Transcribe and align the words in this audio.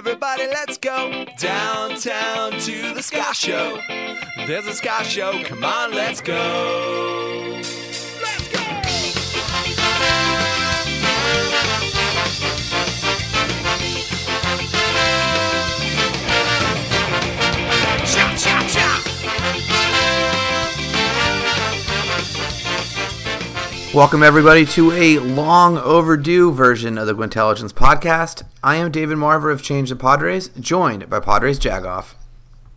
everybody, 0.00 0.46
let's 0.46 0.78
go 0.78 1.26
downtown 1.36 2.52
to 2.52 2.94
the 2.94 3.02
Ska 3.02 3.34
Show. 3.34 3.78
There's 4.46 4.66
a 4.66 4.72
Ska 4.72 5.04
Show, 5.04 5.42
come 5.44 5.62
on, 5.62 5.92
let's 5.92 6.22
go. 6.22 7.19
Welcome, 23.92 24.22
everybody, 24.22 24.64
to 24.66 24.92
a 24.92 25.18
long 25.18 25.76
overdue 25.76 26.52
version 26.52 26.96
of 26.96 27.08
the 27.08 27.12
Gwintelligence 27.12 27.72
podcast. 27.72 28.44
I 28.62 28.76
am 28.76 28.92
David 28.92 29.18
Marver 29.18 29.52
of 29.52 29.64
Change 29.64 29.88
the 29.88 29.96
Padres, 29.96 30.48
joined 30.60 31.10
by 31.10 31.18
Padres 31.18 31.58
Jagoff. 31.58 32.14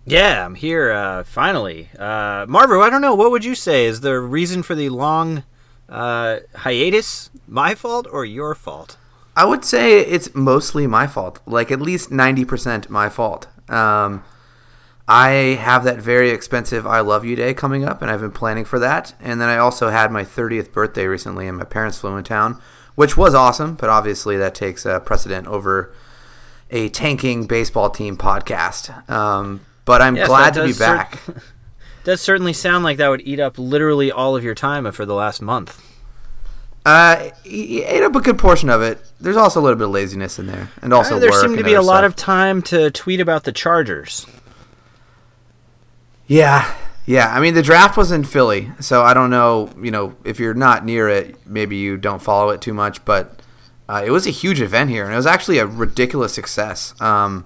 Yeah, 0.07 0.43
I'm 0.43 0.55
here 0.55 0.91
uh, 0.91 1.23
finally. 1.23 1.89
Uh, 1.99 2.47
Marvo, 2.47 2.81
I 2.81 2.89
don't 2.89 3.01
know. 3.01 3.13
What 3.13 3.29
would 3.29 3.45
you 3.45 3.53
say 3.53 3.85
is 3.85 4.01
the 4.01 4.19
reason 4.19 4.63
for 4.63 4.73
the 4.73 4.89
long 4.89 5.43
uh, 5.87 6.39
hiatus? 6.55 7.29
My 7.47 7.75
fault 7.75 8.07
or 8.11 8.25
your 8.25 8.55
fault? 8.55 8.97
I 9.37 9.45
would 9.45 9.63
say 9.63 9.99
it's 9.99 10.33
mostly 10.33 10.87
my 10.87 11.05
fault, 11.05 11.41
like 11.45 11.71
at 11.71 11.79
least 11.79 12.09
90% 12.09 12.89
my 12.89 13.07
fault. 13.07 13.47
Um, 13.69 14.23
I 15.07 15.29
have 15.59 15.83
that 15.83 15.97
very 15.97 16.29
expensive 16.29 16.87
I 16.87 17.01
Love 17.01 17.25
You 17.25 17.35
Day 17.35 17.53
coming 17.53 17.83
up, 17.83 18.01
and 18.01 18.09
I've 18.09 18.21
been 18.21 18.31
planning 18.31 18.63
for 18.63 18.79
that. 18.79 19.13
And 19.19 19.41
then 19.41 19.49
I 19.49 19.57
also 19.57 19.89
had 19.89 20.11
my 20.11 20.23
30th 20.23 20.71
birthday 20.71 21.07
recently, 21.07 21.47
and 21.47 21.57
my 21.57 21.65
parents 21.65 21.99
flew 21.99 22.15
in 22.15 22.23
town, 22.23 22.61
which 22.95 23.17
was 23.17 23.33
awesome, 23.35 23.75
but 23.75 23.89
obviously 23.89 24.37
that 24.37 24.55
takes 24.55 24.85
a 24.85 25.01
precedent 25.01 25.47
over 25.47 25.93
a 26.71 26.87
tanking 26.89 27.45
baseball 27.47 27.89
team 27.89 28.15
podcast. 28.17 29.09
Um, 29.09 29.61
but 29.85 30.01
I'm 30.01 30.15
Yes, 30.15 30.27
glad 30.27 30.53
to 30.53 30.61
be 30.61 30.67
does 30.69 30.77
cer- 30.77 30.95
back. 30.95 31.19
Does 32.05 32.19
certainly 32.19 32.51
sound 32.51 32.83
like 32.83 32.97
that 32.97 33.07
would 33.07 33.21
eat 33.21 33.39
up 33.39 33.57
literally 33.57 34.11
all 34.11 34.35
of 34.35 34.43
your 34.43 34.55
time 34.55 34.91
for 34.91 35.05
the 35.05 35.13
last 35.13 35.41
month. 35.41 35.81
Uh, 36.85 37.29
he 37.45 37.81
ate 37.81 38.03
up 38.03 38.13
a 38.13 38.19
good 38.19 38.37
portion 38.37 38.69
of 38.69 38.81
it. 38.81 38.99
There's 39.21 39.37
also 39.37 39.61
a 39.61 39.63
little 39.63 39.77
bit 39.77 39.85
of 39.85 39.91
laziness 39.91 40.37
in 40.37 40.47
there, 40.47 40.69
and 40.81 40.93
also 40.93 41.15
Uh, 41.15 41.19
there 41.19 41.31
seemed 41.31 41.57
to 41.59 41.63
be 41.63 41.75
a 41.75 41.81
lot 41.81 41.99
stuff. 41.99 42.05
of 42.11 42.15
time 42.17 42.61
to 42.63 42.91
tweet 42.91 43.21
about 43.21 43.45
the 43.45 43.53
Chargers. 43.53 44.25
Yeah, 46.33 46.73
yeah. 47.05 47.27
I 47.27 47.39
mean, 47.39 47.53
the 47.53 47.61
draft 47.61 47.95
was 47.95 48.11
in 48.11 48.23
Philly, 48.23 48.71
so 48.79 49.03
I 49.03 49.13
don't 49.13 49.29
know. 49.29 49.69
You 49.79 49.91
know, 49.91 50.15
if 50.25 50.39
you're 50.39 50.55
not 50.55 50.83
near 50.83 51.07
it, 51.07 51.35
maybe 51.45 51.75
you 51.75 51.95
don't 51.95 52.23
follow 52.23 52.49
it 52.49 52.59
too 52.59 52.73
much. 52.73 53.05
But 53.05 53.39
uh, 53.87 54.01
it 54.03 54.09
was 54.09 54.25
a 54.25 54.31
huge 54.31 54.59
event 54.59 54.89
here, 54.89 55.03
and 55.03 55.13
it 55.13 55.15
was 55.15 55.27
actually 55.27 55.59
a 55.59 55.67
ridiculous 55.67 56.33
success. 56.33 56.99
Um, 56.99 57.45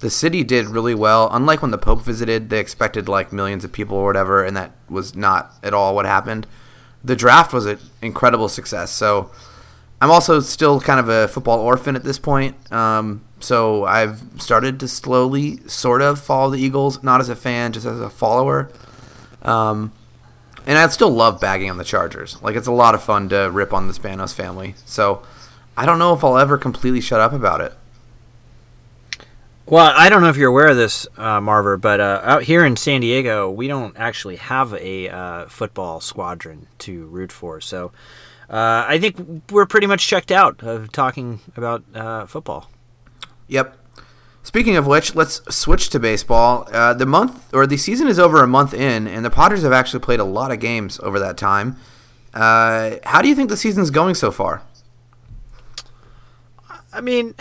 the 0.00 0.10
city 0.10 0.44
did 0.44 0.66
really 0.66 0.94
well. 0.94 1.30
Unlike 1.32 1.62
when 1.62 1.70
the 1.70 1.78
Pope 1.78 2.02
visited, 2.02 2.50
they 2.50 2.60
expected 2.60 3.08
like 3.08 3.32
millions 3.32 3.64
of 3.64 3.72
people 3.72 3.96
or 3.96 4.04
whatever, 4.04 4.44
and 4.44 4.54
that 4.54 4.72
was 4.90 5.16
not 5.16 5.54
at 5.62 5.72
all 5.72 5.94
what 5.94 6.04
happened. 6.04 6.46
The 7.02 7.16
draft 7.16 7.54
was 7.54 7.64
an 7.64 7.78
incredible 8.02 8.50
success. 8.50 8.90
So 8.90 9.30
I'm 9.98 10.10
also 10.10 10.40
still 10.40 10.78
kind 10.78 11.00
of 11.00 11.08
a 11.08 11.26
football 11.26 11.60
orphan 11.60 11.96
at 11.96 12.04
this 12.04 12.18
point. 12.18 12.70
Um, 12.70 13.24
so 13.40 13.84
I've 13.84 14.22
started 14.38 14.78
to 14.80 14.88
slowly, 14.88 15.66
sort 15.68 16.02
of, 16.02 16.20
follow 16.20 16.50
the 16.50 16.58
Eagles, 16.58 17.02
not 17.02 17.20
as 17.20 17.28
a 17.28 17.36
fan, 17.36 17.72
just 17.72 17.86
as 17.86 18.00
a 18.00 18.10
follower. 18.10 18.70
Um, 19.42 19.92
and 20.66 20.78
I'd 20.78 20.92
still 20.92 21.10
love 21.10 21.40
bagging 21.40 21.70
on 21.70 21.78
the 21.78 21.84
Chargers. 21.84 22.40
Like 22.42 22.56
it's 22.56 22.66
a 22.66 22.72
lot 22.72 22.94
of 22.94 23.02
fun 23.02 23.28
to 23.30 23.50
rip 23.50 23.72
on 23.72 23.88
the 23.88 23.94
Spanos 23.94 24.34
family. 24.34 24.74
So 24.84 25.22
I 25.76 25.86
don't 25.86 25.98
know 25.98 26.14
if 26.14 26.22
I'll 26.22 26.38
ever 26.38 26.58
completely 26.58 27.00
shut 27.00 27.20
up 27.20 27.32
about 27.32 27.60
it. 27.60 27.72
Well, 29.66 29.92
I 29.96 30.08
don't 30.08 30.20
know 30.20 30.28
if 30.28 30.36
you're 30.36 30.48
aware 30.48 30.68
of 30.68 30.76
this, 30.76 31.06
uh, 31.16 31.38
Marver, 31.38 31.80
but 31.80 32.00
uh, 32.00 32.20
out 32.24 32.42
here 32.42 32.64
in 32.64 32.76
San 32.76 33.02
Diego, 33.02 33.48
we 33.48 33.68
don't 33.68 33.96
actually 33.96 34.36
have 34.36 34.74
a 34.74 35.08
uh, 35.08 35.46
football 35.46 36.00
squadron 36.00 36.66
to 36.78 37.06
root 37.06 37.30
for. 37.30 37.60
So 37.60 37.92
uh, 38.48 38.84
I 38.88 38.98
think 38.98 39.44
we're 39.50 39.66
pretty 39.66 39.86
much 39.86 40.06
checked 40.08 40.32
out 40.32 40.62
of 40.64 40.90
talking 40.90 41.38
about 41.56 41.84
uh, 41.94 42.26
football. 42.26 42.68
Yep. 43.50 43.76
Speaking 44.42 44.76
of 44.76 44.86
which, 44.86 45.14
let's 45.14 45.42
switch 45.54 45.90
to 45.90 45.98
baseball. 45.98 46.66
Uh, 46.72 46.94
the 46.94 47.04
month 47.04 47.52
or 47.52 47.66
the 47.66 47.76
season 47.76 48.06
is 48.08 48.18
over 48.18 48.42
a 48.42 48.46
month 48.46 48.72
in, 48.72 49.06
and 49.06 49.24
the 49.24 49.30
Padres 49.30 49.62
have 49.62 49.72
actually 49.72 50.00
played 50.00 50.20
a 50.20 50.24
lot 50.24 50.50
of 50.50 50.60
games 50.60 50.98
over 51.00 51.18
that 51.18 51.36
time. 51.36 51.76
Uh, 52.32 52.96
how 53.04 53.20
do 53.20 53.28
you 53.28 53.34
think 53.34 53.50
the 53.50 53.56
season's 53.56 53.90
going 53.90 54.14
so 54.14 54.30
far? 54.30 54.62
I 56.92 57.00
mean, 57.00 57.34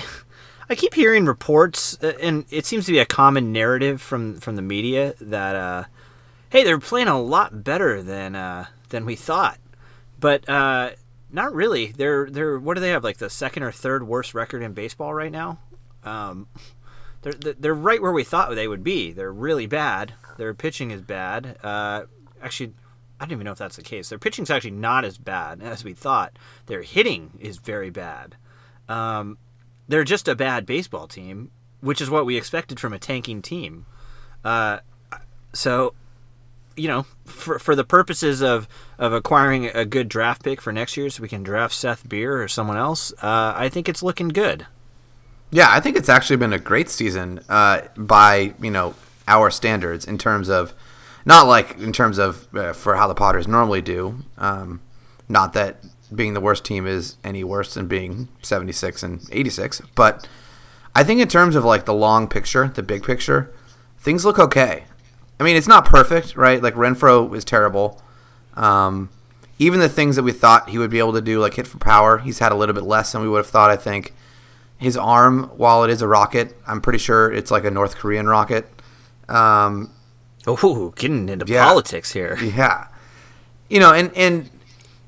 I 0.70 0.76
keep 0.76 0.96
hearing 0.96 1.26
reports, 1.26 1.98
uh, 2.04 2.14
and 2.20 2.46
it 2.50 2.66
seems 2.66 2.86
to 2.88 2.92
be 2.92 3.00
a 3.00 3.06
common 3.06 3.54
narrative 3.54 4.02
from 4.02 4.40
from 4.40 4.56
the 4.56 4.62
media 4.62 5.14
that, 5.22 5.56
uh, 5.56 5.84
hey, 6.50 6.64
they're 6.64 6.80
playing 6.80 7.08
a 7.08 7.22
lot 7.22 7.64
better 7.64 8.04
than 8.04 8.36
uh, 8.36 8.66
than 8.90 9.06
we 9.06 9.16
thought, 9.16 9.60
but 10.20 10.48
uh, 10.50 10.92
not 11.32 11.54
really. 11.54 11.94
They're 11.94 12.30
they're 12.30 12.60
what 12.60 12.74
do 12.74 12.82
they 12.82 12.90
have 12.90 13.04
like 13.04 13.18
the 13.18 13.30
second 13.30 13.64
or 13.64 13.72
third 13.72 14.08
worst 14.08 14.34
record 14.34 14.64
in 14.64 14.74
baseball 14.74 15.14
right 15.14 15.32
now? 15.32 15.60
Um, 16.04 16.48
they're 17.22 17.34
they're 17.34 17.74
right 17.74 18.02
where 18.02 18.12
we 18.12 18.24
thought 18.24 18.54
they 18.56 18.68
would 18.68 18.84
be. 18.84 19.12
They're 19.12 19.34
really 19.34 19.68
bad. 19.68 20.14
Their 20.38 20.54
pitching 20.54 20.92
is 20.92 21.02
bad. 21.02 21.58
Uh, 21.64 22.04
actually. 22.42 22.74
I 23.22 23.26
don't 23.26 23.34
even 23.34 23.44
know 23.44 23.52
if 23.52 23.58
that's 23.58 23.76
the 23.76 23.82
case. 23.82 24.08
Their 24.08 24.18
pitching's 24.18 24.50
actually 24.50 24.72
not 24.72 25.04
as 25.04 25.18
bad 25.18 25.62
as 25.62 25.84
we 25.84 25.94
thought. 25.94 26.40
Their 26.68 26.84
hitting 26.84 27.32
is 27.42 27.58
very 27.58 27.90
bad. 27.90 28.38
Um, 28.88 29.38
they're 29.90 30.06
just 30.06 30.30
a 30.30 30.36
bad 30.36 30.66
baseball 30.66 31.06
team, 31.06 31.52
which 31.82 32.00
is 32.00 32.10
what 32.10 32.26
we 32.26 32.38
expected 32.38 32.80
from 32.80 32.94
a 32.94 33.00
tanking 33.00 33.42
team. 33.42 33.86
Uh, 34.46 34.80
so, 35.52 35.94
you 36.78 36.88
know, 36.88 37.06
for 37.26 37.60
for 37.60 37.76
the 37.76 37.84
purposes 37.84 38.42
of 38.42 38.70
of 38.98 39.12
acquiring 39.12 39.66
a 39.66 39.84
good 39.84 40.08
draft 40.08 40.44
pick 40.44 40.62
for 40.62 40.72
next 40.72 40.96
year, 40.96 41.10
so 41.10 41.22
we 41.22 41.28
can 41.28 41.44
draft 41.44 41.74
Seth 41.74 42.08
Beer 42.08 42.42
or 42.42 42.48
someone 42.48 42.78
else, 42.78 43.12
uh, 43.22 43.54
I 43.54 43.68
think 43.68 43.90
it's 43.90 44.02
looking 44.02 44.30
good. 44.30 44.66
Yeah, 45.52 45.68
I 45.70 45.80
think 45.80 45.96
it's 45.96 46.10
actually 46.10 46.38
been 46.38 46.54
a 46.54 46.60
great 46.60 46.90
season 46.90 47.42
uh, 47.50 47.82
by 47.98 48.54
you 48.62 48.72
know 48.72 48.96
our 49.28 49.50
standards 49.50 50.06
in 50.06 50.18
terms 50.18 50.50
of 50.50 50.74
not 51.26 51.48
like 51.48 51.78
in 51.80 51.92
terms 51.92 52.18
of 52.18 52.48
uh, 52.56 52.74
for 52.74 52.96
how 52.96 53.08
the 53.08 53.16
Potters 53.16 53.48
normally 53.48 53.82
do. 53.82 54.20
Um, 54.38 54.82
not 55.28 55.54
that 55.54 55.84
being 56.14 56.34
the 56.34 56.42
worst 56.42 56.66
team 56.66 56.88
is 56.88 57.18
any 57.24 57.44
worse 57.44 57.76
than 57.76 57.88
being 57.88 58.30
76 58.42 59.04
and 59.04 59.22
86, 59.32 59.82
but 59.94 60.28
I 60.96 61.04
think 61.04 61.22
in 61.22 61.28
terms 61.28 61.56
of 61.56 61.64
like 61.64 61.86
the 61.86 61.94
long 61.94 62.28
picture, 62.28 62.68
the 62.68 62.82
big 62.82 63.04
picture, 63.04 63.54
things 64.00 64.26
look 64.26 64.40
okay. 64.40 64.86
I 65.40 65.44
mean, 65.44 65.56
it's 65.56 65.68
not 65.68 65.86
perfect, 65.86 66.36
right? 66.36 66.62
Like 66.62 66.74
Renfroe 66.74 67.34
is 67.36 67.46
terrible. 67.46 68.02
Um, 68.56 69.10
even 69.60 69.80
the 69.80 69.90
things 69.90 70.16
that 70.16 70.24
we 70.24 70.32
thought 70.32 70.70
he 70.70 70.78
would 70.78 70.90
be 70.90 71.00
able 71.00 71.14
to 71.14 71.22
do, 71.22 71.40
like 71.40 71.54
hit 71.54 71.68
for 71.68 71.78
power, 71.78 72.18
he's 72.18 72.40
had 72.40 72.52
a 72.52 72.56
little 72.56 72.74
bit 72.74 72.84
less 72.84 73.12
than 73.12 73.22
we 73.22 73.30
would 73.30 73.38
have 73.38 73.48
thought. 73.48 73.70
I 73.70 73.78
think 73.78 74.14
his 74.80 74.98
arm, 74.98 75.44
while 75.58 75.84
it 75.84 75.92
is 75.92 76.02
a 76.02 76.08
rocket, 76.08 76.58
I'm 76.66 76.82
pretty 76.82 77.00
sure 77.00 77.32
it's 77.32 77.52
like 77.52 77.66
a 77.66 77.72
North 77.72 77.96
Korean 77.98 78.28
rocket. 78.28 78.68
Um, 79.28 79.92
Oh, 80.48 80.94
getting 80.96 81.30
into 81.30 81.46
Yeah. 81.48 81.66
politics 81.68 82.12
here. 82.14 82.38
yeah, 82.42 82.88
you 83.70 83.80
know, 83.80 83.94
and 83.94 84.10
and 84.16 84.50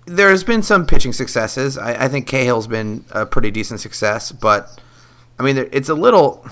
there's 0.05 0.43
been 0.43 0.61
some 0.61 0.85
pitching 0.85 1.13
successes. 1.13 1.77
I, 1.77 2.05
I 2.05 2.07
think 2.09 2.27
Cahill's 2.27 2.67
been 2.67 3.05
a 3.11 3.25
pretty 3.25 3.49
decent 3.49 3.79
success, 3.79 4.31
but 4.31 4.79
I 5.39 5.43
mean, 5.43 5.57
it's 5.71 5.89
a 5.89 5.95
little. 5.95 6.45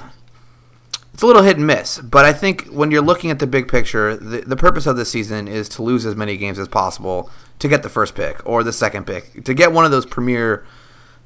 It's 1.13 1.21
a 1.23 1.27
little 1.27 1.41
hit 1.43 1.57
and 1.57 1.67
miss, 1.67 1.99
but 1.99 2.23
I 2.23 2.31
think 2.31 2.67
when 2.67 2.91
you're 2.91 3.01
looking 3.01 3.29
at 3.29 3.39
the 3.39 3.47
big 3.47 3.67
picture, 3.67 4.15
the, 4.15 4.39
the 4.39 4.55
purpose 4.55 4.87
of 4.87 4.95
this 4.95 5.11
season 5.11 5.49
is 5.49 5.67
to 5.69 5.83
lose 5.83 6.05
as 6.05 6.15
many 6.15 6.37
games 6.37 6.57
as 6.57 6.69
possible 6.69 7.29
to 7.59 7.67
get 7.67 7.83
the 7.83 7.89
first 7.89 8.15
pick 8.15 8.39
or 8.47 8.63
the 8.63 8.71
second 8.71 9.05
pick, 9.05 9.43
to 9.43 9.53
get 9.53 9.73
one 9.73 9.83
of 9.83 9.91
those 9.91 10.05
premier 10.05 10.65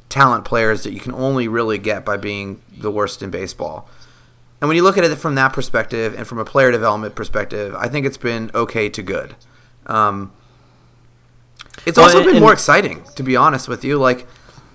talent 0.09 0.46
players 0.46 0.84
that 0.84 0.94
you 0.94 1.00
can 1.00 1.14
only 1.14 1.47
really 1.47 1.78
get 1.78 2.06
by 2.06 2.18
being 2.18 2.62
the 2.78 2.91
worst 2.91 3.22
in 3.24 3.30
baseball. 3.31 3.90
And 4.61 4.67
when 4.70 4.78
you 4.78 4.84
look 4.84 4.97
at 4.97 5.03
it 5.03 5.16
from 5.17 5.35
that 5.35 5.52
perspective 5.53 6.16
and 6.17 6.26
from 6.26 6.40
a 6.40 6.46
player 6.46 6.72
development 6.72 7.16
perspective, 7.16 7.76
I 7.76 7.88
think 7.90 8.05
it's 8.05 8.17
been 8.17 8.50
okay 8.55 8.90
to 8.90 9.02
good. 9.02 9.35
Um, 9.88 10.32
it's 11.85 11.97
Well, 11.97 12.05
also 12.05 12.22
and- 12.22 12.32
been 12.32 12.41
more 12.41 12.53
exciting, 12.53 13.03
to 13.16 13.23
be 13.23 13.35
honest 13.35 13.67
with 13.67 13.84
you. 13.84 13.97
Like, 13.97 14.28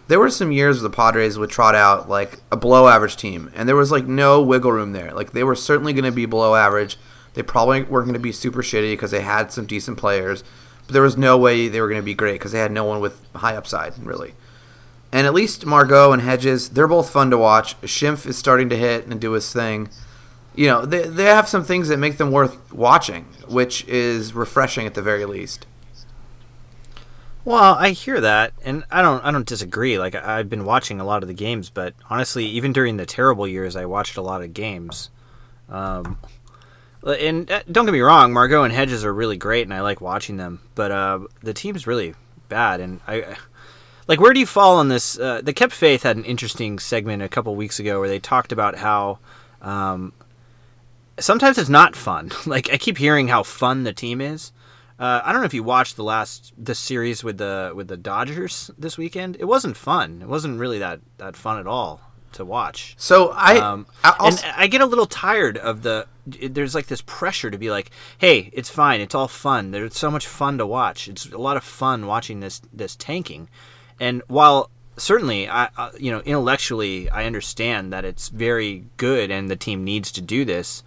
there 0.08 0.18
were 0.18 0.30
some 0.30 0.52
years 0.52 0.76
where 0.76 0.88
the 0.88 0.94
Padres 0.96 1.38
would 1.38 1.50
trot 1.50 1.74
out 1.74 2.08
like 2.08 2.40
a 2.50 2.56
below 2.56 2.88
average 2.88 3.16
team, 3.16 3.50
and 3.54 3.68
there 3.68 3.76
was 3.76 3.90
like 3.92 4.06
no 4.06 4.42
wiggle 4.42 4.72
room 4.72 4.92
there. 4.92 5.12
Like, 5.12 5.32
they 5.32 5.44
were 5.44 5.54
certainly 5.54 5.92
going 5.92 6.04
to 6.04 6.12
be 6.12 6.26
below 6.26 6.54
average. 6.54 6.98
They 7.34 7.42
probably 7.42 7.82
weren't 7.82 8.06
going 8.06 8.14
to 8.14 8.18
be 8.18 8.32
super 8.32 8.62
shitty 8.62 8.92
because 8.92 9.10
they 9.10 9.20
had 9.20 9.52
some 9.52 9.64
decent 9.66 9.96
players, 9.96 10.42
but 10.86 10.92
there 10.92 11.02
was 11.02 11.16
no 11.16 11.38
way 11.38 11.68
they 11.68 11.80
were 11.80 11.88
going 11.88 12.00
to 12.00 12.04
be 12.04 12.14
great 12.14 12.32
because 12.32 12.52
they 12.52 12.58
had 12.58 12.72
no 12.72 12.84
one 12.84 13.00
with 13.00 13.20
high 13.36 13.54
upside, 13.54 13.96
really. 14.04 14.34
And 15.10 15.26
at 15.26 15.34
least 15.34 15.64
Margot 15.64 16.12
and 16.12 16.22
Hedges, 16.22 16.70
they're 16.70 16.86
both 16.86 17.10
fun 17.10 17.30
to 17.30 17.38
watch. 17.38 17.80
Schimpf 17.82 18.26
is 18.26 18.36
starting 18.36 18.68
to 18.68 18.76
hit 18.76 19.06
and 19.06 19.20
do 19.20 19.32
his 19.32 19.52
thing. 19.52 19.88
You 20.54 20.66
know, 20.66 20.84
they, 20.84 21.02
they 21.02 21.24
have 21.24 21.48
some 21.48 21.64
things 21.64 21.88
that 21.88 21.98
make 21.98 22.18
them 22.18 22.30
worth 22.30 22.72
watching, 22.72 23.24
which 23.46 23.86
is 23.86 24.34
refreshing 24.34 24.86
at 24.86 24.94
the 24.94 25.02
very 25.02 25.24
least. 25.24 25.66
Well, 27.44 27.76
I 27.76 27.90
hear 27.90 28.20
that, 28.20 28.52
and 28.62 28.84
I 28.90 29.00
don't. 29.00 29.24
I 29.24 29.30
don't 29.30 29.46
disagree. 29.46 29.98
Like 29.98 30.14
I've 30.14 30.50
been 30.50 30.66
watching 30.66 31.00
a 31.00 31.04
lot 31.04 31.22
of 31.22 31.28
the 31.28 31.34
games, 31.34 31.70
but 31.70 31.94
honestly, 32.10 32.44
even 32.44 32.74
during 32.74 32.98
the 32.98 33.06
terrible 33.06 33.48
years, 33.48 33.74
I 33.74 33.86
watched 33.86 34.18
a 34.18 34.20
lot 34.20 34.42
of 34.42 34.52
games. 34.52 35.08
Um, 35.70 36.18
and 37.02 37.50
uh, 37.50 37.62
don't 37.70 37.86
get 37.86 37.92
me 37.92 38.00
wrong, 38.00 38.34
Margot 38.34 38.64
and 38.64 38.72
Hedges 38.72 39.02
are 39.02 39.14
really 39.14 39.38
great, 39.38 39.62
and 39.62 39.72
I 39.72 39.80
like 39.80 40.02
watching 40.02 40.36
them. 40.36 40.60
But 40.74 40.90
uh, 40.90 41.20
the 41.42 41.54
team's 41.54 41.86
really 41.86 42.14
bad, 42.50 42.80
and 42.80 43.00
I 43.06 43.36
like. 44.08 44.20
Where 44.20 44.32
do 44.32 44.40
you 44.40 44.46
fall 44.46 44.76
on 44.78 44.88
this? 44.88 45.18
Uh, 45.18 45.40
the 45.42 45.52
Kept 45.52 45.72
Faith 45.72 46.02
had 46.02 46.16
an 46.16 46.24
interesting 46.24 46.78
segment 46.78 47.22
a 47.22 47.28
couple 47.28 47.54
weeks 47.54 47.78
ago 47.78 48.00
where 48.00 48.08
they 48.08 48.18
talked 48.18 48.50
about 48.50 48.76
how 48.76 49.18
um, 49.62 50.12
sometimes 51.18 51.58
it's 51.58 51.68
not 51.68 51.94
fun. 51.94 52.30
like 52.46 52.72
I 52.72 52.78
keep 52.78 52.98
hearing 52.98 53.28
how 53.28 53.42
fun 53.42 53.84
the 53.84 53.92
team 53.92 54.20
is. 54.20 54.52
Uh, 54.98 55.20
I 55.24 55.30
don't 55.30 55.40
know 55.40 55.46
if 55.46 55.54
you 55.54 55.62
watched 55.62 55.94
the 55.94 56.02
last 56.02 56.52
the 56.58 56.74
series 56.74 57.22
with 57.22 57.38
the 57.38 57.72
with 57.74 57.86
the 57.86 57.96
Dodgers 57.96 58.70
this 58.76 58.98
weekend. 58.98 59.36
It 59.38 59.44
wasn't 59.44 59.76
fun. 59.76 60.22
It 60.22 60.28
wasn't 60.28 60.58
really 60.58 60.80
that 60.80 61.00
that 61.18 61.36
fun 61.36 61.58
at 61.58 61.68
all 61.68 62.00
to 62.32 62.44
watch. 62.44 62.94
So 62.98 63.28
I, 63.30 63.58
Um, 63.58 63.86
and 64.20 64.54
I 64.56 64.66
get 64.66 64.80
a 64.80 64.86
little 64.86 65.06
tired 65.06 65.56
of 65.56 65.82
the. 65.82 66.06
There's 66.26 66.74
like 66.74 66.88
this 66.88 67.00
pressure 67.02 67.50
to 67.50 67.56
be 67.58 67.70
like, 67.70 67.90
"Hey, 68.18 68.50
it's 68.52 68.68
fine. 68.68 69.00
It's 69.00 69.14
all 69.14 69.28
fun. 69.28 69.70
There's 69.70 69.96
so 69.96 70.10
much 70.10 70.26
fun 70.26 70.58
to 70.58 70.66
watch. 70.66 71.08
It's 71.08 71.26
a 71.26 71.38
lot 71.38 71.56
of 71.56 71.64
fun 71.64 72.06
watching 72.06 72.40
this 72.40 72.60
this 72.72 72.96
tanking." 72.96 73.48
And 74.00 74.22
while 74.28 74.70
certainly, 74.96 75.48
I 75.48 75.68
I- 75.76 75.90
you 75.98 76.10
know 76.10 76.20
intellectually, 76.20 77.08
I 77.10 77.24
understand 77.24 77.92
that 77.92 78.04
it's 78.04 78.28
very 78.28 78.84
good 78.96 79.30
and 79.30 79.50
the 79.50 79.56
team 79.56 79.84
needs 79.84 80.12
to 80.12 80.20
do 80.20 80.44
this. 80.44 80.82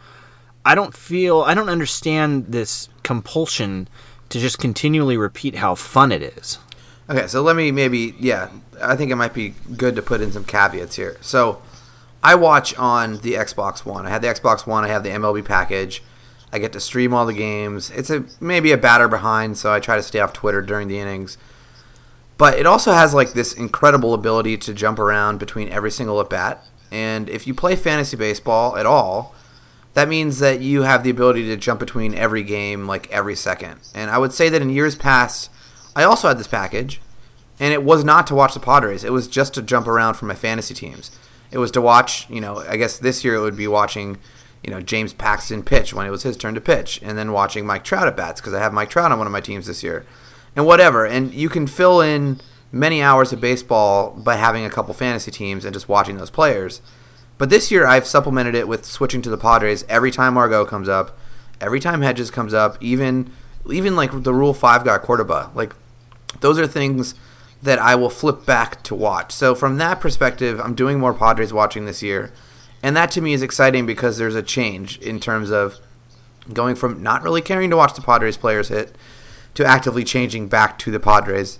I 0.65 0.75
don't 0.75 0.95
feel. 0.95 1.41
I 1.41 1.53
don't 1.53 1.69
understand 1.69 2.45
this 2.49 2.87
compulsion 3.03 3.87
to 4.29 4.39
just 4.39 4.59
continually 4.59 5.17
repeat 5.17 5.55
how 5.55 5.75
fun 5.75 6.11
it 6.11 6.21
is. 6.21 6.59
Okay, 7.09 7.27
so 7.27 7.41
let 7.41 7.55
me 7.55 7.71
maybe 7.71 8.15
yeah, 8.19 8.49
I 8.81 8.95
think 8.95 9.11
it 9.11 9.15
might 9.15 9.33
be 9.33 9.55
good 9.75 9.95
to 9.95 10.01
put 10.01 10.21
in 10.21 10.31
some 10.31 10.45
caveats 10.45 10.95
here. 10.95 11.17
So 11.19 11.61
I 12.23 12.35
watch 12.35 12.75
on 12.77 13.17
the 13.21 13.33
Xbox 13.33 13.85
One. 13.85 14.05
I 14.05 14.09
have 14.09 14.21
the 14.21 14.27
Xbox 14.27 14.65
One, 14.67 14.83
I 14.83 14.87
have 14.89 15.03
the 15.03 15.09
MLB 15.09 15.43
package. 15.43 16.03
I 16.53 16.59
get 16.59 16.73
to 16.73 16.79
stream 16.79 17.13
all 17.13 17.25
the 17.25 17.33
games. 17.33 17.89
It's 17.91 18.09
a 18.09 18.25
maybe 18.39 18.71
a 18.71 18.77
batter 18.77 19.07
behind, 19.07 19.57
so 19.57 19.71
I 19.73 19.79
try 19.79 19.95
to 19.95 20.03
stay 20.03 20.19
off 20.19 20.33
Twitter 20.33 20.61
during 20.61 20.87
the 20.87 20.99
innings. 20.99 21.37
But 22.41 22.57
it 22.57 22.65
also 22.65 22.91
has 22.91 23.13
like 23.13 23.33
this 23.33 23.53
incredible 23.53 24.15
ability 24.15 24.57
to 24.57 24.73
jump 24.73 24.97
around 24.97 25.37
between 25.37 25.69
every 25.69 25.91
single 25.91 26.19
at 26.19 26.31
bat. 26.31 26.65
And 26.91 27.29
if 27.29 27.45
you 27.45 27.53
play 27.53 27.75
fantasy 27.75 28.17
baseball 28.17 28.77
at 28.77 28.87
all, 28.87 29.35
that 29.93 30.09
means 30.09 30.39
that 30.39 30.59
you 30.59 30.81
have 30.81 31.03
the 31.03 31.11
ability 31.11 31.45
to 31.45 31.55
jump 31.55 31.79
between 31.79 32.15
every 32.15 32.41
game 32.41 32.87
like 32.87 33.07
every 33.11 33.35
second. 33.35 33.81
And 33.93 34.09
I 34.09 34.17
would 34.17 34.33
say 34.33 34.49
that 34.49 34.59
in 34.59 34.71
years 34.71 34.95
past, 34.95 35.51
I 35.95 36.01
also 36.01 36.29
had 36.29 36.39
this 36.39 36.47
package, 36.47 36.99
and 37.59 37.75
it 37.75 37.83
was 37.83 38.03
not 38.03 38.25
to 38.25 38.33
watch 38.33 38.55
the 38.55 38.59
Padres. 38.59 39.03
It 39.03 39.13
was 39.13 39.27
just 39.27 39.53
to 39.53 39.61
jump 39.61 39.85
around 39.85 40.15
for 40.15 40.25
my 40.25 40.33
fantasy 40.33 40.73
teams. 40.73 41.11
It 41.51 41.59
was 41.59 41.69
to 41.69 41.79
watch, 41.79 42.27
you 42.27 42.41
know, 42.41 42.57
I 42.67 42.75
guess 42.75 42.97
this 42.97 43.23
year 43.23 43.35
it 43.35 43.41
would 43.41 43.55
be 43.55 43.67
watching, 43.67 44.17
you 44.63 44.71
know, 44.71 44.81
James 44.81 45.13
Paxton 45.13 45.61
pitch 45.61 45.93
when 45.93 46.07
it 46.07 46.09
was 46.09 46.23
his 46.23 46.37
turn 46.37 46.55
to 46.55 46.61
pitch, 46.61 47.01
and 47.03 47.19
then 47.19 47.33
watching 47.33 47.67
Mike 47.67 47.83
Trout 47.83 48.07
at 48.07 48.17
bats 48.17 48.41
because 48.41 48.55
I 48.55 48.61
have 48.61 48.73
Mike 48.73 48.89
Trout 48.89 49.11
on 49.11 49.19
one 49.19 49.27
of 49.27 49.31
my 49.31 49.41
teams 49.41 49.67
this 49.67 49.83
year, 49.83 50.07
and 50.55 50.65
whatever. 50.65 51.05
And 51.05 51.33
you 51.33 51.49
can 51.49 51.67
fill 51.67 52.01
in 52.01 52.39
many 52.71 53.01
hours 53.01 53.33
of 53.33 53.41
baseball 53.41 54.11
by 54.11 54.35
having 54.35 54.65
a 54.65 54.69
couple 54.69 54.93
fantasy 54.93 55.31
teams 55.31 55.65
and 55.65 55.73
just 55.73 55.89
watching 55.89 56.17
those 56.17 56.29
players. 56.29 56.81
But 57.37 57.49
this 57.49 57.71
year 57.71 57.85
I've 57.85 58.05
supplemented 58.05 58.55
it 58.55 58.67
with 58.67 58.85
switching 58.85 59.21
to 59.23 59.29
the 59.29 59.37
Padres 59.37 59.83
every 59.89 60.11
time 60.11 60.35
Margot 60.35 60.65
comes 60.65 60.87
up, 60.87 61.17
every 61.59 61.79
time 61.79 62.01
Hedges 62.01 62.31
comes 62.31 62.53
up, 62.53 62.77
even 62.81 63.31
even 63.69 63.95
like 63.95 64.23
the 64.23 64.33
Rule 64.33 64.53
Five 64.53 64.83
guy 64.83 64.97
Cordoba. 64.97 65.51
Like 65.53 65.75
those 66.39 66.59
are 66.59 66.67
things 66.67 67.15
that 67.61 67.79
I 67.79 67.95
will 67.95 68.09
flip 68.09 68.45
back 68.45 68.83
to 68.83 68.95
watch. 68.95 69.31
So 69.31 69.53
from 69.53 69.77
that 69.77 69.99
perspective, 69.99 70.59
I'm 70.59 70.73
doing 70.73 70.99
more 70.99 71.13
Padres 71.13 71.53
watching 71.53 71.85
this 71.85 72.01
year, 72.01 72.31
and 72.81 72.95
that 72.95 73.11
to 73.11 73.21
me 73.21 73.33
is 73.33 73.41
exciting 73.41 73.85
because 73.85 74.17
there's 74.17 74.35
a 74.35 74.43
change 74.43 74.97
in 74.99 75.19
terms 75.19 75.51
of 75.51 75.77
going 76.53 76.75
from 76.75 77.03
not 77.03 77.21
really 77.21 77.41
caring 77.41 77.69
to 77.69 77.77
watch 77.77 77.93
the 77.93 78.01
Padres 78.01 78.37
players 78.37 78.69
hit 78.69 78.95
to 79.53 79.65
actively 79.65 80.03
changing 80.03 80.47
back 80.47 80.77
to 80.79 80.91
the 80.91 80.99
Padres 80.99 81.59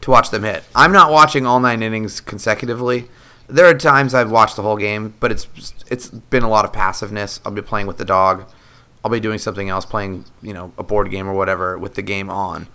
to 0.00 0.10
watch 0.10 0.30
them 0.30 0.44
hit. 0.44 0.64
I'm 0.74 0.92
not 0.92 1.10
watching 1.10 1.46
all 1.46 1.60
nine 1.60 1.82
innings 1.82 2.20
consecutively. 2.20 3.08
There 3.48 3.66
are 3.66 3.74
times 3.74 4.14
I've 4.14 4.30
watched 4.30 4.56
the 4.56 4.62
whole 4.62 4.76
game, 4.76 5.14
but 5.20 5.30
it's 5.30 5.46
it's 5.88 6.08
been 6.08 6.42
a 6.42 6.48
lot 6.48 6.64
of 6.64 6.72
passiveness. 6.72 7.40
I'll 7.44 7.52
be 7.52 7.62
playing 7.62 7.86
with 7.86 7.98
the 7.98 8.04
dog. 8.04 8.50
I'll 9.04 9.10
be 9.10 9.20
doing 9.20 9.38
something 9.38 9.68
else, 9.68 9.86
playing 9.86 10.24
you 10.42 10.52
know 10.52 10.72
a 10.76 10.82
board 10.82 11.10
game 11.10 11.28
or 11.28 11.34
whatever 11.34 11.78
with 11.78 11.94
the 11.94 12.02
game 12.02 12.28
on. 12.28 12.66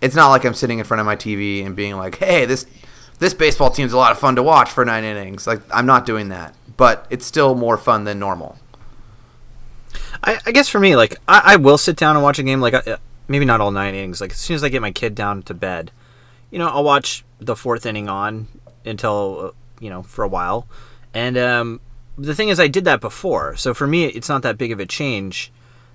It's 0.00 0.14
not 0.14 0.28
like 0.28 0.44
I'm 0.44 0.54
sitting 0.54 0.78
in 0.78 0.84
front 0.84 1.00
of 1.00 1.06
my 1.06 1.16
TV 1.16 1.64
and 1.64 1.74
being 1.74 1.96
like, 1.96 2.16
"Hey, 2.16 2.44
this 2.44 2.66
this 3.18 3.32
baseball 3.32 3.70
team's 3.70 3.92
a 3.92 3.96
lot 3.96 4.12
of 4.12 4.18
fun 4.18 4.36
to 4.36 4.42
watch 4.42 4.70
for 4.70 4.84
nine 4.84 5.02
innings." 5.02 5.46
Like 5.46 5.62
I'm 5.70 5.86
not 5.86 6.04
doing 6.04 6.28
that, 6.28 6.54
but 6.76 7.06
it's 7.08 7.24
still 7.24 7.54
more 7.54 7.78
fun 7.78 8.04
than 8.04 8.18
normal. 8.18 8.58
I, 10.22 10.38
I 10.44 10.52
guess 10.52 10.68
for 10.68 10.78
me, 10.78 10.94
like 10.94 11.16
I, 11.26 11.42
I 11.44 11.56
will 11.56 11.78
sit 11.78 11.96
down 11.96 12.16
and 12.16 12.22
watch 12.22 12.38
a 12.38 12.42
game. 12.42 12.60
Like 12.60 12.74
maybe 13.28 13.44
not 13.44 13.60
all 13.60 13.70
nine 13.70 13.94
innings. 13.94 14.20
Like 14.20 14.32
as 14.32 14.38
soon 14.38 14.56
as 14.56 14.64
I 14.64 14.68
get 14.68 14.82
my 14.82 14.90
kid 14.90 15.14
down 15.14 15.42
to 15.44 15.54
bed, 15.54 15.92
you 16.50 16.58
know, 16.58 16.68
I'll 16.68 16.84
watch 16.84 17.24
the 17.38 17.54
fourth 17.54 17.86
inning 17.86 18.08
on 18.08 18.48
until 18.84 19.38
uh, 19.40 19.50
you 19.80 19.90
know 19.90 20.02
for 20.02 20.24
a 20.24 20.28
while. 20.28 20.66
And 21.14 21.38
um, 21.38 21.80
the 22.16 22.34
thing 22.34 22.48
is, 22.48 22.58
I 22.58 22.68
did 22.68 22.84
that 22.84 23.00
before, 23.00 23.56
so 23.56 23.74
for 23.74 23.86
me, 23.86 24.06
it's 24.06 24.28
not 24.28 24.42
that 24.42 24.58
big 24.58 24.72
of 24.72 24.80
a 24.80 24.86
change. 24.86 25.52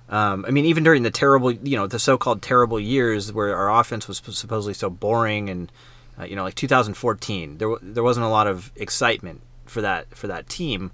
Um, 0.08 0.44
I 0.46 0.50
mean, 0.50 0.64
even 0.66 0.84
during 0.84 1.02
the 1.02 1.10
terrible, 1.10 1.50
you 1.50 1.76
know, 1.76 1.86
the 1.86 1.98
so-called 1.98 2.42
terrible 2.42 2.78
years 2.78 3.32
where 3.32 3.56
our 3.56 3.80
offense 3.80 4.06
was 4.06 4.18
supposedly 4.18 4.74
so 4.74 4.90
boring, 4.90 5.48
and 5.48 5.72
uh, 6.18 6.24
you 6.24 6.36
know, 6.36 6.44
like 6.44 6.54
2014, 6.54 7.58
there 7.58 7.68
w- 7.68 7.92
there 7.92 8.02
wasn't 8.02 8.26
a 8.26 8.28
lot 8.28 8.46
of 8.46 8.70
excitement 8.76 9.40
for 9.64 9.80
that 9.80 10.14
for 10.14 10.26
that 10.26 10.48
team. 10.48 10.92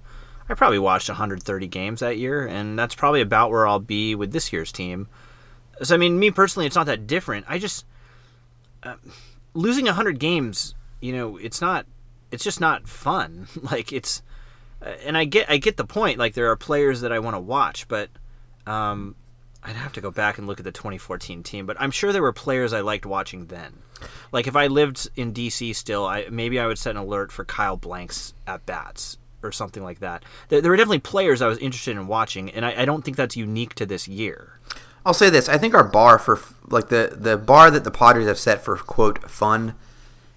I 0.49 0.53
probably 0.53 0.79
watched 0.79 1.07
130 1.07 1.67
games 1.67 1.99
that 2.01 2.17
year, 2.17 2.45
and 2.45 2.77
that's 2.77 2.95
probably 2.95 3.21
about 3.21 3.51
where 3.51 3.67
I'll 3.67 3.79
be 3.79 4.15
with 4.15 4.31
this 4.31 4.51
year's 4.51 4.71
team. 4.71 5.07
So, 5.83 5.95
I 5.95 5.97
mean, 5.97 6.19
me 6.19 6.31
personally, 6.31 6.65
it's 6.65 6.75
not 6.75 6.85
that 6.85 7.07
different. 7.07 7.45
I 7.47 7.57
just 7.57 7.85
uh, 8.83 8.95
losing 9.53 9.85
100 9.85 10.19
games, 10.19 10.75
you 10.99 11.13
know, 11.13 11.37
it's 11.37 11.61
not, 11.61 11.85
it's 12.31 12.43
just 12.43 12.59
not 12.59 12.87
fun. 12.87 13.47
like 13.61 13.91
it's, 13.91 14.21
uh, 14.81 14.93
and 15.05 15.17
I 15.17 15.25
get, 15.25 15.49
I 15.49 15.57
get 15.57 15.77
the 15.77 15.85
point. 15.85 16.19
Like 16.19 16.33
there 16.33 16.49
are 16.51 16.55
players 16.55 17.01
that 17.01 17.11
I 17.11 17.19
want 17.19 17.35
to 17.35 17.39
watch, 17.39 17.87
but 17.87 18.09
um, 18.65 19.15
I'd 19.63 19.75
have 19.75 19.93
to 19.93 20.01
go 20.01 20.11
back 20.11 20.37
and 20.37 20.47
look 20.47 20.59
at 20.59 20.63
the 20.63 20.71
2014 20.71 21.43
team. 21.43 21.65
But 21.65 21.77
I'm 21.79 21.91
sure 21.91 22.11
there 22.11 22.21
were 22.21 22.33
players 22.33 22.73
I 22.73 22.81
liked 22.81 23.05
watching 23.05 23.47
then. 23.47 23.73
Like 24.31 24.47
if 24.47 24.55
I 24.55 24.67
lived 24.67 25.09
in 25.15 25.33
DC 25.33 25.75
still, 25.75 26.05
I 26.05 26.27
maybe 26.31 26.59
I 26.59 26.65
would 26.65 26.79
set 26.79 26.91
an 26.91 27.01
alert 27.01 27.31
for 27.31 27.45
Kyle 27.45 27.77
Blank's 27.77 28.33
at 28.47 28.65
bats 28.65 29.17
or 29.43 29.51
something 29.51 29.83
like 29.83 29.99
that. 29.99 30.23
There, 30.49 30.61
there 30.61 30.71
were 30.71 30.77
definitely 30.77 30.99
players 30.99 31.41
I 31.41 31.47
was 31.47 31.57
interested 31.59 31.95
in 31.95 32.07
watching, 32.07 32.49
and 32.51 32.65
I, 32.65 32.81
I 32.81 32.85
don't 32.85 33.03
think 33.03 33.17
that's 33.17 33.35
unique 33.35 33.75
to 33.75 33.85
this 33.85 34.07
year. 34.07 34.59
I'll 35.05 35.13
say 35.13 35.29
this: 35.29 35.49
I 35.49 35.57
think 35.57 35.73
our 35.73 35.83
bar 35.83 36.19
for 36.19 36.39
like 36.67 36.89
the 36.89 37.15
the 37.17 37.37
bar 37.37 37.71
that 37.71 37.83
the 37.83 37.91
Padres 37.91 38.27
have 38.27 38.37
set 38.37 38.63
for 38.63 38.77
quote 38.77 39.29
fun 39.29 39.75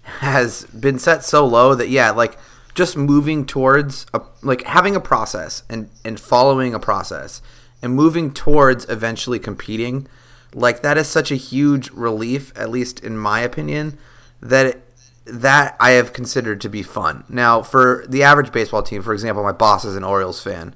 has 0.02 0.64
been 0.66 0.98
set 0.98 1.24
so 1.24 1.46
low 1.46 1.74
that 1.74 1.88
yeah, 1.88 2.10
like 2.10 2.38
just 2.74 2.96
moving 2.96 3.46
towards 3.46 4.06
a, 4.12 4.20
like 4.42 4.64
having 4.64 4.96
a 4.96 5.00
process 5.00 5.62
and 5.68 5.90
and 6.04 6.18
following 6.18 6.74
a 6.74 6.80
process 6.80 7.42
and 7.82 7.94
moving 7.94 8.32
towards 8.32 8.88
eventually 8.88 9.38
competing, 9.38 10.06
like 10.54 10.82
that 10.82 10.96
is 10.96 11.08
such 11.08 11.30
a 11.30 11.36
huge 11.36 11.90
relief, 11.90 12.52
at 12.56 12.70
least 12.70 13.00
in 13.00 13.18
my 13.18 13.40
opinion, 13.40 13.98
that. 14.40 14.66
It, 14.66 14.80
that 15.26 15.74
I 15.80 15.92
have 15.92 16.12
considered 16.12 16.60
to 16.60 16.68
be 16.68 16.82
fun. 16.82 17.24
Now, 17.30 17.62
for 17.62 18.04
the 18.06 18.22
average 18.22 18.52
baseball 18.52 18.82
team, 18.82 19.00
for 19.00 19.14
example, 19.14 19.42
my 19.42 19.52
boss 19.52 19.82
is 19.82 19.96
an 19.96 20.04
Orioles 20.04 20.42
fan. 20.42 20.74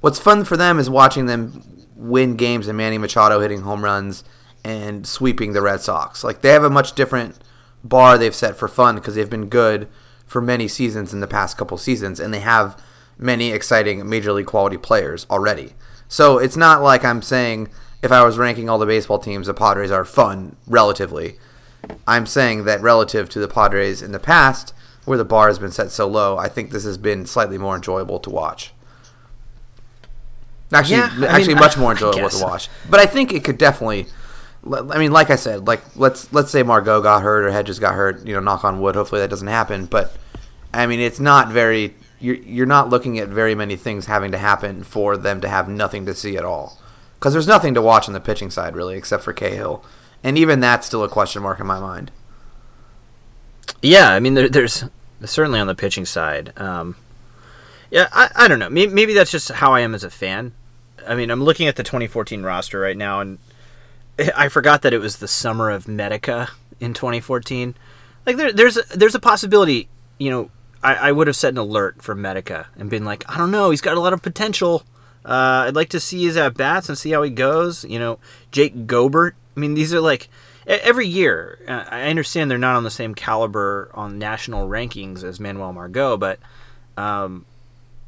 What's 0.00 0.20
fun 0.20 0.44
for 0.44 0.56
them 0.56 0.78
is 0.78 0.88
watching 0.88 1.26
them 1.26 1.77
win 1.98 2.36
games 2.36 2.68
and 2.68 2.78
Manny 2.78 2.96
Machado 2.96 3.40
hitting 3.40 3.62
home 3.62 3.84
runs 3.84 4.24
and 4.64 5.06
sweeping 5.06 5.52
the 5.52 5.62
Red 5.62 5.80
Sox. 5.80 6.22
Like 6.24 6.40
they 6.40 6.50
have 6.50 6.64
a 6.64 6.70
much 6.70 6.94
different 6.94 7.38
bar 7.84 8.16
they've 8.16 8.34
set 8.34 8.56
for 8.56 8.68
fun 8.68 8.94
because 8.94 9.14
they've 9.14 9.28
been 9.28 9.48
good 9.48 9.88
for 10.24 10.40
many 10.40 10.68
seasons 10.68 11.12
in 11.12 11.20
the 11.20 11.26
past 11.26 11.56
couple 11.56 11.76
seasons 11.76 12.20
and 12.20 12.32
they 12.32 12.40
have 12.40 12.80
many 13.18 13.50
exciting 13.50 14.08
major 14.08 14.32
league 14.32 14.46
quality 14.46 14.76
players 14.76 15.26
already. 15.30 15.74
So 16.06 16.38
it's 16.38 16.56
not 16.56 16.82
like 16.82 17.04
I'm 17.04 17.22
saying 17.22 17.68
if 18.02 18.12
I 18.12 18.24
was 18.24 18.38
ranking 18.38 18.68
all 18.68 18.78
the 18.78 18.86
baseball 18.86 19.18
teams, 19.18 19.48
the 19.48 19.54
Padres 19.54 19.90
are 19.90 20.04
fun 20.04 20.56
relatively. 20.66 21.36
I'm 22.06 22.26
saying 22.26 22.64
that 22.64 22.80
relative 22.80 23.28
to 23.30 23.40
the 23.40 23.48
Padres 23.48 24.02
in 24.02 24.12
the 24.12 24.18
past, 24.18 24.72
where 25.04 25.18
the 25.18 25.24
bar 25.24 25.48
has 25.48 25.58
been 25.58 25.72
set 25.72 25.90
so 25.90 26.06
low, 26.06 26.36
I 26.36 26.48
think 26.48 26.70
this 26.70 26.84
has 26.84 26.98
been 26.98 27.26
slightly 27.26 27.58
more 27.58 27.74
enjoyable 27.74 28.20
to 28.20 28.30
watch. 28.30 28.72
Actually, 30.72 30.96
Yeah, 30.96 31.10
I 31.20 31.26
actually, 31.26 31.54
mean, 31.54 31.60
much 31.60 31.78
more 31.78 31.92
enjoyable 31.92 32.28
to 32.28 32.44
watch. 32.44 32.68
But 32.88 33.00
I 33.00 33.06
think 33.06 33.32
it 33.32 33.44
could 33.44 33.58
definitely. 33.58 34.06
I 34.70 34.98
mean, 34.98 35.12
like 35.12 35.30
I 35.30 35.36
said, 35.36 35.66
like 35.66 35.80
let's 35.96 36.32
let's 36.32 36.50
say 36.50 36.62
Margot 36.62 37.00
got 37.00 37.22
hurt 37.22 37.44
or 37.44 37.50
Hedges 37.50 37.78
got 37.78 37.94
hurt. 37.94 38.26
You 38.26 38.34
know, 38.34 38.40
knock 38.40 38.64
on 38.64 38.80
wood. 38.80 38.94
Hopefully 38.96 39.20
that 39.20 39.30
doesn't 39.30 39.48
happen. 39.48 39.86
But 39.86 40.16
I 40.74 40.86
mean, 40.86 41.00
it's 41.00 41.20
not 41.20 41.48
very. 41.48 41.94
You're 42.20 42.36
you're 42.36 42.66
not 42.66 42.90
looking 42.90 43.18
at 43.18 43.28
very 43.28 43.54
many 43.54 43.76
things 43.76 44.06
having 44.06 44.32
to 44.32 44.38
happen 44.38 44.82
for 44.82 45.16
them 45.16 45.40
to 45.40 45.48
have 45.48 45.68
nothing 45.68 46.04
to 46.06 46.14
see 46.14 46.36
at 46.36 46.44
all. 46.44 46.78
Because 47.14 47.32
there's 47.32 47.48
nothing 47.48 47.74
to 47.74 47.82
watch 47.82 48.08
on 48.08 48.14
the 48.14 48.20
pitching 48.20 48.50
side 48.50 48.76
really, 48.76 48.96
except 48.96 49.24
for 49.24 49.32
Cahill, 49.32 49.84
and 50.22 50.36
even 50.36 50.60
that's 50.60 50.86
still 50.86 51.02
a 51.02 51.08
question 51.08 51.42
mark 51.42 51.60
in 51.60 51.66
my 51.66 51.80
mind. 51.80 52.10
Yeah, 53.82 54.10
I 54.10 54.20
mean, 54.20 54.34
there, 54.34 54.48
there's 54.48 54.84
certainly 55.24 55.60
on 55.60 55.66
the 55.66 55.74
pitching 55.74 56.04
side. 56.04 56.52
Um, 56.56 56.96
yeah, 57.90 58.08
I, 58.12 58.30
I 58.34 58.48
don't 58.48 58.58
know. 58.58 58.70
Maybe, 58.70 58.92
maybe 58.92 59.14
that's 59.14 59.30
just 59.30 59.50
how 59.50 59.72
I 59.72 59.80
am 59.80 59.94
as 59.94 60.04
a 60.04 60.10
fan. 60.10 60.52
I 61.06 61.14
mean, 61.14 61.30
I'm 61.30 61.42
looking 61.42 61.68
at 61.68 61.76
the 61.76 61.82
2014 61.82 62.42
roster 62.42 62.80
right 62.80 62.96
now, 62.96 63.20
and 63.20 63.38
I 64.36 64.48
forgot 64.48 64.82
that 64.82 64.92
it 64.92 64.98
was 64.98 65.16
the 65.16 65.28
summer 65.28 65.70
of 65.70 65.88
Medica 65.88 66.50
in 66.80 66.92
2014. 66.92 67.74
Like, 68.26 68.36
there, 68.36 68.52
there's 68.52 68.76
a, 68.76 68.82
there's 68.96 69.14
a 69.14 69.20
possibility. 69.20 69.88
You 70.18 70.30
know, 70.30 70.50
I, 70.82 70.94
I 70.94 71.12
would 71.12 71.26
have 71.26 71.36
set 71.36 71.50
an 71.50 71.58
alert 71.58 72.02
for 72.02 72.14
Medica 72.14 72.66
and 72.76 72.90
been 72.90 73.04
like, 73.04 73.24
I 73.28 73.38
don't 73.38 73.50
know, 73.50 73.70
he's 73.70 73.80
got 73.80 73.96
a 73.96 74.00
lot 74.00 74.12
of 74.12 74.22
potential. 74.22 74.84
Uh, 75.24 75.64
I'd 75.66 75.76
like 75.76 75.90
to 75.90 76.00
see 76.00 76.24
his 76.24 76.36
at 76.36 76.54
bats 76.54 76.88
and 76.88 76.96
see 76.96 77.10
how 77.10 77.22
he 77.22 77.30
goes. 77.30 77.84
You 77.84 77.98
know, 77.98 78.18
Jake 78.50 78.86
Goebbert. 78.86 79.32
I 79.56 79.60
mean, 79.60 79.74
these 79.74 79.92
are 79.92 80.00
like 80.00 80.28
every 80.66 81.06
year. 81.06 81.58
Uh, 81.66 81.84
I 81.88 82.02
understand 82.10 82.50
they're 82.50 82.58
not 82.58 82.76
on 82.76 82.84
the 82.84 82.90
same 82.90 83.14
caliber 83.14 83.90
on 83.94 84.18
national 84.18 84.68
rankings 84.68 85.24
as 85.24 85.40
Manuel 85.40 85.72
Margot, 85.72 86.16
but 86.16 86.38
um, 86.96 87.44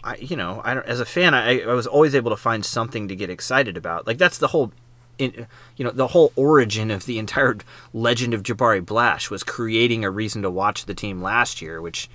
I, 0.03 0.17
you 0.17 0.37
know, 0.37 0.63
I 0.65 0.75
don't, 0.75 0.87
as 0.87 1.01
a 1.01 1.05
fan, 1.05 1.35
I, 1.35 1.61
I 1.61 1.75
was 1.75 1.87
always 1.87 2.15
able 2.15 2.31
to 2.31 2.37
find 2.37 2.65
something 2.65 3.09
to 3.09 3.17
get 3.17 3.29
excited 3.31 3.77
about. 3.77 4.07
Like 4.07 4.19
that's 4.19 4.39
the 4.39 4.49
whole, 4.49 4.73
in, 5.19 5.47
you 5.77 5.85
know, 5.85 5.91
the 5.91 6.09
whole 6.09 6.33
origin 6.37 6.91
of 6.91 7.05
the 7.07 7.19
entire 7.19 7.59
legend 7.93 8.33
of 8.33 8.43
Jabari 8.43 8.85
Blash 8.85 9.31
was 9.31 9.43
creating 9.43 10.05
a 10.05 10.11
reason 10.11 10.41
to 10.43 10.51
watch 10.51 10.87
the 10.87 10.95
team 10.95 11.21
last 11.23 11.61
year, 11.61 11.83
which 11.83 12.09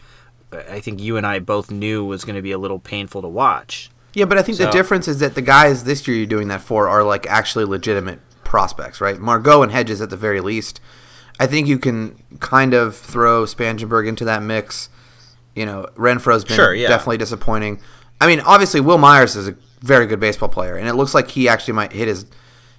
uh, 0.52 0.64
I 0.70 0.80
think 0.80 1.00
you 1.00 1.16
and 1.18 1.26
I 1.28 1.40
both 1.40 1.70
knew 1.70 2.04
was 2.04 2.26
going 2.26 2.36
to 2.36 2.42
be 2.42 2.52
a 2.52 2.58
little 2.58 2.80
painful 2.80 3.22
to 3.22 3.28
watch. 3.28 3.92
Yeah, 4.14 4.26
but 4.26 4.38
I 4.38 4.42
think 4.42 4.58
So- 4.58 4.66
the 4.66 4.72
difference 4.72 5.08
is 5.08 5.20
that 5.20 5.36
the 5.36 5.42
guys 5.44 5.84
this 5.84 6.08
year 6.08 6.18
you're 6.18 6.26
doing 6.26 6.48
that 6.48 6.62
for 6.62 6.88
are 6.88 7.04
like 7.04 7.28
actually 7.28 7.66
legitimate 7.66 8.20
prospects, 8.44 9.00
right? 9.02 9.20
Margot 9.20 9.62
and 9.62 9.72
Hedges 9.72 10.02
at 10.02 10.10
the 10.10 10.18
very 10.18 10.42
least. 10.42 10.80
I 11.40 11.48
think 11.48 11.68
you 11.68 11.78
can 11.78 12.16
kind 12.40 12.74
of 12.74 12.96
throw 12.96 13.44
Spangenberg 13.44 14.08
into 14.08 14.24
that 14.26 14.42
mix. 14.42 14.90
You 15.56 15.66
know, 15.66 15.88
Renfroe's 15.96 16.44
been 16.44 16.56
Sure, 16.56 16.74
yeah. 16.74 16.88
definitely 16.90 17.18
disappointing. 17.18 17.80
I 18.20 18.28
mean, 18.28 18.42
obviously 18.42 18.82
Wil 18.82 18.98
Myers 18.98 19.36
is 19.36 19.48
a 19.48 19.56
very 19.82 20.06
good 20.06 20.20
baseball 20.20 20.50
player, 20.50 20.76
and 20.76 20.88
it 20.88 20.94
looks 20.94 21.14
like 21.14 21.32
he 21.32 21.48
actually 21.48 21.74
might 21.74 21.94
hit 21.94 22.08
his, 22.08 22.26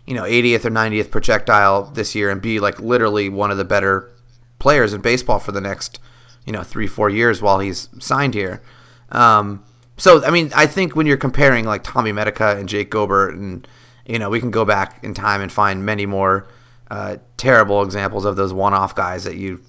you 0.07 0.15
know, 0.15 0.23
80th 0.23 0.65
or 0.65 0.71
90th 0.71 1.11
projectile 1.11 1.85
this 1.85 2.15
year 2.15 2.31
and 2.31 2.41
be 2.41 2.61
like 2.61 2.79
literally 2.81 3.29
one 3.29 3.51
of 3.51 3.57
the 3.57 3.65
better 3.65 4.11
players 4.59 4.93
in 4.93 5.01
baseball 5.01 5.39
for 5.39 5.53
the 5.53 5.61
next, 5.61 5.99
you 6.45 6.53
know, 6.53 6.63
three 6.63 6.87
four 6.87 7.11
years 7.11 7.43
while 7.43 7.59
he's 7.59 7.89
signed 7.99 8.35
here. 8.35 8.63
Um, 9.11 9.65
so 9.97 10.25
I 10.25 10.31
mean, 10.31 10.51
I 10.55 10.67
think 10.67 10.95
when 10.95 11.07
you're 11.07 11.17
comparing 11.17 11.65
like 11.65 11.83
Tommy 11.83 12.13
Medica 12.13 12.57
and 12.57 12.69
Jake 12.69 12.91
Goebbert, 12.91 13.33
and 13.33 13.67
you 14.07 14.19
know, 14.19 14.31
we 14.31 14.41
can 14.41 14.51
go 14.51 14.65
back 14.65 15.03
in 15.03 15.15
time 15.15 15.41
and 15.41 15.51
find 15.51 15.85
many 15.85 16.07
more 16.07 16.47
uh, 16.91 17.17
terrible 17.37 17.83
examples 17.83 18.25
of 18.25 18.37
those 18.37 18.53
one-off 18.53 18.95
guys 18.95 19.25
that 19.25 19.37
you, 19.37 19.61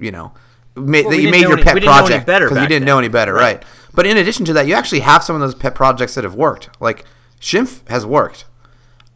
you 0.00 0.10
know, 0.10 0.32
Well, 0.78 1.10
that 1.10 1.20
you 1.20 1.30
made 1.30 1.42
your 1.42 1.52
any- 1.54 1.62
pet 1.62 1.74
we 1.74 1.80
didn't 1.80 1.92
know 1.92 1.98
any 1.98 2.06
project 2.08 2.26
better 2.26 2.48
because 2.48 2.62
you 2.62 2.68
didn't 2.68 2.86
know 2.86 2.98
any 2.98 3.08
better, 3.08 3.34
Right. 3.34 3.56
right. 3.56 3.64
But 3.94 4.06
in 4.06 4.16
addition 4.16 4.44
to 4.46 4.52
that, 4.52 4.66
you 4.66 4.74
actually 4.74 5.00
have 5.00 5.24
some 5.24 5.34
of 5.34 5.40
those 5.40 5.54
pet 5.54 5.74
projects 5.74 6.14
that 6.14 6.24
have 6.24 6.34
worked. 6.34 6.68
Like 6.80 7.04
Schimpf 7.40 7.86
has 7.88 8.06
worked. 8.06 8.44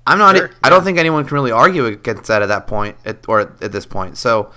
I'm 0.06 0.18
not. 0.18 0.36
Sure, 0.36 0.50
I 0.64 0.68
don't 0.68 0.80
yeah. 0.80 0.84
think 0.84 0.98
anyone 0.98 1.24
can 1.24 1.34
really 1.34 1.52
argue 1.52 1.86
against 1.86 2.24
that 2.24 2.42
at 2.42 2.46
that 2.46 2.66
point, 2.66 2.96
at, 3.04 3.18
or 3.28 3.40
at, 3.40 3.62
at 3.62 3.72
this 3.72 3.86
point. 3.86 4.18
So, 4.18 4.50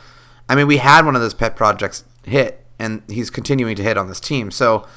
I 0.50 0.56
mean, 0.56 0.66
we 0.68 0.78
had 0.78 1.06
one 1.06 1.16
of 1.16 1.22
those 1.22 1.36
pet 1.36 1.56
projects 1.56 2.04
hit, 2.24 2.66
and 2.80 3.04
he's 3.08 3.30
continuing 3.30 3.76
to 3.76 3.84
hit 3.84 3.98
on 3.98 4.08
this 4.08 4.20
team. 4.20 4.50
So, 4.50 4.88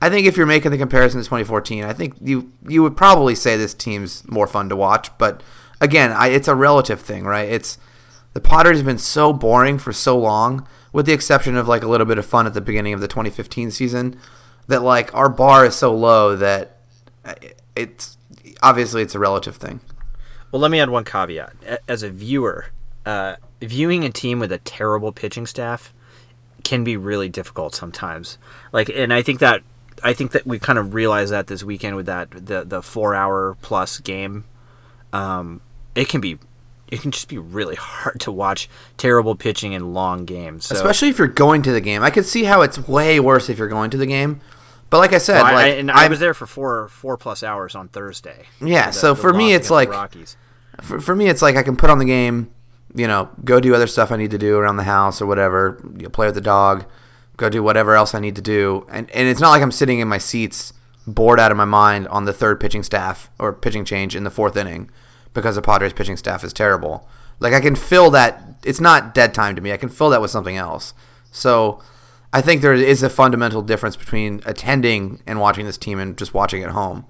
I 0.00 0.08
think 0.08 0.26
if 0.26 0.36
you're 0.36 0.46
making 0.46 0.70
the 0.70 0.78
comparison 0.78 1.20
to 1.20 1.24
2014, 1.24 1.82
I 1.82 1.92
think 1.92 2.14
you 2.20 2.52
you 2.68 2.82
would 2.84 2.96
probably 2.96 3.34
say 3.34 3.56
this 3.56 3.74
team's 3.74 4.22
more 4.28 4.46
fun 4.46 4.68
to 4.68 4.76
watch. 4.76 5.10
But 5.18 5.42
again, 5.80 6.12
I, 6.12 6.28
it's 6.28 6.46
a 6.48 6.54
relative 6.54 7.00
thing, 7.00 7.24
right? 7.24 7.48
It's 7.50 7.78
the 8.32 8.40
Potters 8.40 8.76
have 8.76 8.86
been 8.86 8.98
so 8.98 9.32
boring 9.32 9.78
for 9.78 9.92
so 9.92 10.16
long, 10.16 10.68
with 10.96 11.04
the 11.04 11.12
exception 11.12 11.56
of 11.56 11.68
like 11.68 11.82
a 11.82 11.86
little 11.86 12.06
bit 12.06 12.16
of 12.16 12.24
fun 12.24 12.46
at 12.46 12.54
the 12.54 12.60
beginning 12.62 12.94
of 12.94 13.02
the 13.02 13.06
2015 13.06 13.70
season, 13.70 14.18
that 14.66 14.80
like 14.80 15.14
our 15.14 15.28
bar 15.28 15.66
is 15.66 15.74
so 15.74 15.94
low 15.94 16.34
that 16.34 16.78
uh, 17.22 17.34
it's 17.76 18.16
obviously 18.62 19.02
it's 19.02 19.14
a 19.14 19.18
relative 19.18 19.56
thing. 19.56 19.80
Well, 20.50 20.62
let 20.62 20.70
me 20.70 20.80
add 20.80 20.88
one 20.88 21.04
caveat. 21.04 21.52
As 21.86 22.02
a 22.02 22.08
viewer, 22.08 22.68
uh, 23.04 23.36
viewing 23.60 24.06
a 24.06 24.10
team 24.10 24.38
with 24.38 24.50
a 24.50 24.56
terrible 24.56 25.12
pitching 25.12 25.44
staff 25.44 25.92
can 26.64 26.82
be 26.82 26.96
really 26.96 27.28
difficult 27.28 27.74
sometimes. 27.74 28.38
Like, 28.72 28.88
and 28.88 29.12
I 29.12 29.20
think 29.20 29.40
that 29.40 29.62
I 30.02 30.14
think 30.14 30.32
that 30.32 30.46
we 30.46 30.58
kind 30.58 30.78
of 30.78 30.94
realized 30.94 31.30
that 31.30 31.48
this 31.48 31.62
weekend 31.62 31.96
with 31.96 32.06
that 32.06 32.30
the 32.30 32.64
the 32.64 32.80
four 32.80 33.14
hour 33.14 33.58
plus 33.60 33.98
game. 33.98 34.44
Um, 35.12 35.60
it 35.94 36.08
can 36.08 36.22
be, 36.22 36.38
it 36.88 37.00
can 37.00 37.10
just 37.10 37.28
be 37.28 37.38
really 37.38 37.74
hard 37.76 38.20
to 38.20 38.32
watch 38.32 38.68
terrible 38.96 39.34
pitching 39.34 39.72
in 39.72 39.92
long 39.92 40.24
games. 40.24 40.66
So, 40.66 40.74
Especially 40.74 41.08
if 41.08 41.18
you're 41.18 41.26
going 41.28 41.62
to 41.62 41.72
the 41.72 41.80
game. 41.80 42.02
I 42.02 42.10
could 42.10 42.26
see 42.26 42.44
how 42.44 42.62
it's 42.62 42.78
way 42.88 43.18
worse 43.20 43.48
if 43.48 43.58
you're 43.58 43.68
going 43.68 43.90
to 43.90 43.96
the 43.96 44.06
game. 44.06 44.40
But 44.88 44.98
like 44.98 45.12
I 45.12 45.18
said, 45.18 45.42
Well, 45.42 45.46
I- 45.46 45.52
like 45.54 45.64
I, 45.64 45.68
and 45.78 45.90
I 45.90 46.06
was 46.08 46.20
there 46.20 46.32
for 46.34 46.46
four 46.46 46.88
four 46.88 47.16
plus 47.16 47.42
hours 47.42 47.74
on 47.74 47.88
Thursday. 47.88 48.44
Yeah, 48.60 48.86
the- 48.88 48.92
so 48.92 49.14
for 49.16 49.32
me, 49.32 49.52
it's 49.52 49.68
like- 49.70 49.90
Rockies. 49.90 50.36
for, 50.80 51.00
for 51.00 51.16
me, 51.16 51.28
it's 51.28 51.42
like 51.42 51.56
I 51.56 51.62
can 51.64 51.76
put 51.76 51.90
on 51.90 51.98
the 51.98 52.04
game, 52.04 52.50
you 52.94 53.08
know, 53.08 53.30
go 53.44 53.58
do 53.58 53.74
other 53.74 53.88
stuff 53.88 54.12
I 54.12 54.16
need 54.16 54.30
to 54.30 54.38
do 54.38 54.56
around 54.56 54.76
the 54.76 54.84
house 54.84 55.20
or 55.20 55.26
whatever, 55.26 55.78
you 55.96 56.04
know, 56.04 56.08
play 56.08 56.26
with 56.26 56.36
the 56.36 56.40
dog, 56.40 56.84
go 57.36 57.48
do 57.50 57.62
whatever 57.64 57.94
else 57.96 58.14
I 58.14 58.20
need 58.20 58.36
to 58.36 58.42
do, 58.42 58.86
and 58.90 59.10
and 59.10 59.26
it's 59.28 59.40
not 59.40 59.50
like 59.50 59.60
I'm 59.62 59.72
sitting 59.72 59.98
in 59.98 60.06
my 60.06 60.18
seats 60.18 60.72
bored 61.04 61.40
out 61.40 61.50
of 61.50 61.56
my 61.56 61.64
mind 61.64 62.06
on 62.08 62.24
the 62.24 62.32
third 62.32 62.60
pitching 62.60 62.82
staff 62.84 63.28
or 63.40 63.52
pitching 63.52 63.84
change 63.84 64.14
in 64.14 64.22
the 64.24 64.30
fourth 64.30 64.56
inning 64.56 64.88
because 65.36 65.54
the 65.54 65.62
Padres 65.62 65.92
pitching 65.92 66.16
staff 66.16 66.42
is 66.42 66.52
terrible. 66.52 67.08
Like 67.38 67.52
I 67.52 67.60
can 67.60 67.76
fill 67.76 68.10
that. 68.10 68.42
It's 68.64 68.80
not 68.80 69.14
dead 69.14 69.32
time 69.34 69.54
to 69.56 69.62
me. 69.62 69.72
I 69.72 69.76
can 69.76 69.88
fill 69.88 70.10
that 70.10 70.20
with 70.20 70.30
something 70.30 70.56
else. 70.56 70.94
So. 71.30 71.82
I 72.32 72.42
think 72.42 72.60
there 72.60 72.74
is 72.74 73.02
a 73.02 73.08
fundamental 73.08 73.62
difference 73.62 73.96
between 73.96 74.42
attending 74.44 75.22
and 75.26 75.40
watching 75.40 75.64
this 75.64 75.78
team 75.78 75.98
and 75.98 76.18
just 76.18 76.34
watching 76.34 76.62
at 76.62 76.70
home. 76.70 77.06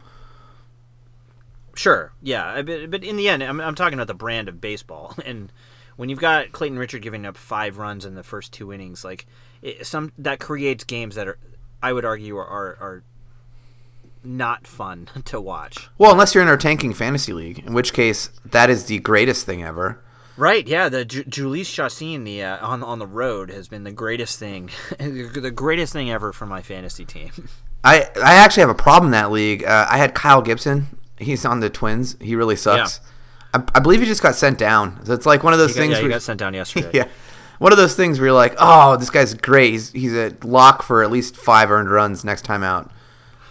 Sure, 1.76 2.12
yeah, 2.22 2.62
but, 2.62 2.90
but 2.90 3.04
in 3.04 3.16
the 3.16 3.28
end, 3.28 3.42
I'm, 3.42 3.60
I'm 3.60 3.74
talking 3.74 3.98
about 3.98 4.06
the 4.06 4.14
brand 4.14 4.48
of 4.48 4.60
baseball, 4.60 5.14
and 5.24 5.52
when 5.96 6.08
you've 6.08 6.20
got 6.20 6.52
Clayton 6.52 6.78
Richard 6.78 7.02
giving 7.02 7.26
up 7.26 7.36
five 7.36 7.76
runs 7.78 8.04
in 8.04 8.14
the 8.14 8.22
first 8.22 8.52
two 8.52 8.72
innings, 8.72 9.04
like 9.04 9.26
it, 9.62 9.86
some 9.86 10.12
that 10.16 10.40
creates 10.40 10.84
games 10.84 11.14
that 11.16 11.28
are, 11.28 11.38
I 11.82 11.92
would 11.92 12.04
argue, 12.04 12.36
are 12.36 12.46
are, 12.46 12.76
are 12.80 13.02
not 14.26 14.66
fun 14.66 15.08
to 15.26 15.40
watch. 15.40 15.88
Well, 15.98 16.12
unless 16.12 16.34
you're 16.34 16.42
in 16.42 16.48
our 16.48 16.56
tanking 16.56 16.92
fantasy 16.94 17.32
league, 17.32 17.60
in 17.66 17.72
which 17.74 17.92
case 17.92 18.28
that 18.44 18.68
is 18.70 18.86
the 18.86 18.98
greatest 18.98 19.46
thing 19.46 19.62
ever. 19.62 20.02
Right? 20.36 20.66
Yeah, 20.66 20.90
the 20.90 21.04
Ju- 21.06 21.24
Jhoulys 21.24 21.64
Chacin 21.72 22.24
the 22.24 22.42
uh, 22.42 22.66
on 22.66 22.82
on 22.82 22.98
the 22.98 23.06
road 23.06 23.50
has 23.50 23.68
been 23.68 23.84
the 23.84 23.92
greatest 23.92 24.38
thing, 24.38 24.68
the 24.98 25.50
greatest 25.54 25.94
thing 25.94 26.10
ever 26.10 26.30
for 26.32 26.44
my 26.44 26.60
fantasy 26.60 27.06
team. 27.06 27.30
I 27.82 28.08
I 28.22 28.34
actually 28.34 28.60
have 28.62 28.68
a 28.70 28.74
problem 28.74 29.06
in 29.08 29.12
that 29.12 29.30
league. 29.30 29.64
Uh, 29.64 29.86
I 29.88 29.96
had 29.96 30.14
Kyle 30.14 30.42
Gibson. 30.42 30.88
He's 31.18 31.46
on 31.46 31.60
the 31.60 31.70
Twins. 31.70 32.16
He 32.20 32.34
really 32.36 32.56
sucks. 32.56 33.00
I, 33.54 33.62
I 33.74 33.80
believe 33.80 34.00
he 34.00 34.06
just 34.06 34.22
got 34.22 34.34
sent 34.34 34.58
down. 34.58 35.02
So 35.06 35.14
it's 35.14 35.24
like 35.24 35.42
one 35.42 35.54
of 35.54 35.58
those 35.58 35.70
He 35.70 35.76
got, 35.76 35.80
things. 35.80 35.90
yeah, 35.92 35.96
he 35.98 36.02
where- 36.02 36.10
got 36.10 36.22
sent 36.22 36.38
down 36.40 36.52
yesterday. 36.52 36.90
yeah, 36.94 37.08
one 37.58 37.72
of 37.72 37.78
those 37.78 37.94
things 37.96 38.18
where 38.18 38.26
you're 38.26 38.34
like, 38.36 38.56
oh, 38.58 38.98
this 38.98 39.08
guy's 39.08 39.32
great. 39.32 39.70
He's 39.70 39.90
he's 39.92 40.12
a 40.12 40.34
lock 40.44 40.82
for 40.82 41.02
at 41.02 41.10
least 41.10 41.34
five 41.34 41.70
earned 41.70 41.90
runs 41.90 42.24
next 42.26 42.42
time 42.44 42.62
out. 42.62 42.90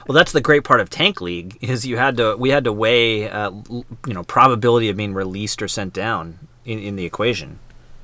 Well, 0.07 0.13
that's 0.15 0.31
the 0.31 0.41
great 0.41 0.63
part 0.63 0.79
of 0.81 0.89
Tank 0.89 1.19
League 1.21 1.57
is 1.61 1.85
you 1.85 1.97
had 1.97 2.17
to 2.17 2.35
we 2.37 2.49
had 2.49 2.63
to 2.65 2.73
weigh 2.73 3.29
uh, 3.29 3.51
you 3.69 3.85
know 4.13 4.23
probability 4.23 4.89
of 4.89 4.97
being 4.97 5.13
released 5.13 5.61
or 5.61 5.67
sent 5.67 5.93
down 5.93 6.39
in, 6.65 6.79
in 6.79 6.95
the 6.95 7.05
equation. 7.05 7.59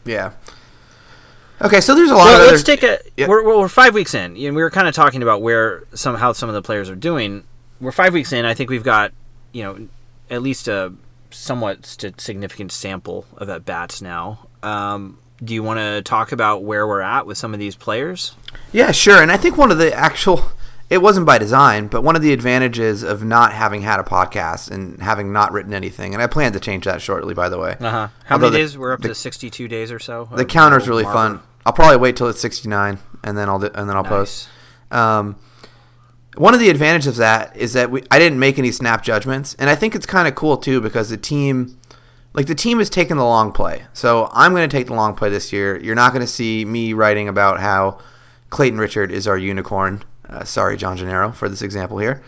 Yeah. 0.06 0.32
Okay, 1.62 1.80
so 1.80 1.94
there's 1.94 2.10
a 2.10 2.16
lot 2.16 2.26
Well, 2.26 2.42
of 2.42 2.48
let's 2.52 2.64
other, 2.68 2.76
take 2.78 2.84
a. 3.18 3.28
We're, 3.28 3.46
we're 3.46 3.68
five 3.68 3.94
weeks 3.94 4.16
in, 4.16 4.36
and 4.36 4.56
we 4.56 4.64
were 4.64 4.72
kind 4.72 4.88
of 4.88 4.96
talking 4.96 5.22
about 5.22 5.44
where 5.44 5.84
some 5.94 6.16
how 6.16 6.34
some 6.34 6.50
of 6.50 6.56
the 6.56 6.62
players 6.64 6.90
are 6.90 6.96
doing. 6.96 7.44
We're 7.80 7.92
five 7.92 8.14
weeks 8.14 8.34
in. 8.34 8.46
I 8.46 8.56
think 8.56 8.70
we've 8.72 8.84
got 8.84 9.12
you 9.52 9.64
know 9.64 9.88
at 10.32 10.42
least 10.42 10.68
a 10.68 10.94
somewhat 11.30 11.86
st- 11.86 12.20
significant 12.20 12.72
sample 12.72 13.26
of 13.38 13.48
at 13.50 13.64
bats 13.64 14.02
now. 14.02 14.48
Um, 14.64 15.20
do 15.44 15.54
you 15.54 15.62
want 15.62 15.80
to 15.80 16.02
talk 16.02 16.32
about 16.32 16.64
where 16.64 16.88
we're 16.88 17.02
at 17.02 17.26
with 17.28 17.38
some 17.38 17.54
of 17.54 17.60
these 17.60 17.76
players? 17.76 18.36
Yeah, 18.72 18.92
sure. 18.92 19.22
And 19.22 19.32
I 19.32 19.38
think 19.38 19.58
one 19.58 19.72
of 19.72 19.78
the 19.78 19.94
actual 19.94 20.52
it 20.92 21.02
wasn't 21.02 21.26
by 21.26 21.38
design, 21.40 21.88
but 21.88 22.04
one 22.04 22.16
of 22.16 22.22
the 22.22 22.34
advantages 22.34 23.02
of 23.02 23.24
not 23.24 23.54
having 23.54 23.82
had 23.82 24.00
a 24.00 24.04
podcast 24.04 24.70
and 24.70 25.02
having 25.02 25.32
not 25.34 25.52
written 25.54 25.74
anything, 25.74 26.14
and 26.14 26.22
I 26.22 26.28
plan 26.28 26.52
to 26.54 26.60
change 26.60 26.86
that 26.86 27.02
shortly, 27.02 27.34
by 27.34 27.48
the 27.50 27.58
way. 27.58 27.78
Uh 27.80 27.90
huh. 27.90 28.08
How 28.26 28.36
Although 28.36 28.48
many 28.48 28.52
the- 28.52 28.58
days? 28.68 28.78
We're 28.78 28.92
up 28.94 29.02
the- 29.02 29.08
to 29.08 29.16
sixty-two 29.16 29.68
days 29.68 29.92
or 29.92 30.00
so. 30.00 30.28
The 30.36 30.46
counter's 30.46 30.88
really 30.88 31.04
marker. 31.04 31.18
fun. 31.18 31.40
I'll 31.66 31.74
probably 31.74 31.98
wait 31.98 32.16
till 32.16 32.28
it's 32.28 32.42
69 32.42 32.98
and 33.24 33.38
then 33.38 33.48
I'll 33.48 33.60
do, 33.60 33.70
and 33.74 33.88
then 33.88 33.96
I'll 33.96 34.04
post. 34.04 34.50
Um, 34.90 35.36
one 36.36 36.54
of 36.54 36.60
the 36.60 36.70
advantages 36.70 37.08
of 37.08 37.16
that 37.18 37.56
is 37.56 37.74
that 37.74 37.92
we, 37.92 38.04
I 38.10 38.18
didn't 38.20 38.40
make 38.40 38.58
any 38.58 38.72
snap 38.72 39.04
judgments, 39.04 39.56
and 39.60 39.70
I 39.70 39.76
think 39.76 39.96
it's 39.96 40.06
kind 40.06 40.28
of 40.28 40.36
cool 40.36 40.58
too 40.58 40.82
because 40.82 41.10
the 41.10 41.18
team, 41.18 41.78
like 42.34 42.48
the 42.48 42.56
team, 42.56 42.80
is 42.80 42.90
taking 42.90 43.18
the 43.18 43.24
long 43.26 43.52
play. 43.52 43.84
So 43.94 44.30
I'm 44.34 44.54
going 44.54 44.68
to 44.70 44.76
take 44.78 44.88
the 44.88 44.94
long 44.94 45.14
play 45.16 45.30
this 45.30 45.54
year. 45.54 45.80
You're 45.80 45.96
not 45.96 46.14
going 46.14 46.26
to 46.26 46.32
see 46.32 46.66
me 46.66 46.94
writing 46.94 47.28
about 47.28 47.60
how 47.60 48.00
Clayton 48.50 48.80
Richard 48.80 49.12
is 49.12 49.28
our 49.28 49.38
unicorn. 49.38 50.04
Uh, 50.32 50.44
sorry, 50.46 50.78
John 50.78 50.98
Gennaro, 50.98 51.32
for 51.32 51.50
this 51.50 51.62
example 51.62 51.98
here. 51.98 52.24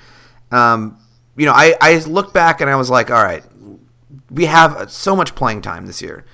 Um, 0.52 0.98
you 1.36 1.46
know, 1.46 1.54
I, 1.54 1.76
I 1.82 1.98
looked 2.00 2.34
back 2.34 2.62
and 2.62 2.70
I 2.70 2.76
was 2.76 2.90
like, 2.90 3.10
all 3.10 3.24
right, 3.24 3.44
we 4.30 4.46
have 4.46 4.92
so 4.92 5.16
much 5.16 5.36
playing 5.36 5.62
time 5.62 5.86
this 5.86 6.02
year. 6.02 6.26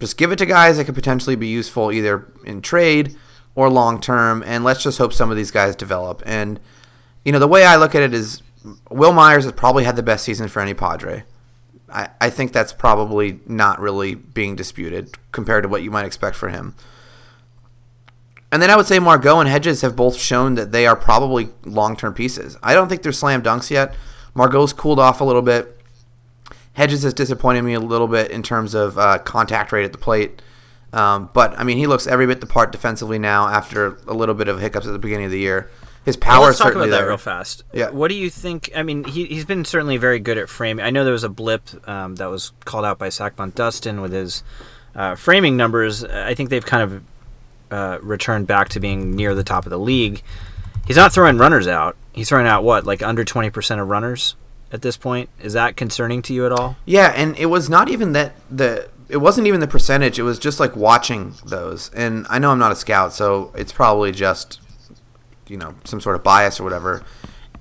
Just 0.00 0.16
give 0.16 0.32
it 0.32 0.36
to 0.36 0.46
guys 0.46 0.78
that 0.78 0.86
could 0.86 0.94
potentially 0.94 1.36
be 1.36 1.46
useful 1.46 1.92
either 1.92 2.32
in 2.44 2.62
trade 2.62 3.16
or 3.54 3.68
long 3.68 4.00
term, 4.00 4.42
and 4.46 4.64
let's 4.64 4.82
just 4.82 4.98
hope 4.98 5.12
some 5.12 5.30
of 5.30 5.36
these 5.36 5.50
guys 5.50 5.76
develop. 5.76 6.22
And 6.24 6.58
you 7.24 7.32
know, 7.32 7.38
the 7.38 7.48
way 7.48 7.64
I 7.64 7.76
look 7.76 7.94
at 7.94 8.02
it 8.02 8.14
is, 8.14 8.42
Wil 8.90 9.12
Myers 9.12 9.44
has 9.44 9.52
probably 9.52 9.84
had 9.84 9.96
the 9.96 10.02
best 10.02 10.24
season 10.24 10.48
for 10.48 10.60
any 10.60 10.72
Padre. 10.72 11.24
I, 11.92 12.08
I 12.20 12.30
think 12.30 12.52
that's 12.52 12.72
probably 12.72 13.40
not 13.46 13.80
really 13.80 14.14
being 14.14 14.56
disputed 14.56 15.14
compared 15.32 15.64
to 15.64 15.68
what 15.68 15.82
you 15.82 15.90
might 15.90 16.06
expect 16.06 16.36
for 16.36 16.48
him. 16.48 16.74
And 18.52 18.60
then 18.60 18.70
I 18.70 18.76
would 18.76 18.86
say 18.86 18.98
Margot 18.98 19.38
and 19.38 19.48
Hedges 19.48 19.82
have 19.82 19.94
both 19.94 20.16
shown 20.16 20.54
that 20.56 20.72
they 20.72 20.86
are 20.86 20.96
probably 20.96 21.50
long 21.64 21.96
term 21.96 22.14
pieces. 22.14 22.56
I 22.62 22.74
don't 22.74 22.88
think 22.88 23.02
they're 23.02 23.12
slam 23.12 23.42
dunks 23.42 23.70
yet. 23.70 23.94
Margot's 24.34 24.72
cooled 24.72 24.98
off 24.98 25.20
a 25.20 25.24
little 25.24 25.42
bit. 25.42 25.76
Hedges 26.74 27.02
has 27.02 27.14
disappointed 27.14 27.62
me 27.62 27.74
a 27.74 27.80
little 27.80 28.08
bit 28.08 28.30
in 28.30 28.42
terms 28.42 28.74
of 28.74 28.98
uh, 28.98 29.18
contact 29.18 29.72
rate 29.72 29.84
at 29.84 29.92
the 29.92 29.98
plate. 29.98 30.42
Um, 30.92 31.30
but 31.32 31.56
I 31.58 31.62
mean, 31.64 31.78
he 31.78 31.86
looks 31.86 32.06
every 32.06 32.26
bit 32.26 32.40
the 32.40 32.46
part 32.46 32.72
defensively 32.72 33.18
now 33.18 33.46
after 33.48 33.98
a 34.08 34.14
little 34.14 34.34
bit 34.34 34.48
of 34.48 34.60
hiccups 34.60 34.86
at 34.86 34.92
the 34.92 34.98
beginning 34.98 35.26
of 35.26 35.30
the 35.32 35.38
year. 35.38 35.70
His 36.04 36.16
power 36.16 36.40
Well, 36.40 36.46
let's 36.48 36.58
talk 36.58 36.72
about 36.74 36.86
that 36.90 36.98
there. 37.00 37.08
real 37.08 37.18
fast. 37.18 37.62
Yeah. 37.72 37.90
What 37.90 38.08
do 38.08 38.14
you 38.14 38.30
think? 38.30 38.70
I 38.74 38.82
mean, 38.82 39.04
he 39.04 39.26
he's 39.26 39.44
been 39.44 39.64
certainly 39.64 39.98
very 39.98 40.18
good 40.18 40.38
at 40.38 40.48
framing. 40.48 40.84
I 40.84 40.90
know 40.90 41.04
there 41.04 41.12
was 41.12 41.24
a 41.24 41.28
blip 41.28 41.62
um, 41.88 42.14
that 42.16 42.26
was 42.26 42.52
called 42.64 42.84
out 42.86 42.98
by 42.98 43.10
Sac 43.10 43.36
Bunt 43.36 43.54
Dustin 43.54 44.00
with 44.00 44.12
his 44.12 44.42
uh, 44.96 45.14
framing 45.14 45.56
numbers. 45.56 46.02
I 46.02 46.34
think 46.34 46.48
they've 46.50 46.64
kind 46.64 46.82
of 46.82 47.02
uh, 47.70 47.98
returned 48.02 48.46
back 48.46 48.68
to 48.70 48.80
being 48.80 49.14
near 49.14 49.34
the 49.34 49.44
top 49.44 49.66
of 49.66 49.70
the 49.70 49.78
league. 49.78 50.22
He's 50.86 50.96
not 50.96 51.12
throwing 51.12 51.38
runners 51.38 51.68
out. 51.68 51.96
He's 52.12 52.28
throwing 52.28 52.46
out 52.46 52.64
what, 52.64 52.84
like 52.84 53.02
under 53.02 53.24
twenty 53.24 53.50
percent 53.50 53.80
of 53.80 53.88
runners 53.88 54.34
at 54.72 54.82
this 54.82 54.96
point. 54.96 55.28
Is 55.40 55.52
that 55.52 55.76
concerning 55.76 56.22
to 56.22 56.34
you 56.34 56.46
at 56.46 56.52
all? 56.52 56.76
Yeah, 56.84 57.12
and 57.14 57.36
it 57.38 57.46
was 57.46 57.68
not 57.68 57.88
even 57.88 58.12
that 58.12 58.32
the 58.50 58.88
it 59.08 59.18
wasn't 59.18 59.46
even 59.46 59.60
the 59.60 59.66
percentage. 59.66 60.18
It 60.18 60.22
was 60.22 60.38
just 60.38 60.60
like 60.60 60.76
watching 60.76 61.34
those. 61.44 61.90
And 61.94 62.26
I 62.30 62.38
know 62.38 62.50
I'm 62.50 62.58
not 62.58 62.72
a 62.72 62.76
scout, 62.76 63.12
so 63.12 63.52
it's 63.56 63.72
probably 63.72 64.12
just 64.12 64.60
you 65.48 65.56
know 65.56 65.74
some 65.84 66.00
sort 66.00 66.16
of 66.16 66.22
bias 66.22 66.60
or 66.60 66.64
whatever. 66.64 67.02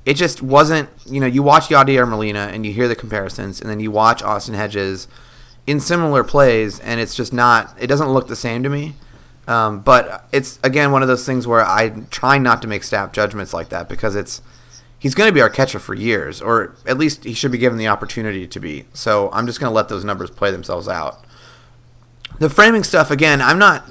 It 0.05 0.13
just 0.13 0.41
wasn't. 0.41 0.89
You 1.05 1.19
know, 1.19 1.27
you 1.27 1.43
watch 1.43 1.67
Yadier 1.67 2.07
Molina 2.07 2.49
and 2.51 2.65
you 2.65 2.73
hear 2.73 2.87
the 2.87 2.95
comparisons, 2.95 3.59
and 3.61 3.69
then 3.69 3.79
you 3.79 3.91
watch 3.91 4.23
Austin 4.23 4.55
Hedges 4.55 5.07
in 5.67 5.79
similar 5.79 6.23
plays, 6.23 6.79
and 6.79 6.99
it's 6.99 7.15
just 7.15 7.33
not. 7.33 7.75
It 7.79 7.87
doesn't 7.87 8.09
look 8.09 8.27
the 8.27 8.35
same 8.35 8.63
to 8.63 8.69
me. 8.69 8.95
Um, 9.49 9.79
but 9.79 10.27
it's 10.31 10.59
again 10.61 10.91
one 10.91 11.01
of 11.01 11.07
those 11.07 11.25
things 11.25 11.47
where 11.47 11.65
I 11.65 11.89
try 12.11 12.37
not 12.37 12.61
to 12.61 12.67
make 12.67 12.83
snap 12.83 13.13
judgments 13.13 13.51
like 13.51 13.69
that 13.69 13.89
because 13.89 14.15
it's 14.15 14.43
he's 14.99 15.15
going 15.15 15.27
to 15.27 15.33
be 15.33 15.41
our 15.41 15.49
catcher 15.49 15.79
for 15.79 15.95
years, 15.95 16.39
or 16.39 16.75
at 16.85 16.99
least 16.99 17.23
he 17.23 17.33
should 17.33 17.51
be 17.51 17.57
given 17.57 17.79
the 17.79 17.87
opportunity 17.87 18.45
to 18.45 18.59
be. 18.59 18.85
So 18.93 19.31
I'm 19.33 19.47
just 19.47 19.59
going 19.59 19.71
to 19.71 19.75
let 19.75 19.89
those 19.89 20.05
numbers 20.05 20.29
play 20.29 20.51
themselves 20.51 20.87
out. 20.87 21.25
The 22.37 22.49
framing 22.49 22.83
stuff, 22.83 23.09
again, 23.09 23.41
I'm 23.41 23.57
not. 23.57 23.89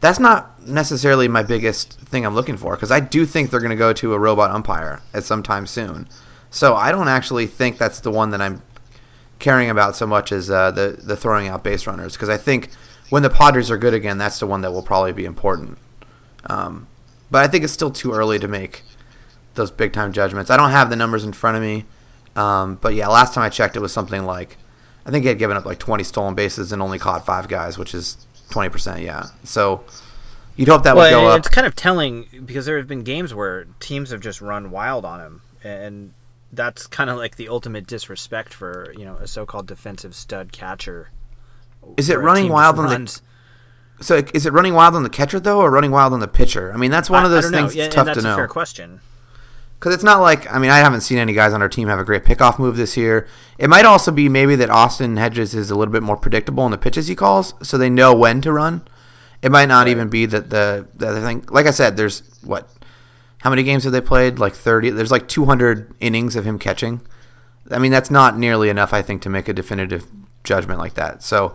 That's 0.00 0.20
not 0.20 0.62
necessarily 0.68 1.28
my 1.28 1.42
biggest 1.42 1.94
thing 2.00 2.26
I'm 2.26 2.34
looking 2.34 2.58
for 2.58 2.74
because 2.76 2.90
I 2.90 3.00
do 3.00 3.24
think 3.24 3.50
they're 3.50 3.60
going 3.60 3.70
to 3.70 3.76
go 3.76 3.94
to 3.94 4.12
a 4.12 4.18
robot 4.18 4.50
umpire 4.50 5.00
at 5.14 5.24
some 5.24 5.42
time 5.42 5.66
soon. 5.66 6.06
So 6.50 6.74
I 6.74 6.92
don't 6.92 7.08
actually 7.08 7.46
think 7.46 7.78
that's 7.78 8.00
the 8.00 8.10
one 8.10 8.28
that 8.30 8.42
I'm 8.42 8.60
caring 9.38 9.70
about 9.70 9.96
so 9.96 10.06
much 10.06 10.30
as 10.30 10.50
uh, 10.50 10.70
the 10.70 11.00
the 11.02 11.16
throwing 11.16 11.48
out 11.48 11.64
base 11.64 11.86
runners 11.86 12.12
because 12.12 12.28
I 12.28 12.36
think 12.36 12.68
when 13.10 13.22
the 13.22 13.30
Padres 13.30 13.70
are 13.70 13.78
good 13.78 13.94
again, 13.94 14.18
that's 14.18 14.38
the 14.38 14.46
one 14.46 14.60
that 14.62 14.72
will 14.72 14.82
probably 14.82 15.12
be 15.12 15.24
important. 15.24 15.78
Um, 16.46 16.86
but 17.30 17.44
I 17.44 17.48
think 17.48 17.64
it's 17.64 17.72
still 17.72 17.90
too 17.90 18.12
early 18.12 18.38
to 18.38 18.48
make 18.48 18.82
those 19.54 19.70
big 19.70 19.92
time 19.92 20.12
judgments. 20.12 20.50
I 20.50 20.56
don't 20.56 20.70
have 20.70 20.90
the 20.90 20.96
numbers 20.96 21.24
in 21.24 21.32
front 21.32 21.56
of 21.56 21.62
me, 21.62 21.84
um, 22.36 22.76
but 22.80 22.94
yeah, 22.94 23.08
last 23.08 23.34
time 23.34 23.44
I 23.44 23.48
checked, 23.48 23.76
it 23.76 23.80
was 23.80 23.92
something 23.92 24.24
like 24.24 24.56
I 25.06 25.10
think 25.10 25.22
he 25.22 25.28
had 25.28 25.38
given 25.38 25.56
up 25.56 25.64
like 25.64 25.78
20 25.78 26.02
stolen 26.04 26.34
bases 26.34 26.72
and 26.72 26.80
only 26.80 26.98
caught 26.98 27.26
five 27.26 27.48
guys, 27.48 27.78
which 27.78 27.94
is 27.94 28.26
20 28.50 28.68
percent. 28.70 29.00
Yeah, 29.00 29.26
so 29.42 29.84
you'd 30.56 30.68
hope 30.68 30.82
that 30.84 30.96
would 30.96 31.10
go 31.10 31.24
well, 31.24 31.32
up. 31.32 31.38
it's 31.38 31.48
kind 31.48 31.66
of 31.66 31.74
telling 31.74 32.26
because 32.44 32.66
there 32.66 32.78
have 32.78 32.88
been 32.88 33.02
games 33.02 33.34
where 33.34 33.66
teams 33.80 34.10
have 34.10 34.20
just 34.20 34.40
run 34.40 34.70
wild 34.70 35.04
on 35.04 35.20
him, 35.20 35.42
and 35.62 36.14
that's 36.52 36.86
kind 36.86 37.10
of 37.10 37.18
like 37.18 37.36
the 37.36 37.48
ultimate 37.48 37.86
disrespect 37.86 38.54
for 38.54 38.92
you 38.96 39.04
know 39.04 39.16
a 39.16 39.26
so-called 39.26 39.66
defensive 39.66 40.14
stud 40.14 40.52
catcher. 40.52 41.10
Is 41.96 42.08
it 42.08 42.18
running 42.18 42.48
wild 42.48 42.78
on 42.78 43.04
the 43.04 43.20
So 44.00 44.22
is 44.34 44.46
it 44.46 44.52
running 44.52 44.74
wild 44.74 44.94
on 44.94 45.02
the 45.02 45.10
catcher 45.10 45.40
though, 45.40 45.60
or 45.60 45.70
running 45.70 45.90
wild 45.90 46.12
on 46.12 46.20
the 46.20 46.28
pitcher? 46.28 46.72
I 46.72 46.76
mean, 46.76 46.90
that's 46.90 47.10
one 47.10 47.24
of 47.24 47.30
those 47.30 47.50
know. 47.50 47.58
things 47.58 47.74
Yeah, 47.74 47.84
that's 47.84 47.94
tough 47.94 48.06
that's 48.06 48.22
to 48.22 48.32
a 48.32 48.36
fair 48.36 48.48
question. 48.48 49.00
Because 49.78 49.94
it's 49.94 50.04
not 50.04 50.20
like 50.20 50.50
I 50.52 50.58
mean 50.58 50.70
I 50.70 50.78
haven't 50.78 51.02
seen 51.02 51.18
any 51.18 51.32
guys 51.32 51.52
on 51.52 51.60
our 51.60 51.68
team 51.68 51.88
have 51.88 51.98
a 51.98 52.04
great 52.04 52.24
pickoff 52.24 52.58
move 52.58 52.76
this 52.76 52.96
year. 52.96 53.28
It 53.58 53.68
might 53.68 53.84
also 53.84 54.10
be 54.10 54.28
maybe 54.28 54.56
that 54.56 54.70
Austin 54.70 55.16
Hedges 55.16 55.54
is 55.54 55.70
a 55.70 55.76
little 55.76 55.92
bit 55.92 56.02
more 56.02 56.16
predictable 56.16 56.64
in 56.64 56.70
the 56.70 56.78
pitches 56.78 57.06
he 57.06 57.14
calls, 57.14 57.54
so 57.62 57.76
they 57.76 57.90
know 57.90 58.14
when 58.14 58.40
to 58.40 58.52
run. 58.52 58.86
It 59.42 59.52
might 59.52 59.66
not 59.66 59.88
even 59.88 60.08
be 60.08 60.24
that 60.26 60.48
the 60.48 60.88
the 60.94 61.08
other 61.08 61.20
thing. 61.20 61.44
Like 61.50 61.66
I 61.66 61.70
said, 61.70 61.96
there's 61.98 62.22
what? 62.42 62.68
How 63.42 63.50
many 63.50 63.62
games 63.62 63.84
have 63.84 63.92
they 63.92 64.00
played? 64.00 64.38
Like 64.38 64.54
thirty. 64.54 64.88
There's 64.88 65.10
like 65.10 65.28
200 65.28 65.94
innings 66.00 66.34
of 66.34 66.46
him 66.46 66.58
catching. 66.58 67.02
I 67.70 67.78
mean 67.78 67.92
that's 67.92 68.10
not 68.10 68.38
nearly 68.38 68.70
enough, 68.70 68.94
I 68.94 69.02
think, 69.02 69.20
to 69.22 69.28
make 69.28 69.48
a 69.48 69.52
definitive 69.52 70.06
judgment 70.44 70.78
like 70.78 70.94
that. 70.94 71.22
So 71.22 71.54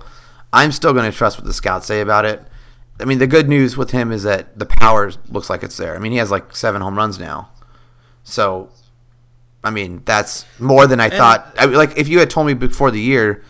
I'm 0.51 0.71
still 0.71 0.93
going 0.93 1.09
to 1.09 1.15
trust 1.15 1.37
what 1.37 1.45
the 1.45 1.53
scouts 1.53 1.87
say 1.87 2.01
about 2.01 2.25
it. 2.25 2.43
I 2.99 3.05
mean, 3.05 3.19
the 3.19 3.27
good 3.27 3.47
news 3.47 3.77
with 3.77 3.91
him 3.91 4.11
is 4.11 4.23
that 4.23 4.57
the 4.57 4.65
power 4.65 5.11
looks 5.29 5.49
like 5.49 5.63
it's 5.63 5.77
there. 5.77 5.95
I 5.95 5.99
mean, 5.99 6.11
he 6.11 6.17
has 6.17 6.31
like 6.31 6.55
seven 6.55 6.81
home 6.81 6.97
runs 6.97 7.17
now. 7.17 7.49
So, 8.23 8.69
I 9.63 9.69
mean, 9.69 10.01
that's 10.05 10.45
more 10.59 10.85
than 10.85 10.99
I 10.99 11.09
thought. 11.09 11.53
I, 11.57 11.65
like, 11.65 11.97
if 11.97 12.07
you 12.07 12.19
had 12.19 12.29
told 12.29 12.47
me 12.47 12.53
before 12.53 12.91
the 12.91 12.99
year 12.99 13.43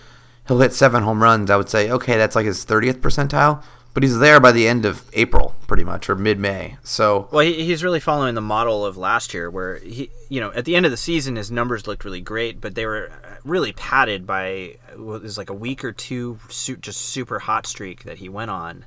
he'll 0.48 0.60
hit 0.60 0.74
seven 0.74 1.04
home 1.04 1.24
runs, 1.24 1.50
I 1.50 1.58
would 1.58 1.70
say, 1.70 1.90
okay, 1.90 2.18
that's 2.18 2.36
like 2.36 2.46
his 2.46 2.66
30th 2.66 3.00
percentile. 3.00 3.64
But 3.94 4.04
he's 4.04 4.20
there 4.20 4.40
by 4.40 4.52
the 4.52 4.68
end 4.68 4.86
of 4.86 5.10
April, 5.14 5.56
pretty 5.68 5.84
much, 5.84 6.10
or 6.10 6.16
mid 6.16 6.40
May. 6.40 6.78
So, 6.84 7.28
Well, 7.32 7.46
he, 7.46 7.66
he's 7.66 7.84
really 7.84 8.00
following 8.00 8.36
the 8.36 8.42
model 8.42 8.86
of 8.86 8.98
last 8.98 9.34
year, 9.34 9.50
where 9.50 9.80
he, 9.80 10.12
you 10.30 10.40
know, 10.40 10.52
at 10.54 10.66
the 10.66 10.76
end 10.76 10.86
of 10.86 10.92
the 10.92 10.98
season, 10.98 11.36
his 11.36 11.50
numbers 11.50 11.88
looked 11.88 12.06
really 12.06 12.22
great, 12.22 12.62
but 12.62 12.76
they 12.76 12.86
were 12.86 13.12
really 13.44 13.74
padded 13.74 14.28
by 14.28 14.78
it 14.92 14.98
was 14.98 15.38
like 15.38 15.50
a 15.50 15.56
week 15.56 15.84
or 15.84 15.92
two, 15.92 16.40
just 16.50 17.00
super 17.00 17.40
hot 17.40 17.66
streak 17.66 18.04
that 18.04 18.20
he 18.20 18.30
went 18.30 18.52
on, 18.52 18.86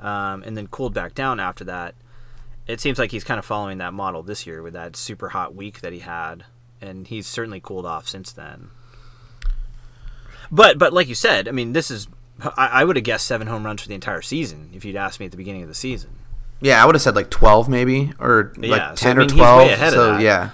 um, 0.00 0.42
and 0.42 0.56
then 0.56 0.66
cooled 0.66 0.94
back 0.94 1.14
down 1.14 1.40
after 1.40 1.64
that. 1.64 1.94
It 2.66 2.80
seems 2.80 2.98
like 2.98 3.10
he's 3.10 3.24
kind 3.24 3.38
of 3.38 3.44
following 3.44 3.78
that 3.78 3.92
model 3.92 4.22
this 4.22 4.46
year 4.46 4.62
with 4.62 4.74
that 4.74 4.96
super 4.96 5.30
hot 5.30 5.54
week 5.54 5.80
that 5.80 5.92
he 5.92 6.00
had, 6.00 6.44
and 6.80 7.06
he's 7.06 7.26
certainly 7.26 7.60
cooled 7.60 7.86
off 7.86 8.08
since 8.08 8.30
then. 8.32 8.68
But 10.50 10.78
but 10.78 10.92
like 10.92 11.08
you 11.08 11.14
said, 11.14 11.48
I 11.48 11.50
mean, 11.50 11.72
this 11.72 11.90
is 11.90 12.08
I, 12.42 12.66
I 12.80 12.84
would 12.84 12.96
have 12.96 13.04
guessed 13.04 13.26
seven 13.26 13.46
home 13.46 13.64
runs 13.64 13.82
for 13.82 13.88
the 13.88 13.94
entire 13.94 14.22
season 14.22 14.70
if 14.74 14.84
you'd 14.84 14.96
asked 14.96 15.20
me 15.20 15.26
at 15.26 15.32
the 15.32 15.36
beginning 15.38 15.62
of 15.62 15.68
the 15.68 15.74
season. 15.74 16.10
yeah, 16.60 16.82
I 16.82 16.86
would 16.86 16.94
have 16.94 17.02
said 17.02 17.14
like 17.14 17.30
12 17.30 17.68
maybe, 17.68 18.12
or 18.18 18.52
Yeah, 18.58 18.70
like 18.70 18.98
so, 18.98 19.08
I 19.10 19.12
10 19.14 19.16
mean, 19.16 19.18
or 19.18 19.22
he's 19.24 19.32
way 19.32 19.38
12. 19.38 19.70
ahead 19.70 19.88
of 19.88 19.92
so, 19.94 20.18
yeah. 20.18 20.50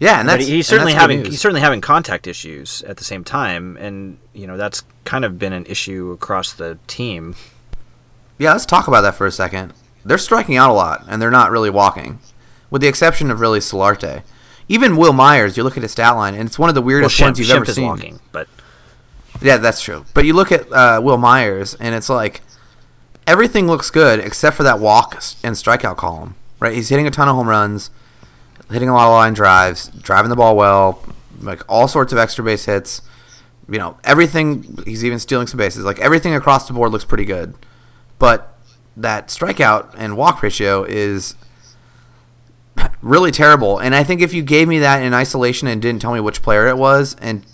Yeah, 0.00 0.18
and 0.20 0.26
But 0.28 0.40
he's 0.40 0.66
certainly 0.66 0.92
that's 0.92 1.00
having 1.02 1.24
he's 1.24 1.40
certainly 1.40 1.60
having 1.60 1.80
contact 1.80 2.26
issues 2.26 2.82
at 2.82 2.96
the 2.96 3.04
same 3.04 3.22
time, 3.22 3.76
and 3.76 4.18
you 4.32 4.46
know 4.46 4.56
that's 4.56 4.82
kind 5.04 5.24
of 5.24 5.38
been 5.38 5.52
an 5.52 5.64
issue 5.66 6.10
across 6.10 6.52
the 6.52 6.78
team. 6.88 7.36
Yeah, 8.36 8.52
let's 8.52 8.66
talk 8.66 8.88
about 8.88 9.02
that 9.02 9.14
for 9.14 9.24
a 9.26 9.30
second. 9.32 9.72
They're 10.04 10.18
striking 10.18 10.56
out 10.56 10.68
a 10.68 10.72
lot, 10.74 11.04
and 11.08 11.22
they're 11.22 11.30
not 11.30 11.52
really 11.52 11.70
walking, 11.70 12.18
with 12.70 12.82
the 12.82 12.88
exception 12.88 13.30
of 13.30 13.38
really 13.40 13.60
Solarte. 13.60 14.24
Even 14.68 14.96
Wil 14.96 15.12
Myers, 15.12 15.56
you 15.56 15.62
look 15.62 15.76
at 15.76 15.82
his 15.84 15.92
stat 15.92 16.16
line, 16.16 16.34
and 16.34 16.48
it's 16.48 16.58
one 16.58 16.68
of 16.68 16.74
the 16.74 16.80
Well, 16.82 16.86
weirdest 16.88 17.16
Schimpf, 17.16 17.22
ones 17.26 17.38
you've 17.38 17.48
Schimpf 17.48 17.56
ever 17.56 17.64
seen. 17.66 17.84
walking, 17.86 18.20
but 18.32 18.48
Yeah, 19.40 19.58
that's 19.58 19.82
true. 19.82 20.04
But 20.14 20.24
you 20.24 20.32
look 20.34 20.52
at 20.52 20.70
uh, 20.72 21.00
Wil 21.02 21.18
Myers, 21.18 21.74
and 21.74 21.94
it's 21.94 22.08
like 22.08 22.42
everything 23.26 23.66
looks 23.66 23.90
good 23.90 24.20
except 24.20 24.56
for 24.56 24.62
that 24.62 24.78
walk 24.78 25.14
and 25.42 25.56
strikeout 25.56 25.96
column. 25.96 26.34
Right? 26.60 26.74
He's 26.74 26.88
hitting 26.88 27.06
a 27.06 27.10
ton 27.10 27.28
of 27.28 27.34
home 27.34 27.48
runs, 27.48 27.90
hitting 28.70 28.88
a 28.88 28.94
lot 28.94 29.06
of 29.06 29.12
line 29.12 29.34
drives, 29.34 29.88
driving 29.88 30.30
the 30.30 30.36
ball 30.36 30.56
well, 30.56 31.02
like 31.40 31.62
all 31.68 31.88
sorts 31.88 32.12
of 32.12 32.18
extra 32.18 32.44
base 32.44 32.64
hits. 32.64 33.02
You 33.68 33.78
know, 33.78 33.98
everything. 34.04 34.78
He's 34.84 35.04
even 35.04 35.18
stealing 35.18 35.46
some 35.46 35.58
bases. 35.58 35.84
Like 35.84 35.98
everything 35.98 36.34
across 36.34 36.66
the 36.66 36.74
board 36.74 36.92
looks 36.92 37.04
pretty 37.04 37.24
good, 37.24 37.54
but 38.18 38.58
that 38.96 39.28
strikeout 39.28 39.94
and 39.96 40.16
walk 40.16 40.42
ratio 40.42 40.84
is 40.84 41.34
really 43.02 43.30
terrible. 43.30 43.78
And 43.78 43.94
I 43.94 44.04
think 44.04 44.20
if 44.20 44.32
you 44.32 44.42
gave 44.42 44.68
me 44.68 44.78
that 44.80 45.02
in 45.02 45.14
isolation 45.14 45.66
and 45.68 45.80
didn't 45.80 46.00
tell 46.00 46.12
me 46.12 46.20
which 46.20 46.42
player 46.42 46.68
it 46.68 46.76
was 46.76 47.16
and 47.20 47.44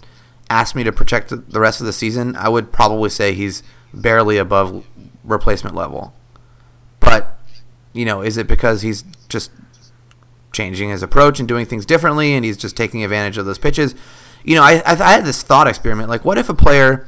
asked 0.51 0.75
me 0.75 0.85
to 0.85 0.93
protect 0.93 1.31
the 1.31 1.61
rest 1.61 1.81
of 1.81 1.87
the 1.87 1.93
season, 1.93 2.37
I 2.37 2.49
would 2.51 2.73
probably 2.73 3.09
say 3.09 3.33
he's 3.33 3.63
barely 3.95 4.37
above 4.37 4.85
replacement 5.25 5.75
level. 5.75 6.13
But, 6.99 7.39
you 7.93 8.05
know, 8.05 8.21
is 8.21 8.37
it 8.37 8.47
because 8.47 8.83
he's 8.83 9.05
just 9.29 9.51
changing 10.53 10.91
his 10.91 11.03
approach 11.03 11.39
and 11.39 11.49
doing 11.49 11.65
things 11.65 11.87
differently 11.87 12.35
and 12.35 12.45
he's 12.45 12.57
just 12.57 12.77
taking 12.77 13.03
advantage 13.03 13.39
of 13.39 13.47
those 13.47 13.59
pitches? 13.59 13.95
You 14.45 14.57
know, 14.57 14.63
I, 14.63 14.83
I, 14.85 14.93
I 14.93 15.13
had 15.13 15.25
this 15.25 15.43
thought 15.43 15.67
experiment. 15.69 16.09
Like, 16.11 16.25
what 16.25 16.37
if 16.37 16.49
a 16.49 16.55
player, 16.55 17.07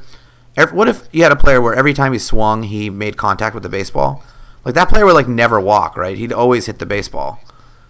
what 0.71 0.87
if 0.87 1.03
you 1.11 1.23
had 1.23 1.31
a 1.31 1.35
player 1.35 1.61
where 1.61 1.73
every 1.73 1.93
time 1.93 2.13
he 2.13 2.19
swung, 2.19 2.63
he 2.63 2.89
made 2.89 3.17
contact 3.17 3.53
with 3.53 3.63
the 3.63 3.69
baseball? 3.69 4.23
Like, 4.63 4.75
that 4.75 4.87
player 4.87 5.05
would, 5.05 5.13
like, 5.15 5.27
never 5.27 5.59
walk, 5.59 5.97
right? 5.97 6.17
He'd 6.17 6.31
always 6.31 6.67
hit 6.67 6.79
the 6.79 6.85
baseball. 6.85 7.39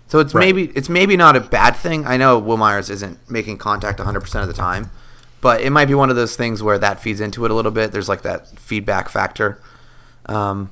So 0.08 0.20
it's 0.20 0.34
Right. 0.34 0.42
maybe 0.46 0.66
it's 0.76 0.90
maybe 0.90 1.16
not 1.18 1.36
a 1.36 1.40
bad 1.40 1.76
thing. 1.76 2.06
I 2.06 2.18
know 2.18 2.38
Wil 2.38 2.58
Myers 2.58 2.90
isn't 2.90 3.20
making 3.30 3.58
contact 3.58 4.00
100% 4.00 4.42
of 4.42 4.48
the 4.48 4.54
time, 4.54 4.92
but 5.44 5.62
it 5.62 5.70
might 5.70 5.86
be 5.86 5.94
one 5.94 6.10
of 6.10 6.16
those 6.16 6.36
things 6.36 6.64
where 6.64 6.80
that 6.80 7.00
feeds 7.00 7.20
into 7.22 7.46
it 7.46 7.52
a 7.52 7.54
little 7.54 7.72
bit. 7.72 7.92
There's 7.92 8.10
like 8.10 8.24
that 8.24 8.48
feedback 8.58 9.10
factor. 9.10 9.60
Um, 10.26 10.72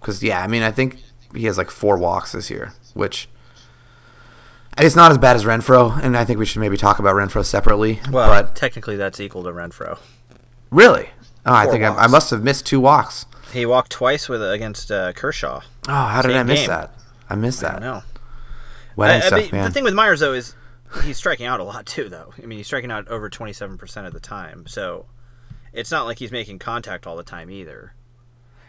because 0.00 0.22
yeah, 0.22 0.42
I 0.42 0.46
mean, 0.48 0.62
I 0.62 0.70
think 0.72 0.96
he 1.34 1.44
has 1.44 1.58
like 1.58 1.70
four 1.70 1.98
walks 1.98 2.32
this 2.32 2.50
year, 2.50 2.72
which 2.94 3.28
it's 4.78 4.96
not 4.96 5.10
as 5.10 5.18
bad 5.18 5.36
as 5.36 5.44
Renfroe, 5.44 6.02
and 6.02 6.16
I 6.16 6.24
think 6.24 6.38
we 6.38 6.46
should 6.46 6.60
maybe 6.60 6.76
talk 6.78 6.98
about 6.98 7.14
Renfroe 7.14 7.44
separately. 7.44 8.00
Well, 8.10 8.28
but 8.28 8.56
technically 8.56 8.96
that's 8.96 9.20
equal 9.20 9.42
to 9.44 9.50
Renfroe. 9.50 9.98
really, 10.70 11.10
oh, 11.44 11.52
I 11.54 11.66
think 11.66 11.84
I, 11.84 11.94
I 11.94 12.06
must 12.06 12.30
have 12.30 12.42
missed 12.42 12.64
two 12.66 12.80
walks. 12.80 13.26
He 13.52 13.66
walked 13.66 13.90
twice 13.92 14.28
with 14.28 14.42
against 14.42 14.90
uh, 14.90 15.12
Kershaw. 15.12 15.60
Oh, 15.88 15.92
how 15.92 16.22
did 16.22 16.28
Same 16.30 16.38
I 16.38 16.42
miss 16.44 16.60
game. 16.60 16.68
that? 16.68 16.94
I 17.28 17.34
missed 17.34 17.62
I 17.64 17.78
that. 17.78 18.04
Wedding 18.96 19.22
I- 19.22 19.24
I 19.24 19.26
stuff, 19.26 19.40
mean, 19.40 19.50
man. 19.52 19.64
The 19.64 19.70
thing 19.72 19.84
with 19.84 19.94
Myers 19.94 20.20
though 20.20 20.32
is 20.32 20.54
he's 21.04 21.16
striking 21.16 21.46
out 21.46 21.60
a 21.60 21.64
lot 21.64 21.86
too, 21.86 22.08
though. 22.08 22.32
I 22.42 22.46
mean, 22.46 22.58
he's 22.58 22.66
striking 22.66 22.90
out 22.90 23.08
over 23.08 23.28
twenty 23.28 23.52
seven 23.52 23.78
percent 23.78 24.06
of 24.06 24.12
the 24.12 24.20
time, 24.20 24.66
so 24.66 25.06
it's 25.72 25.90
not 25.90 26.06
like 26.06 26.18
he's 26.18 26.32
making 26.32 26.58
contact 26.58 27.06
all 27.06 27.16
the 27.16 27.22
time 27.22 27.50
either. 27.50 27.94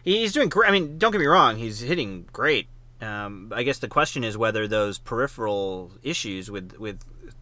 He's 0.03 0.33
doing 0.33 0.49
great. 0.49 0.69
I 0.69 0.71
mean, 0.71 0.97
don't 0.97 1.11
get 1.11 1.19
me 1.19 1.27
wrong, 1.27 1.57
he's 1.57 1.79
hitting 1.79 2.27
great. 2.31 2.67
Um, 3.01 3.51
I 3.55 3.63
guess 3.63 3.79
the 3.79 3.87
question 3.87 4.23
is 4.23 4.37
whether 4.37 4.67
those 4.67 4.99
peripheral 4.99 5.91
issues 6.03 6.51
with 6.51 6.77
with 6.77 6.99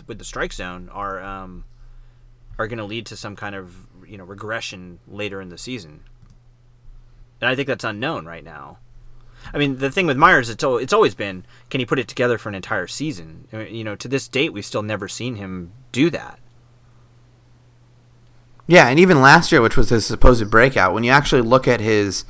with 0.07 0.17
the 0.17 0.25
strike 0.25 0.53
zone 0.53 0.89
are 0.89 1.21
um, 1.21 1.65
are 2.57 2.67
going 2.67 2.79
to 2.79 2.85
lead 2.85 3.05
to 3.07 3.17
some 3.17 3.35
kind 3.35 3.55
of 3.55 3.87
you 4.07 4.17
know 4.17 4.23
regression 4.23 4.99
later 5.07 5.41
in 5.41 5.49
the 5.49 5.57
season. 5.57 6.01
And 7.41 7.49
I 7.49 7.55
think 7.55 7.67
that's 7.67 7.83
unknown 7.83 8.25
right 8.25 8.43
now. 8.43 8.79
I 9.53 9.57
mean, 9.57 9.77
the 9.77 9.89
thing 9.91 10.05
with 10.07 10.17
Myers, 10.17 10.49
it's 10.49 10.63
it's 10.63 10.93
always 10.93 11.15
been, 11.15 11.45
can 11.69 11.79
he 11.79 11.85
put 11.85 11.99
it 11.99 12.07
together 12.07 12.37
for 12.37 12.49
an 12.49 12.55
entire 12.55 12.87
season? 12.87 13.47
I 13.53 13.57
mean, 13.57 13.75
You 13.75 13.83
know, 13.83 13.95
to 13.95 14.07
this 14.07 14.27
date, 14.27 14.53
we've 14.53 14.65
still 14.65 14.83
never 14.83 15.07
seen 15.07 15.35
him 15.35 15.71
do 15.91 16.09
that. 16.11 16.39
Yeah, 18.67 18.87
and 18.87 18.99
even 18.99 19.21
last 19.21 19.51
year, 19.51 19.61
which 19.61 19.75
was 19.75 19.89
his 19.89 20.05
supposed 20.05 20.49
breakout, 20.51 20.93
when 20.93 21.03
you 21.03 21.11
actually 21.11 21.41
look 21.41 21.67
at 21.67 21.79
his 21.79 22.23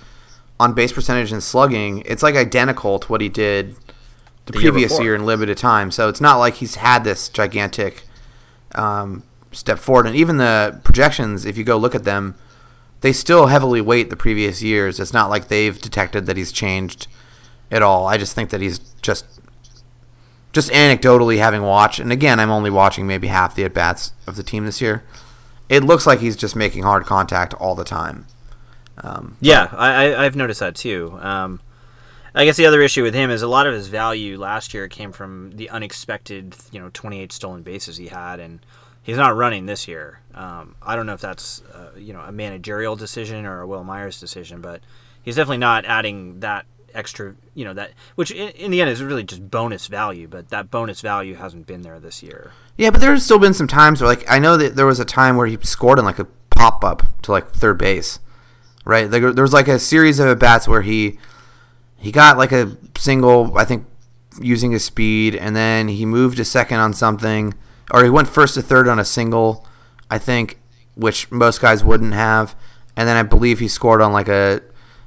on 0.59 0.73
base 0.73 0.93
percentage 0.93 1.31
and 1.31 1.43
slugging, 1.43 2.01
it's 2.05 2.23
like 2.23 2.35
identical 2.35 2.99
to 2.99 3.07
what 3.07 3.19
he 3.21 3.27
did 3.29 3.75
the, 4.45 4.53
The 4.53 4.59
previous 4.59 4.93
before. 4.93 5.03
year 5.03 5.15
in 5.15 5.25
limited 5.25 5.57
time. 5.57 5.91
So 5.91 6.07
it's 6.07 6.21
not 6.21 6.37
like 6.37 6.55
he's 6.55 6.75
had 6.75 7.03
this 7.03 7.27
gigantic 7.27 8.03
um, 8.75 9.23
step 9.51 9.79
forward. 9.79 10.07
And 10.07 10.15
even 10.15 10.37
the 10.37 10.79
projections, 10.85 11.45
if 11.45 11.57
you 11.57 11.63
go 11.65 11.77
look 11.77 11.95
at 11.95 12.05
them, 12.05 12.35
they 13.01 13.13
still 13.13 13.47
heavily 13.47 13.81
weight 13.81 14.09
the 14.09 14.15
previous 14.15 14.61
years. 14.61 14.99
It's 14.99 15.13
not 15.13 15.29
like 15.29 15.47
they've 15.47 15.79
detected 15.79 16.25
that 16.25 16.37
he's 16.37 16.51
changed 16.51 17.07
at 17.71 17.81
all. 17.81 18.07
I 18.07 18.17
just 18.17 18.33
think 18.33 18.49
that 18.49 18.61
he's 18.61 18.79
just 19.01 19.25
just 20.51 20.71
anecdotally 20.71 21.37
having 21.37 21.61
watched, 21.61 21.99
and 21.99 22.11
again, 22.11 22.39
I'm 22.39 22.49
only 22.49 22.71
watching 22.71 23.05
maybe 23.05 23.27
half 23.27 23.53
the 23.55 23.63
at 23.65 23.73
bats 23.73 24.13
of 24.25 24.35
the 24.35 24.43
team 24.43 24.65
this 24.65 24.81
year. 24.81 25.03
It 25.69 25.83
looks 25.83 26.07
like 26.07 26.19
he's 26.19 26.35
just 26.35 26.55
making 26.55 26.81
hard 26.81 27.05
contact 27.05 27.53
all 27.53 27.75
the 27.75 27.83
time. 27.83 28.25
Um, 28.97 29.37
Yeah, 29.39 29.69
I, 29.71 30.25
I've 30.25 30.35
noticed 30.35 30.59
that 30.59 30.75
too. 30.75 31.17
Um, 31.21 31.61
I 32.33 32.45
guess 32.45 32.57
the 32.57 32.65
other 32.65 32.81
issue 32.81 33.03
with 33.03 33.13
him 33.13 33.29
is 33.29 33.41
a 33.41 33.47
lot 33.47 33.67
of 33.67 33.73
his 33.73 33.87
value 33.87 34.37
last 34.37 34.73
year 34.73 34.87
came 34.87 35.11
from 35.11 35.51
the 35.51 35.69
unexpected, 35.69 36.55
you 36.71 36.79
know, 36.79 36.89
28 36.93 37.31
stolen 37.31 37.61
bases 37.63 37.97
he 37.97 38.07
had, 38.07 38.39
and 38.39 38.59
he's 39.01 39.17
not 39.17 39.35
running 39.35 39.65
this 39.65 39.87
year. 39.87 40.19
Um, 40.39 40.75
I 40.81 40.95
don't 40.95 41.05
know 41.05 41.13
if 41.13 41.19
that's, 41.19 41.61
uh, 41.73 41.91
you 41.97 42.13
know, 42.13 42.21
a 42.21 42.31
managerial 42.31 42.95
decision 42.95 43.45
or 43.45 43.59
a 43.59 43.67
Wil 43.67 43.83
Myers 43.83 44.21
decision, 44.21 44.61
but 44.61 44.79
he's 45.21 45.35
definitely 45.35 45.57
not 45.57 45.83
adding 45.83 46.39
that 46.39 46.65
extra, 46.93 47.35
you 47.55 47.65
know, 47.65 47.73
that 47.73 47.91
which 48.15 48.31
in, 48.31 48.47
in 48.51 48.71
the 48.71 48.79
end 48.79 48.89
is 48.89 49.03
really 49.03 49.23
just 49.23 49.51
bonus 49.51 49.87
value, 49.87 50.29
but 50.29 50.47
that 50.47 50.71
bonus 50.71 51.01
value 51.01 51.35
hasn't 51.35 51.67
been 51.67 51.81
there 51.81 51.99
this 51.99 52.23
year. 52.23 52.53
Yeah, 52.77 52.89
but 52.89 53.01
there's 53.01 53.25
still 53.25 53.37
been 53.37 53.53
some 53.53 53.67
times 53.67 53.99
where, 53.99 54.07
like, 54.07 54.23
I 54.31 54.39
know 54.39 54.55
that 54.55 54.77
there 54.77 54.85
was 54.85 55.01
a 55.01 55.05
time 55.05 55.35
where 55.35 55.45
he 55.47 55.57
scored 55.61 55.99
in 55.99 56.05
like 56.05 56.19
a 56.19 56.27
pop 56.51 56.85
up 56.85 57.03
to 57.23 57.31
like 57.31 57.51
third 57.51 57.77
base, 57.77 58.19
right? 58.85 59.11
There, 59.11 59.33
there 59.33 59.43
was 59.43 59.53
like 59.53 59.67
a 59.67 59.77
series 59.77 60.19
of 60.19 60.27
at 60.29 60.39
bats 60.39 60.69
where 60.69 60.83
he 60.83 61.19
he 61.97 62.13
got 62.13 62.37
like 62.37 62.53
a 62.53 62.77
single, 62.97 63.57
I 63.57 63.65
think, 63.65 63.85
using 64.39 64.71
his 64.71 64.85
speed, 64.85 65.35
and 65.35 65.53
then 65.53 65.89
he 65.89 66.05
moved 66.05 66.37
to 66.37 66.45
second 66.45 66.79
on 66.79 66.93
something, 66.93 67.53
or 67.91 68.05
he 68.05 68.09
went 68.09 68.29
first 68.29 68.53
to 68.53 68.61
third 68.61 68.87
on 68.87 68.99
a 68.99 69.05
single, 69.05 69.65
I 70.09 70.17
think, 70.17 70.59
which 70.95 71.31
most 71.31 71.61
guys 71.61 71.83
wouldn't 71.83 72.13
have, 72.13 72.55
and 72.95 73.07
then 73.07 73.15
I 73.17 73.23
believe 73.23 73.59
he 73.59 73.67
scored 73.67 74.01
on 74.01 74.11
like 74.11 74.27
a 74.27 74.61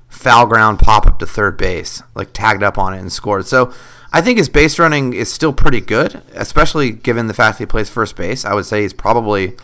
foul 0.08 0.46
ground 0.46 0.78
pop 0.78 1.06
up 1.06 1.18
to 1.18 1.26
third 1.26 1.56
base, 1.56 2.02
like 2.14 2.32
tagged 2.32 2.62
up 2.62 2.78
on 2.78 2.94
it 2.94 2.98
and 3.00 3.12
scored. 3.12 3.46
So 3.46 3.72
I 4.12 4.20
think 4.20 4.38
his 4.38 4.48
base 4.48 4.78
running 4.78 5.12
is 5.14 5.32
still 5.32 5.52
pretty 5.52 5.80
good, 5.80 6.22
especially 6.34 6.90
given 6.90 7.26
the 7.28 7.34
fact 7.34 7.58
that 7.58 7.62
he 7.64 7.66
plays 7.66 7.88
first 7.90 8.14
base. 8.16 8.44
I 8.44 8.54
would 8.54 8.66
say 8.66 8.82
he's 8.82 8.92
probably 8.92 9.56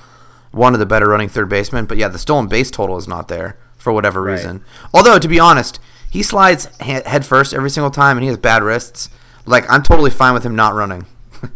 one 0.51 0.73
of 0.73 0.81
the 0.81 0.87
better 0.87 1.07
running 1.09 1.29
third 1.29 1.49
basemen. 1.51 1.85
But 1.87 1.99
yeah, 1.99 2.09
the 2.09 2.19
stolen 2.19 2.49
base 2.49 2.71
total 2.71 2.97
is 2.97 3.07
not 3.07 3.29
there 3.29 3.59
for 3.77 3.93
whatever 3.93 4.23
Right. 4.23 4.33
reason. 4.33 4.65
Although 4.95 5.19
to 5.19 5.29
be 5.29 5.39
honest, 5.39 5.79
he 6.11 6.23
slides 6.23 6.69
he- 6.83 6.93
head 6.93 7.27
first 7.27 7.53
every 7.53 7.69
single 7.71 7.91
time, 7.91 8.17
and 8.17 8.25
he 8.25 8.29
has 8.29 8.39
bad 8.39 8.63
wrists. 8.63 9.11
Like 9.47 9.71
I'm 9.71 9.83
totally 9.83 10.11
fine 10.11 10.33
with 10.35 10.45
him 10.45 10.57
not 10.57 10.75
running. 10.75 11.07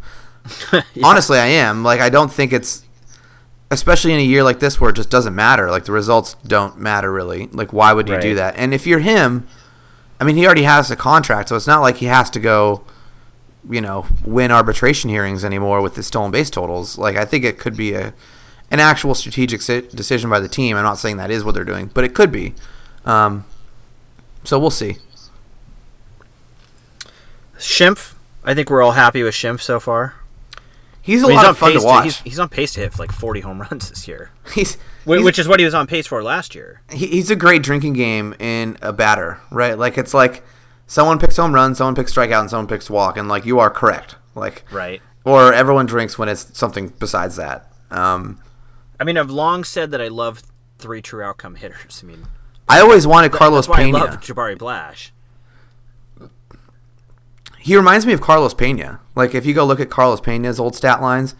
Honestly, 1.02 1.38
I 1.38 1.46
am. 1.46 1.82
Like 1.82 2.00
I 2.00 2.08
don't 2.10 2.32
think 2.32 2.52
it's 2.52 2.84
especially 3.72 4.12
in 4.12 4.20
a 4.20 4.22
year 4.22 4.42
like 4.42 4.60
this 4.60 4.78
where 4.78 4.90
it 4.90 4.96
just 4.96 5.08
doesn't 5.08 5.34
matter. 5.34 5.70
Like 5.70 5.86
the 5.86 5.92
results 5.92 6.36
don't 6.46 6.78
matter 6.78 7.10
really. 7.10 7.46
Like 7.48 7.72
why 7.72 7.92
would 7.94 8.08
you 8.08 8.20
do 8.20 8.34
that? 8.34 8.54
And 8.56 8.74
if 8.74 8.86
you're 8.86 8.98
him, 9.00 9.48
I 10.20 10.24
mean, 10.24 10.36
he 10.36 10.44
already 10.44 10.64
has 10.64 10.90
a 10.90 10.96
contract, 10.96 11.48
so 11.48 11.56
it's 11.56 11.66
not 11.66 11.80
like 11.80 11.96
he 11.96 12.06
has 12.06 12.28
to 12.30 12.38
go, 12.38 12.84
you 13.68 13.80
know, 13.80 14.06
win 14.24 14.50
arbitration 14.52 15.08
hearings 15.08 15.44
anymore 15.44 15.80
with 15.80 15.94
the 15.94 16.02
stolen 16.02 16.30
base 16.30 16.50
totals. 16.50 16.98
Like 16.98 17.16
I 17.16 17.24
think 17.24 17.44
it 17.44 17.58
could 17.58 17.76
be 17.76 17.94
a 17.94 18.12
an 18.70 18.78
actual 18.78 19.14
strategic 19.14 19.62
si- 19.62 19.88
decision 19.94 20.28
by 20.28 20.40
the 20.40 20.48
team. 20.48 20.76
I'm 20.76 20.84
not 20.84 20.98
saying 20.98 21.16
that 21.16 21.30
is 21.30 21.42
what 21.42 21.54
they're 21.54 21.64
doing, 21.64 21.90
but 21.92 22.04
it 22.04 22.14
could 22.14 22.30
be. 22.30 22.54
Um, 23.04 23.44
so 24.44 24.58
we'll 24.58 24.70
see. 24.70 24.96
Schimpf, 27.58 28.14
I 28.44 28.54
think 28.54 28.70
we're 28.70 28.82
all 28.82 28.92
happy 28.92 29.22
with 29.22 29.34
Schimpf 29.34 29.60
so 29.60 29.78
far. 29.80 30.14
He's 31.02 31.22
a 31.22 31.26
I 31.26 31.28
mean, 31.28 31.36
lot 31.36 31.42
he's 31.42 31.50
of 31.50 31.58
fun 31.58 31.72
to 31.72 31.80
watch. 31.82 32.04
he's, 32.04 32.18
he's 32.20 32.38
on 32.38 32.48
pace 32.48 32.72
to 32.74 32.80
hit 32.80 32.98
like 32.98 33.10
40 33.12 33.40
home 33.40 33.60
runs 33.60 33.88
this 33.90 34.06
year, 34.06 34.30
he's, 34.54 34.76
he's 35.04 35.24
which 35.24 35.38
is 35.38 35.48
what 35.48 35.58
he 35.58 35.64
was 35.64 35.74
on 35.74 35.86
pace 35.86 36.06
for 36.06 36.22
last 36.22 36.54
year. 36.54 36.80
he, 36.92 37.06
he's 37.08 37.30
a 37.30 37.36
great 37.36 37.62
drinking 37.62 37.94
game 37.94 38.34
in 38.38 38.76
a 38.80 38.92
batter, 38.92 39.40
right? 39.50 39.76
Like 39.76 39.98
it's 39.98 40.14
like 40.14 40.44
someone 40.86 41.18
picks 41.18 41.36
home 41.36 41.52
run, 41.54 41.74
someone 41.74 41.94
picks 41.96 42.14
strikeout, 42.14 42.40
and 42.42 42.50
someone 42.50 42.68
picks 42.68 42.88
walk, 42.88 43.16
and 43.16 43.28
like 43.28 43.44
you 43.44 43.58
are 43.58 43.68
correct, 43.70 44.14
like 44.36 44.64
Right. 44.70 45.02
or 45.24 45.52
everyone 45.52 45.86
drinks 45.86 46.18
when 46.18 46.28
it's 46.28 46.56
something 46.56 46.88
besides 46.98 47.34
that. 47.36 47.70
Um, 47.90 48.40
I 49.00 49.04
mean, 49.04 49.18
I've 49.18 49.30
long 49.30 49.64
said 49.64 49.90
that 49.90 50.00
I 50.00 50.08
love 50.08 50.42
three 50.78 51.02
true 51.02 51.22
outcome 51.22 51.56
hitters. 51.56 52.00
I 52.04 52.06
mean, 52.06 52.26
I 52.68 52.80
always 52.80 53.06
wanted 53.06 53.32
Carlos 53.32 53.66
Pena. 53.66 53.98
I 53.98 54.00
love 54.04 54.20
Jabari 54.20 54.56
Blash. 54.56 55.12
He 57.62 57.76
reminds 57.76 58.04
me 58.06 58.12
of 58.12 58.20
Carlos 58.20 58.54
Pena. 58.54 59.00
Like 59.14 59.34
if 59.34 59.46
you 59.46 59.54
go 59.54 59.64
look 59.64 59.80
at 59.80 59.88
Carlos 59.90 60.20
Pena's 60.20 60.58
old 60.60 60.74
stat 60.74 61.00
lines, 61.00 61.34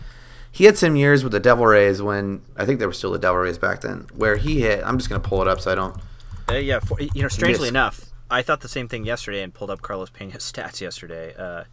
he 0.50 0.64
had 0.64 0.76
some 0.78 0.96
years 0.96 1.22
with 1.24 1.32
the 1.32 1.40
Devil 1.40 1.66
Rays 1.66 2.00
when 2.02 2.42
I 2.56 2.64
think 2.64 2.78
they 2.78 2.86
were 2.86 2.92
still 2.92 3.10
the 3.10 3.18
Devil 3.18 3.38
Rays 3.40 3.58
back 3.58 3.80
then, 3.80 4.06
where 4.14 4.36
he 4.36 4.60
hit. 4.60 4.82
I'm 4.84 4.98
just 4.98 5.08
gonna 5.08 5.20
pull 5.20 5.42
it 5.42 5.48
up 5.48 5.60
so 5.60 5.72
I 5.72 5.74
don't. 5.74 5.96
Uh, 6.48 6.54
yeah, 6.54 6.78
for, 6.80 7.00
you 7.00 7.22
know, 7.22 7.28
strangely 7.28 7.62
Miss. 7.62 7.70
enough, 7.70 8.04
I 8.30 8.42
thought 8.42 8.60
the 8.60 8.68
same 8.68 8.88
thing 8.88 9.04
yesterday 9.04 9.42
and 9.42 9.52
pulled 9.54 9.70
up 9.70 9.82
Carlos 9.82 10.10
Pena's 10.10 10.42
stats 10.52 10.80
yesterday. 10.80 11.34
Uh, 11.36 11.64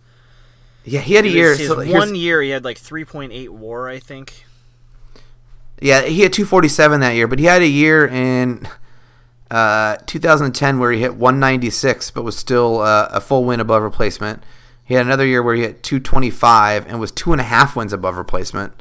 Yeah, 0.85 1.01
he 1.01 1.13
had 1.15 1.25
a 1.25 1.29
year. 1.29 1.55
his 1.55 1.67
so 1.67 1.79
here's- 1.79 1.99
one 1.99 2.15
year 2.15 2.41
he 2.41 2.49
had 2.49 2.63
like 2.63 2.77
3.8 2.79 3.49
WAR, 3.49 3.89
I 3.89 3.99
think. 3.99 4.45
Yeah, 5.81 6.01
he 6.03 6.21
had 6.21 6.33
247 6.33 6.99
that 7.01 7.15
year, 7.15 7.27
but 7.27 7.39
he 7.39 7.45
had 7.45 7.62
a 7.62 7.67
year 7.67 8.05
in 8.07 8.67
uh, 9.51 9.97
2010 10.05 10.79
where 10.79 10.91
he 10.91 10.99
hit 11.01 11.15
196, 11.15 12.12
but 12.12 12.23
was 12.23 12.38
still 12.38 12.79
uh, 12.81 13.07
a 13.12 13.19
full 13.21 13.43
win 13.45 13.59
above 13.59 13.81
replacement. 13.83 14.43
He 14.83 14.93
had 14.95 15.05
another 15.05 15.25
year 15.25 15.41
where 15.43 15.55
he 15.55 15.62
hit 15.62 15.83
225 15.83 16.88
and 16.88 16.99
was 16.99 17.12
two 17.12 17.31
and 17.31 17.39
a 17.41 17.43
half 17.43 17.75
wins 17.75 17.93
above 17.93 18.17
replacement. 18.17 18.73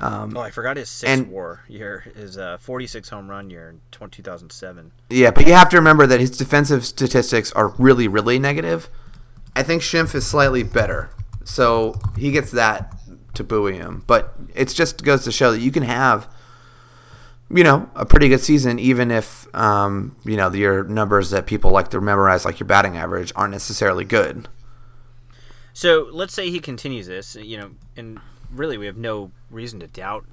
Um, 0.00 0.34
Oh, 0.36 0.40
I 0.40 0.50
forgot 0.50 0.76
his 0.78 0.88
six 0.88 1.10
And- 1.10 1.30
WAR 1.30 1.60
year, 1.68 2.04
his 2.16 2.38
uh, 2.38 2.56
46 2.58 3.08
home 3.10 3.28
run 3.28 3.50
year 3.50 3.68
in 3.70 3.80
2007. 4.10 4.92
Yeah, 5.10 5.30
but 5.30 5.46
you 5.46 5.52
have 5.52 5.68
to 5.70 5.76
remember 5.76 6.06
that 6.06 6.20
his 6.20 6.30
defensive 6.36 6.84
statistics 6.86 7.52
are 7.52 7.68
really, 7.78 8.08
really 8.08 8.38
negative. 8.38 8.88
I 9.54 9.62
think 9.62 9.82
Schimpf 9.82 10.14
is 10.14 10.26
slightly 10.26 10.62
better, 10.62 11.10
so 11.44 11.98
he 12.16 12.30
gets 12.30 12.50
that 12.52 12.94
to 13.34 13.44
buoy 13.44 13.74
him. 13.76 14.04
But 14.06 14.34
it 14.54 14.68
just 14.68 15.04
goes 15.04 15.24
to 15.24 15.32
show 15.32 15.52
that 15.52 15.60
you 15.60 15.70
can 15.70 15.82
have, 15.82 16.28
you 17.50 17.64
know, 17.64 17.90
a 17.94 18.06
pretty 18.06 18.28
good 18.28 18.40
season 18.40 18.78
even 18.78 19.10
if, 19.10 19.52
um, 19.54 20.16
you 20.24 20.36
know, 20.36 20.52
your 20.52 20.84
numbers 20.84 21.30
that 21.30 21.46
people 21.46 21.70
like 21.70 21.88
to 21.88 22.00
memorize, 22.00 22.44
like 22.44 22.60
your 22.60 22.66
batting 22.66 22.96
average, 22.96 23.32
aren't 23.34 23.52
necessarily 23.52 24.04
good. 24.04 24.48
So 25.72 26.08
let's 26.12 26.32
say 26.32 26.50
he 26.50 26.60
continues 26.60 27.06
this, 27.06 27.36
you 27.36 27.56
know, 27.58 27.70
and 27.96 28.20
really 28.52 28.78
we 28.78 28.86
have 28.86 28.96
no 28.96 29.30
reason 29.50 29.80
to 29.80 29.86
doubt 29.86 30.24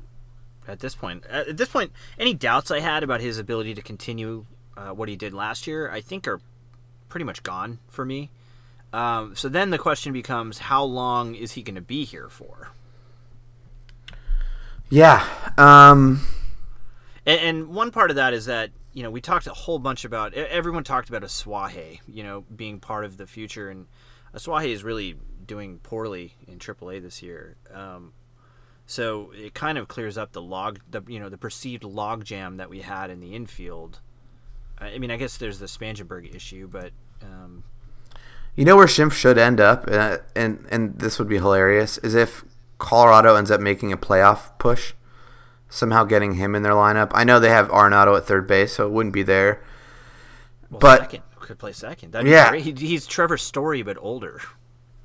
at 0.67 0.80
this 0.80 0.95
point. 0.95 1.25
At 1.27 1.58
this 1.58 1.69
point, 1.69 1.91
any 2.19 2.34
doubts 2.34 2.69
I 2.71 2.82
had 2.82 3.03
about 3.03 3.21
his 3.21 3.39
ability 3.39 3.73
to 3.75 3.82
continue 3.82 4.45
uh, 4.75 4.89
what 4.89 5.10
he 5.10 5.15
did 5.15 5.34
last 5.34 5.65
year, 5.65 5.89
I 5.89 6.01
think 6.01 6.27
are 6.27 6.39
pretty 7.10 7.23
much 7.23 7.41
gone 7.43 7.80
for 7.88 8.06
me. 8.06 8.30
Um, 8.93 9.36
so 9.36 9.49
then 9.49 9.69
the 9.69 9.77
question 9.77 10.13
becomes, 10.13 10.60
how 10.60 10.84
long 10.84 11.36
is 11.36 11.53
he 11.53 11.63
going 11.63 11.75
to 11.75 11.82
be 11.82 12.03
here 12.03 12.30
for? 12.30 12.69
Yeah. 14.89 15.25
Um, 15.58 16.21
And, 17.27 17.39
and 17.39 17.67
one 17.67 17.91
part 17.91 18.09
of 18.09 18.15
that 18.15 18.33
is 18.33 18.45
that 18.47 18.71
you 18.97 19.03
know, 19.03 19.11
we 19.11 19.21
talked 19.21 19.45
a 19.45 19.53
whole 19.53 19.77
bunch 19.77 20.05
about 20.05 20.33
everyone 20.33 20.83
talked 20.83 21.07
about 21.07 21.21
Asuaje, 21.21 21.99
you 22.07 22.23
know, 22.23 22.45
being 22.55 22.79
part 22.79 23.05
of 23.05 23.17
the 23.17 23.27
future, 23.27 23.69
and 23.69 23.85
Asuaje 24.33 24.69
is 24.69 24.83
really 24.83 25.17
doing 25.45 25.77
poorly 25.83 26.33
in 26.47 26.57
AAA 26.57 27.03
this 27.03 27.21
year. 27.21 27.57
Um, 27.71 28.13
so 28.87 29.31
it 29.35 29.53
kind 29.53 29.77
of 29.77 29.87
clears 29.87 30.17
up 30.17 30.31
the 30.31 30.41
log, 30.41 30.79
the 30.89 31.03
you 31.07 31.19
know, 31.19 31.29
the 31.29 31.37
perceived 31.37 31.83
logjam 31.83 32.57
that 32.57 32.71
we 32.71 32.81
had 32.81 33.11
in 33.11 33.19
the 33.19 33.35
infield. 33.35 33.99
I 34.79 34.93
I 34.93 34.97
mean, 34.97 35.11
I 35.11 35.17
guess 35.17 35.37
there's 35.37 35.59
the 35.59 35.67
Spangenberg 35.67 36.33
issue, 36.33 36.67
but 36.67 36.91
um, 37.21 37.65
You 38.55 38.65
know 38.65 38.77
where 38.77 38.87
Schimpf 38.87 39.13
should 39.13 39.37
end 39.37 39.59
up, 39.59 39.87
uh, 39.91 40.17
and 40.35 40.65
and 40.71 40.97
this 40.97 41.19
would 41.19 41.29
be 41.29 41.37
hilarious, 41.37 41.99
is 41.99 42.15
if 42.15 42.43
Colorado 42.79 43.35
ends 43.35 43.51
up 43.51 43.61
making 43.61 43.91
a 43.91 43.97
playoff 43.97 44.57
push, 44.57 44.93
somehow 45.69 46.03
getting 46.03 46.36
him 46.36 46.56
in 46.56 46.63
their 46.63 46.73
lineup. 46.73 47.12
I 47.13 47.23
know 47.23 47.39
they 47.39 47.49
have 47.49 47.67
Arenado 47.69 48.15
at 48.17 48.25
third 48.25 48.47
base, 48.47 48.73
so 48.73 48.86
it 48.86 48.91
wouldn't 48.91 49.13
be 49.13 49.23
there. 49.23 49.62
well, 50.69 50.80
But- 50.80 50.99
second 51.01 51.23
could 51.39 51.60
play 51.60 51.71
second. 51.71 52.12
That'd 52.12 52.30
Yeah. 52.30 52.51
be 52.51 52.62
great. 52.62 52.77
He, 52.80 52.88
he's 52.88 53.06
Trevor 53.08 53.38
Story, 53.38 53.82
but 53.82 53.95
older. 54.01 54.41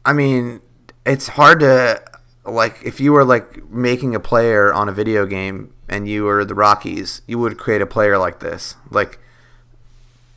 I 0.04 0.12
mean, 0.12 0.60
it's 1.06 1.28
hard 1.28 1.60
to 1.60 2.02
like 2.44 2.80
if 2.84 2.98
you 2.98 3.12
were 3.12 3.24
like 3.24 3.70
making 3.70 4.16
a 4.16 4.20
player 4.20 4.72
on 4.72 4.88
a 4.88 4.92
video 4.92 5.24
game 5.24 5.72
and 5.88 6.08
you 6.08 6.24
were 6.24 6.44
the 6.44 6.56
Rockies, 6.56 7.22
you 7.28 7.38
would 7.38 7.58
create 7.58 7.80
a 7.80 7.86
player 7.86 8.18
like 8.18 8.40
this. 8.40 8.74
Like 8.90 9.20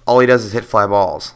all 0.06 0.20
he 0.20 0.28
does 0.28 0.46
is 0.46 0.52
hit 0.54 0.64
fly 0.66 0.86
balls, 0.86 1.34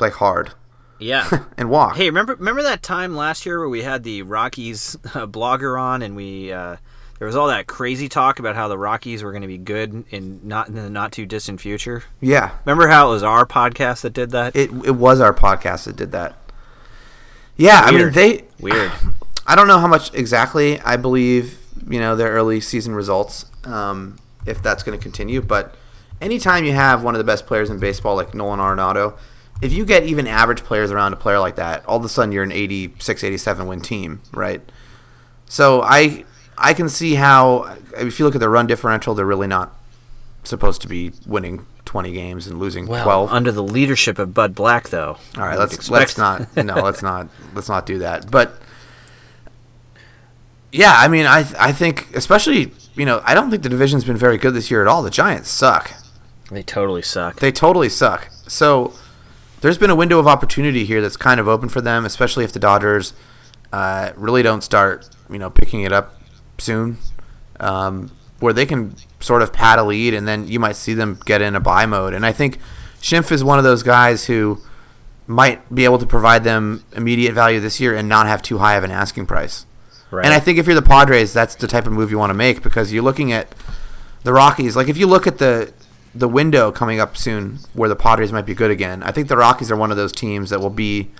like 0.00 0.14
hard, 0.14 0.50
Yeah. 0.98 1.44
and 1.56 1.70
walk. 1.70 1.94
Hey, 1.96 2.06
remember 2.06 2.34
remember 2.34 2.64
that 2.64 2.82
time 2.82 3.14
last 3.14 3.46
year 3.46 3.60
where 3.60 3.68
we 3.68 3.84
had 3.84 4.02
the 4.02 4.22
Rockies 4.22 4.96
uh, 5.14 5.26
blogger 5.28 5.80
on, 5.80 6.02
and 6.02 6.16
we 6.16 6.50
uh, 6.50 6.76
there 7.18 7.26
was 7.26 7.36
all 7.36 7.48
that 7.48 7.66
crazy 7.66 8.08
talk 8.08 8.38
about 8.38 8.54
how 8.56 8.68
the 8.68 8.78
Rockies 8.78 9.22
were 9.22 9.32
going 9.32 9.42
to 9.42 9.48
be 9.48 9.58
good 9.58 10.04
in 10.10 10.40
not 10.42 10.68
in 10.68 10.74
the 10.74 10.88
not 10.90 11.12
too 11.12 11.26
distant 11.26 11.60
future. 11.60 12.04
Yeah, 12.20 12.52
Remember 12.64 12.88
how 12.88 13.08
it 13.08 13.12
was 13.12 13.22
our 13.22 13.44
podcast 13.46 14.02
that 14.02 14.12
did 14.12 14.30
that? 14.30 14.54
it 14.54 14.70
it 14.84 14.96
was 14.96 15.20
our 15.20 15.34
podcast 15.34 15.84
that 15.84 15.96
did 15.96 16.12
that. 16.12 16.36
Yeah, 17.56 17.80
I 17.84 17.90
mean 17.90 18.12
they 18.12 18.44
Weird. 18.60 18.92
I 19.46 19.54
don't 19.56 19.66
know 19.66 19.78
how 19.78 19.86
much 19.86 20.12
exactly 20.12 20.78
I 20.80 20.96
believe, 20.96 21.58
you 21.88 21.98
know, 21.98 22.14
their 22.14 22.28
early 22.30 22.60
season 22.60 22.94
results, 22.94 23.46
um, 23.64 24.18
if 24.46 24.62
that's 24.62 24.82
going 24.82 24.98
to 24.98 25.02
continue. 25.02 25.40
But 25.40 25.74
anytime 26.20 26.64
you 26.64 26.72
have 26.72 27.02
one 27.02 27.14
of 27.14 27.18
the 27.18 27.24
best 27.24 27.46
players 27.46 27.70
in 27.70 27.78
baseball 27.78 28.14
like 28.14 28.34
Nolan 28.34 28.60
Arenado, 28.60 29.16
if 29.62 29.72
you 29.72 29.86
get 29.86 30.04
even 30.04 30.26
average 30.26 30.64
players 30.64 30.90
around 30.90 31.14
a 31.14 31.16
player 31.16 31.38
like 31.38 31.56
that, 31.56 31.84
all 31.86 31.96
of 31.96 32.04
a 32.04 32.10
sudden 32.10 32.30
you're 32.30 32.44
an 32.44 32.52
86, 32.52 33.24
87 33.24 33.66
win 33.66 33.80
team, 33.80 34.20
right? 34.32 34.60
So 35.46 35.80
I 35.82 36.26
I 36.58 36.74
can 36.74 36.88
see 36.88 37.14
how 37.14 37.76
if 37.96 38.18
you 38.18 38.24
look 38.24 38.34
at 38.34 38.40
the 38.40 38.48
run 38.48 38.66
differential, 38.66 39.14
they're 39.14 39.26
really 39.26 39.46
not 39.46 39.74
supposed 40.44 40.82
to 40.82 40.88
be 40.88 41.12
winning 41.26 41.66
20 41.84 42.12
games 42.12 42.46
and 42.46 42.58
losing 42.58 42.86
12. 42.86 43.30
under 43.32 43.50
the 43.52 43.62
leadership 43.62 44.18
of 44.18 44.34
Bud 44.34 44.54
Black, 44.54 44.88
though. 44.90 45.16
All 45.36 45.42
right, 45.44 45.58
let's 45.58 45.74
expect- 45.74 46.16
let's 46.16 46.18
not 46.18 46.56
no, 46.64 46.74
let's 46.76 47.02
not 47.02 47.28
let's 47.54 47.68
not 47.68 47.86
do 47.86 47.98
that. 48.00 48.30
But 48.30 48.60
yeah, 50.72 50.94
I 50.96 51.08
mean, 51.08 51.26
I 51.26 51.38
I 51.58 51.72
think 51.72 52.14
especially 52.14 52.72
you 52.94 53.06
know 53.06 53.22
I 53.24 53.34
don't 53.34 53.50
think 53.50 53.62
the 53.62 53.68
division's 53.68 54.04
been 54.04 54.16
very 54.16 54.38
good 54.38 54.54
this 54.54 54.70
year 54.70 54.82
at 54.82 54.88
all. 54.88 55.02
The 55.02 55.10
Giants 55.10 55.50
suck. 55.50 55.92
They 56.50 56.62
totally 56.62 57.02
suck. 57.02 57.36
They 57.40 57.52
totally 57.52 57.88
suck. 57.88 58.28
So 58.46 58.92
there's 59.60 59.78
been 59.78 59.90
a 59.90 59.96
window 59.96 60.18
of 60.18 60.26
opportunity 60.26 60.84
here 60.84 61.00
that's 61.00 61.16
kind 61.16 61.40
of 61.40 61.48
open 61.48 61.68
for 61.68 61.80
them, 61.80 62.04
especially 62.04 62.44
if 62.44 62.52
the 62.52 62.58
Dodgers 62.58 63.12
uh, 63.72 64.12
really 64.16 64.42
don't 64.42 64.62
start 64.62 65.08
you 65.30 65.38
know 65.38 65.50
picking 65.50 65.82
it 65.82 65.92
up 65.92 66.17
soon, 66.58 66.98
um, 67.60 68.10
where 68.40 68.52
they 68.52 68.66
can 68.66 68.94
sort 69.20 69.42
of 69.42 69.52
pad 69.52 69.78
a 69.78 69.84
lead, 69.84 70.14
and 70.14 70.28
then 70.28 70.46
you 70.46 70.60
might 70.60 70.76
see 70.76 70.94
them 70.94 71.18
get 71.24 71.42
in 71.42 71.54
a 71.56 71.60
buy 71.60 71.86
mode. 71.86 72.14
And 72.14 72.24
I 72.24 72.32
think 72.32 72.58
Schimpf 73.00 73.32
is 73.32 73.42
one 73.42 73.58
of 73.58 73.64
those 73.64 73.82
guys 73.82 74.26
who 74.26 74.60
might 75.26 75.72
be 75.74 75.84
able 75.84 75.98
to 75.98 76.06
provide 76.06 76.42
them 76.42 76.84
immediate 76.92 77.34
value 77.34 77.60
this 77.60 77.80
year 77.80 77.94
and 77.94 78.08
not 78.08 78.26
have 78.26 78.40
too 78.40 78.58
high 78.58 78.76
of 78.76 78.84
an 78.84 78.90
asking 78.90 79.26
price. 79.26 79.66
right. 80.10 80.24
And 80.24 80.32
I 80.32 80.40
think 80.40 80.58
if 80.58 80.66
you're 80.66 80.74
the 80.74 80.82
Padres, 80.82 81.32
that's 81.32 81.54
the 81.54 81.66
type 81.66 81.86
of 81.86 81.92
move 81.92 82.10
you 82.10 82.18
want 82.18 82.30
to 82.30 82.34
make 82.34 82.62
because 82.62 82.92
you're 82.92 83.02
looking 83.02 83.30
at 83.30 83.54
the 84.24 84.32
Rockies. 84.32 84.74
Like 84.74 84.88
if 84.88 84.96
you 84.96 85.06
look 85.06 85.26
at 85.26 85.38
the 85.38 85.72
the 86.14 86.28
window 86.28 86.72
coming 86.72 86.98
up 86.98 87.16
soon 87.16 87.58
where 87.74 87.88
the 87.88 87.94
Padres 87.94 88.32
might 88.32 88.46
be 88.46 88.54
good 88.54 88.70
again, 88.70 89.02
I 89.02 89.12
think 89.12 89.28
the 89.28 89.36
Rockies 89.36 89.70
are 89.70 89.76
one 89.76 89.90
of 89.90 89.98
those 89.98 90.12
teams 90.12 90.48
that 90.50 90.60
will 90.60 90.70
be 90.70 91.10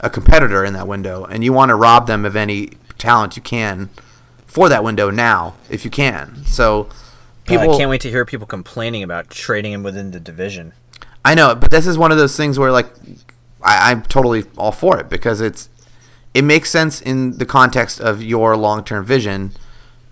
a 0.00 0.10
competitor 0.10 0.64
in 0.64 0.74
that 0.74 0.86
window, 0.86 1.24
and 1.24 1.42
you 1.42 1.52
want 1.52 1.70
to 1.70 1.74
rob 1.74 2.06
them 2.06 2.26
of 2.26 2.36
any 2.36 2.72
talent 2.98 3.36
you 3.36 3.42
can 3.42 3.88
for 4.54 4.68
that 4.68 4.84
window 4.84 5.10
now, 5.10 5.54
if 5.68 5.84
you 5.84 5.90
can. 5.90 6.46
So 6.46 6.88
people, 7.44 7.74
I 7.74 7.76
can't 7.76 7.90
wait 7.90 8.00
to 8.02 8.08
hear 8.08 8.24
people 8.24 8.46
complaining 8.46 9.02
about 9.02 9.28
trading 9.28 9.72
him 9.72 9.82
within 9.82 10.12
the 10.12 10.20
division. 10.20 10.72
I 11.24 11.34
know, 11.34 11.56
but 11.56 11.72
this 11.72 11.88
is 11.88 11.98
one 11.98 12.12
of 12.12 12.18
those 12.18 12.36
things 12.36 12.56
where 12.56 12.70
like 12.70 12.86
I, 13.62 13.90
I'm 13.90 14.02
totally 14.02 14.44
all 14.56 14.70
for 14.70 15.00
it 15.00 15.08
because 15.08 15.40
it's 15.40 15.68
it 16.34 16.42
makes 16.42 16.70
sense 16.70 17.00
in 17.00 17.38
the 17.38 17.44
context 17.44 18.00
of 18.00 18.22
your 18.22 18.56
long 18.56 18.84
term 18.84 19.04
vision. 19.04 19.50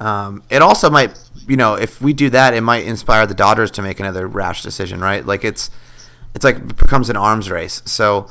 Um, 0.00 0.42
it 0.50 0.60
also 0.60 0.90
might, 0.90 1.16
you 1.46 1.56
know, 1.56 1.74
if 1.74 2.02
we 2.02 2.12
do 2.12 2.28
that, 2.30 2.52
it 2.52 2.62
might 2.62 2.84
inspire 2.84 3.28
the 3.28 3.34
Dodgers 3.34 3.70
to 3.72 3.82
make 3.82 4.00
another 4.00 4.26
rash 4.26 4.60
decision, 4.64 5.00
right? 5.00 5.24
Like 5.24 5.44
it's 5.44 5.70
it's 6.34 6.44
like 6.44 6.56
it 6.56 6.76
becomes 6.76 7.08
an 7.08 7.16
arms 7.16 7.48
race. 7.48 7.80
So 7.84 8.28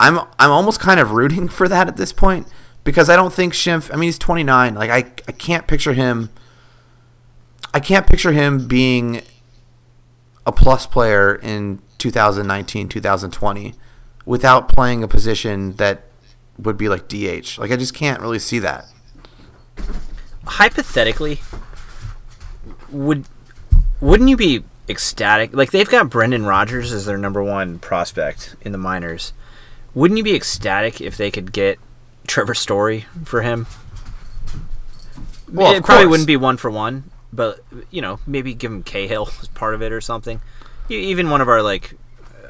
I'm 0.00 0.18
I'm 0.38 0.50
almost 0.50 0.80
kind 0.80 0.98
of 0.98 1.10
rooting 1.10 1.46
for 1.58 1.68
that 1.68 1.88
at 1.88 1.98
this 1.98 2.14
point 2.14 2.46
because 2.86 3.10
I 3.10 3.16
don't 3.16 3.32
think 3.32 3.52
Schimpf. 3.52 3.92
I 3.92 3.96
mean, 3.96 4.06
he's 4.06 4.18
29. 4.18 4.74
Like 4.76 4.90
I 4.90 4.98
I 5.28 5.32
can't 5.32 5.66
picture 5.66 5.92
him. 5.92 6.30
I 7.74 7.80
can't 7.80 8.06
picture 8.06 8.32
him 8.32 8.66
being 8.66 9.20
a 10.46 10.52
plus 10.52 10.86
player 10.86 11.34
in 11.34 11.82
2019, 11.98 12.88
2020 12.88 13.74
without 14.24 14.68
playing 14.68 15.02
a 15.02 15.08
position 15.08 15.74
that 15.76 16.04
would 16.58 16.78
be 16.78 16.88
like 16.88 17.08
DH. 17.08 17.58
Like 17.58 17.72
I 17.72 17.76
just 17.76 17.92
can't 17.92 18.20
really 18.20 18.38
see 18.38 18.60
that. 18.60 18.86
hypothetically, 20.46 21.40
would 22.90 23.26
wouldn't 24.00 24.30
you 24.30 24.36
be 24.36 24.62
ecstatic? 24.88 25.52
Like 25.52 25.72
they've 25.72 25.88
got 25.88 26.08
Brendan 26.08 26.46
Rodgers 26.46 26.92
as 26.92 27.04
their 27.04 27.18
number 27.18 27.42
one 27.42 27.80
prospect 27.80 28.54
in 28.62 28.70
the 28.70 28.78
minors. 28.78 29.32
Wouldn't 29.92 30.18
you 30.18 30.24
be 30.24 30.36
ecstatic 30.36 31.00
if 31.00 31.16
they 31.16 31.32
could 31.32 31.52
get 31.52 31.80
Trevor 32.26 32.54
Story 32.54 33.06
for 33.24 33.42
him? 33.42 33.66
Well, 35.52 35.72
it 35.72 35.84
probably 35.84 36.04
course. 36.04 36.10
wouldn't 36.10 36.26
be 36.26 36.36
one 36.36 36.56
for 36.56 36.70
one, 36.70 37.04
but 37.32 37.60
you 37.90 38.02
know, 38.02 38.18
maybe 38.26 38.52
give 38.54 38.70
him 38.72 38.82
Cahill 38.82 39.28
as 39.40 39.48
part 39.48 39.74
of 39.74 39.82
it 39.82 39.92
or 39.92 40.00
something. 40.00 40.40
Even 40.88 41.30
one 41.30 41.40
of 41.40 41.48
our 41.48 41.62
like, 41.62 41.94
uh, 42.44 42.48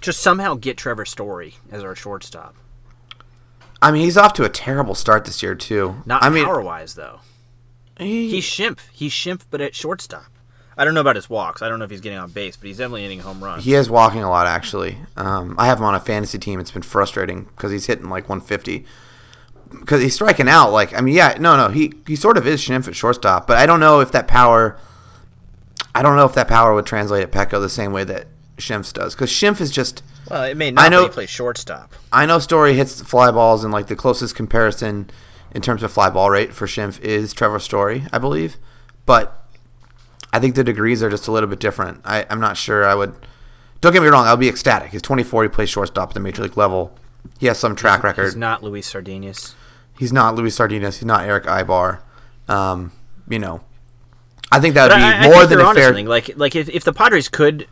just 0.00 0.20
somehow 0.20 0.54
get 0.54 0.76
Trevor 0.76 1.04
Story 1.04 1.54
as 1.70 1.82
our 1.82 1.94
shortstop. 1.94 2.54
I 3.80 3.90
mean, 3.92 4.02
he's 4.02 4.16
off 4.16 4.32
to 4.34 4.44
a 4.44 4.48
terrible 4.48 4.94
start 4.94 5.24
this 5.24 5.42
year 5.42 5.54
too. 5.54 6.02
Not 6.04 6.22
I 6.22 6.28
mean, 6.30 6.44
power 6.44 6.60
wise 6.60 6.94
though. 6.94 7.20
he- 7.98 8.30
He's 8.30 8.44
Schimpf. 8.44 8.80
He's 8.92 9.12
Schimpf, 9.12 9.42
but 9.50 9.60
at 9.60 9.74
shortstop. 9.74 10.26
I 10.78 10.84
don't 10.84 10.94
know 10.94 11.00
about 11.00 11.16
his 11.16 11.28
walks. 11.28 11.60
I 11.60 11.68
don't 11.68 11.80
know 11.80 11.84
if 11.84 11.90
he's 11.90 12.00
getting 12.00 12.18
on 12.18 12.30
base, 12.30 12.56
but 12.56 12.68
he's 12.68 12.78
definitely 12.78 13.02
hitting 13.02 13.18
home 13.20 13.42
runs. 13.42 13.64
He 13.64 13.74
is 13.74 13.90
walking 13.90 14.22
a 14.22 14.30
lot, 14.30 14.46
actually. 14.46 14.96
Um, 15.16 15.56
I 15.58 15.66
have 15.66 15.78
him 15.78 15.84
on 15.84 15.96
a 15.96 16.00
fantasy 16.00 16.38
team. 16.38 16.60
It's 16.60 16.70
been 16.70 16.82
frustrating 16.82 17.44
because 17.44 17.72
he's 17.72 17.86
hitting 17.86 18.08
like 18.08 18.28
150. 18.28 18.86
Because 19.70 20.00
he's 20.00 20.14
striking 20.14 20.48
out. 20.48 20.70
Like, 20.70 20.96
I 20.96 21.00
mean, 21.00 21.14
yeah, 21.14 21.36
no, 21.40 21.56
no, 21.56 21.68
he 21.68 21.92
he 22.06 22.14
sort 22.16 22.38
of 22.38 22.46
is 22.46 22.60
Schimpf 22.62 22.86
at 22.88 22.94
shortstop, 22.96 23.46
but 23.46 23.56
I 23.58 23.66
don't 23.66 23.80
know 23.80 24.00
if 24.00 24.12
that 24.12 24.28
power. 24.28 24.78
I 25.94 26.00
don't 26.02 26.16
know 26.16 26.24
if 26.24 26.34
that 26.34 26.48
power 26.48 26.72
would 26.74 26.86
translate 26.86 27.22
at 27.24 27.32
Petco 27.32 27.60
the 27.60 27.68
same 27.68 27.92
way 27.92 28.04
that 28.04 28.28
Schimpf 28.56 28.92
does. 28.92 29.14
Because 29.14 29.30
Schimpf 29.30 29.60
is 29.60 29.70
just. 29.72 30.02
Well, 30.30 30.44
it 30.44 30.56
may 30.56 30.70
not. 30.70 30.84
I 30.84 30.88
know- 30.88 31.02
but 31.02 31.08
he 31.08 31.14
plays 31.14 31.30
shortstop. 31.30 31.92
I 32.12 32.24
know 32.24 32.38
Story 32.38 32.74
hits 32.74 33.00
fly 33.02 33.30
balls, 33.30 33.64
and 33.64 33.72
like 33.72 33.88
the 33.88 33.96
closest 33.96 34.34
comparison 34.36 35.10
in 35.52 35.60
terms 35.60 35.82
of 35.82 35.90
fly 35.90 36.08
ball 36.08 36.30
rate 36.30 36.54
for 36.54 36.66
Schimpf 36.66 37.00
is 37.00 37.32
Trevor 37.32 37.58
Story, 37.58 38.04
I 38.12 38.18
believe. 38.18 38.56
But 39.06 39.44
I 40.32 40.40
think 40.40 40.54
the 40.54 40.64
degrees 40.64 41.02
are 41.02 41.10
just 41.10 41.28
a 41.28 41.32
little 41.32 41.48
bit 41.48 41.60
different. 41.60 42.00
I, 42.04 42.26
I'm 42.28 42.40
not 42.40 42.56
sure 42.56 42.84
I 42.84 42.94
would. 42.94 43.14
Don't 43.80 43.92
get 43.92 44.02
me 44.02 44.08
wrong, 44.08 44.26
I'll 44.26 44.36
be 44.36 44.48
ecstatic. 44.48 44.90
He's 44.90 45.02
24, 45.02 45.44
he 45.44 45.48
plays 45.48 45.70
shortstop 45.70 46.10
at 46.10 46.14
the 46.14 46.20
major 46.20 46.42
league 46.42 46.56
level. 46.56 46.96
He 47.38 47.46
has 47.46 47.58
some 47.58 47.76
track 47.76 48.02
record. 48.02 48.24
He's 48.24 48.36
not 48.36 48.62
Luis 48.62 48.92
Sardinius. 48.92 49.54
He's 49.98 50.12
not 50.12 50.34
Luis 50.34 50.56
Sardinas. 50.56 50.98
He's 50.98 51.04
not 51.04 51.24
Erick 51.24 51.44
Aybar. 51.44 52.00
Um, 52.48 52.92
you 53.28 53.38
know, 53.38 53.60
I 54.50 54.60
think 54.60 54.74
that 54.74 54.90
would 54.90 54.96
be 54.96 55.02
I, 55.02 55.24
I 55.24 55.28
more 55.28 55.46
than 55.46 55.60
a 55.60 55.74
fair. 55.74 55.92
Like, 56.04 56.36
like 56.36 56.56
if, 56.56 56.68
if 56.68 56.84
the 56.84 56.92
Padres 56.92 57.28
could 57.28 57.66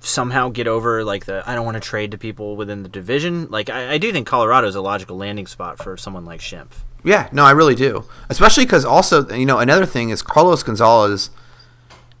somehow 0.00 0.48
get 0.48 0.66
over 0.66 1.04
like 1.04 1.26
the 1.26 1.42
I 1.46 1.54
don't 1.54 1.64
want 1.64 1.76
to 1.76 1.80
trade 1.80 2.10
to 2.12 2.18
people 2.18 2.56
within 2.56 2.82
the 2.82 2.88
division. 2.88 3.48
Like, 3.50 3.70
I, 3.70 3.92
I 3.92 3.98
do 3.98 4.12
think 4.12 4.26
Colorado 4.26 4.66
is 4.66 4.74
a 4.74 4.80
logical 4.80 5.16
landing 5.16 5.46
spot 5.46 5.78
for 5.78 5.96
someone 5.96 6.24
like 6.24 6.40
Schimpf. 6.40 6.84
Yeah, 7.04 7.28
no, 7.30 7.44
I 7.44 7.52
really 7.52 7.74
do. 7.74 8.04
Especially 8.28 8.64
because 8.64 8.84
also, 8.84 9.28
you 9.30 9.46
know, 9.46 9.58
another 9.58 9.86
thing 9.86 10.10
is 10.10 10.22
Carlos 10.22 10.62
Gonzalez 10.62 11.30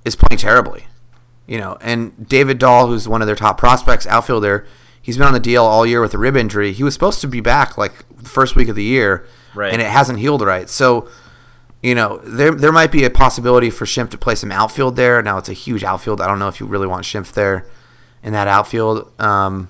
is 0.06 0.16
playing 0.16 0.38
terribly. 0.38 0.86
You 1.46 1.58
know, 1.58 1.76
and 1.82 2.26
David 2.28 2.58
Dahl, 2.58 2.86
who's 2.88 3.06
one 3.06 3.20
of 3.20 3.26
their 3.26 3.36
top 3.36 3.58
prospects, 3.58 4.06
outfielder, 4.06 4.66
he's 5.00 5.16
been 5.18 5.26
on 5.26 5.32
the 5.34 5.40
DL 5.40 5.62
all 5.62 5.84
year 5.86 6.00
with 6.00 6.12
a 6.14 6.18
rib 6.18 6.36
injury. 6.36 6.72
He 6.72 6.82
was 6.82 6.94
supposed 6.94 7.20
to 7.20 7.28
be 7.28 7.40
back 7.40 7.76
like 7.78 7.92
the 8.16 8.28
first 8.28 8.56
week 8.56 8.68
of 8.68 8.74
the 8.74 8.82
year, 8.82 9.24
Right. 9.54 9.72
and 9.72 9.80
it 9.82 9.86
hasn't 9.88 10.18
healed 10.18 10.40
right. 10.42 10.68
So 10.70 11.08
you 11.82 11.94
know, 11.94 12.18
there 12.24 12.52
there 12.52 12.72
might 12.72 12.90
be 12.90 13.04
a 13.04 13.10
possibility 13.10 13.70
for 13.70 13.84
Schimpf 13.84 14.10
to 14.10 14.18
play 14.18 14.34
some 14.34 14.50
outfield 14.50 14.96
there. 14.96 15.22
Now 15.22 15.38
it's 15.38 15.48
a 15.48 15.52
huge 15.52 15.84
outfield. 15.84 16.20
I 16.20 16.26
don't 16.26 16.38
know 16.40 16.48
if 16.48 16.58
you 16.58 16.66
really 16.66 16.86
want 16.88 17.04
Schimpf 17.04 17.32
there 17.32 17.64
in 18.24 18.32
that 18.32 18.48
outfield. 18.48 19.12
Um, 19.20 19.68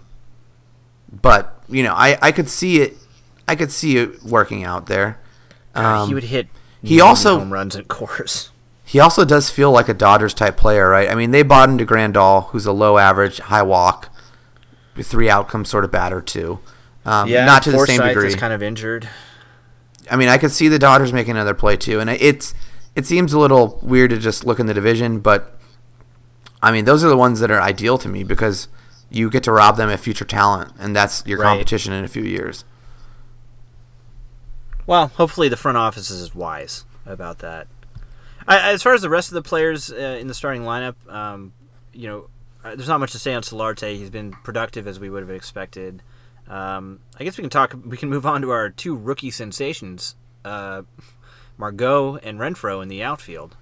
but 1.12 1.61
you 1.68 1.83
know, 1.83 1.92
I, 1.94 2.16
I 2.22 2.33
could 2.33 2.49
see 2.49 2.81
it. 2.81 2.96
I 3.49 3.55
could 3.55 3.70
see 3.70 3.99
it 3.99 4.22
working 4.22 4.64
out 4.64 4.87
there. 4.87 5.18
Um, 5.75 6.09
he 6.09 6.14
would 6.14 6.25
hit. 6.25 6.49
he 6.83 7.01
also- 7.01 7.38
home 7.40 7.53
runs 7.53 7.77
at 7.77 7.88
course. 7.88 8.51
He 8.88 9.01
also 9.01 9.25
does 9.25 9.51
feel 9.51 9.72
like 9.72 9.88
a 9.88 9.94
Dodgers 9.94 10.33
type 10.33 10.57
player, 10.57 10.88
right? 10.88 11.11
I 11.11 11.16
mean, 11.16 11.33
they 11.33 11.42
bought 11.42 11.68
into 11.68 11.85
Grandal, 11.85 12.46
who's 12.51 12.66
a 12.66 12.72
low 12.72 12.99
average, 12.99 13.38
high 13.40 13.62
walk, 13.62 14.11
three 15.03 15.29
outcome 15.29 15.64
sort 15.64 15.85
of 15.85 15.90
batter 15.90 16.22
too. 16.22 16.61
Um, 17.05 17.29
not 17.31 17.64
to 17.64 17.72
the 17.72 17.85
same 17.85 18.01
degree. 18.01 18.29
is 18.29 18.37
kind 18.37 18.53
of 18.53 18.62
injured. 18.62 19.09
I 20.09 20.14
mean, 20.14 20.29
I 20.29 20.38
could 20.38 20.53
see 20.53 20.68
the 20.68 20.79
Dodgers 20.79 21.12
making 21.12 21.33
another 21.33 21.53
play 21.53 21.77
too, 21.77 21.99
and 21.99 22.09
it's 22.09 22.55
it 22.94 23.07
seems 23.07 23.33
a 23.33 23.38
little 23.40 23.81
weird 23.83 24.11
to 24.11 24.18
just 24.18 24.44
look 24.46 24.61
in 24.61 24.66
the 24.66 24.75
division, 24.75 25.18
but 25.18 25.59
I 26.62 26.70
mean, 26.70 26.85
those 26.85 27.03
are 27.05 27.09
the 27.09 27.16
ones 27.16 27.40
that 27.40 27.51
are 27.51 27.61
ideal 27.61 27.99
to 27.99 28.09
me 28.09 28.22
because 28.22 28.68
you 29.11 29.29
get 29.31 29.42
to 29.44 29.53
rob 29.53 29.77
them 29.77 29.90
of 29.90 29.99
future 30.01 30.25
talent, 30.25 30.72
and 30.79 30.94
that's 30.94 31.25
your 31.27 31.40
Right. 31.40 31.49
competition 31.49 31.92
in 31.92 32.05
a 32.05 32.09
few 32.09 32.22
years. 32.22 32.64
Well, 34.87 35.09
hopefully 35.09 35.49
the 35.49 35.57
front 35.57 35.77
office 35.77 36.09
is 36.11 36.35
wise 36.37 36.85
about 37.05 37.38
that. 37.40 37.66
I, 38.49 38.73
as 38.73 38.83
far 38.83 38.95
as 38.95 39.03
the 39.03 39.11
rest 39.11 39.29
of 39.29 39.35
the 39.35 39.43
players 39.43 39.91
uh, 39.93 40.19
in 40.21 40.29
the 40.29 40.35
starting 40.35 40.63
lineup, 40.63 40.95
um, 41.13 41.53
you 41.93 42.09
know, 42.09 42.29
uh, 42.65 42.77
there's 42.77 42.89
not 42.89 43.01
much 43.01 43.13
to 43.13 43.19
say 43.19 43.35
on 43.35 43.43
Solarte. 43.43 43.97
He's 43.97 44.11
been 44.11 44.33
productive 44.33 44.87
as 44.87 45.01
we 45.01 45.11
would 45.11 45.23
have 45.23 45.31
expected. 45.31 46.03
Um, 46.49 47.01
I 47.19 47.25
guess 47.25 47.37
we 47.37 47.43
can 47.43 47.51
talk. 47.51 47.75
We 47.85 47.97
can 47.97 48.09
move 48.09 48.25
on 48.25 48.43
to 48.43 48.51
our 48.51 48.71
two 48.71 48.97
rookie 48.97 49.31
sensations, 49.31 50.15
uh, 50.45 50.83
Margot 51.57 52.17
and 52.17 52.39
Renfroe 52.39 52.83
in 52.83 52.89
the 52.89 53.03
outfield. 53.03 53.57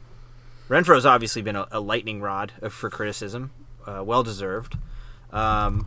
Renfroe's 0.69 1.07
obviously 1.07 1.43
been 1.43 1.57
a, 1.57 1.67
a 1.73 1.81
lightning 1.81 2.21
rod 2.21 2.53
for 2.71 2.91
criticism, 2.91 3.53
uh, 3.87 4.03
well 4.05 4.23
deserved. 4.23 4.77
Um, 5.33 5.87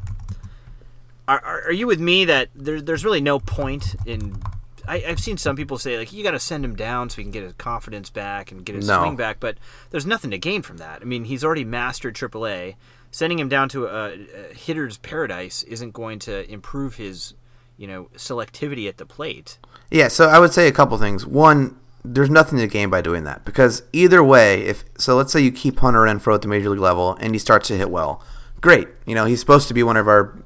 are, 1.28 1.44
are, 1.44 1.62
are 1.68 1.72
you 1.72 1.88
with 1.88 2.00
me 2.00 2.26
that 2.26 2.50
there, 2.56 2.82
there's 2.82 3.04
really 3.04 3.22
no 3.22 3.40
point 3.40 3.96
in? 4.06 4.42
I, 4.88 5.04
I've 5.08 5.20
seen 5.20 5.38
some 5.38 5.56
people 5.56 5.78
say 5.78 5.98
like 5.98 6.14
you 6.14 6.24
got 6.24 6.32
to 6.32 6.40
send 6.40 6.64
him 6.64 6.76
down 6.76 7.10
so 7.10 7.18
he 7.18 7.24
can 7.24 7.32
get 7.32 7.44
his 7.44 7.54
confidence 7.54 8.10
back 8.10 8.52
and 8.52 8.66
get 8.66 8.76
his 8.76 8.88
No. 8.88 9.02
swing 9.02 9.16
back, 9.16 9.40
but 9.40 9.58
there's 9.90 10.06
nothing 10.06 10.32
to 10.32 10.38
gain 10.38 10.62
from 10.62 10.78
that. 10.78 11.02
I 11.02 11.06
mean, 11.06 11.26
he's 11.26 11.44
already 11.44 11.66
mastered 11.66 12.16
AAA. 12.16 12.76
Sending 13.12 13.40
him 13.40 13.48
down 13.50 13.70
to 13.70 13.86
a, 13.86 14.14
a 14.14 14.54
hitter's 14.54 14.98
paradise 14.98 15.64
isn't 15.64 15.92
going 15.92 16.20
to 16.20 16.50
improve 16.52 16.96
his, 16.96 17.34
you 17.78 17.88
know, 17.88 18.10
selectivity 18.16 18.88
at 18.90 18.98
the 18.98 19.06
plate. 19.06 19.58
Yeah, 19.90 20.10
so 20.10 20.28
I 20.28 20.40
would 20.40 20.52
say 20.54 20.68
a 20.68 20.72
couple 20.74 20.98
things. 20.98 21.26
One, 21.26 21.80
there's 22.04 22.30
nothing 22.30 22.60
to 22.60 22.68
gain 22.68 22.90
by 22.90 23.02
doing 23.02 23.24
that 23.24 23.46
because 23.46 23.84
either 23.94 24.24
way, 24.24 24.62
if 24.62 24.84
so, 24.98 25.16
let's 25.16 25.32
say 25.32 25.40
you 25.42 25.52
keep 25.52 25.80
Hunter 25.80 26.00
Renfroe 26.02 26.36
at 26.36 26.42
the 26.42 26.48
major 26.50 26.70
league 26.70 26.80
level 26.80 27.16
and 27.22 27.34
he 27.34 27.40
starts 27.40 27.68
to 27.70 27.78
hit 27.78 27.90
well, 27.90 28.22
great. 28.62 28.88
You 29.06 29.16
know 29.16 29.26
he's 29.26 29.40
supposed 29.40 29.68
to 29.70 29.74
be 29.74 29.84
one 29.84 29.98
of 29.98 30.08
our 30.08 30.38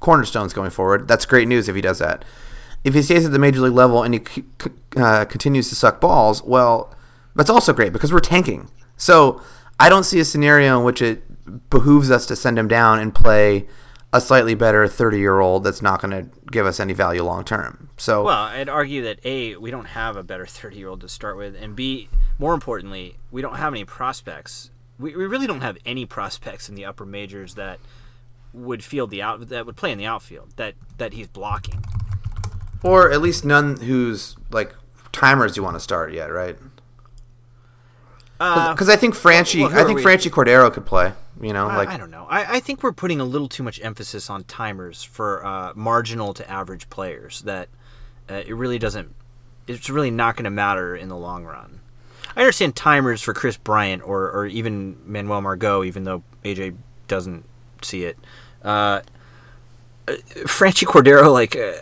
cornerstones 0.00 0.52
going 0.52 0.70
forward. 0.70 1.08
That's 1.08 1.24
great 1.26 1.48
news 1.48 1.68
if 1.68 1.74
he 1.76 1.80
does 1.80 1.98
that. 1.98 2.24
If 2.84 2.94
he 2.94 3.02
stays 3.02 3.26
at 3.26 3.32
the 3.32 3.38
major 3.38 3.60
league 3.60 3.72
level 3.72 4.02
and 4.02 4.14
he 4.14 4.44
uh, 4.96 5.24
continues 5.24 5.68
to 5.68 5.74
suck 5.74 6.00
balls, 6.00 6.42
well, 6.42 6.94
that's 7.34 7.50
also 7.50 7.72
great 7.72 7.92
because 7.92 8.12
we're 8.12 8.20
tanking. 8.20 8.70
So 8.96 9.42
I 9.78 9.88
don't 9.88 10.04
see 10.04 10.20
a 10.20 10.24
scenario 10.24 10.78
in 10.78 10.84
which 10.84 11.02
it 11.02 11.22
behooves 11.70 12.10
us 12.10 12.26
to 12.26 12.36
send 12.36 12.58
him 12.58 12.68
down 12.68 12.98
and 12.98 13.14
play 13.14 13.66
a 14.12 14.20
slightly 14.20 14.54
better 14.54 14.88
30 14.88 15.18
year 15.18 15.40
old 15.40 15.64
that's 15.64 15.82
not 15.82 16.00
going 16.00 16.10
to 16.10 16.30
give 16.50 16.66
us 16.66 16.80
any 16.80 16.92
value 16.92 17.22
long 17.22 17.44
term. 17.44 17.90
So 17.96 18.24
Well, 18.24 18.44
I'd 18.44 18.68
argue 18.68 19.02
that 19.02 19.24
a 19.24 19.56
we 19.56 19.70
don't 19.70 19.86
have 19.86 20.16
a 20.16 20.22
better 20.22 20.46
30 20.46 20.76
year 20.76 20.88
old 20.88 21.00
to 21.02 21.08
start 21.08 21.36
with, 21.36 21.54
and 21.54 21.76
b 21.76 22.08
more 22.38 22.54
importantly, 22.54 23.16
we 23.30 23.42
don't 23.42 23.56
have 23.56 23.72
any 23.72 23.84
prospects. 23.84 24.70
We, 24.98 25.14
we 25.14 25.26
really 25.26 25.46
don't 25.46 25.60
have 25.60 25.76
any 25.84 26.06
prospects 26.06 26.68
in 26.68 26.74
the 26.74 26.84
upper 26.84 27.04
majors 27.04 27.54
that 27.54 27.80
would 28.54 28.82
field 28.82 29.10
the 29.10 29.20
out 29.20 29.48
that 29.48 29.66
would 29.66 29.76
play 29.76 29.92
in 29.92 29.98
the 29.98 30.06
outfield 30.06 30.52
that 30.56 30.74
that 30.96 31.12
he's 31.12 31.28
blocking. 31.28 31.84
Or 32.82 33.10
at 33.10 33.20
least 33.20 33.44
none 33.44 33.76
whose 33.78 34.36
like 34.50 34.74
timers 35.12 35.56
you 35.56 35.62
want 35.62 35.76
to 35.76 35.80
start 35.80 36.12
yet, 36.12 36.32
right? 36.32 36.56
Uh, 38.40 38.72
Because 38.72 38.88
I 38.88 38.96
think 38.96 39.14
Franchy, 39.14 39.62
well, 39.62 39.76
I 39.78 39.84
think 39.84 40.00
Franchy 40.00 40.30
Cordero 40.30 40.72
could 40.72 40.86
play. 40.86 41.12
You 41.40 41.52
know, 41.52 41.68
I, 41.68 41.76
like 41.76 41.88
I 41.88 41.96
don't 41.96 42.10
know. 42.10 42.26
I, 42.28 42.56
I 42.56 42.60
think 42.60 42.82
we're 42.82 42.92
putting 42.92 43.20
a 43.20 43.24
little 43.24 43.48
too 43.48 43.62
much 43.62 43.80
emphasis 43.82 44.28
on 44.28 44.44
timers 44.44 45.02
for 45.04 45.44
uh, 45.44 45.72
marginal 45.74 46.34
to 46.34 46.48
average 46.50 46.90
players. 46.90 47.42
That 47.42 47.68
uh, 48.28 48.42
it 48.46 48.54
really 48.54 48.78
doesn't. 48.78 49.14
It's 49.66 49.90
really 49.90 50.10
not 50.10 50.36
going 50.36 50.44
to 50.44 50.50
matter 50.50 50.96
in 50.96 51.08
the 51.08 51.16
long 51.16 51.44
run. 51.44 51.80
I 52.36 52.40
understand 52.40 52.76
timers 52.76 53.22
for 53.22 53.34
Kris 53.34 53.56
Bryant 53.56 54.02
or, 54.04 54.30
or 54.30 54.46
even 54.46 54.96
Manuel 55.04 55.40
Margot, 55.40 55.82
even 55.82 56.04
though 56.04 56.22
AJ 56.44 56.76
doesn't 57.06 57.44
see 57.82 58.04
it. 58.04 58.16
Uh, 58.64 59.00
uh, 60.06 60.12
Franchy 60.44 60.86
Cordero, 60.86 61.32
like, 61.32 61.56
uh, 61.56 61.72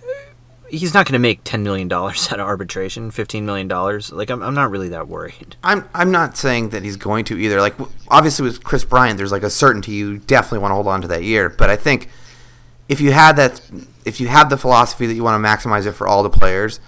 he's 0.69 0.95
not 0.95 1.07
going 1.07 1.15
to 1.15 1.19
make 1.19 1.41
ten 1.45 1.63
million 1.63 1.89
dollars 1.89 2.29
out 2.33 2.41
of 2.41 2.47
arbitration, 2.47 3.11
fifteen 3.11 3.47
million 3.47 3.69
dollars. 3.69 4.13
Like, 4.13 4.31
I'm, 4.31 4.43
I'm 4.43 4.55
not 4.55 4.71
really 4.71 4.89
that 4.91 5.09
worried. 5.09 5.57
I'm 5.63 5.89
I'm 5.95 6.11
not 6.11 6.37
saying 6.37 6.71
that 6.71 6.83
he's 6.83 6.97
going 6.97 7.25
to 7.27 7.39
either. 7.39 7.61
Like 7.61 7.75
obviously 8.09 8.45
with 8.45 8.65
Kris 8.65 8.85
Bryant, 8.85 9.17
there's 9.19 9.33
like 9.33 9.43
a 9.43 9.51
certainty 9.51 9.93
you 9.93 10.19
definitely 10.19 10.61
want 10.61 10.71
to 10.71 10.75
hold 10.77 10.89
on 10.89 11.03
to 11.03 11.09
that 11.09 11.23
year. 11.23 11.49
But 11.49 11.71
I 11.71 11.77
think 11.77 12.09
if 12.89 13.01
you 13.01 13.13
had 13.13 13.37
that, 13.37 13.61
if 14.05 14.21
you 14.21 14.29
have 14.29 14.51
the 14.51 14.57
philosophy 14.57 15.07
that 15.07 15.15
you 15.15 15.25
want 15.25 15.43
to 15.43 15.49
maximize 15.49 15.87
it 15.87 15.93
for 15.93 16.07
all 16.07 16.23
the 16.23 16.31
players, 16.31 16.81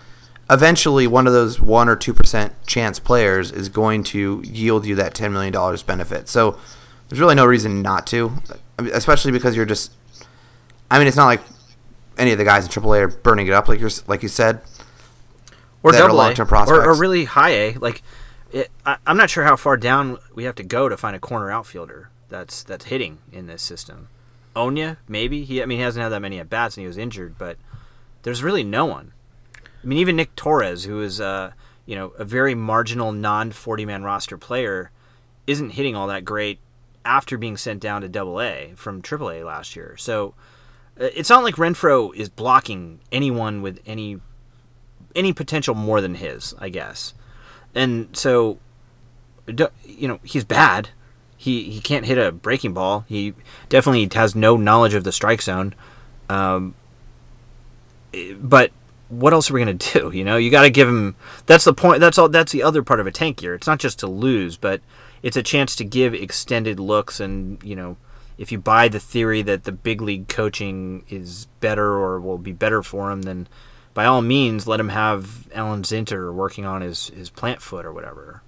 eventually 0.51 1.07
one 1.07 1.27
of 1.27 1.33
those 1.33 1.61
one 1.61 1.89
or 1.89 1.97
two 1.97 2.15
percent 2.15 2.53
chance 2.67 2.99
players 2.99 3.51
is 3.51 3.69
going 3.69 4.03
to 4.05 4.43
yield 4.45 4.87
you 4.87 4.95
that 4.97 5.15
ten 5.15 5.33
million 5.33 5.53
dollars 5.53 5.83
benefit. 5.83 6.29
So 6.29 6.59
there's 7.09 7.21
really 7.21 7.35
no 7.35 7.47
reason 7.47 7.83
not 7.83 8.07
to, 8.09 8.33
especially 8.79 9.33
because 9.33 9.57
you're 9.57 9.67
just. 9.67 9.93
I 10.91 10.99
mean, 10.99 11.07
it's 11.07 11.19
not 11.19 11.27
like 11.27 11.43
any 12.19 12.33
of 12.33 12.39
the 12.39 12.45
guys 12.45 12.65
in 12.65 12.71
AAA 12.71 13.01
are 13.01 13.09
burning 13.09 13.47
it 13.47 13.53
up 13.53 13.69
like 13.69 13.81
you're 13.81 13.91
like 14.07 14.23
you 14.23 14.29
said. 14.29 14.61
or 15.83 15.93
double 15.99 16.21
A, 16.21 16.35
or, 16.75 16.85
or 16.91 16.95
really 16.95 17.25
high 17.25 17.51
A. 17.51 17.73
Like, 17.75 18.03
it, 18.53 18.71
I, 18.85 18.97
I'm 19.07 19.17
not 19.17 19.31
sure 19.31 19.45
how 19.45 19.57
far 19.57 19.77
down 19.77 20.19
we 20.35 20.45
have 20.45 20.57
to 20.57 20.65
go 20.65 20.89
to 20.89 20.97
find 20.97 21.15
a 21.15 21.21
corner 21.21 21.51
outfielder 21.51 22.11
that's 22.29 22.63
that's 22.63 22.87
hitting 22.87 23.19
in 23.33 23.47
this 23.47 23.63
system. 23.63 24.09
Oña, 24.57 24.97
maybe 25.07 25.45
he. 25.45 25.63
I 25.63 25.67
mean, 25.67 25.79
he 25.79 25.85
hasn't 25.85 26.03
had 26.03 26.09
that 26.11 26.21
many 26.21 26.41
at 26.41 26.51
bats 26.51 26.77
and 26.77 26.83
he 26.83 26.89
was 26.89 26.99
injured, 26.99 27.39
but 27.39 27.57
there's 28.23 28.43
really 28.43 28.65
no 28.65 28.87
one. 28.87 29.13
I 29.57 29.87
mean, 29.87 29.99
even 29.99 30.17
Nick 30.17 30.35
Torres, 30.35 30.85
who 30.85 31.01
is 31.01 31.21
uh, 31.21 31.53
you 31.87 31.95
know 31.95 32.09
a 32.19 32.25
very 32.25 32.55
marginal 32.55 33.13
non 33.13 33.53
40 33.53 33.85
man 33.85 34.03
roster 34.03 34.37
player, 34.37 34.91
isn't 35.47 35.71
hitting 35.71 35.95
all 35.95 36.09
that 36.09 36.25
great 36.25 36.59
after 37.05 37.39
being 37.39 37.57
sent 37.57 37.81
down 37.81 38.03
to 38.03 38.09
Double 38.09 38.41
A 38.41 38.73
from 38.75 39.01
Triple 39.01 39.31
A 39.31 39.45
last 39.45 39.77
year. 39.77 39.97
So 39.97 40.35
it's 40.99 41.31
not 41.31 41.45
like 41.45 41.57
Renfroe 41.57 42.15
is 42.15 42.29
blocking 42.29 43.01
anyone 43.13 43.63
with 43.63 43.81
any 43.87 44.21
any 45.15 45.33
potential 45.33 45.75
more 45.75 46.01
than 46.01 46.15
his, 46.15 46.55
I 46.59 46.69
guess. 46.69 47.15
And 47.75 48.17
so, 48.17 48.59
you 49.47 50.09
know, 50.09 50.21
he's 50.23 50.45
bad. 50.45 50.91
He 51.37 51.71
he 51.71 51.81
can't 51.81 52.05
hit 52.05 52.19
a 52.19 52.33
breaking 52.33 52.75
ball. 52.75 53.05
He 53.09 53.35
definitely 53.69 54.09
has 54.19 54.35
no 54.35 54.57
knowledge 54.57 54.95
of 54.95 55.05
the 55.05 55.13
strike 55.13 55.43
zone. 55.43 55.75
Um, 56.29 56.75
eh, 58.13 58.35
but 58.41 58.73
what 59.09 59.33
else 59.33 59.51
are 59.51 59.55
we 59.55 59.61
gonna 59.61 59.75
do? 59.75 60.11
You 60.13 60.25
know, 60.25 60.37
you 60.37 60.51
got 60.51 60.63
to 60.63 60.71
give 60.71 60.89
him. 60.89 61.15
That's 61.47 61.65
the 61.65 61.75
point. 61.75 62.01
That's 62.01 62.19
all. 62.19 62.29
That's 62.29 62.53
the 62.53 62.63
other 62.63 62.83
part 62.83 63.01
of 63.01 63.07
a 63.07 63.13
tank 63.13 63.43
year. 63.43 63.55
It's 63.55 63.67
not 63.67 63.79
just 63.79 64.01
to 64.01 64.07
lose, 64.07 64.57
but 64.57 64.81
it's 65.23 65.37
a 65.37 65.43
chance 65.43 65.77
to 65.77 65.85
give 65.85 66.15
extended 66.15 66.81
looks. 66.81 67.21
And 67.21 67.63
you 67.63 67.77
know, 67.77 67.97
if 68.39 68.53
you 68.53 68.59
buy 68.59 68.89
the 68.89 69.01
theory 69.01 69.43
that 69.43 69.65
the 69.65 69.73
big 69.73 70.01
league 70.01 70.29
coaching 70.29 71.05
is 71.09 71.47
better 71.61 71.97
or 71.97 72.21
will 72.21 72.39
be 72.39 72.53
better 72.53 72.83
for 72.83 73.11
him, 73.11 73.23
then 73.23 73.49
by 73.95 74.05
all 74.05 74.23
means, 74.23 74.69
let 74.69 74.79
him 74.79 74.91
have 74.91 75.49
Alan 75.53 75.83
Zinter 75.83 76.33
working 76.33 76.65
on 76.65 76.81
his, 76.81 77.09
his 77.09 77.31
plant 77.31 77.61
foot 77.61 77.85
or 77.85 77.93
whatever. 77.93 78.43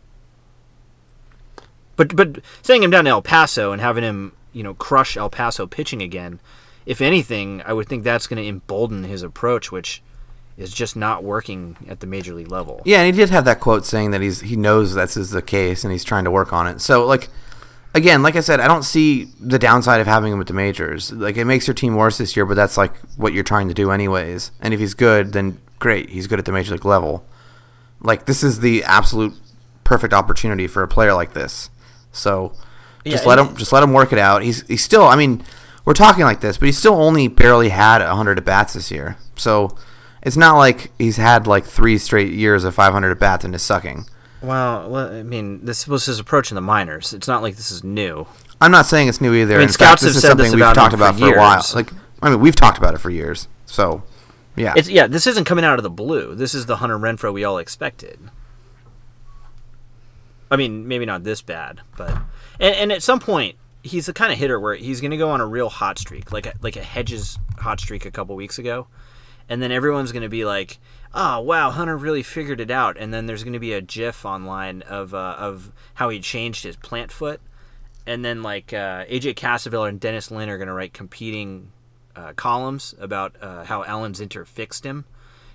But 1.96 2.16
but 2.16 2.38
sending 2.62 2.84
him 2.84 2.90
down 2.90 3.04
to 3.04 3.10
El 3.10 3.20
Paso 3.20 3.72
and 3.72 3.82
having 3.82 4.04
him 4.04 4.32
you 4.52 4.62
know 4.62 4.74
crush 4.74 5.16
El 5.16 5.28
Paso 5.28 5.66
pitching 5.66 6.00
again, 6.00 6.40
if 6.86 7.00
anything, 7.00 7.62
I 7.66 7.72
would 7.72 7.88
think 7.88 8.04
that's 8.04 8.26
going 8.26 8.42
to 8.42 8.48
embolden 8.48 9.04
his 9.04 9.22
approach, 9.22 9.70
which 9.70 10.02
is 10.56 10.72
just 10.72 10.94
not 10.94 11.24
working 11.24 11.76
at 11.88 12.00
the 12.00 12.06
major 12.06 12.32
league 12.32 12.50
level. 12.50 12.80
Yeah, 12.84 13.02
and 13.02 13.14
he 13.14 13.20
did 13.20 13.30
have 13.30 13.44
that 13.44 13.60
quote 13.60 13.84
saying 13.84 14.12
that 14.12 14.20
he's 14.20 14.40
he 14.40 14.56
knows 14.56 14.94
this 14.94 15.16
is 15.16 15.30
the 15.30 15.42
case 15.42 15.84
and 15.84 15.92
he's 15.92 16.04
trying 16.04 16.24
to 16.24 16.30
work 16.30 16.52
on 16.52 16.66
it. 16.66 16.80
So 16.80 17.04
like 17.04 17.28
again, 17.94 18.22
like 18.22 18.36
I 18.36 18.40
said, 18.40 18.60
I 18.60 18.68
don't 18.68 18.82
see 18.84 19.24
the 19.40 19.58
downside 19.58 20.00
of 20.00 20.06
having 20.06 20.32
him 20.32 20.38
with 20.38 20.48
the 20.48 20.54
majors. 20.54 21.12
Like 21.12 21.36
it 21.36 21.44
makes 21.44 21.66
your 21.66 21.74
team 21.74 21.96
worse 21.96 22.18
this 22.18 22.36
year, 22.36 22.46
but 22.46 22.54
that's 22.54 22.76
like 22.76 22.96
what 23.16 23.32
you're 23.32 23.44
trying 23.44 23.68
to 23.68 23.74
do 23.74 23.90
anyways. 23.90 24.52
And 24.60 24.72
if 24.74 24.80
he's 24.80 24.94
good, 24.94 25.32
then 25.32 25.60
great, 25.78 26.10
he's 26.10 26.26
good 26.26 26.38
at 26.38 26.44
the 26.44 26.52
major 26.52 26.72
league 26.72 26.84
level. 26.84 27.24
Like 28.00 28.26
this 28.26 28.42
is 28.42 28.60
the 28.60 28.84
absolute 28.84 29.34
perfect 29.84 30.14
opportunity 30.14 30.66
for 30.66 30.82
a 30.82 30.88
player 30.88 31.14
like 31.14 31.32
this. 31.32 31.70
So 32.12 32.54
just 33.04 33.24
Yeah, 33.24 33.28
let 33.28 33.38
him 33.38 33.56
just 33.56 33.72
let 33.72 33.82
him 33.82 33.92
work 33.92 34.12
it 34.12 34.18
out. 34.18 34.42
He's 34.42 34.66
he's 34.66 34.84
still 34.84 35.04
I 35.04 35.16
mean, 35.16 35.42
we're 35.84 35.94
talking 35.94 36.24
like 36.24 36.40
this, 36.40 36.58
but 36.58 36.66
he's 36.66 36.78
still 36.78 36.94
only 36.94 37.28
barely 37.28 37.70
had 37.70 38.00
100 38.02 38.38
at 38.38 38.44
bats 38.44 38.74
this 38.74 38.90
year. 38.90 39.16
So 39.36 39.76
it's 40.22 40.36
not 40.36 40.56
like 40.56 40.92
he's 40.98 41.16
had 41.16 41.46
like 41.46 41.64
three 41.64 41.98
straight 41.98 42.32
years 42.32 42.64
of 42.64 42.74
500 42.74 43.10
at 43.10 43.18
bats 43.18 43.44
and 43.44 43.54
is 43.54 43.62
sucking. 43.62 44.04
Well, 44.42 44.88
well, 44.88 45.12
I 45.12 45.22
mean, 45.22 45.64
this 45.64 45.86
was 45.86 46.06
his 46.06 46.18
approach 46.18 46.50
in 46.50 46.54
the 46.54 46.60
minors. 46.60 47.12
It's 47.12 47.28
not 47.28 47.42
like 47.42 47.56
this 47.56 47.70
is 47.70 47.84
new. 47.84 48.26
I'm 48.60 48.70
not 48.70 48.86
saying 48.86 49.08
it's 49.08 49.20
new 49.20 49.34
either. 49.34 49.54
I 49.54 49.58
mean, 49.58 49.68
In 49.68 49.72
scouts 49.72 50.02
fact, 50.02 50.02
this 50.02 50.10
have 50.10 50.16
is 50.16 50.22
said 50.22 50.28
something 50.28 50.44
this 50.46 50.54
we've 50.54 50.74
talked 50.74 50.94
about 50.94 51.18
for, 51.18 51.34
a 51.34 51.38
while. 51.38 51.64
Like, 51.74 51.90
I 52.22 52.30
mean, 52.30 52.40
we've 52.40 52.56
talked 52.56 52.78
about 52.78 52.94
it 52.94 52.98
for 52.98 53.10
years. 53.10 53.48
So, 53.66 54.02
yeah, 54.56 54.74
It's 54.76 54.88
yeah, 54.88 55.06
this 55.06 55.26
isn't 55.26 55.44
coming 55.44 55.64
out 55.64 55.78
of 55.78 55.82
the 55.82 55.90
blue. 55.90 56.34
This 56.34 56.54
is 56.54 56.66
the 56.66 56.76
Hunter 56.76 56.98
Renfroe 56.98 57.32
we 57.32 57.44
all 57.44 57.58
expected. 57.58 58.18
I 60.50 60.56
mean, 60.56 60.88
maybe 60.88 61.06
not 61.06 61.22
this 61.22 61.42
bad, 61.42 61.80
but 61.96 62.10
and, 62.58 62.74
and 62.74 62.92
at 62.92 63.02
some 63.02 63.20
point 63.20 63.56
he's 63.82 64.06
the 64.06 64.12
kind 64.12 64.32
of 64.32 64.38
hitter 64.38 64.58
where 64.58 64.74
he's 64.74 65.00
going 65.00 65.12
to 65.12 65.16
go 65.16 65.30
on 65.30 65.40
a 65.40 65.46
real 65.46 65.68
hot 65.68 65.98
streak, 65.98 66.32
like 66.32 66.46
a, 66.46 66.52
like 66.60 66.76
a 66.76 66.82
Hedges 66.82 67.38
hot 67.58 67.80
streak 67.80 68.04
a 68.04 68.10
couple 68.10 68.34
weeks 68.36 68.58
ago, 68.58 68.88
and 69.48 69.62
then 69.62 69.72
everyone's 69.72 70.12
going 70.12 70.22
to 70.22 70.28
be 70.28 70.44
like, 70.44 70.78
"Oh 71.14 71.40
wow, 71.40 71.70
Hunter 71.70 71.96
really 71.96 72.22
figured 72.22 72.60
it 72.60 72.70
out," 72.70 72.96
and 72.98 73.12
then 73.12 73.26
there's 73.26 73.44
going 73.44 73.54
to 73.54 73.58
be 73.58 73.72
a 73.72 73.80
GIF 73.80 74.24
online 74.24 74.82
of 74.82 75.14
uh, 75.14 75.36
of 75.38 75.72
how 75.94 76.08
he 76.08 76.20
changed 76.20 76.64
his 76.64 76.76
plant 76.76 77.12
foot, 77.12 77.40
and 78.06 78.24
then 78.24 78.42
like 78.42 78.72
uh, 78.72 79.04
AJ 79.06 79.34
Cassavell 79.34 79.88
and 79.88 80.00
Dennis 80.00 80.30
Lin 80.30 80.48
are 80.48 80.58
going 80.58 80.68
to 80.68 80.74
write 80.74 80.92
competing 80.92 81.72
uh, 82.16 82.32
columns 82.34 82.94
about 82.98 83.36
uh, 83.40 83.64
how 83.64 83.84
Alan 83.84 84.12
Zinter 84.12 84.46
fixed 84.46 84.84
him. 84.84 85.04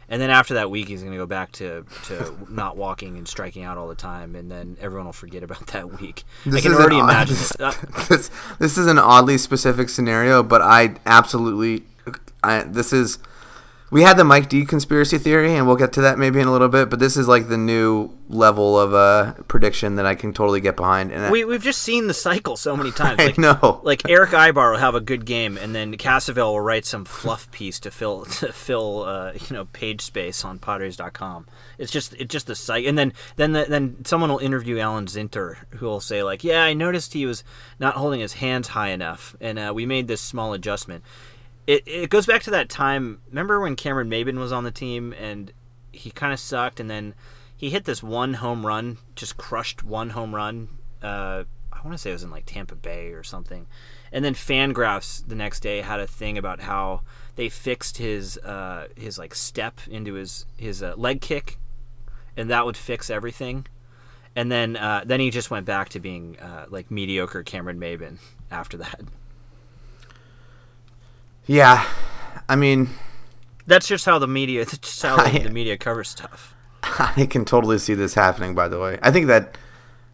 And 0.08 0.22
then 0.22 0.30
after 0.30 0.54
that 0.54 0.70
week, 0.70 0.88
he's 0.88 1.02
going 1.02 1.14
to 1.14 1.18
go 1.18 1.26
back 1.26 1.52
to, 1.54 1.84
to 2.06 2.38
not 2.50 2.78
walking 2.78 3.18
and 3.18 3.28
striking 3.28 3.64
out 3.64 3.78
all 3.78 3.88
the 3.88 3.96
time, 3.96 4.36
and 4.36 4.52
then 4.52 4.78
everyone 4.80 5.08
will 5.08 5.14
forget 5.14 5.42
about 5.42 5.66
that 5.74 6.00
week. 6.00 6.24
I 6.46 6.62
can 6.62 6.74
already 6.74 6.98
odd- 6.98 7.10
imagine. 7.10 7.36
Uh, 7.60 7.74
this, 8.10 8.30
this 8.60 8.78
is 8.78 8.88
an 8.88 9.00
oddly 9.00 9.38
specific 9.38 9.90
scenario, 9.90 10.44
but 10.44 10.62
I 10.62 10.96
absolutely, 11.06 11.86
I, 12.44 12.62
this 12.64 12.94
is, 12.94 13.18
we 13.96 14.02
had 14.02 14.18
the 14.18 14.26
Mike 14.26 14.50
D 14.50 14.66
conspiracy 14.66 15.18
theory, 15.18 15.56
and 15.56 15.66
we'll 15.66 15.78
get 15.78 15.94
to 15.94 16.02
that 16.02 16.20
maybe 16.20 16.42
in 16.42 16.48
a 16.50 16.52
little 16.52 16.68
bit. 16.68 16.90
But 16.90 17.00
this 17.00 17.16
is 17.16 17.30
like 17.30 17.48
the 17.48 17.58
new 17.58 18.10
level 18.28 18.78
of 18.78 18.94
uh, 18.94 19.36
prediction 19.48 19.96
that 19.96 20.06
I 20.06 20.16
can 20.16 20.34
totally 20.34 20.60
get 20.60 20.76
behind. 20.76 21.14
And 21.14 21.24
I- 21.28 21.32
we, 21.32 21.46
we've 21.46 21.64
just 21.64 21.82
seen 21.82 22.08
the 22.08 22.14
cycle 22.14 22.58
so 22.58 22.76
many 22.76 22.92
times. 23.04 23.22
I 23.22 23.28
Like, 23.28 23.38
know. 23.38 23.80
Like 23.86 24.10
Erick 24.10 24.32
Aybar 24.32 24.72
will 24.74 24.80
have 24.80 24.96
a 24.96 25.00
good 25.00 25.24
game, 25.26 25.58
and 25.58 25.74
then 25.74 25.96
Cassavell 25.96 26.52
will 26.52 26.60
write 26.60 26.84
some 26.86 27.06
fluff 27.06 27.50
piece 27.58 27.80
to 27.80 27.90
fill 27.92 28.26
to 28.42 28.52
fill 28.52 29.04
uh, 29.04 29.32
you 29.32 29.56
know 29.56 29.64
page 29.72 30.02
space 30.02 30.44
on 30.44 30.60
Padres.com. 30.60 31.46
It's 31.78 31.90
just 31.92 32.14
it's 32.16 32.34
just 32.34 32.48
the 32.48 32.56
site, 32.56 32.86
and 32.86 32.98
then 32.98 33.14
then 33.38 33.54
the, 33.54 33.64
then 33.64 34.04
someone 34.04 34.30
will 34.30 34.40
interview 34.40 34.78
Alan 34.80 35.06
Zinter, 35.06 35.56
who 35.70 35.86
will 35.86 36.02
say 36.02 36.22
like, 36.22 36.44
"Yeah, 36.44 36.66
I 36.66 36.74
noticed 36.74 37.14
he 37.14 37.26
was 37.26 37.46
not 37.80 37.96
holding 37.96 38.20
his 38.20 38.34
hands 38.34 38.68
high 38.68 38.90
enough, 38.90 39.38
and 39.40 39.58
uh, 39.58 39.72
we 39.74 39.86
made 39.86 40.10
this 40.10 40.20
small 40.20 40.52
adjustment." 40.52 41.06
It 41.68 41.84
it 41.88 42.10
goes 42.10 42.26
back 42.26 42.44
to 42.44 42.52
that 42.52 42.70
time. 42.70 43.22
Remember 43.30 43.60
when 43.60 43.76
Cameron 43.76 44.10
Maybin 44.10 44.38
was 44.38 44.52
on 44.52 44.64
the 44.64 44.72
team 44.72 45.14
and 45.14 45.52
he 45.92 46.12
kind 46.12 46.34
of 46.34 46.40
sucked, 46.40 46.80
and 46.80 46.90
then 46.90 47.16
he 47.56 47.70
hit 47.70 47.86
this 47.86 48.04
one 48.04 48.36
home 48.36 48.66
run, 48.66 48.98
just 49.16 49.38
crushed 49.38 49.84
one 49.84 50.12
home 50.12 50.36
run. 50.36 50.70
Uh, 51.02 51.44
I 51.72 51.82
want 51.84 51.94
to 51.94 51.98
say 51.98 52.10
it 52.10 52.14
was 52.14 52.24
in 52.24 52.32
like 52.32 52.46
Tampa 52.46 52.76
Bay 52.76 53.12
or 53.12 53.24
something. 53.24 53.68
And 54.12 54.24
then 54.24 54.34
Fangraphs 54.34 55.28
the 55.28 55.36
next 55.36 55.62
day 55.62 55.82
had 55.82 56.00
a 56.00 56.08
thing 56.08 56.38
about 56.38 56.62
how 56.62 57.02
they 57.36 57.50
fixed 57.50 57.98
his 57.98 58.38
uh, 58.40 58.88
his 58.96 59.18
like 59.18 59.36
step 59.36 59.80
into 59.90 60.14
his 60.14 60.46
his 60.58 60.84
uh, 60.84 60.94
leg 60.98 61.22
kick, 61.22 61.58
and 62.38 62.50
that 62.50 62.66
would 62.66 62.78
fix 62.78 63.10
everything. 63.10 63.68
And 64.36 64.52
then 64.52 64.76
uh, 64.78 65.04
then 65.06 65.20
he 65.20 65.30
just 65.32 65.50
went 65.50 65.66
back 65.66 65.90
to 65.90 66.00
being 66.00 66.38
uh, 66.40 66.66
like 66.70 66.92
mediocre 66.92 67.44
Cameron 67.44 67.80
Maybin 67.80 68.20
after 68.52 68.78
that. 68.78 69.02
Yeah, 71.48 71.86
I 72.50 72.56
mean, 72.56 72.90
That's 73.68 73.88
just 73.88 74.06
how 74.06 74.20
the 74.20 74.28
media. 74.28 74.66
That's 74.66 74.78
just 74.78 75.02
how 75.02 75.18
the, 75.18 75.24
I- 75.26 75.40
the 75.44 75.50
media 75.52 75.78
covers 75.78 76.10
stuff. 76.10 76.54
I 76.84 77.26
can 77.30 77.46
totally 77.46 77.80
see 77.80 77.96
this 77.96 78.14
happening. 78.14 78.54
By 78.54 78.68
the 78.68 78.80
way, 78.80 79.00
I 79.02 79.12
think 79.12 79.26
that 79.28 79.58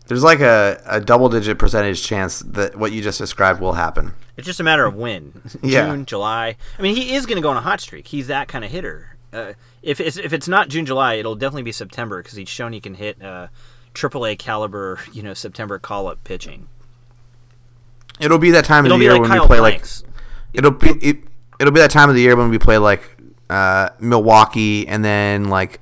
there's 0.08 0.24
like 0.24 0.40
a, 0.40 0.82
a 0.86 1.02
double 1.02 1.28
digit 1.28 1.60
percentage 1.60 2.02
chance 2.04 2.40
that 2.40 2.78
what 2.78 2.92
you 2.94 3.02
just 3.02 3.18
described 3.18 3.60
will 3.60 3.74
happen. 3.74 4.14
It's 4.38 4.48
just 4.48 4.60
a 4.62 4.64
matter 4.64 4.86
of 4.86 4.96
when. 4.96 5.42
Yeah. 5.62 5.88
June, 5.88 6.06
July. 6.06 6.56
I 6.80 6.82
mean, 6.82 6.96
he 6.96 7.14
is 7.14 7.26
going 7.26 7.36
to 7.36 7.42
go 7.42 7.50
on 7.50 7.58
a 7.58 7.62
hot 7.62 7.82
streak. 7.82 8.08
He's 8.08 8.28
that 8.28 8.48
kind 8.48 8.64
of 8.64 8.72
hitter. 8.72 9.18
Uh, 9.34 9.54
if 9.84 10.00
it's, 10.00 10.16
if 10.18 10.32
it's 10.34 10.48
not 10.48 10.70
June, 10.70 10.86
July, 10.86 11.16
it'll 11.16 11.36
definitely 11.36 11.64
be 11.64 11.72
September 11.74 12.22
because 12.24 12.38
he's 12.38 12.50
shown 12.50 12.72
he 12.74 12.80
can 12.80 12.96
hit 12.96 13.22
uh, 13.22 13.48
AAA 13.94 14.40
caliber, 14.40 15.00
you 15.14 15.22
know, 15.24 15.34
September 15.34 15.78
call 15.78 16.08
up 16.08 16.24
pitching. 16.24 16.68
It'll 18.20 18.38
be 18.38 18.52
that 18.52 18.66
time 18.66 18.86
of 18.86 18.88
It'll 18.88 18.98
the 18.98 19.04
year 19.04 19.14
like 19.14 19.22
when 19.22 19.30
Kyle 19.30 19.42
we 19.42 19.48
play 19.48 19.58
Blanks. 19.60 20.04
like 20.04 20.11
it'll 20.54 20.72
be 20.72 20.90
it, 21.02 21.18
it'll 21.60 21.74
be 21.74 21.80
that 21.80 21.92
time 21.92 22.10
of 22.10 22.16
the 22.16 22.22
year 22.22 22.36
when 22.36 22.50
we 22.50 22.58
play 22.60 22.78
like 22.78 23.18
uh, 23.50 23.90
Milwaukee 24.00 24.88
and 24.88 25.04
then 25.04 25.46
like 25.46 25.80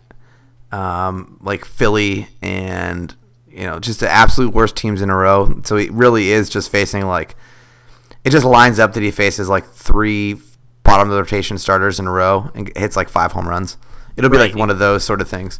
um, 0.71 1.37
like 1.41 1.65
Philly 1.65 2.27
and 2.41 3.15
you 3.47 3.65
know 3.65 3.79
just 3.79 3.99
the 3.99 4.09
absolute 4.09 4.53
worst 4.53 4.75
teams 4.75 5.01
in 5.01 5.09
a 5.09 5.15
row. 5.15 5.61
So 5.63 5.75
he 5.77 5.89
really 5.89 6.29
is 6.31 6.49
just 6.49 6.71
facing 6.71 7.05
like 7.05 7.35
it 8.23 8.29
just 8.31 8.45
lines 8.45 8.79
up 8.79 8.93
that 8.93 9.03
he 9.03 9.11
faces 9.11 9.49
like 9.49 9.65
three 9.65 10.35
bottom 10.83 11.09
of 11.09 11.15
the 11.15 11.21
rotation 11.21 11.57
starters 11.57 11.99
in 11.99 12.07
a 12.07 12.11
row 12.11 12.51
and 12.55 12.71
hits 12.75 12.95
like 12.95 13.09
five 13.09 13.31
home 13.33 13.47
runs. 13.47 13.77
It'll 14.15 14.29
be 14.29 14.37
Right. 14.37 14.51
like 14.51 14.59
one 14.59 14.69
of 14.69 14.79
those 14.79 15.03
sort 15.03 15.21
of 15.21 15.27
things. 15.29 15.59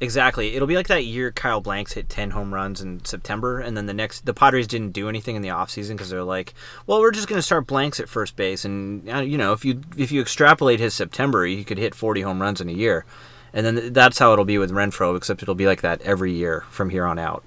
Exactly. 0.00 0.54
It'll 0.54 0.68
be 0.68 0.76
like 0.76 0.86
that 0.88 1.04
year 1.04 1.32
Kyle 1.32 1.60
Blanks 1.60 1.92
hit 1.92 2.08
10 2.08 2.30
home 2.30 2.54
runs 2.54 2.80
in 2.80 3.04
September, 3.04 3.58
and 3.58 3.76
then 3.76 3.86
the 3.86 3.94
next, 3.94 4.26
the 4.26 4.34
Padres 4.34 4.68
didn't 4.68 4.92
do 4.92 5.08
anything 5.08 5.34
in 5.34 5.42
the 5.42 5.48
offseason 5.48 5.92
because 5.92 6.08
they're 6.08 6.22
like, 6.22 6.54
well, 6.86 7.00
we're 7.00 7.10
just 7.10 7.26
going 7.26 7.38
to 7.38 7.42
start 7.42 7.66
Blanks 7.66 7.98
at 7.98 8.08
first 8.08 8.36
base. 8.36 8.64
And, 8.64 9.08
uh, 9.10 9.18
you 9.18 9.36
know, 9.36 9.52
if 9.52 9.64
you 9.64 9.80
if 9.96 10.12
you 10.12 10.20
extrapolate 10.20 10.78
his 10.78 10.94
September, 10.94 11.44
he 11.44 11.64
could 11.64 11.78
hit 11.78 11.96
40 11.96 12.20
home 12.20 12.40
runs 12.40 12.60
in 12.60 12.68
a 12.68 12.72
year. 12.72 13.04
And 13.52 13.66
then 13.66 13.92
that's 13.92 14.18
how 14.18 14.32
it'll 14.32 14.44
be 14.44 14.58
with 14.58 14.70
Renfroe, 14.70 15.16
except 15.16 15.42
it'll 15.42 15.54
be 15.54 15.66
like 15.66 15.80
that 15.80 16.00
every 16.02 16.32
year 16.32 16.64
from 16.70 16.90
here 16.90 17.04
on 17.04 17.18
out. 17.18 17.42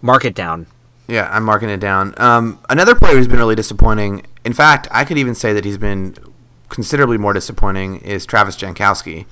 Mark 0.00 0.24
it 0.24 0.34
down. 0.34 0.66
Yeah, 1.08 1.28
I'm 1.32 1.44
marking 1.44 1.70
it 1.70 1.80
down. 1.80 2.14
Um, 2.18 2.60
another 2.68 2.94
player 2.94 3.16
who's 3.16 3.28
been 3.28 3.38
really 3.38 3.54
disappointing. 3.54 4.26
In 4.44 4.52
fact, 4.52 4.86
I 4.90 5.04
could 5.04 5.18
even 5.18 5.34
say 5.34 5.52
that 5.52 5.64
he's 5.64 5.78
been 5.78 6.14
considerably 6.68 7.16
more 7.16 7.32
disappointing 7.32 8.00
is 8.00 8.26
Travis 8.26 8.56
Jankowski. 8.56 9.26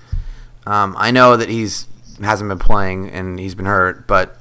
Um, 0.67 0.95
I 0.99 1.11
know 1.11 1.37
that 1.37 1.49
he's 1.49 1.87
hasn't 2.23 2.49
been 2.49 2.59
playing 2.59 3.11
and 3.11 3.39
he's 3.39 3.55
been 3.55 3.67
hurt, 3.67 4.07
but 4.07 4.39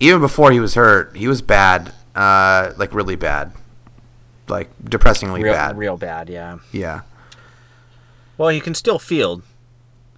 even 0.00 0.20
before 0.20 0.52
he 0.52 0.60
was 0.60 0.74
hurt, 0.74 1.16
he 1.16 1.28
was 1.28 1.42
bad, 1.42 1.92
uh, 2.14 2.72
like 2.76 2.94
really 2.94 3.16
bad, 3.16 3.52
like 4.48 4.70
depressingly 4.84 5.42
Real 5.42 5.52
bad. 5.52 5.76
real 5.76 5.96
bad, 5.96 6.28
yeah. 6.28 6.58
Yeah, 6.72 7.02
Well, 8.38 8.50
he 8.50 8.60
can 8.60 8.74
still 8.74 8.98
field. 8.98 9.42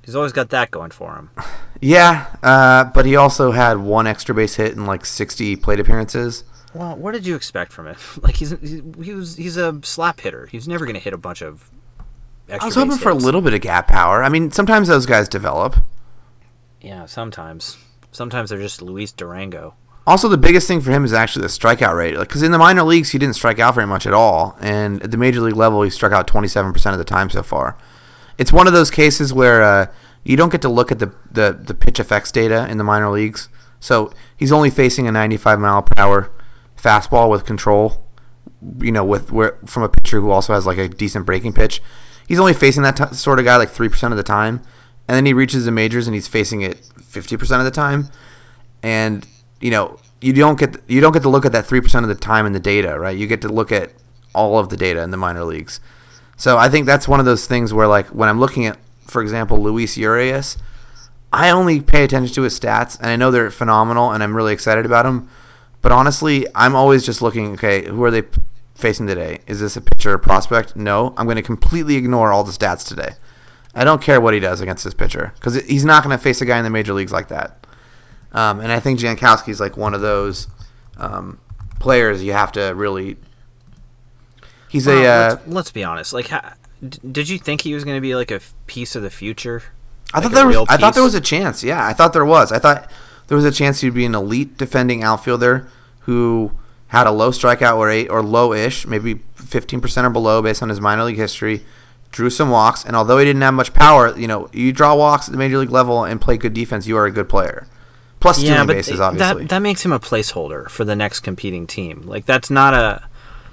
He's 0.05 0.17
always 0.17 0.33
got 0.33 0.51
that 0.51 0.71
going 0.71 0.91
for 0.91 1.15
him. 1.17 1.31
yeah, 1.81 2.27
uh, 2.43 2.85
but 2.85 3.07
he 3.07 3.15
also 3.17 3.53
had 3.53 3.79
one 3.79 4.07
extra 4.07 4.35
base 4.35 4.57
hit 4.57 4.73
in 4.73 4.87
like 4.87 5.05
60 5.05 5.57
plate 5.57 5.81
appearances. 5.81 6.45
Well, 6.75 6.97
what 6.97 7.13
did 7.13 7.27
you 7.27 7.35
expect 7.35 7.73
from 7.73 7.87
him? 7.89 7.97
Like 8.23 8.37
he's 8.37 8.51
he, 8.51 8.83
he 9.03 9.15
was 9.15 9.37
he's 9.37 9.57
a 9.57 9.81
slap 9.83 10.21
hitter. 10.21 10.47
He's 10.47 10.69
never 10.69 10.85
going 10.85 10.95
to 10.95 11.01
hit 11.01 11.13
a 11.13 11.19
bunch 11.19 11.43
of. 11.43 11.71
I 12.51 12.65
was 12.65 12.75
hoping 12.75 12.97
for 12.97 13.11
a 13.11 13.15
little 13.15 13.43
bit 13.43 13.55
of 13.55 13.61
gap 13.61 13.89
power. 13.89 14.23
I 14.23 14.29
mean, 14.29 14.51
sometimes 14.51 14.89
those 14.89 15.07
guys 15.07 15.29
develop. 15.29 15.77
Yeah, 16.81 17.07
sometimes. 17.07 17.77
Sometimes 18.11 18.51
they're 18.51 18.59
just 18.59 18.81
Luis 18.81 19.13
Durango. 19.13 19.75
Also, 20.07 20.29
the 20.29 20.39
biggest 20.39 20.67
thing 20.67 20.81
for 20.81 20.91
him 20.91 21.05
is 21.05 21.13
actually 21.13 21.43
the 21.43 21.49
strikeout 21.49 21.95
rate. 21.95 22.19
Because 22.19 22.43
in 22.43 22.51
the 22.51 22.59
minor 22.59 22.83
leagues, 22.83 23.11
he 23.11 23.19
didn't 23.19 23.35
strike 23.35 23.59
out 23.59 23.75
very 23.75 23.87
much 23.87 24.07
at 24.07 24.15
all, 24.15 24.57
and 24.61 25.03
at 25.03 25.11
the 25.11 25.19
major 25.19 25.43
league 25.43 25.57
level, 25.57 25.83
he 25.83 25.91
struck 25.91 26.13
out 26.13 26.27
27% 26.27 26.93
of 26.93 26.99
the 26.99 27.05
time 27.05 27.29
so 27.29 27.43
far. 27.43 27.77
It's 28.39 28.53
one 28.53 28.67
of 28.67 28.73
those 28.73 28.91
cases 28.91 29.35
where 29.35 29.63
uh, 29.63 29.87
you 30.25 30.37
don't 30.37 30.51
get 30.51 30.63
to 30.63 30.69
look 30.71 30.91
at 30.91 30.99
the, 30.99 31.13
the, 31.31 31.53
the 31.53 31.75
PITCHf/x 31.75 32.33
data 32.33 32.67
in 32.71 32.79
the 32.79 32.85
minor 32.85 33.11
leagues. 33.11 33.51
So 33.81 34.11
he's 34.37 34.53
only 34.53 34.71
facing 34.71 35.07
a 35.07 35.13
95 35.13 35.61
mile 35.61 35.83
per 35.83 36.03
hour 36.03 36.31
fastball 36.77 37.31
with 37.31 37.45
control. 37.45 38.05
You 38.79 38.91
know, 38.91 39.05
with 39.05 39.31
where 39.31 39.57
from 39.67 39.83
a 39.83 39.89
pitcher 39.89 40.21
who 40.21 40.31
also 40.31 40.53
has 40.55 40.67
like 40.67 40.79
a 40.79 40.89
decent 40.89 41.27
breaking 41.27 41.53
pitch. 41.53 41.81
He's 42.29 42.39
only 42.39 42.55
facing 42.55 42.85
that 42.85 42.97
t- 42.97 43.15
sort 43.15 43.41
of 43.41 43.45
guy 43.45 43.57
like 43.57 43.71
three 43.71 43.89
percent 43.89 44.13
of 44.13 44.19
the 44.19 44.23
time, 44.23 44.63
and 45.09 45.17
then 45.17 45.27
he 45.27 45.33
reaches 45.33 45.65
the 45.65 45.73
majors 45.73 46.07
and 46.07 46.15
he's 46.15 46.29
facing 46.29 46.61
it 46.61 46.83
50% 47.01 47.59
of 47.59 47.65
the 47.65 47.71
time 47.71 48.11
and 48.83 49.27
you 49.61 49.71
know 49.71 49.99
you 50.21 50.33
don't 50.33 50.59
get 50.59 50.77
you 50.89 51.01
don't 51.01 51.13
get 51.13 51.23
to 51.23 51.29
look 51.29 51.47
at 51.47 51.53
that 51.53 51.67
three 51.67 51.81
percent 51.81 52.05
of 52.05 52.09
the 52.09 52.15
time 52.15 52.47
in 52.47 52.53
the 52.53 52.61
data, 52.61 52.99
right? 52.99 53.17
You 53.17 53.27
get 53.27 53.41
to 53.43 53.49
look 53.49 53.71
at 53.71 53.93
all 54.35 54.59
of 54.59 54.69
the 54.69 54.77
data 54.77 55.03
in 55.03 55.11
the 55.11 55.17
minor 55.17 55.45
leagues. 55.45 55.81
So 56.37 56.59
I 56.59 56.69
think 56.69 56.87
that's 56.87 57.09
one 57.09 57.21
of 57.21 57.27
those 57.27 57.47
things 57.47 57.73
where, 57.73 57.87
like, 57.87 58.07
when 58.09 58.29
I'm 58.29 58.39
looking 58.39 58.67
at, 58.67 58.79
for 59.07 59.23
example, 59.23 59.61
Luis 59.61 59.97
Urias, 59.97 60.57
I 61.33 61.51
only 61.51 61.81
pay 61.81 62.05
attention 62.05 62.33
to 62.35 62.43
his 62.43 62.59
stats, 62.59 62.97
and 62.99 63.11
I 63.11 63.17
know 63.17 63.31
they're 63.31 63.51
phenomenal, 63.51 64.13
and 64.13 64.23
I'm 64.23 64.37
really 64.37 64.53
excited 64.53 64.87
about 64.87 65.07
him. 65.07 65.29
But 65.83 65.93
honestly, 65.93 66.47
I'm 66.55 66.75
always 66.75 67.05
just 67.05 67.23
looking. 67.23 67.53
Okay, 67.53 67.87
who 67.87 68.03
are 68.05 68.11
they 68.11 68.23
facing 68.79 69.07
today? 69.07 69.41
Is 69.47 69.61
this 69.61 69.77
a 69.77 69.81
pitcher 69.81 70.13
or 70.13 70.19
prospect? 70.19 70.77
No, 70.77 71.13
I'm 71.17 71.27
going 71.27 71.37
to 71.37 71.43
completely 71.43 71.97
ignore 71.97 72.33
all 72.33 72.45
the 72.45 72.53
stats 72.53 72.87
today. 72.87 73.15
I 73.75 73.85
don't 73.85 74.01
care 74.01 74.21
what 74.21 74.35
he 74.35 74.41
does 74.41 74.61
against 74.61 74.85
this 74.85 74.95
pitcher 74.95 75.33
because 75.35 75.57
he's 75.67 75.85
not 75.85 76.03
going 76.03 76.17
to 76.17 76.23
face 76.23 76.41
a 76.41 76.47
guy 76.47 76.59
in 76.59 76.65
the 76.65 76.71
major 76.71 76.93
leagues 76.95 77.13
like 77.13 77.29
that. 77.29 77.67
Um, 78.33 78.61
and 78.61 78.73
I 78.73 78.81
think 78.81 78.99
Jankowski 79.01 79.49
is 79.49 79.61
like 79.61 79.77
one 79.77 79.95
of 79.95 80.01
those 80.01 80.49
um, 80.97 81.39
players 81.81 82.23
you 82.23 82.33
have 82.33 82.53
to 82.53 82.73
really. 82.75 83.17
He's 84.69 84.87
Well, 84.87 84.99
a. 84.99 85.07
Uh, 85.07 85.29
let's, 85.31 85.47
let's 85.49 85.71
be 85.73 85.85
honest. 85.85 86.13
Like, 86.13 86.31
d- 86.87 86.99
did 87.11 87.29
you 87.29 87.39
think 87.39 87.63
he 87.63 87.75
was 87.75 87.85
going 87.85 87.97
to 87.97 88.01
be 88.01 88.15
like 88.15 88.31
a 88.31 88.41
piece 88.67 88.95
of 88.97 89.03
the 89.03 89.11
future? 89.11 89.63
I 90.13 90.19
Like 90.19 90.25
thought 90.25 90.35
there 90.35 90.47
was. 90.47 90.67
I 90.69 90.77
thought 90.77 90.95
there 90.95 91.03
was 91.03 91.15
a 91.15 91.21
chance. 91.21 91.63
Yeah, 91.65 91.85
I 91.85 91.93
thought 91.93 92.13
there 92.13 92.25
was. 92.25 92.53
I 92.53 92.59
thought 92.59 92.91
there 93.29 93.37
was 93.37 93.45
a 93.45 93.53
chance 93.53 93.81
he'd 93.81 93.95
be 93.95 94.05
an 94.07 94.15
elite 94.15 94.57
defending 94.57 95.03
outfielder 95.03 95.69
who 96.01 96.53
had 96.89 97.07
a 97.07 97.11
low 97.11 97.31
strikeout 97.31 97.83
rate 97.85 98.09
or 98.09 98.23
low-ish, 98.23 98.87
maybe 98.87 99.17
15% 99.37 100.05
or 100.05 100.11
below 100.11 100.43
based 100.43 100.63
on 100.63 100.69
his 100.69 100.81
minor 100.81 101.05
league 101.05 101.17
history. 101.17 101.65
Drew 102.11 102.31
some 102.31 102.49
walks, 102.49 102.85
and 102.85 102.97
although 102.97 103.19
he 103.19 103.27
didn't 103.27 103.43
have 103.43 103.53
much 103.53 103.75
power, 103.75 104.17
you 104.17 104.27
know, 104.27 104.49
you 104.53 104.73
draw 104.73 104.95
walks 104.95 105.29
at 105.29 105.33
the 105.33 105.39
major 105.39 105.59
league 105.59 105.71
level 105.71 106.05
and 106.05 106.19
play 106.19 106.39
good 106.39 106.55
defense, 106.55 106.87
you 106.87 106.97
are 106.97 107.05
a 107.05 107.11
good 107.11 107.29
player. 107.29 107.67
Plus 108.21 108.39
stealing 108.39 108.67
bases, 108.67 108.99
obviously. 108.99 109.43
that 109.43 109.49
that 109.51 109.59
makes 109.61 109.85
him 109.85 109.93
a 109.93 110.01
placeholder 110.01 110.69
for 110.69 110.85
the 110.85 110.97
next 110.97 111.21
competing 111.21 111.67
team. 111.67 112.03
Like 112.03 112.25
that's 112.25 112.51
not 112.51 112.75
a 112.75 113.07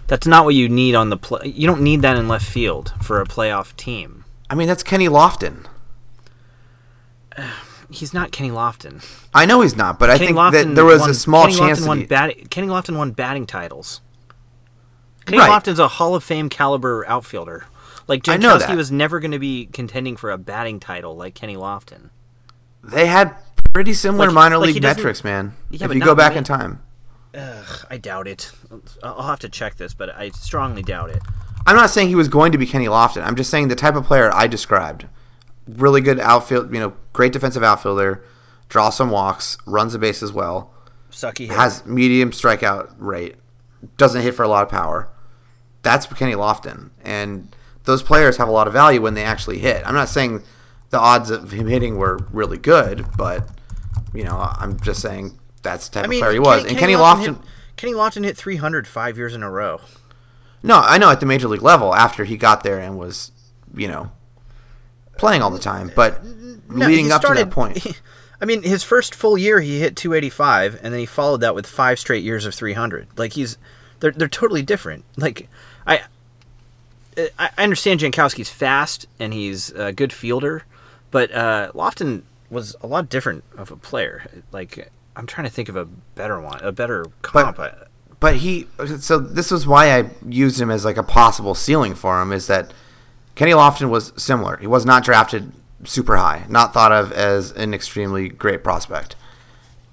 that's 0.08 0.26
not 0.26 0.46
what 0.46 0.56
you 0.56 0.70
need 0.70 0.96
on 0.96 1.10
the 1.10 1.18
play. 1.18 1.48
You 1.48 1.68
don't 1.68 1.82
need 1.82 2.02
that 2.02 2.18
in 2.18 2.28
left 2.28 2.46
field 2.46 2.94
for 3.02 3.22
a 3.22 3.26
playoff 3.26 3.76
team. 3.76 4.26
I 4.50 4.56
mean, 4.56 4.68
that's 4.68 4.84
Kenny 4.84 5.08
Lofton. 5.08 5.66
He's 7.90 8.14
not 8.14 8.32
Kenny 8.32 8.50
Lofton. 8.52 9.04
I 9.34 9.46
know 9.46 9.62
he's 9.62 9.76
not, 9.76 10.00
but 10.00 10.10
I 10.10 10.18
think 10.18 10.32
Lofton 10.38 10.52
that 10.52 10.76
there 10.76 10.86
was 10.86 11.02
won, 11.02 11.10
a 11.10 11.14
small 11.14 11.46
Kenny 11.48 11.58
chance. 11.58 11.80
Lofton 11.80 11.84
that 11.84 11.88
won 11.88 11.98
he- 12.00 12.06
bat, 12.06 12.50
Kenny 12.50 12.68
Lofton 12.68 12.98
won 12.98 13.12
batting 13.12 13.46
titles. 13.46 14.02
Kenny 15.26 15.38
Right. 15.40 15.50
Lofton's 15.50 15.80
a 15.80 15.88
Hall 15.88 16.16
of 16.16 16.24
Fame 16.24 16.50
caliber 16.50 17.06
outfielder. 17.08 17.66
Like 18.08 18.28
I 18.30 18.38
know 18.38 18.58
Jankowski 18.58 18.68
that. 18.68 18.78
was 18.78 18.92
never 18.92 19.20
going 19.20 19.32
to 19.32 19.40
be 19.40 19.66
contending 19.68 20.16
for 20.16 20.30
a 20.32 20.38
batting 20.38 20.80
title 20.80 21.16
like 21.16 21.34
Kenny 21.34 21.56
Lofton. 21.56 22.10
they 22.84 23.08
had 23.08 23.36
pretty 23.74 23.94
similar 23.94 24.28
Like- 24.28 24.36
minor 24.36 24.58
like 24.60 24.74
league 24.74 24.84
metrics, 24.84 25.24
man. 25.24 25.54
Yeah, 25.72 25.86
if 25.86 25.94
you 25.94 26.00
go 26.02 26.14
back 26.16 26.34
ma- 26.34 26.38
in 26.40 26.44
time. 26.44 26.82
Ugh, 27.34 27.86
I 27.90 27.98
doubt 27.98 28.28
it. 28.28 28.52
I'll 29.04 29.24
have 29.24 29.40
to 29.40 29.50
check 29.50 29.76
this, 29.76 29.94
but 29.94 30.10
I 30.16 30.30
strongly 30.30 30.84
doubt 30.84 31.10
it. 31.10 31.22
I'm 31.68 31.76
not 31.76 31.90
saying 31.90 32.08
he 32.10 32.16
was 32.16 32.28
going 32.28 32.52
to 32.52 32.58
be 32.60 32.66
Kenny 32.68 32.86
Lofton. 32.86 33.26
I'm 33.26 33.36
just 33.36 33.50
saying 33.50 33.68
the 33.70 33.76
type 33.76 33.96
of 33.96 34.06
player 34.06 34.32
I 34.34 34.46
described. 34.48 35.08
Really 35.68 36.02
good 36.02 36.20
outfield, 36.20 36.74
you 36.74 36.80
know, 36.80 36.94
great 37.14 37.34
defensive 37.34 37.64
outfielder, 37.64 38.24
draws 38.70 38.96
some 38.96 39.10
walks, 39.10 39.58
runs 39.66 39.94
the 39.94 40.00
base 40.00 40.22
as 40.22 40.32
well, 40.32 40.72
Sucky. 41.12 41.50
has 41.50 41.86
medium 41.86 42.32
strikeout 42.32 42.94
rate, 42.98 43.36
doesn't 43.98 44.22
hit 44.22 44.36
for 44.36 44.44
a 44.44 44.48
lot 44.48 44.64
of 44.64 44.70
power. 44.70 45.10
That's 45.82 46.06
Kenny 46.08 46.34
Lofton. 46.34 46.92
And 47.04 47.56
those 47.86 48.04
players 48.04 48.38
have 48.38 48.48
a 48.48 48.52
lot 48.52 48.68
of 48.68 48.74
value 48.74 49.02
when 49.02 49.14
they 49.14 49.24
actually 49.24 49.60
hit. 49.60 49.82
I'm 49.86 49.94
not 49.96 50.10
saying 50.10 50.44
the 50.90 51.00
odds 51.00 51.30
of 51.30 51.52
him 51.52 51.68
hitting 51.68 51.98
were 51.98 52.20
really 52.32 52.58
good, 52.58 53.06
but 53.18 53.50
you 54.14 54.24
know, 54.24 54.38
I'm 54.38 54.80
just 54.80 55.02
saying 55.02 55.40
that's 55.62 55.90
the 55.90 55.96
type 55.96 56.06
I 56.06 56.08
mean, 56.08 56.20
of 56.20 56.28
player 56.28 56.34
he 56.34 56.40
was. 56.40 56.66
and 56.66 56.78
Kenny 56.78 56.94
Lofton, 56.94 57.38
hit, 57.38 57.46
Kenny 57.76 57.94
Lofton 57.94 58.24
hit 58.24 58.38
300 58.38 58.88
five 58.88 59.18
years 59.18 59.34
in 59.34 59.44
a 59.44 59.50
row. 59.50 59.82
No, 60.64 60.80
I 60.80 60.98
know 60.98 61.12
at 61.12 61.20
the 61.20 61.26
major 61.26 61.48
league 61.48 61.62
level 61.62 61.94
after 61.94 62.24
he 62.24 62.38
got 62.38 62.64
there 62.64 62.80
and 62.80 62.98
was, 62.98 63.32
you 63.76 63.88
know, 63.88 64.12
playing 65.18 65.42
all 65.42 65.50
the 65.52 65.60
time, 65.60 65.92
but 65.96 66.24
No, 66.24 66.86
leading 66.88 67.06
he 67.06 67.12
up 67.12 67.22
to 67.22 67.34
that 67.34 67.52
point. 67.52 68.02
I 68.42 68.46
mean, 68.46 68.64
his 68.64 68.84
first 68.84 69.16
full 69.16 69.38
year 69.38 69.62
he 69.62 69.80
hit 69.80 69.96
285, 69.96 70.80
and 70.84 70.94
then 70.94 71.00
he 71.00 71.06
followed 71.06 71.42
that 71.42 71.56
with 71.56 71.66
five 71.66 72.00
straight 72.00 72.24
years 72.24 72.46
of 72.46 72.54
300. 72.54 73.08
Like 73.18 73.34
he's, 73.34 73.58
they're 74.02 74.12
they're 74.12 74.28
totally 74.28 74.62
different. 74.62 75.06
Like 75.18 75.48
I, 75.88 76.02
I 77.40 77.50
understand 77.58 78.02
Jankowski's 78.02 78.50
fast 78.50 79.08
and 79.20 79.34
he's 79.34 79.72
a 79.72 79.94
good 79.94 80.12
fielder, 80.12 80.64
but 81.12 81.32
uh, 81.34 81.72
Lofton 81.74 82.24
was 82.50 82.76
a 82.82 82.88
lot 82.88 83.10
different 83.10 83.44
of 83.58 83.72
a 83.72 83.78
player. 83.78 84.30
Like 84.52 84.92
I'm 85.16 85.26
trying 85.28 85.48
to 85.48 85.52
think 85.54 85.70
of 85.70 85.78
a 85.78 85.86
better 85.86 86.40
one, 86.42 86.60
a 86.62 86.72
better 86.74 87.06
comp. 87.22 87.58
I- 87.60 87.74
But 88.20 88.38
he, 88.38 88.68
so 89.00 89.18
this 89.20 89.50
was 89.50 89.66
why 89.66 89.98
I 89.98 90.10
used 90.28 90.60
him 90.60 90.70
as 90.70 90.84
like 90.84 90.98
a 90.98 91.04
possible 91.04 91.56
ceiling 91.56 91.96
for 91.96 92.22
him 92.22 92.34
is 92.34 92.48
that 92.48 92.74
Kenny 93.36 93.52
Lofton 93.52 93.90
was 93.90 94.14
similar. 94.16 94.58
He 94.58 94.68
was 94.68 94.86
not 94.86 95.04
drafted 95.04 95.52
super 95.84 96.16
high, 96.16 96.46
not 96.50 96.74
thought 96.74 96.92
of 96.92 97.12
as 97.12 97.52
an 97.52 97.74
extremely 97.74 98.30
great 98.30 98.64
prospect, 98.64 99.16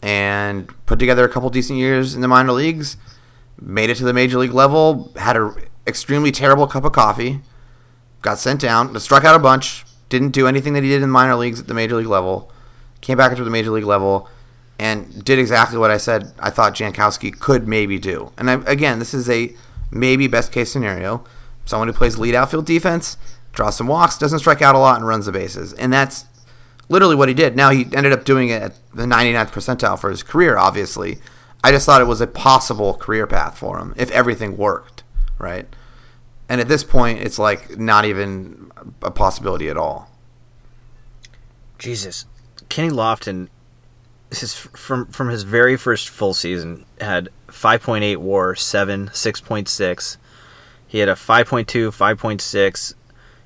and 0.01 0.73
put 0.87 0.99
together 0.99 1.25
a 1.25 1.29
couple 1.29 1.51
decent 1.51 1.79
years 1.79 2.15
in 2.15 2.21
the 2.21 2.29
minor 2.29 2.53
leagues, 2.53 2.97
made 3.61 3.91
it 3.91 3.97
to 3.97 4.05
the 4.05 4.13
major 4.13 4.39
league 4.39 4.55
level, 4.55 5.13
had 5.17 5.37
a 5.37 5.55
extremely 5.87 6.31
terrible 6.31 6.67
cup 6.67 6.85
of 6.85 6.93
coffee, 6.93 7.41
got 8.23 8.39
sent 8.39 8.61
down, 8.61 8.99
struck 9.01 9.25
out 9.25 9.35
a 9.35 9.39
bunch, 9.39 9.85
didn't 10.09 10.31
do 10.31 10.47
anything 10.47 10.73
that 10.75 10.83
he 10.83 10.89
did 10.89 10.97
in 10.97 11.03
the 11.03 11.09
minor 11.09 11.35
leagues 11.35 11.61
at 11.61 11.67
the 11.67 11.75
major 11.75 11.97
league 11.97 12.07
level, 12.07 12.51
came 13.01 13.19
back 13.19 13.33
into 13.33 13.45
the 13.45 13.51
major 13.51 13.71
league 13.71 13.85
level, 13.85 14.29
and 14.79 15.25
did 15.25 15.39
exactly 15.39 15.79
what 15.79 15.91
I 15.91 15.97
said 15.97 16.33
I 16.39 16.51
thought 16.51 16.75
Jankowski 16.75 17.39
could 17.39 17.67
maybe 17.69 17.99
do. 17.99 18.33
And 18.39 18.51
I, 18.51 18.55
again, 18.65 18.99
this 18.99 19.15
is 19.15 19.29
a 19.29 19.55
maybe 19.91 20.27
best 20.27 20.53
case 20.53 20.73
scenario. 20.73 21.25
Someone 21.65 21.89
who 21.89 21.95
plays 21.95 22.19
lead 22.19 22.35
outfield 22.35 22.67
defense, 22.67 23.17
draws 23.53 23.77
some 23.77 23.87
walks, 23.87 24.19
doesn't 24.19 24.41
strike 24.41 24.63
out 24.63 24.75
a 24.75 24.79
lot, 24.79 24.97
and 24.97 25.07
runs 25.07 25.27
the 25.27 25.33
bases. 25.33 25.73
And 25.75 25.93
that's 25.93 26.27
literally 26.89 27.15
what 27.15 27.29
he 27.29 27.35
did. 27.35 27.57
Now 27.57 27.71
he 27.71 27.87
ended 27.95 28.13
up 28.13 28.25
doing 28.25 28.49
it 28.49 28.63
at 28.63 28.79
the 28.95 29.05
99th 29.05 29.51
percentile 29.51 29.99
for 29.99 30.11
his 30.11 30.23
career, 30.23 30.57
obviously. 30.57 31.19
I 31.65 31.71
just 31.71 31.87
thought 31.87 32.01
it 32.01 32.07
was 32.07 32.21
a 32.21 32.27
possible 32.27 32.95
career 32.95 33.27
path 33.27 33.57
for 33.57 33.79
him 33.79 33.95
if 33.97 34.11
everything 34.11 34.57
worked, 34.57 35.05
right? 35.39 35.67
And 36.49 36.61
at 36.61 36.69
this 36.69 36.85
point, 36.85 37.21
it's 37.21 37.39
like 37.39 37.79
not 37.79 38.05
even 38.05 38.71
a 39.01 39.11
possibility 39.11 39.69
at 39.69 39.77
all. 39.77 40.11
Jesus, 41.79 42.27
Kenny 42.69 42.91
Lofton, 42.91 43.49
this 44.29 44.43
is 44.43 44.55
from 44.55 45.07
from 45.07 45.29
his 45.29 45.43
very 45.43 45.77
first 45.77 46.09
full 46.09 46.35
season 46.35 46.85
had 47.01 47.29
5.8 47.49 48.17
WAR, 48.17 48.55
seven, 48.55 49.09
6.6. 49.09 50.17
He 50.93 50.99
had 50.99 51.09
a 51.09 51.15
5.2, 51.15 51.65
5.6. 51.89 52.95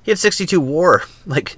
He 0.03 0.11
had 0.11 0.19
62 0.19 0.61
WAR. 0.61 1.05
Like 1.27 1.55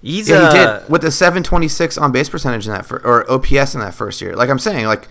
he's 0.00 0.28
Yeah, 0.28 0.52
he 0.52 0.58
uh, 0.58 0.80
did 0.80 0.90
with 0.90 1.04
a 1.04 1.12
726 1.12 1.96
on 1.96 2.10
base 2.10 2.28
percentage 2.28 2.66
in 2.66 2.72
that 2.72 2.84
fir- 2.84 3.00
or 3.04 3.30
OPS 3.30 3.74
in 3.74 3.80
that 3.80 3.94
first 3.94 4.20
year. 4.20 4.34
Like 4.34 4.50
I'm 4.50 4.58
saying, 4.58 4.86
like 4.86 5.06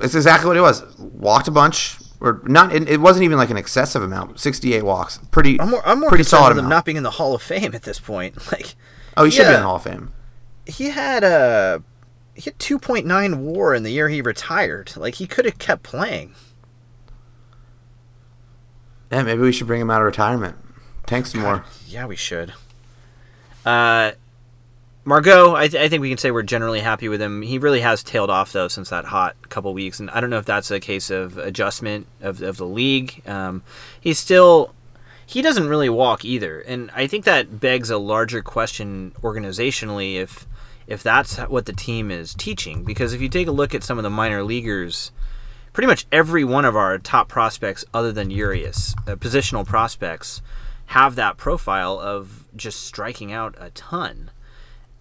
it's 0.00 0.14
exactly 0.14 0.48
what 0.48 0.56
it 0.56 0.62
was. 0.62 0.82
Walked 0.98 1.46
a 1.46 1.50
bunch, 1.50 1.98
or 2.20 2.40
not. 2.44 2.74
It, 2.74 2.88
it 2.88 3.00
wasn't 3.02 3.24
even 3.24 3.36
like 3.36 3.50
an 3.50 3.58
excessive 3.58 4.02
amount. 4.02 4.40
68 4.40 4.82
walks, 4.82 5.18
pretty. 5.30 5.60
I'm 5.60 5.68
more, 5.68 5.86
I'm 5.86 6.00
more 6.00 6.08
pretty 6.08 6.22
concerned 6.24 6.40
solid 6.40 6.48
with 6.52 6.58
him 6.60 6.64
amount. 6.64 6.70
not 6.70 6.84
being 6.86 6.96
in 6.96 7.02
the 7.02 7.10
Hall 7.10 7.34
of 7.34 7.42
Fame 7.42 7.74
at 7.74 7.82
this 7.82 8.00
point. 8.00 8.34
Like 8.50 8.76
oh, 9.18 9.24
he 9.24 9.30
should 9.30 9.42
be 9.42 9.48
in 9.48 9.60
the 9.60 9.66
Hall 9.66 9.76
of 9.76 9.82
Fame. 9.82 10.10
he 10.64 10.88
had 10.88 11.22
a 11.22 11.82
he 12.34 12.42
had 12.42 12.58
2.9 12.58 13.36
WAR 13.36 13.74
in 13.74 13.82
the 13.82 13.90
year 13.90 14.08
he 14.08 14.22
retired. 14.22 14.96
Like 14.96 15.16
he 15.16 15.26
could 15.26 15.44
have 15.44 15.58
kept 15.58 15.82
playing. 15.82 16.34
Yeah, 19.10 19.22
maybe 19.22 19.40
we 19.42 19.52
should 19.52 19.66
bring 19.66 19.80
him 19.80 19.90
out 19.90 20.00
of 20.00 20.06
retirement. 20.06 20.56
Tank 21.06 21.26
some 21.26 21.40
more. 21.40 21.64
Yeah, 21.86 22.06
we 22.06 22.16
should. 22.16 22.52
Uh, 23.64 24.12
Margot, 25.04 25.54
I, 25.54 25.68
th- 25.68 25.82
I 25.82 25.88
think 25.88 26.02
we 26.02 26.10
can 26.10 26.18
say 26.18 26.30
we're 26.30 26.42
generally 26.42 26.80
happy 26.80 27.08
with 27.08 27.22
him. 27.22 27.40
He 27.40 27.58
really 27.58 27.80
has 27.80 28.02
tailed 28.02 28.28
off 28.28 28.52
though 28.52 28.68
since 28.68 28.90
that 28.90 29.06
hot 29.06 29.36
couple 29.48 29.72
weeks, 29.72 30.00
and 30.00 30.10
I 30.10 30.20
don't 30.20 30.28
know 30.28 30.36
if 30.38 30.44
that's 30.44 30.70
a 30.70 30.80
case 30.80 31.08
of 31.08 31.38
adjustment 31.38 32.06
of 32.20 32.42
of 32.42 32.58
the 32.58 32.66
league. 32.66 33.22
Um, 33.26 33.62
he's 33.98 34.18
still 34.18 34.74
he 35.24 35.40
doesn't 35.40 35.68
really 35.68 35.88
walk 35.88 36.26
either, 36.26 36.60
and 36.60 36.90
I 36.94 37.06
think 37.06 37.24
that 37.24 37.58
begs 37.58 37.88
a 37.88 37.96
larger 37.96 38.42
question 38.42 39.12
organizationally 39.22 40.16
if 40.16 40.46
if 40.86 41.02
that's 41.02 41.36
what 41.36 41.64
the 41.64 41.72
team 41.72 42.10
is 42.10 42.34
teaching. 42.34 42.84
Because 42.84 43.14
if 43.14 43.22
you 43.22 43.30
take 43.30 43.46
a 43.46 43.52
look 43.52 43.74
at 43.74 43.84
some 43.84 43.98
of 43.98 44.04
the 44.04 44.10
minor 44.10 44.42
leaguers, 44.42 45.10
pretty 45.78 45.86
much 45.86 46.08
every 46.10 46.42
one 46.42 46.64
of 46.64 46.74
our 46.74 46.98
top 46.98 47.28
prospects, 47.28 47.84
other 47.94 48.10
than 48.10 48.32
Urias, 48.32 48.96
uh, 49.06 49.14
positional 49.14 49.64
prospects, 49.64 50.42
have 50.86 51.14
that 51.14 51.36
profile 51.36 52.00
of 52.00 52.48
just 52.56 52.84
striking 52.84 53.32
out 53.32 53.54
a 53.60 53.70
ton. 53.70 54.32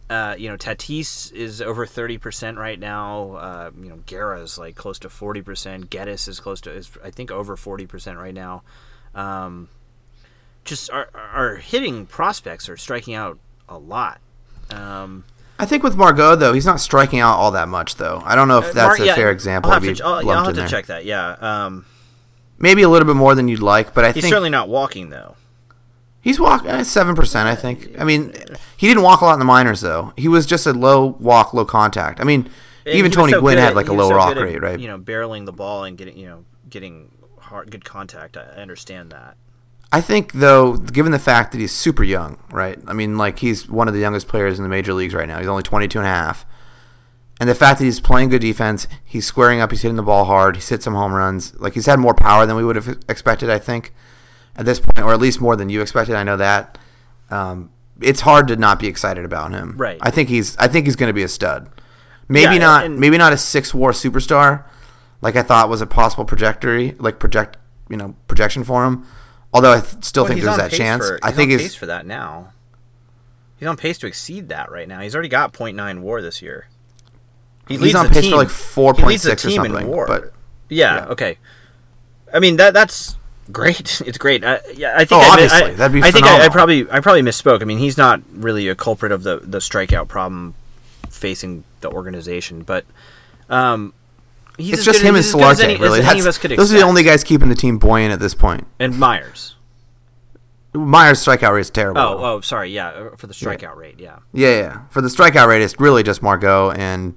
Uh, 0.08 0.36
you 0.38 0.48
know, 0.48 0.56
Tatis 0.56 1.34
is 1.34 1.64
over 1.64 1.88
thirty 1.88 2.20
percent 2.20 2.60
right 2.60 2.80
now. 2.80 3.32
Uh, 3.32 3.72
you 3.76 3.90
know, 3.90 4.04
Guerra 4.06 4.40
is 4.42 4.60
like 4.60 4.76
close 4.76 5.00
to 5.00 5.10
forty 5.10 5.42
percent. 5.42 5.90
Gettys 5.90 6.28
is 6.28 6.40
close 6.40 6.62
to, 6.62 6.72
is 6.72 6.92
I 7.04 7.10
think, 7.10 7.32
over 7.32 7.56
forty 7.58 7.88
percent 7.88 8.20
right 8.20 8.36
now. 8.36 8.62
Um, 9.16 9.70
just 10.64 10.92
our, 10.92 11.10
our 11.16 11.56
hitting 11.56 12.06
prospects 12.06 12.70
are 12.70 12.78
striking 12.78 13.16
out 13.16 13.40
a 13.68 13.80
lot. 13.80 14.22
Um, 14.70 15.24
I 15.60 15.66
think 15.66 15.84
with 15.84 15.96
Margot 15.96 16.36
though, 16.36 16.54
he's 16.54 16.66
not 16.66 16.80
striking 16.80 17.20
out 17.20 17.38
all 17.38 17.52
that 17.52 17.68
much 17.68 17.96
though. 17.96 18.22
I 18.26 18.36
don't 18.36 18.48
know 18.48 18.60
if 18.60 18.74
that's 18.74 19.00
Mar- 19.00 19.06
a 19.06 19.08
yeah, 19.08 19.16
fair 19.16 19.32
example 19.32 19.72
I'll 19.72 19.80
have 19.82 19.98
to, 19.98 20.04
I'll, 20.04 20.24
yeah, 20.24 20.32
I'll 20.32 20.46
have 20.46 20.56
to 20.56 20.68
check 20.68 20.88
that. 20.88 21.06
Yeah, 21.06 21.36
um, 21.40 21.86
Maybe 22.60 22.82
a 22.82 22.90
little 22.90 23.06
bit 23.06 23.16
more 23.16 23.36
than 23.36 23.48
you'd 23.48 23.62
like, 23.62 23.94
but 23.94 24.04
I 24.04 24.12
he's 24.12 24.24
think 24.24 24.32
certainly 24.32 24.50
not 24.50 24.68
walking 24.68 25.10
though. 25.10 25.36
He's 26.22 26.40
walking 26.40 26.84
seven 26.84 27.16
percent, 27.16 27.48
I 27.48 27.56
think. 27.56 28.00
I 28.00 28.04
mean, 28.04 28.34
he 28.76 28.88
didn't 28.88 29.04
walk 29.04 29.22
a 29.22 29.26
lot 29.26 29.34
in 29.34 29.40
the 29.40 29.46
minors 29.46 29.82
though. 29.82 30.14
He 30.18 30.28
was 30.28 30.46
just 30.46 30.66
a 30.66 30.74
low 30.74 31.16
walk, 31.20 31.54
low 31.54 31.66
contact. 31.66 32.20
I 32.20 32.24
mean, 32.24 32.50
And 32.86 32.96
even 32.96 33.12
Tony 33.12 33.32
so 33.32 33.40
Gwynn 33.40 33.58
had 33.60 33.76
like 33.76 33.88
a 33.88 33.94
low 33.94 34.10
so 34.10 34.16
rock 34.16 34.30
good 34.30 34.40
at, 34.40 34.44
rate, 34.44 34.62
right? 34.62 34.80
You 34.80 34.88
know, 34.88 35.00
barreling 35.00 35.46
the 35.46 35.54
ball 35.54 35.84
and 35.84 35.98
getting 35.98 36.18
you 36.18 36.28
know 36.28 36.46
getting 36.70 37.12
hard, 37.40 37.72
good 37.72 37.86
contact. 37.86 38.36
I 38.38 38.42
understand 38.42 39.12
that. 39.12 39.38
I 39.92 40.02
think 40.02 40.34
though, 40.34 40.76
given 40.76 41.12
the 41.12 41.20
fact 41.20 41.52
that 41.54 41.60
he's 41.60 41.72
super 41.72 42.04
young, 42.04 42.40
right? 42.52 42.78
I 42.88 42.94
mean, 42.94 43.18
like 43.18 43.40
he's 43.40 43.70
one 43.70 43.88
of 43.88 43.94
the 43.94 44.00
youngest 44.02 44.28
players 44.28 44.60
in 44.60 44.64
the 44.64 44.70
major 44.70 44.94
leagues 44.94 45.14
right 45.14 45.28
now. 45.28 45.40
He's 45.40 45.48
only 45.48 45.64
22 45.64 46.00
and 46.00 46.06
a 46.08 46.10
half. 46.10 46.46
And 47.40 47.48
the 47.48 47.56
fact 47.56 47.80
that 47.80 47.86
he's 47.86 48.00
playing 48.00 48.30
good 48.30 48.42
defense, 48.42 48.88
he's 49.06 49.26
squaring 49.26 49.62
up, 49.62 49.72
he's 49.72 49.84
hitting 49.84 49.96
the 49.96 50.04
ball 50.04 50.26
hard, 50.26 50.56
he's 50.56 50.68
hit 50.70 50.82
some 50.84 50.96
home 50.96 51.14
runs. 51.14 51.54
Like 51.60 51.74
he's 51.74 51.86
had 51.86 52.00
more 52.00 52.14
power 52.16 52.46
than 52.46 52.56
we 52.56 52.66
would 52.66 52.76
have 52.76 52.98
expected, 53.08 53.50
I 53.50 53.60
think, 53.60 53.94
at 54.56 54.66
this 54.66 54.80
point, 54.80 55.00
or 55.06 55.14
at 55.14 55.20
least 55.20 55.40
more 55.40 55.56
than 55.56 55.70
you 55.70 55.82
expected. 55.82 56.16
I 56.16 56.24
know 56.24 56.38
that. 56.38 56.78
Um, 57.30 57.70
it's 58.02 58.22
hard 58.22 58.48
to 58.50 58.56
not 58.56 58.80
be 58.80 58.88
excited 58.88 59.24
about 59.24 59.52
him. 59.52 59.76
Right. 59.78 59.98
I 60.02 60.10
think 60.12 60.30
he's 60.30 60.58
I 60.58 60.68
think 60.68 60.86
he's 60.86 60.96
going 60.96 61.10
to 61.10 61.14
be 61.14 61.24
a 61.24 61.28
stud. 61.28 61.70
Maybe 62.28 62.56
Yeah, 62.56 62.60
not 62.60 62.86
and- 62.86 63.00
maybe 63.00 63.18
not 63.18 63.34
a 63.34 63.38
six 63.38 63.74
war 63.74 63.92
superstar 63.92 64.66
like 65.22 65.36
I 65.36 65.42
thought 65.44 65.70
was 65.70 65.82
a 65.82 65.88
possible 65.88 66.26
trajectory 66.26 66.96
like 67.00 67.20
project 67.20 67.58
you 67.90 67.98
know 67.98 68.16
projection 68.28 68.64
for 68.64 68.86
him. 68.86 69.06
Although 69.54 69.74
I 69.74 69.80
th- 69.82 70.04
still 70.04 70.24
Well, 70.24 70.34
think 70.34 70.44
there's 70.44 70.58
that 70.58 70.72
chance. 70.72 71.06
For, 71.08 71.20
I 71.24 71.28
he's 71.30 71.36
think 71.36 71.48
on 71.52 71.60
he's 71.60 71.62
pace 71.70 71.76
for 71.76 71.86
that 71.88 72.06
now. 72.06 72.54
He's 73.60 73.68
on 73.68 73.78
pace 73.78 73.98
to 74.00 74.08
exceed 74.08 74.50
that 74.50 74.72
right 74.72 74.88
now. 74.88 75.00
He's 75.00 75.16
already 75.16 75.30
got 75.30 75.54
0.9 75.54 76.00
WAR 76.02 76.22
this 76.22 76.42
year. 76.42 76.68
He 77.68 77.74
He's 77.76 77.82
leads 77.82 77.96
on 77.96 78.06
the 78.08 78.12
pace 78.12 78.26
for, 78.26 78.30
team- 78.30 78.38
like, 78.38 78.48
leads 79.08 79.24
the 79.24 79.32
4.6 79.32 79.46
or 79.46 79.50
something, 79.52 79.88
WAR. 79.88 80.06
but- 80.08 80.34
yeah, 80.70 80.96
yeah. 80.98 81.06
okay. 81.08 81.38
I 82.34 82.40
mean 82.40 82.58
that 82.58 82.74
that's 82.74 83.16
great. 83.52 84.02
It's 84.06 84.18
great. 84.18 84.44
I, 84.44 84.60
yeah, 84.76 84.94
I 84.96 85.06
think. 85.06 85.22
Oh, 85.22 85.26
I, 85.26 85.30
obviously. 85.30 85.64
I, 85.64 85.74
That'd 85.76 85.94
be 85.94 86.04
I 86.04 86.12
think 86.12 86.26
I, 86.26 86.46
I 86.46 86.50
probably 86.50 86.90
I 86.92 87.00
probably 87.00 87.22
misspoke. 87.22 87.62
I 87.62 87.66
mean, 87.66 87.78
he's 87.78 87.98
not 87.98 88.22
really 88.34 88.68
a 88.68 88.76
culprit 88.76 89.12
of 89.14 89.24
the 89.24 89.40
the 89.40 89.60
strikeout 89.60 90.10
problem 90.10 90.54
facing 91.10 91.64
the 91.80 91.90
organization, 91.90 92.64
but 92.64 92.86
um, 93.50 93.94
he's 94.58 94.74
it's 94.76 94.86
just 94.86 95.02
him 95.02 95.16
and 95.16 95.18
he's 95.24 95.34
as 95.34 95.42
as 95.42 95.60
Solarte. 95.60 95.64
any- 95.64 95.76
really, 95.78 96.00
as 96.00 96.06
any 96.08 96.20
of 96.20 96.26
That's- 96.26 96.58
those 96.58 96.74
are 96.74 96.78
the 96.78 96.84
only 96.84 97.04
guys 97.04 97.24
keeping 97.24 97.50
the 97.50 97.56
team 97.56 97.78
buoyant 97.78 98.12
at 98.14 98.20
this 98.20 98.34
point. 98.34 98.66
And 98.80 98.98
Myers. 99.00 99.56
Myers' 100.74 101.26
strikeout 101.26 101.54
rate 101.54 101.62
is 101.62 101.70
terrible. 101.70 102.02
Oh, 102.02 102.18
oh, 102.20 102.42
sorry. 102.42 102.70
Yeah, 102.72 102.90
uh, 102.90 103.16
for 103.16 103.26
the 103.28 103.34
strikeout 103.34 103.76
rate. 103.76 103.96
Yeah. 104.00 104.18
Yeah, 104.34 104.50
yeah. 104.60 104.80
For 104.90 105.02
the 105.02 105.08
strikeout 105.08 105.48
rate, 105.48 105.62
it's 105.62 105.80
really 105.80 106.04
just 106.04 106.22
Margot 106.22 106.72
and 106.72 107.16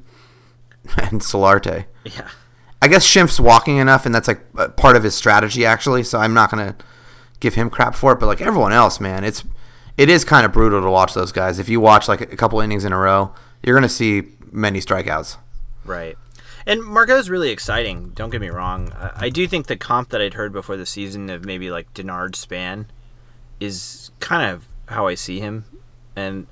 and 0.96 1.20
Solarte. 1.20 1.84
Yeah. 2.04 2.28
I 2.80 2.88
guess 2.88 3.06
Schimpf's 3.06 3.38
walking 3.38 3.76
enough, 3.76 4.06
and 4.06 4.14
that's 4.14 4.28
like 4.28 4.76
part 4.76 4.96
of 4.96 5.02
his 5.02 5.14
strategy, 5.14 5.66
actually. 5.66 6.02
So 6.04 6.18
I'm 6.18 6.32
not 6.32 6.50
gonna 6.50 6.74
give 7.40 7.54
him 7.54 7.68
crap 7.68 7.94
for 7.94 8.12
it. 8.12 8.20
But 8.20 8.26
like 8.26 8.40
everyone 8.40 8.72
else, 8.72 8.98
man, 9.00 9.24
it's 9.24 9.44
it 9.98 10.08
is 10.08 10.24
kind 10.24 10.46
of 10.46 10.52
brutal 10.52 10.80
to 10.80 10.90
watch 10.90 11.12
those 11.12 11.30
guys. 11.32 11.58
If 11.58 11.68
you 11.68 11.80
watch 11.80 12.08
like 12.08 12.22
a 12.22 12.36
couple 12.36 12.60
innings 12.60 12.86
in 12.86 12.92
a 12.92 12.96
row, 12.98 13.34
you're 13.62 13.76
gonna 13.76 13.88
see 13.90 14.22
many 14.50 14.80
strikeouts. 14.80 15.36
Right. 15.84 16.16
And 16.70 16.84
Margot's 16.84 17.28
really 17.28 17.50
exciting. 17.50 18.10
Don't 18.10 18.30
get 18.30 18.40
me 18.40 18.48
wrong. 18.48 18.92
I, 18.92 19.24
I 19.24 19.28
do 19.28 19.48
think 19.48 19.66
the 19.66 19.76
comp 19.76 20.10
that 20.10 20.20
I'd 20.20 20.34
heard 20.34 20.52
before 20.52 20.76
the 20.76 20.86
season 20.86 21.28
of 21.28 21.44
maybe 21.44 21.68
like 21.68 21.92
Denard 21.94 22.36
Span 22.36 22.86
is 23.58 24.12
kind 24.20 24.48
of 24.48 24.68
how 24.86 25.08
I 25.08 25.16
see 25.16 25.40
him, 25.40 25.64
and 26.14 26.46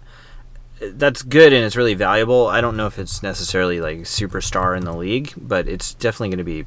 that's 0.80 1.22
good 1.22 1.52
and 1.52 1.64
it's 1.64 1.76
really 1.76 1.94
valuable. 1.94 2.48
I 2.48 2.60
don't 2.60 2.76
know 2.76 2.88
if 2.88 2.98
it's 2.98 3.22
necessarily 3.22 3.80
like 3.80 3.98
superstar 3.98 4.76
in 4.76 4.84
the 4.84 4.92
league, 4.92 5.34
but 5.36 5.68
it's 5.68 5.94
definitely 5.94 6.30
going 6.30 6.38
to 6.38 6.44
be 6.44 6.66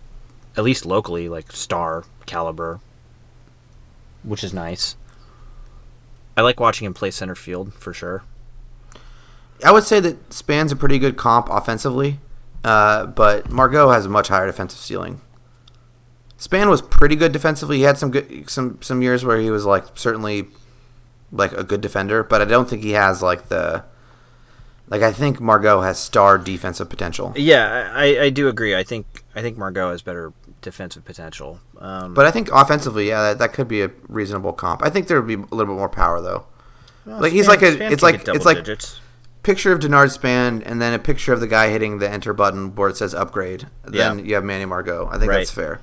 at 0.55 0.63
least 0.63 0.85
locally 0.85 1.27
like 1.27 1.51
star 1.51 2.05
caliber, 2.25 2.79
which 4.23 4.45
is 4.45 4.53
nice. 4.53 4.95
I 6.37 6.41
like 6.41 6.61
watching 6.61 6.85
him 6.85 6.93
play 6.93 7.11
center 7.11 7.35
field 7.35 7.73
for 7.73 7.93
sure. 7.93 8.23
I 9.61 9.73
would 9.73 9.83
say 9.83 9.99
that 9.99 10.31
Span's 10.31 10.71
a 10.71 10.77
pretty 10.77 10.99
good 10.99 11.17
comp 11.17 11.49
offensively, 11.49 12.19
uh, 12.63 13.05
but 13.07 13.49
Margot 13.49 13.89
has 13.91 14.05
a 14.05 14.09
much 14.09 14.27
higher 14.27 14.45
defensive 14.45 14.79
ceiling. 14.79 15.21
Span 16.37 16.69
was 16.69 16.81
pretty 16.81 17.15
good 17.15 17.31
defensively. 17.31 17.77
He 17.77 17.83
had 17.83 17.97
some 17.97 18.11
good 18.11 18.49
some 18.49 18.79
some 18.81 19.01
years 19.01 19.23
where 19.23 19.39
he 19.39 19.51
was 19.51 19.65
like 19.65 19.85
certainly 19.95 20.47
like 21.31 21.51
a 21.53 21.63
good 21.63 21.81
defender, 21.81 22.23
but 22.23 22.41
I 22.41 22.45
don't 22.45 22.67
think 22.69 22.83
he 22.83 22.91
has 22.91 23.21
like 23.21 23.49
the 23.49 23.83
like 24.87 25.01
I 25.01 25.11
think 25.11 25.39
Margot 25.39 25.81
has 25.81 25.99
star 25.99 26.37
defensive 26.37 26.89
potential. 26.89 27.33
Yeah, 27.35 27.91
I, 27.93 28.19
I 28.19 28.29
do 28.29 28.47
agree. 28.49 28.75
I 28.75 28.83
think 28.83 29.05
I 29.35 29.41
think 29.41 29.57
Margot 29.57 29.91
has 29.91 30.01
better 30.01 30.33
defensive 30.61 31.05
potential. 31.05 31.59
Um, 31.79 32.13
But 32.13 32.25
I 32.25 32.31
think 32.31 32.49
offensively, 32.51 33.07
yeah, 33.07 33.21
that, 33.21 33.39
that 33.39 33.53
could 33.53 33.67
be 33.67 33.81
a 33.81 33.91
reasonable 34.07 34.53
comp. 34.53 34.83
I 34.83 34.89
think 34.89 35.07
there 35.07 35.21
would 35.21 35.27
be 35.27 35.35
a 35.35 35.55
little 35.55 35.73
bit 35.73 35.79
more 35.79 35.89
power 35.89 36.21
though. 36.21 36.45
like 37.05 37.31
he's 37.31 37.47
like 37.47 37.61
a 37.61 37.73
Span 37.73 37.93
it's 37.93 38.03
like 38.03 38.27
it's 38.27 38.45
like 38.45 38.57
digits. 38.57 38.99
Picture 39.43 39.71
of 39.71 39.79
Denard 39.79 40.11
Span 40.11 40.61
and 40.63 40.79
then 40.81 40.93
a 40.93 40.99
picture 40.99 41.33
of 41.33 41.39
the 41.39 41.47
guy 41.47 41.69
hitting 41.69 41.97
the 41.97 42.09
enter 42.09 42.31
button 42.33 42.75
where 42.75 42.89
it 42.89 42.97
says 42.97 43.13
upgrade. 43.15 43.67
Then 43.83 44.19
Yeah. 44.19 44.25
you 44.25 44.35
have 44.35 44.43
Manny 44.43 44.65
Margot. 44.65 45.07
I 45.11 45.17
think 45.17 45.29
Right. 45.31 45.37
that's 45.37 45.51
fair. 45.51 45.79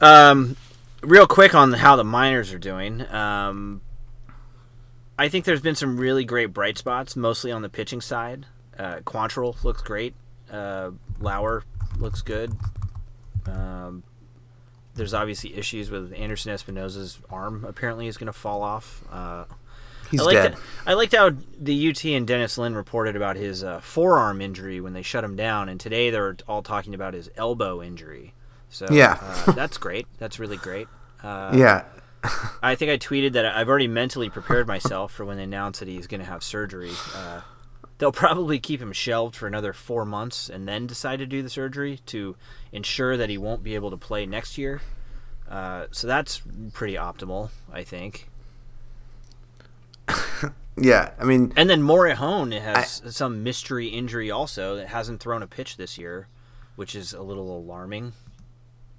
Um, 0.00 0.56
real 1.02 1.26
quick 1.26 1.54
on 1.54 1.72
how 1.72 1.96
the 1.96 2.04
miners 2.04 2.52
are 2.52 2.58
doing. 2.58 3.06
Um, 3.12 3.80
I 5.18 5.28
think 5.28 5.44
there's 5.44 5.60
been 5.62 5.74
some 5.76 5.96
really 5.96 6.24
great 6.24 6.52
bright 6.52 6.76
spots, 6.78 7.16
mostly 7.16 7.52
on 7.52 7.62
the 7.62 7.68
pitching 7.68 8.00
side. 8.00 8.46
Uh, 8.78 8.96
Quantrill 9.06 9.62
looks 9.64 9.80
great. 9.82 10.14
Uh, 10.52 10.90
Lauer 11.20 11.62
looks 11.98 12.20
good. 12.22 12.52
Um, 13.46 14.02
there's 14.94 15.14
obviously 15.14 15.56
issues 15.56 15.90
with 15.90 16.12
Anderson 16.12 16.52
Espinoza's 16.52 17.18
arm. 17.30 17.64
Apparently, 17.66 18.06
is 18.06 18.16
going 18.18 18.26
to 18.26 18.32
fall 18.32 18.62
off. 18.62 19.02
Uh, 19.10 19.44
He's 20.10 20.20
I 20.20 20.24
liked 20.24 20.34
dead. 20.36 20.56
I 20.86 20.94
liked 20.94 21.14
how 21.14 21.30
the 21.58 21.88
UT 21.90 22.04
and 22.04 22.26
Dennis 22.26 22.58
Lin 22.58 22.74
reported 22.74 23.16
about 23.16 23.36
his 23.36 23.64
uh, 23.64 23.80
forearm 23.80 24.40
injury 24.40 24.80
when 24.80 24.92
they 24.92 25.02
shut 25.02 25.24
him 25.24 25.36
down, 25.36 25.68
and 25.68 25.78
today 25.80 26.10
they're 26.10 26.36
all 26.48 26.62
talking 26.62 26.94
about 26.94 27.14
his 27.14 27.30
elbow 27.36 27.82
injury. 27.82 28.34
So 28.68 28.86
Yeah. 28.90 29.18
uh, 29.20 29.52
that's 29.52 29.78
great. 29.78 30.06
That's 30.18 30.38
really 30.38 30.56
great. 30.56 30.88
Uh, 31.22 31.52
yeah. 31.56 31.84
I 32.62 32.74
think 32.74 32.90
I 32.90 32.98
tweeted 32.98 33.32
that 33.32 33.46
I've 33.46 33.68
already 33.68 33.88
mentally 33.88 34.28
prepared 34.28 34.66
myself 34.66 35.12
for 35.12 35.24
when 35.24 35.36
they 35.36 35.44
announce 35.44 35.78
that 35.78 35.88
he's 35.88 36.06
going 36.06 36.20
to 36.20 36.26
have 36.26 36.42
surgery. 36.42 36.90
Uh, 37.14 37.42
they'll 37.98 38.10
probably 38.12 38.58
keep 38.58 38.80
him 38.82 38.92
shelved 38.92 39.36
for 39.36 39.46
another 39.46 39.72
four 39.72 40.04
months 40.04 40.48
and 40.48 40.66
then 40.66 40.86
decide 40.86 41.18
to 41.20 41.26
do 41.26 41.42
the 41.42 41.48
surgery 41.50 42.00
to 42.06 42.36
ensure 42.72 43.16
that 43.16 43.30
he 43.30 43.38
won't 43.38 43.62
be 43.62 43.74
able 43.76 43.90
to 43.90 43.96
play 43.96 44.26
next 44.26 44.58
year. 44.58 44.80
Uh, 45.48 45.86
so 45.92 46.06
that's 46.08 46.42
pretty 46.72 46.94
optimal, 46.94 47.50
I 47.72 47.84
think. 47.84 48.28
Yeah. 50.78 51.12
I 51.18 51.24
mean, 51.24 51.54
And 51.56 51.70
then 51.70 51.80
Morejon 51.82 52.52
has 52.60 53.00
some 53.08 53.42
mystery 53.42 53.86
injury 53.88 54.30
also 54.30 54.76
that 54.76 54.88
hasn't 54.88 55.20
thrown 55.20 55.42
a 55.42 55.46
pitch 55.46 55.78
this 55.78 55.96
year, 55.96 56.28
which 56.76 56.94
is 56.94 57.14
a 57.14 57.22
little 57.22 57.56
alarming. 57.56 58.12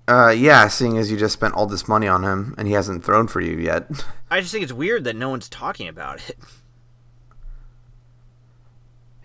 uh, 0.08 0.30
yeah, 0.36 0.68
seeing 0.70 0.98
as 0.98 1.12
you 1.12 1.18
just 1.18 1.34
spent 1.34 1.54
all 1.54 1.68
this 1.68 1.88
money 1.88 2.08
on 2.08 2.24
him 2.24 2.56
and 2.58 2.68
he 2.68 2.74
hasn't 2.74 3.04
thrown 3.04 3.28
for 3.28 3.42
you 3.42 3.58
yet. 3.58 3.88
I 4.32 4.40
just 4.42 4.52
think 4.52 4.64
it's 4.64 4.74
weird 4.74 5.04
that 5.04 5.16
no 5.16 5.30
one's 5.30 5.48
talking 5.50 5.88
about 5.88 6.28
it. 6.30 6.38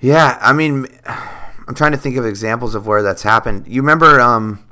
yeah. 0.01 0.39
I 0.41 0.53
mean, 0.53 0.87
I'm 1.07 1.75
trying 1.75 1.93
to 1.93 1.99
think 1.99 2.17
of 2.17 2.27
examples 2.27 2.75
of 2.75 2.87
where 2.87 3.03
that's 3.03 3.23
happened. 3.23 3.67
You 3.69 3.81
remember, 3.81 4.21
um, 4.21 4.63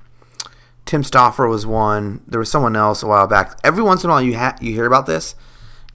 Tim 0.85 1.03
Stauffer 1.05 1.47
was 1.49 1.65
one. 1.65 2.23
There 2.27 2.41
was 2.41 2.51
someone 2.51 2.75
else 2.77 3.03
a 3.03 3.07
while 3.07 3.27
back. 3.27 3.59
Every 3.65 3.83
once 3.83 4.03
in 4.05 4.11
a 4.11 4.13
while, 4.13 4.23
you 4.23 4.37
ha- 4.37 4.57
you 4.61 4.73
hear 4.73 4.87
about 4.87 5.07
this, 5.07 5.35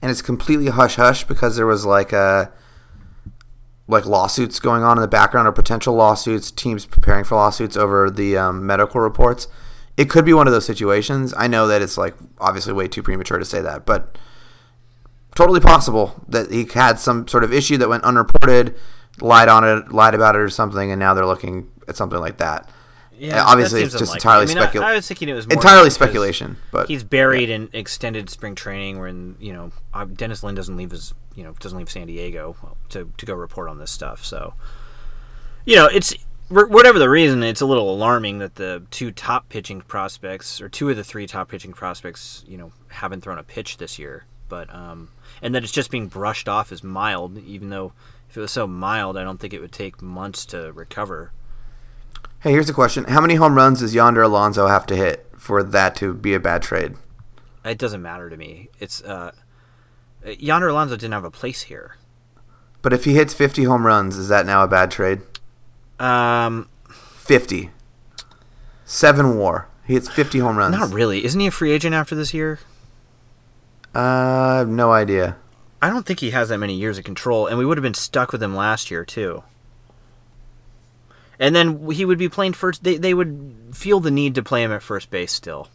and 0.02 0.10
it's 0.10 0.22
completely 0.22 0.68
hush 0.68 0.96
hush 0.96 1.24
because 1.24 1.56
there 1.56 1.66
was 1.66 1.84
like 1.84 2.12
a 2.12 2.52
like 3.88 4.04
lawsuits 4.04 4.58
going 4.58 4.82
on 4.82 4.98
in 4.98 5.00
the 5.00 5.08
background 5.08 5.46
or 5.46 5.52
potential 5.52 5.94
lawsuits, 5.94 6.50
teams 6.50 6.86
preparing 6.86 7.24
for 7.24 7.36
lawsuits 7.36 7.76
over 7.76 8.10
the 8.10 8.36
um, 8.36 8.66
medical 8.66 9.00
reports. 9.00 9.46
It 9.96 10.10
could 10.10 10.24
be 10.24 10.32
one 10.34 10.46
of 10.46 10.52
those 10.52 10.66
situations. 10.66 11.32
I 11.36 11.46
know 11.46 11.68
that 11.68 11.82
it's 11.82 11.96
like 11.96 12.14
obviously 12.38 12.72
way 12.72 12.88
too 12.88 13.02
premature 13.02 13.38
to 13.38 13.44
say 13.44 13.60
that, 13.62 13.86
but 13.86 14.18
totally 15.34 15.60
possible 15.60 16.24
that 16.28 16.50
he 16.50 16.66
had 16.74 16.98
some 16.98 17.28
sort 17.28 17.44
of 17.44 17.52
issue 17.52 17.76
that 17.76 17.88
went 17.88 18.02
unreported, 18.04 18.74
lied 19.20 19.48
on 19.48 19.64
it, 19.64 19.92
lied 19.92 20.14
about 20.14 20.34
it 20.34 20.40
or 20.40 20.50
something, 20.50 20.90
and 20.90 20.98
now 20.98 21.14
they're 21.14 21.26
looking 21.26 21.70
at 21.86 21.96
something 21.96 22.18
like 22.18 22.38
that. 22.38 22.68
Yeah, 23.18 23.44
obviously 23.44 23.82
it's 23.82 23.92
just 23.92 24.02
unlikely. 24.02 24.16
entirely 24.16 24.44
I 24.44 24.54
mean, 24.54 24.56
specul- 24.56 24.82
I, 24.82 24.92
I 24.92 24.94
was 24.94 25.08
thinking 25.08 25.28
it 25.28 25.34
was 25.34 25.46
more 25.46 25.54
entirely 25.54 25.90
speculation, 25.90 26.56
but 26.70 26.88
he's 26.88 27.04
buried 27.04 27.50
in 27.50 27.68
extended 27.72 28.30
spring 28.30 28.54
training, 28.54 29.00
when 29.00 29.36
you 29.40 29.52
know 29.52 29.72
uh, 29.94 30.04
Dennis 30.04 30.42
Lin 30.42 30.54
doesn't 30.54 30.76
leave 30.76 30.90
his 30.90 31.14
you 31.34 31.44
know 31.44 31.52
doesn't 31.60 31.78
leave 31.78 31.90
San 31.90 32.06
Diego 32.06 32.56
to 32.90 33.10
to 33.16 33.26
go 33.26 33.34
report 33.34 33.68
on 33.68 33.78
this 33.78 33.90
stuff. 33.90 34.24
So 34.24 34.54
you 35.64 35.76
know 35.76 35.86
it's 35.86 36.14
whatever 36.48 36.98
the 36.98 37.10
reason, 37.10 37.42
it's 37.42 37.60
a 37.60 37.66
little 37.66 37.90
alarming 37.90 38.38
that 38.38 38.54
the 38.54 38.82
two 38.90 39.10
top 39.10 39.48
pitching 39.48 39.80
prospects 39.80 40.60
or 40.60 40.68
two 40.68 40.88
of 40.88 40.96
the 40.96 41.04
three 41.04 41.26
top 41.26 41.48
pitching 41.48 41.72
prospects 41.72 42.44
you 42.46 42.56
know 42.56 42.72
haven't 42.88 43.22
thrown 43.22 43.38
a 43.38 43.42
pitch 43.42 43.78
this 43.78 43.98
year. 43.98 44.24
But 44.48 44.72
um, 44.72 45.10
and 45.42 45.54
that 45.54 45.64
it's 45.64 45.72
just 45.72 45.90
being 45.90 46.06
brushed 46.06 46.48
off 46.48 46.70
as 46.70 46.84
mild, 46.84 47.38
even 47.38 47.70
though 47.70 47.92
if 48.30 48.36
it 48.36 48.40
was 48.40 48.52
so 48.52 48.66
mild, 48.66 49.16
I 49.16 49.24
don't 49.24 49.40
think 49.40 49.54
it 49.54 49.60
would 49.60 49.72
take 49.72 50.00
months 50.00 50.46
to 50.46 50.72
recover. 50.72 51.32
Hey, 52.46 52.52
here's 52.52 52.70
a 52.70 52.72
question: 52.72 53.06
How 53.06 53.20
many 53.20 53.34
home 53.34 53.56
runs 53.56 53.80
does 53.80 53.92
Yonder 53.92 54.22
Alonso 54.22 54.68
have 54.68 54.86
to 54.86 54.94
hit 54.94 55.26
for 55.36 55.64
that 55.64 55.96
to 55.96 56.14
be 56.14 56.32
a 56.32 56.38
bad 56.38 56.62
trade? 56.62 56.94
It 57.64 57.76
doesn't 57.76 58.00
matter 58.00 58.30
to 58.30 58.36
me. 58.36 58.68
It's 58.78 59.02
uh, 59.02 59.32
Yonder 60.24 60.68
Alonso 60.68 60.94
didn't 60.94 61.14
have 61.14 61.24
a 61.24 61.30
place 61.32 61.62
here. 61.62 61.96
But 62.82 62.92
if 62.92 63.04
he 63.04 63.14
hits 63.14 63.34
50 63.34 63.64
home 63.64 63.84
runs, 63.84 64.16
is 64.16 64.28
that 64.28 64.46
now 64.46 64.62
a 64.62 64.68
bad 64.68 64.92
trade? 64.92 65.22
Um, 65.98 66.68
50. 67.16 67.70
Seven 68.84 69.38
WAR. 69.38 69.66
He 69.84 69.94
hits 69.94 70.08
50 70.08 70.38
home 70.38 70.56
runs. 70.56 70.78
not 70.78 70.92
really. 70.92 71.24
Isn't 71.24 71.40
he 71.40 71.48
a 71.48 71.50
free 71.50 71.72
agent 71.72 71.96
after 71.96 72.14
this 72.14 72.32
year? 72.32 72.60
Uh, 73.92 73.98
I 73.98 74.56
have 74.58 74.68
no 74.68 74.92
idea. 74.92 75.36
I 75.82 75.90
don't 75.90 76.06
think 76.06 76.20
he 76.20 76.30
has 76.30 76.50
that 76.50 76.58
many 76.58 76.74
years 76.76 76.96
of 76.96 77.02
control, 77.02 77.48
and 77.48 77.58
we 77.58 77.66
would 77.66 77.76
have 77.76 77.82
been 77.82 77.92
stuck 77.94 78.30
with 78.30 78.40
him 78.40 78.54
last 78.54 78.88
year 78.88 79.04
too. 79.04 79.42
And 81.38 81.54
then 81.54 81.90
he 81.90 82.04
would 82.04 82.18
be 82.18 82.28
playing 82.28 82.54
first. 82.54 82.84
They 82.84 82.96
they 82.96 83.14
would 83.14 83.72
feel 83.72 84.00
the 84.00 84.10
need 84.10 84.34
to 84.36 84.42
play 84.42 84.62
him 84.62 84.72
at 84.72 84.82
first 84.82 85.10
base 85.10 85.32
still. 85.32 85.68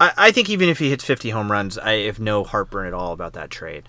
I, 0.00 0.12
I 0.16 0.30
think 0.30 0.48
even 0.48 0.68
if 0.68 0.78
he 0.78 0.90
hits 0.90 1.04
50 1.04 1.30
home 1.30 1.50
runs, 1.50 1.78
I 1.78 2.02
have 2.02 2.20
no 2.20 2.44
heartburn 2.44 2.86
at 2.86 2.94
all 2.94 3.12
about 3.12 3.32
that 3.32 3.50
trade. 3.50 3.88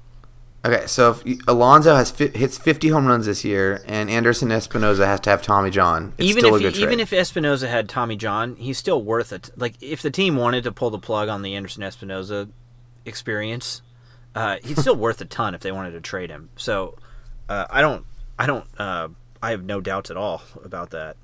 Okay, 0.66 0.88
so 0.88 1.12
if 1.26 1.48
Alonso 1.48 1.96
has 1.96 2.12
fi- 2.12 2.28
hits 2.30 2.58
50 2.58 2.90
home 2.90 3.06
runs 3.06 3.26
this 3.26 3.46
year, 3.46 3.82
and 3.86 4.10
Anderson 4.10 4.50
Espinoza 4.50 5.06
has 5.06 5.22
to 5.22 5.30
have 5.30 5.42
Tommy 5.42 5.70
John, 5.70 6.14
it's 6.18 6.28
even 6.28 6.42
still 6.42 6.56
if 6.56 6.60
a 6.60 6.64
good 6.64 6.76
he, 6.76 6.84
even 6.84 7.00
if 7.00 7.12
Espinoza 7.12 7.70
had 7.70 7.88
Tommy 7.88 8.18
John, 8.18 8.58
he's 8.58 8.78
still 8.78 9.02
worth 9.02 9.32
it. 9.32 9.52
Like 9.56 9.76
if 9.82 10.02
the 10.02 10.12
team 10.12 10.36
wanted 10.36 10.66
to 10.66 10.74
pull 10.74 10.90
the 10.90 11.00
plug 11.00 11.30
on 11.30 11.44
the 11.44 11.56
Anderson 11.56 11.84
Espinoza 11.84 12.50
experience, 13.06 13.82
uh, 14.36 14.58
he's 14.62 14.82
still 14.82 14.98
worth 14.98 15.22
a 15.22 15.26
ton 15.26 15.56
if 15.56 15.62
they 15.62 15.72
wanted 15.72 15.92
to 15.92 16.02
trade 16.02 16.30
him. 16.30 16.50
So 16.58 16.98
uh, 17.48 17.66
I 17.70 17.82
don't, 17.82 18.06
I 18.40 18.46
don't, 18.48 18.66
uh, 18.80 19.10
I 19.44 19.52
have 19.52 19.64
no 19.64 19.82
doubts 19.82 20.10
at 20.10 20.18
all 20.18 20.42
about 20.64 20.90
that. 20.92 21.18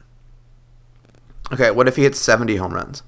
okay, 1.51 1.71
what 1.71 1.87
if 1.87 1.95
he 1.95 2.03
hits 2.03 2.19
70 2.19 2.57
home 2.57 2.73
runs? 2.73 3.01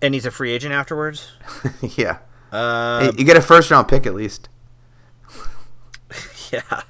And 0.00 0.14
he's 0.14 0.26
a 0.26 0.30
free 0.30 0.50
agent 0.52 0.72
afterwards. 0.72 1.30
yeah, 1.96 2.18
Uh, 2.50 3.00
Hey, 3.00 3.10
you 3.18 3.24
get 3.24 3.36
a 3.36 3.40
first 3.42 3.70
round 3.70 3.88
pick 3.88 4.06
at 4.06 4.14
least. 4.14 4.48
yeah, 6.52 6.82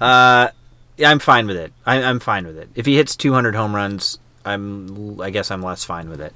uh, 0.00 0.48
yeah, 0.96 1.10
I'm 1.10 1.18
fine 1.20 1.46
with 1.46 1.56
it. 1.56 1.72
I, 1.86 2.02
I'm 2.02 2.18
fine 2.20 2.46
with 2.46 2.58
it. 2.58 2.68
If 2.74 2.86
he 2.86 2.96
hits 2.96 3.14
200 3.16 3.54
home 3.54 3.74
runs, 3.74 4.18
I'm, 4.44 5.20
I 5.20 5.30
guess 5.30 5.50
I'm 5.50 5.62
less 5.62 5.84
fine 5.84 6.08
with 6.08 6.20
it. 6.20 6.34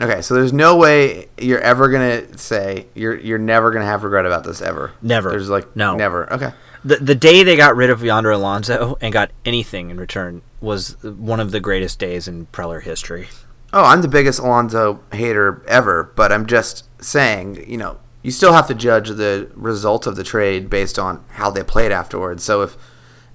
Okay, 0.00 0.22
so 0.22 0.34
there's 0.34 0.52
no 0.52 0.76
way 0.76 1.26
you're 1.38 1.58
ever 1.60 1.88
gonna 1.90 2.38
say 2.38 2.86
you're 2.94 3.16
you're 3.18 3.36
never 3.36 3.72
gonna 3.72 3.84
have 3.84 4.04
regret 4.04 4.26
about 4.26 4.44
this 4.44 4.62
ever. 4.62 4.92
Never. 5.02 5.30
There's 5.30 5.50
like 5.50 5.74
No. 5.74 5.96
never. 5.96 6.32
Okay. 6.32 6.52
The 6.84 6.96
the 6.96 7.14
day 7.14 7.42
they 7.42 7.56
got 7.56 7.76
rid 7.76 7.90
of 7.90 8.02
Yonder 8.02 8.30
Alonso 8.30 8.96
and 9.00 9.12
got 9.12 9.30
anything 9.44 9.90
in 9.90 9.98
return 9.98 10.42
was 10.60 11.02
one 11.02 11.40
of 11.40 11.50
the 11.50 11.60
greatest 11.60 11.98
days 11.98 12.28
in 12.28 12.46
Preller 12.46 12.82
history. 12.82 13.28
Oh, 13.72 13.84
I'm 13.84 14.02
the 14.02 14.08
biggest 14.08 14.38
Alonso 14.38 15.00
hater 15.12 15.62
ever, 15.68 16.12
but 16.16 16.32
I'm 16.32 16.46
just 16.46 16.88
saying, 17.02 17.68
you 17.68 17.76
know, 17.76 17.98
you 18.22 18.30
still 18.30 18.52
have 18.52 18.66
to 18.68 18.74
judge 18.74 19.08
the 19.10 19.50
result 19.54 20.06
of 20.06 20.16
the 20.16 20.24
trade 20.24 20.70
based 20.70 20.98
on 20.98 21.24
how 21.32 21.50
they 21.50 21.62
played 21.62 21.92
afterwards. 21.92 22.42
So 22.42 22.62
if 22.62 22.76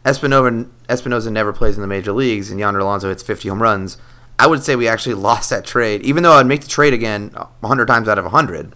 Espinoza, 0.03 0.69
Espinoza 0.89 1.31
never 1.31 1.53
plays 1.53 1.75
in 1.75 1.81
the 1.81 1.87
major 1.87 2.11
leagues 2.11 2.49
and 2.49 2.59
Yonder 2.59 2.79
Alonso 2.79 3.09
hits 3.09 3.23
50 3.23 3.49
home 3.49 3.61
runs, 3.61 3.97
I 4.39 4.47
would 4.47 4.63
say 4.63 4.75
we 4.75 4.87
actually 4.87 5.15
lost 5.29 5.49
that 5.51 5.65
trade. 5.65 6.01
Even 6.01 6.23
though 6.23 6.33
I'd 6.33 6.47
make 6.47 6.61
the 6.61 6.67
trade 6.67 6.93
again 6.93 7.29
100 7.29 7.85
times 7.85 8.07
out 8.07 8.17
of 8.17 8.25
100, 8.25 8.75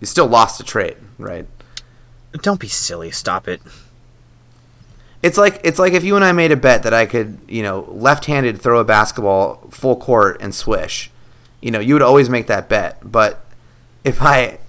you 0.00 0.06
still 0.06 0.26
lost 0.26 0.58
the 0.58 0.64
trade, 0.64 0.96
right? 1.18 1.46
Don't 2.42 2.60
be 2.60 2.68
silly. 2.68 3.10
Stop 3.10 3.48
it. 3.48 3.60
It's 5.26 5.36
like 5.36 5.60
it's 5.64 5.80
like 5.80 5.92
if 5.92 6.04
you 6.04 6.14
and 6.14 6.24
I 6.24 6.30
made 6.30 6.52
a 6.52 6.56
bet 6.56 6.84
that 6.84 6.94
I 6.94 7.04
could, 7.04 7.38
you 7.48 7.60
know, 7.60 7.80
left-handed 7.90 8.60
throw 8.60 8.78
a 8.78 8.84
basketball 8.84 9.56
full 9.72 9.96
court 9.96 10.40
and 10.40 10.54
swish. 10.54 11.10
You 11.60 11.72
know, 11.72 11.80
you 11.80 11.94
would 11.94 12.02
always 12.02 12.30
make 12.30 12.46
that 12.46 12.68
bet. 12.68 12.98
But 13.02 13.44
if 14.04 14.22
I 14.22 14.60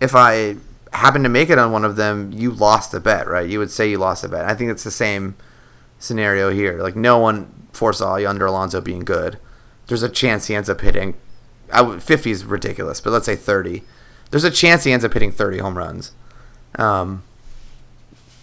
if 0.00 0.16
I 0.16 0.56
happen 0.92 1.22
to 1.22 1.28
make 1.28 1.48
it 1.48 1.60
on 1.60 1.70
one 1.70 1.84
of 1.84 1.94
them, 1.94 2.32
you 2.32 2.50
lost 2.50 2.90
the 2.90 2.98
bet, 2.98 3.28
right? 3.28 3.48
You 3.48 3.60
would 3.60 3.70
say 3.70 3.88
you 3.88 3.98
lost 3.98 4.22
the 4.22 4.28
bet. 4.28 4.46
I 4.46 4.54
think 4.56 4.72
it's 4.72 4.82
the 4.82 4.90
same 4.90 5.36
scenario 6.00 6.50
here. 6.50 6.82
Like 6.82 6.96
no 6.96 7.18
one 7.18 7.68
foresaw 7.70 8.16
Yonder 8.16 8.46
Alonso 8.46 8.80
being 8.80 9.04
good. 9.04 9.38
There's 9.86 10.02
a 10.02 10.08
chance 10.08 10.48
he 10.48 10.56
ends 10.56 10.68
up 10.68 10.80
hitting. 10.80 11.14
I 11.72 11.82
would, 11.82 12.02
50 12.02 12.32
is 12.32 12.44
ridiculous, 12.44 13.00
but 13.00 13.12
let's 13.12 13.26
say 13.26 13.36
30. 13.36 13.84
There's 14.32 14.42
a 14.42 14.50
chance 14.50 14.82
he 14.82 14.90
ends 14.90 15.04
up 15.04 15.12
hitting 15.12 15.30
30 15.30 15.58
home 15.58 15.78
runs. 15.78 16.10
Um, 16.74 17.22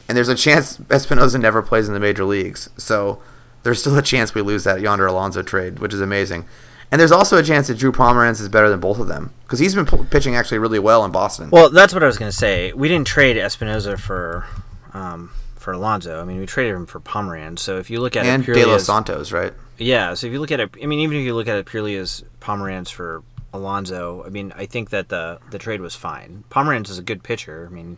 and 0.07 0.17
there's 0.17 0.29
a 0.29 0.35
chance 0.35 0.77
Espinoza 0.89 1.39
never 1.39 1.61
plays 1.61 1.87
in 1.87 1.93
the 1.93 1.99
major 1.99 2.25
leagues. 2.25 2.69
So 2.77 3.21
there's 3.63 3.79
still 3.79 3.97
a 3.97 4.01
chance 4.01 4.33
we 4.33 4.41
lose 4.41 4.63
that 4.63 4.81
Yonder 4.81 5.07
Alonso 5.07 5.41
trade, 5.41 5.79
which 5.79 5.93
is 5.93 6.01
amazing. 6.01 6.45
And 6.91 7.01
there's 7.01 7.11
also 7.11 7.37
a 7.37 7.43
chance 7.43 7.67
that 7.67 7.77
Drew 7.77 7.91
Pomeranz 7.91 8.39
is 8.39 8.47
better 8.47 8.69
than 8.69 8.79
both 8.79 8.99
of 8.99 9.07
them 9.07 9.33
because 9.43 9.59
he's 9.59 9.73
been 9.73 9.85
p- 9.85 10.05
pitching 10.09 10.35
actually 10.35 10.59
really 10.59 10.79
well 10.79 11.03
in 11.03 11.11
Boston. 11.11 11.49
Well, 11.49 11.69
that's 11.69 11.93
what 11.93 12.03
I 12.03 12.07
was 12.07 12.17
going 12.17 12.29
to 12.31 12.37
say. 12.37 12.73
We 12.73 12.87
didn't 12.87 13.07
trade 13.07 13.37
Espinoza 13.37 13.99
for 13.99 14.45
um, 14.93 15.31
for 15.55 15.73
Alonso. 15.73 16.21
I 16.21 16.25
mean, 16.25 16.39
we 16.39 16.45
traded 16.45 16.75
him 16.75 16.85
for 16.85 16.99
Pomeranz. 16.99 17.59
So 17.59 17.79
if 17.79 17.89
you 17.89 17.99
look 17.99 18.15
at 18.15 18.25
and 18.25 18.43
it 18.43 18.45
purely 18.45 18.61
De 18.61 18.67
Los 18.67 18.81
as, 18.81 18.85
Santos, 18.85 19.31
right? 19.31 19.51
yeah, 19.77 20.13
so 20.13 20.27
if 20.27 20.33
you 20.33 20.39
look 20.39 20.51
at 20.51 20.59
it, 20.59 20.69
I 20.81 20.85
mean, 20.85 20.99
even 20.99 21.17
if 21.17 21.23
you 21.23 21.33
look 21.33 21.47
at 21.47 21.57
it 21.57 21.65
purely 21.65 21.95
as 21.95 22.23
Pomeranz 22.39 22.91
for 22.91 23.23
Alonso, 23.51 24.23
I 24.23 24.29
mean, 24.29 24.53
I 24.55 24.67
think 24.67 24.91
that 24.91 25.09
the 25.09 25.39
the 25.49 25.57
trade 25.57 25.81
was 25.81 25.95
fine. 25.95 26.43
Pomeranz 26.49 26.89
is 26.89 26.99
a 26.99 27.03
good 27.03 27.23
pitcher. 27.23 27.67
I 27.69 27.73
mean, 27.73 27.97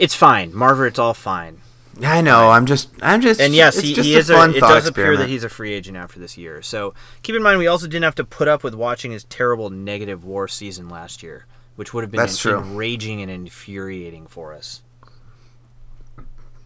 it's 0.00 0.14
fine. 0.14 0.50
Marver, 0.52 0.88
it's 0.88 0.98
all 0.98 1.14
fine. 1.14 1.60
Yeah, 1.98 2.14
I 2.14 2.20
know. 2.22 2.50
I'm 2.50 2.64
just, 2.64 2.88
I'm 3.02 3.20
just, 3.20 3.40
And 3.40 3.54
yes, 3.54 3.78
he, 3.78 3.92
just 3.92 4.08
he 4.08 4.14
a 4.14 4.18
is. 4.18 4.30
A, 4.30 4.50
it 4.50 4.60
does 4.60 4.86
appear 4.88 5.16
that 5.18 5.28
he's 5.28 5.44
a 5.44 5.50
free 5.50 5.74
agent 5.74 5.98
after 5.98 6.18
this 6.18 6.38
year. 6.38 6.62
So 6.62 6.94
keep 7.22 7.36
in 7.36 7.42
mind, 7.42 7.58
we 7.58 7.66
also 7.66 7.86
didn't 7.86 8.04
have 8.04 8.14
to 8.14 8.24
put 8.24 8.48
up 8.48 8.64
with 8.64 8.74
watching 8.74 9.10
his 9.12 9.24
terrible 9.24 9.68
negative 9.68 10.24
WAR 10.24 10.48
season 10.48 10.88
last 10.88 11.22
year, 11.22 11.44
which 11.76 11.92
would 11.92 12.02
have 12.02 12.10
been 12.10 12.18
That's 12.18 12.38
true. 12.38 12.58
enraging 12.58 13.20
and 13.20 13.30
infuriating 13.30 14.26
for 14.26 14.54
us. 14.54 14.80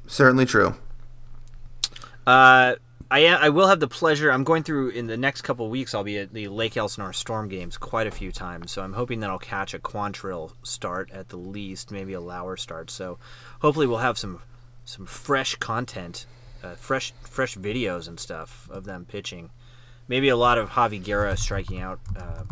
Certainly 0.06 0.46
true. 0.46 0.76
Uh, 2.26 2.76
I 3.10 3.26
I 3.26 3.48
will 3.50 3.68
have 3.68 3.80
the 3.80 3.88
pleasure. 3.88 4.30
I'm 4.30 4.44
going 4.44 4.62
through 4.62 4.90
in 4.90 5.06
the 5.06 5.16
next 5.16 5.42
couple 5.42 5.68
weeks. 5.68 5.94
I'll 5.94 6.04
be 6.04 6.18
at 6.18 6.32
the 6.32 6.48
Lake 6.48 6.76
Elsinore 6.76 7.12
Storm 7.12 7.48
games 7.48 7.76
quite 7.76 8.06
a 8.06 8.10
few 8.10 8.32
times, 8.32 8.72
so 8.72 8.82
I'm 8.82 8.94
hoping 8.94 9.20
that 9.20 9.30
I'll 9.30 9.38
catch 9.38 9.74
a 9.74 9.78
Quantrill 9.78 10.52
start 10.62 11.10
at 11.10 11.28
the 11.28 11.36
least, 11.36 11.90
maybe 11.90 12.12
a 12.12 12.20
Lauer 12.20 12.56
start. 12.56 12.90
So 12.90 13.18
hopefully 13.60 13.86
we'll 13.86 13.98
have 13.98 14.18
some 14.18 14.40
some 14.84 15.06
fresh 15.06 15.56
content, 15.56 16.26
uh, 16.62 16.74
fresh 16.74 17.12
fresh 17.22 17.56
videos 17.56 18.08
and 18.08 18.18
stuff 18.18 18.68
of 18.70 18.84
them 18.84 19.04
pitching. 19.04 19.50
Maybe 20.08 20.28
a 20.28 20.36
lot 20.36 20.58
of 20.58 20.70
Javi 20.70 21.02
Guerra 21.02 21.36
striking 21.36 21.80
out 21.80 22.00
uh, 22.16 22.44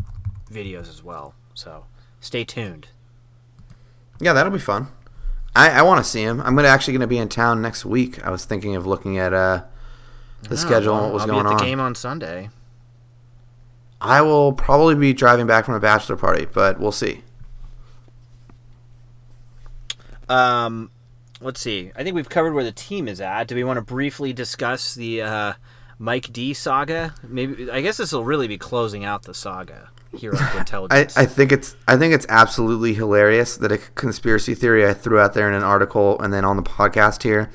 videos 0.51 0.89
as 0.89 1.03
well. 1.03 1.35
So 1.55 1.87
stay 2.21 2.45
tuned. 2.45 2.89
Yeah, 4.21 4.33
that'll 4.33 4.53
be 4.53 4.59
fun. 4.59 4.89
I, 5.55 5.71
I 5.71 5.83
want 5.83 6.03
to 6.03 6.09
see 6.09 6.23
him. 6.23 6.41
I'm 6.41 6.55
gonna 6.57 6.69
actually 6.69 6.95
gonna 6.95 7.07
be 7.07 7.19
in 7.19 7.29
town 7.29 7.61
next 7.61 7.85
week. 7.85 8.25
I 8.25 8.31
was 8.31 8.45
thinking 8.45 8.77
of 8.77 8.87
looking 8.87 9.19
at 9.19 9.35
uh, 9.35 9.65
the 10.49 10.57
schedule 10.57 10.95
and 10.95 11.05
what 11.05 11.13
was 11.15 11.23
I'll 11.23 11.29
going 11.29 11.45
be 11.45 11.51
at 11.51 11.57
the 11.57 11.63
on. 11.63 11.69
game 11.69 11.81
on 11.81 11.95
Sunday. 11.95 12.51
I 14.01 14.21
will 14.23 14.53
probably 14.53 14.97
be 14.97 15.13
driving 15.13 15.47
back 15.47 15.65
from 15.65 15.75
a 15.75 15.81
bachelor 15.81 16.17
party, 16.17 16.47
but 16.53 16.81
we'll 16.81 16.91
see. 16.93 17.23
Um, 20.29 20.91
let's 21.41 21.61
see. 21.61 21.93
I 21.95 22.03
think 22.03 22.17
we've 22.17 22.29
covered 22.29 22.53
where 22.55 22.65
the 22.65 22.73
team 22.73 23.07
is 23.07 23.21
at. 23.21 23.49
Do 23.49 23.55
we 23.55 23.65
want 23.65 23.77
to 23.77 23.83
briefly 23.83 24.33
discuss 24.33 24.95
the 24.95 25.23
uh, 25.23 25.53
Mike 25.99 26.33
D 26.33 26.53
saga? 26.53 27.15
Maybe 27.23 27.71
I 27.71 27.81
guess 27.81 27.97
this 27.97 28.13
will 28.13 28.25
really 28.25 28.49
be 28.49 28.59
closing 28.59 29.05
out 29.05 29.23
the 29.23 29.35
saga 29.35 29.91
here 30.17 30.35
on 30.35 30.43
I, 30.43 30.59
Intelligence. 30.59 31.17
I 31.17 31.27
think 31.27 31.53
it's 31.53 31.77
I 31.87 31.97
think 31.97 32.13
it's 32.15 32.27
absolutely 32.29 32.95
hilarious 32.95 33.57
that 33.59 33.71
a 33.71 33.79
conspiracy 33.79 34.55
theory 34.55 34.87
I 34.87 34.95
threw 34.95 35.19
out 35.21 35.35
there 35.35 35.49
in 35.49 35.55
an 35.55 35.63
article 35.63 36.21
and 36.21 36.33
then 36.33 36.45
on 36.45 36.57
the 36.57 36.63
podcast 36.63 37.23
here 37.23 37.51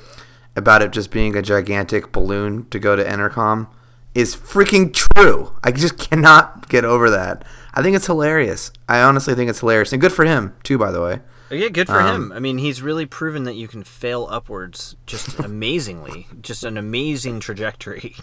about 0.56 0.82
it 0.82 0.92
just 0.92 1.10
being 1.10 1.36
a 1.36 1.42
gigantic 1.42 2.12
balloon 2.12 2.66
to 2.70 2.78
go 2.78 2.96
to 2.96 3.12
intercom 3.12 3.68
is 4.14 4.34
freaking 4.34 4.92
true. 4.92 5.52
I 5.62 5.70
just 5.70 5.98
cannot 5.98 6.68
get 6.68 6.84
over 6.84 7.10
that. 7.10 7.44
I 7.74 7.82
think 7.82 7.94
it's 7.94 8.06
hilarious. 8.06 8.72
I 8.88 9.00
honestly 9.00 9.34
think 9.34 9.48
it's 9.48 9.60
hilarious 9.60 9.92
and 9.92 10.00
good 10.00 10.12
for 10.12 10.24
him 10.24 10.54
too. 10.64 10.78
By 10.78 10.90
the 10.90 11.00
way, 11.00 11.20
yeah, 11.50 11.68
good 11.68 11.86
for 11.86 12.00
um, 12.00 12.30
him. 12.30 12.32
I 12.32 12.40
mean, 12.40 12.58
he's 12.58 12.82
really 12.82 13.06
proven 13.06 13.44
that 13.44 13.54
you 13.54 13.68
can 13.68 13.84
fail 13.84 14.26
upwards 14.30 14.96
just 15.06 15.38
amazingly, 15.38 16.26
just 16.40 16.64
an 16.64 16.76
amazing 16.76 17.40
trajectory. 17.40 18.16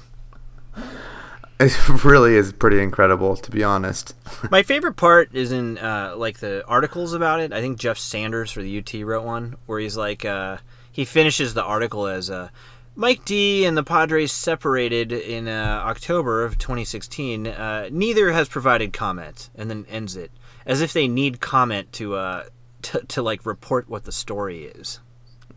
it 1.59 2.03
really 2.03 2.35
is 2.35 2.51
pretty 2.51 2.81
incredible 2.81 3.35
to 3.37 3.51
be 3.51 3.63
honest. 3.63 4.15
My 4.51 4.63
favorite 4.63 4.97
part 4.97 5.33
is 5.33 5.51
in 5.51 5.77
uh, 5.77 6.15
like 6.17 6.39
the 6.39 6.65
articles 6.67 7.13
about 7.13 7.39
it. 7.39 7.53
I 7.53 7.61
think 7.61 7.79
Jeff 7.79 7.97
Sanders 7.97 8.51
for 8.51 8.61
the 8.61 8.77
UT 8.79 8.93
wrote 9.05 9.23
one 9.23 9.55
where 9.65 9.79
he's 9.79 9.95
like, 9.95 10.25
uh, 10.25 10.57
he 10.95 11.03
finishes 11.03 11.53
the 11.53 11.63
article 11.63 12.07
as 12.07 12.29
uh, 12.29 12.47
Mike 12.95 13.25
D 13.25 13.65
and 13.65 13.75
the 13.75 13.83
Padres 13.83 14.31
separated 14.31 15.11
in 15.11 15.49
uh, 15.49 15.83
October 15.85 16.45
of 16.45 16.57
2016. 16.57 17.47
Uh, 17.47 17.89
neither 17.91 18.31
has 18.31 18.47
provided 18.47 18.93
comment, 18.93 19.49
and 19.55 19.69
then 19.69 19.85
ends 19.89 20.15
it 20.15 20.31
as 20.65 20.81
if 20.81 20.93
they 20.93 21.09
need 21.09 21.41
comment 21.41 21.91
to 21.91 22.15
uh, 22.15 22.45
to, 22.83 23.01
to 23.07 23.21
like 23.21 23.45
report 23.45 23.89
what 23.89 24.05
the 24.05 24.13
story 24.13 24.63
is. 24.63 24.99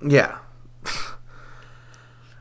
Yeah, 0.05 0.39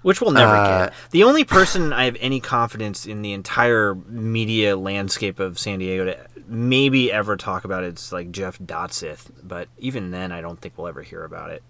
Which 0.02 0.20
we'll 0.22 0.32
never 0.32 0.56
Uh, 0.56 0.86
get. 0.86 0.94
The 1.12 1.24
only 1.24 1.44
person 1.44 1.94
I 1.94 2.06
have 2.06 2.18
any 2.20 2.40
confidence 2.40 3.06
in 3.06 3.22
the 3.22 3.34
entire 3.34 3.94
media 3.94 4.76
landscape 4.78 5.40
of 5.40 5.60
San 5.60 5.80
Diego 5.80 6.06
to 6.06 6.18
maybe 6.48 7.12
ever 7.12 7.36
talk 7.36 7.66
about 7.66 7.84
it's 7.84 8.12
like 8.12 8.32
Jeff 8.32 8.58
Dotseth, 8.58 9.30
but 9.44 9.68
even 9.78 10.12
then, 10.12 10.32
I 10.32 10.42
don't 10.42 10.60
think 10.60 10.78
we'll 10.78 10.88
ever 10.88 11.04
hear 11.04 11.24
about 11.24 11.52
it. 11.52 11.62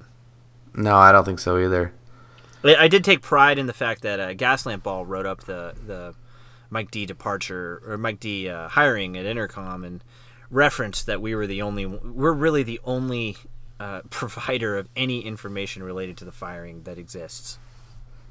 No, 0.77 0.95
I 0.95 1.11
don't 1.11 1.25
think 1.25 1.39
so 1.39 1.57
either. 1.57 1.93
I 2.63 2.87
did 2.87 3.03
take 3.03 3.21
pride 3.21 3.59
in 3.59 3.65
the 3.67 3.73
fact 3.73 4.01
that 4.01 4.19
uh, 4.19 4.33
Gaslamp 4.33 4.83
Ball 4.83 5.05
wrote 5.05 5.25
up 5.25 5.43
the 5.43 5.73
the 5.85 6.15
Mike 6.69 6.91
D 6.91 7.05
departure 7.05 7.81
or 7.85 7.97
Mike 7.97 8.19
D 8.19 8.49
uh, 8.49 8.67
hiring 8.69 9.17
at 9.17 9.25
Intercom 9.25 9.83
and 9.83 10.03
referenced 10.49 11.05
that 11.05 11.21
we 11.21 11.35
were 11.35 11.47
the 11.47 11.61
only 11.61 11.85
we're 11.85 12.33
really 12.33 12.63
the 12.63 12.79
only 12.83 13.37
uh, 13.79 14.01
provider 14.09 14.77
of 14.77 14.87
any 14.95 15.21
information 15.21 15.83
related 15.83 16.17
to 16.17 16.25
the 16.25 16.31
firing 16.31 16.83
that 16.83 16.97
exists. 16.97 17.59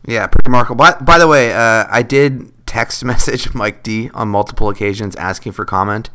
Yeah, 0.07 0.27
pretty 0.27 0.49
remarkable. 0.49 0.77
By, 0.77 0.93
by 1.01 1.19
the 1.19 1.27
way, 1.27 1.53
uh, 1.53 1.87
I 1.89 2.03
did 2.03 2.53
text 2.67 3.05
message 3.05 3.55
Mike 3.55 3.83
D 3.83 4.11
on 4.15 4.29
multiple 4.29 4.69
occasions 4.69 5.17
asking 5.17 5.53
for 5.53 5.65
comment, 5.65 6.11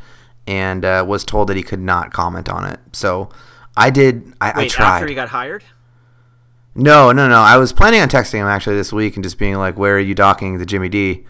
and 0.48 0.86
uh, 0.86 1.04
was 1.06 1.26
told 1.26 1.50
that 1.50 1.58
he 1.58 1.64
could 1.64 1.82
not 1.82 2.14
comment 2.14 2.48
on 2.48 2.66
it. 2.66 2.80
So 2.94 3.30
I 3.76 3.90
did. 3.90 4.34
I, 4.40 4.64
I 4.64 4.68
tried. 4.68 4.96
after 4.96 5.08
he 5.08 5.16
got 5.16 5.30
hired? 5.30 5.64
No, 6.76 7.12
no, 7.12 7.28
no. 7.28 7.36
I 7.40 7.58
was 7.58 7.74
planning 7.74 8.02
on 8.02 8.08
texting 8.08 8.36
him 8.36 8.48
actually 8.48 8.78
this 8.78 8.94
week 8.94 9.16
and 9.16 9.24
just 9.24 9.38
being 9.38 9.56
like, 9.58 9.78
"Where 9.78 9.96
are 9.96 10.00
you 10.00 10.16
docking 10.16 10.58
the 10.58 10.66
Jimmy 10.66 10.90
D?" 10.90 11.26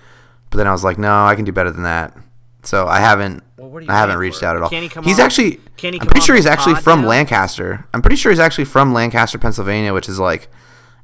But 0.50 0.58
then 0.58 0.68
I 0.68 0.72
was 0.72 0.84
like, 0.84 0.98
"No, 0.98 1.26
I 1.26 1.36
can 1.36 1.46
do 1.46 1.52
better 1.52 1.72
than 1.72 1.84
that." 1.84 2.16
So 2.64 2.88
I 2.88 3.00
haven't. 3.00 3.44
Well, 3.58 3.70
what 3.70 3.80
are 3.80 3.86
you 3.86 3.92
I 3.92 3.96
haven't 3.98 4.18
reached 4.18 4.42
for? 4.42 4.46
out 4.46 4.56
at 4.56 4.62
all. 4.62 4.70
Can't 4.70 4.84
he 4.84 4.90
come 4.90 5.04
he's 5.04 5.20
on- 5.20 5.26
actually. 5.26 5.60
can't 5.78 5.96
he 5.96 6.00
I'm 6.02 6.06
pretty 6.08 6.22
sure 6.26 6.36
he's 6.36 6.46
actually 6.46 6.76
from 6.76 7.02
now? 7.02 7.08
Lancaster. 7.08 7.88
I'm 7.94 8.02
pretty 8.04 8.18
sure 8.18 8.32
he's 8.32 8.40
actually 8.40 8.66
from 8.66 8.94
Lancaster, 8.94 9.38
Pennsylvania, 9.40 9.94
which 9.96 10.08
is 10.08 10.20
like 10.20 10.48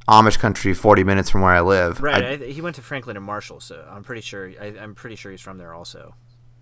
Amish 0.08 0.38
country, 0.38 0.74
40 0.76 1.04
minutes 1.04 1.30
from 1.32 1.42
where 1.42 1.52
I 1.54 1.62
live. 1.62 2.02
Right. 2.02 2.24
I- 2.24 2.28
I, 2.34 2.38
he 2.38 2.62
went 2.62 2.76
to 2.76 2.82
Franklin 2.84 3.18
and 3.18 3.26
Marshall, 3.26 3.60
so 3.60 3.84
I'm 3.92 4.04
pretty 4.04 4.22
sure. 4.22 4.52
I, 4.62 4.68
I'm 4.80 4.94
pretty 4.94 5.16
sure 5.16 5.32
he's 5.32 5.42
from 5.42 5.58
there 5.58 5.74
also. 5.74 6.14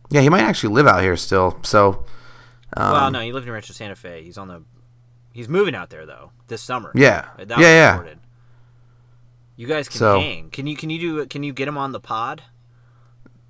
yeah, 0.09 0.21
he 0.21 0.29
might 0.29 0.43
actually 0.43 0.73
live 0.73 0.87
out 0.87 1.01
here 1.01 1.17
still. 1.17 1.59
So. 1.63 2.05
Um, 2.77 2.91
well, 2.93 3.11
no, 3.11 3.19
he 3.21 3.31
lived 3.33 3.47
in 3.47 3.53
Rancho 3.53 3.73
Santa 3.73 3.95
Fe. 3.95 4.23
He's 4.23 4.37
on 4.37 4.47
the. 4.47 4.63
He's 5.35 5.49
moving 5.49 5.75
out 5.75 5.89
there 5.89 6.05
though 6.05 6.31
this 6.47 6.61
summer. 6.61 6.93
Yeah. 6.95 7.27
That 7.37 7.49
Yeah, 7.49 7.57
yeah. 7.59 8.13
You 9.57 9.67
guys 9.67 9.89
can 9.89 9.97
So- 9.99 10.19
hang. 10.21 10.49
Can 10.49 10.65
you 10.65 10.77
can 10.77 10.89
you 10.89 10.97
do 10.99 11.25
Can 11.25 11.43
you 11.43 11.51
get 11.51 11.67
him 11.67 11.77
on 11.77 11.91
the 11.91 11.99
pod? 11.99 12.43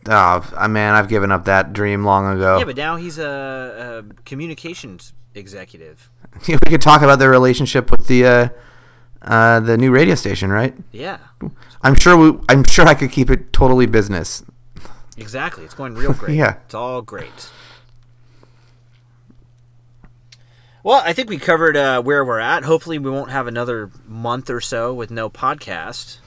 Oh, 0.08 0.44
I- 0.58 0.68
man, 0.68 0.96
I've 0.96 1.08
given 1.08 1.32
up 1.32 1.46
that 1.46 1.74
dream 1.74 2.04
long 2.04 2.26
ago. 2.36 2.58
Yeah, 2.58 2.66
but 2.66 2.76
now 2.76 2.96
he's 2.96 3.20
a, 3.20 4.04
a 4.10 4.14
communications 4.24 5.14
executive. 5.36 6.10
we 6.48 6.58
could 6.58 6.82
talk 6.82 7.04
about 7.04 7.20
their 7.20 7.30
relationship 7.30 7.92
with 7.92 8.08
the 8.08 8.26
uh, 8.26 8.48
uh, 9.22 9.60
the 9.60 9.78
new 9.78 9.92
radio 9.92 10.16
station, 10.16 10.52
right? 10.52 10.76
Yeah, 10.92 11.18
I'm 11.84 11.94
sure. 11.96 12.18
We, 12.18 12.40
I'm 12.50 12.64
sure 12.64 12.88
I 12.88 12.96
could 12.96 13.12
keep 13.12 13.30
it 13.30 13.54
totally 13.54 13.86
business. 13.86 14.44
exactly. 15.18 15.64
It's 15.66 15.76
going 15.76 15.94
real 15.94 16.14
great. 16.22 16.36
Yeah. 16.36 16.56
it's 16.66 16.74
all 16.74 17.04
great. 17.04 17.50
Well, 20.86 21.02
I 21.04 21.14
think 21.14 21.30
we 21.32 21.40
covered 21.40 21.76
uh, 21.76 22.04
where 22.04 22.24
we're 22.24 22.38
at. 22.38 22.64
Hopefully, 22.64 23.00
we 23.00 23.10
won't 23.10 23.32
have 23.32 23.48
another 23.48 23.90
month 24.08 24.52
or 24.52 24.62
so 24.62 24.94
with 24.94 25.10
no 25.10 25.32
podcast. 25.32 26.20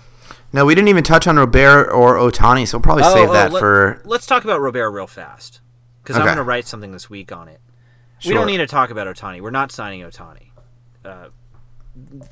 No, 0.52 0.66
we 0.66 0.74
didn't 0.74 0.88
even 0.88 1.04
touch 1.04 1.28
on 1.28 1.36
Robert 1.36 1.88
or 1.92 2.16
Otani, 2.16 2.66
so 2.66 2.76
we'll 2.78 2.82
probably 2.82 3.04
Oh, 3.04 3.14
save 3.14 3.30
oh, 3.30 3.32
that 3.34 3.52
let- 3.52 3.60
for. 3.60 4.02
Let's 4.04 4.26
talk 4.26 4.42
about 4.42 4.60
Robert 4.60 4.90
real 4.90 5.06
fast 5.06 5.60
because 6.02 6.16
I'm 6.16 6.24
going 6.24 6.38
to 6.38 6.42
write 6.42 6.66
something 6.66 6.90
this 6.90 7.08
week 7.08 7.30
on 7.30 7.46
it. 7.46 7.60
We 8.26 8.34
don't 8.34 8.48
need 8.48 8.56
to 8.56 8.66
talk 8.66 8.90
about 8.90 9.06
Otani. 9.06 9.40
We're 9.40 9.50
not 9.52 9.70
signing 9.70 10.00
Otani. 10.00 10.48
Uh, 11.04 11.28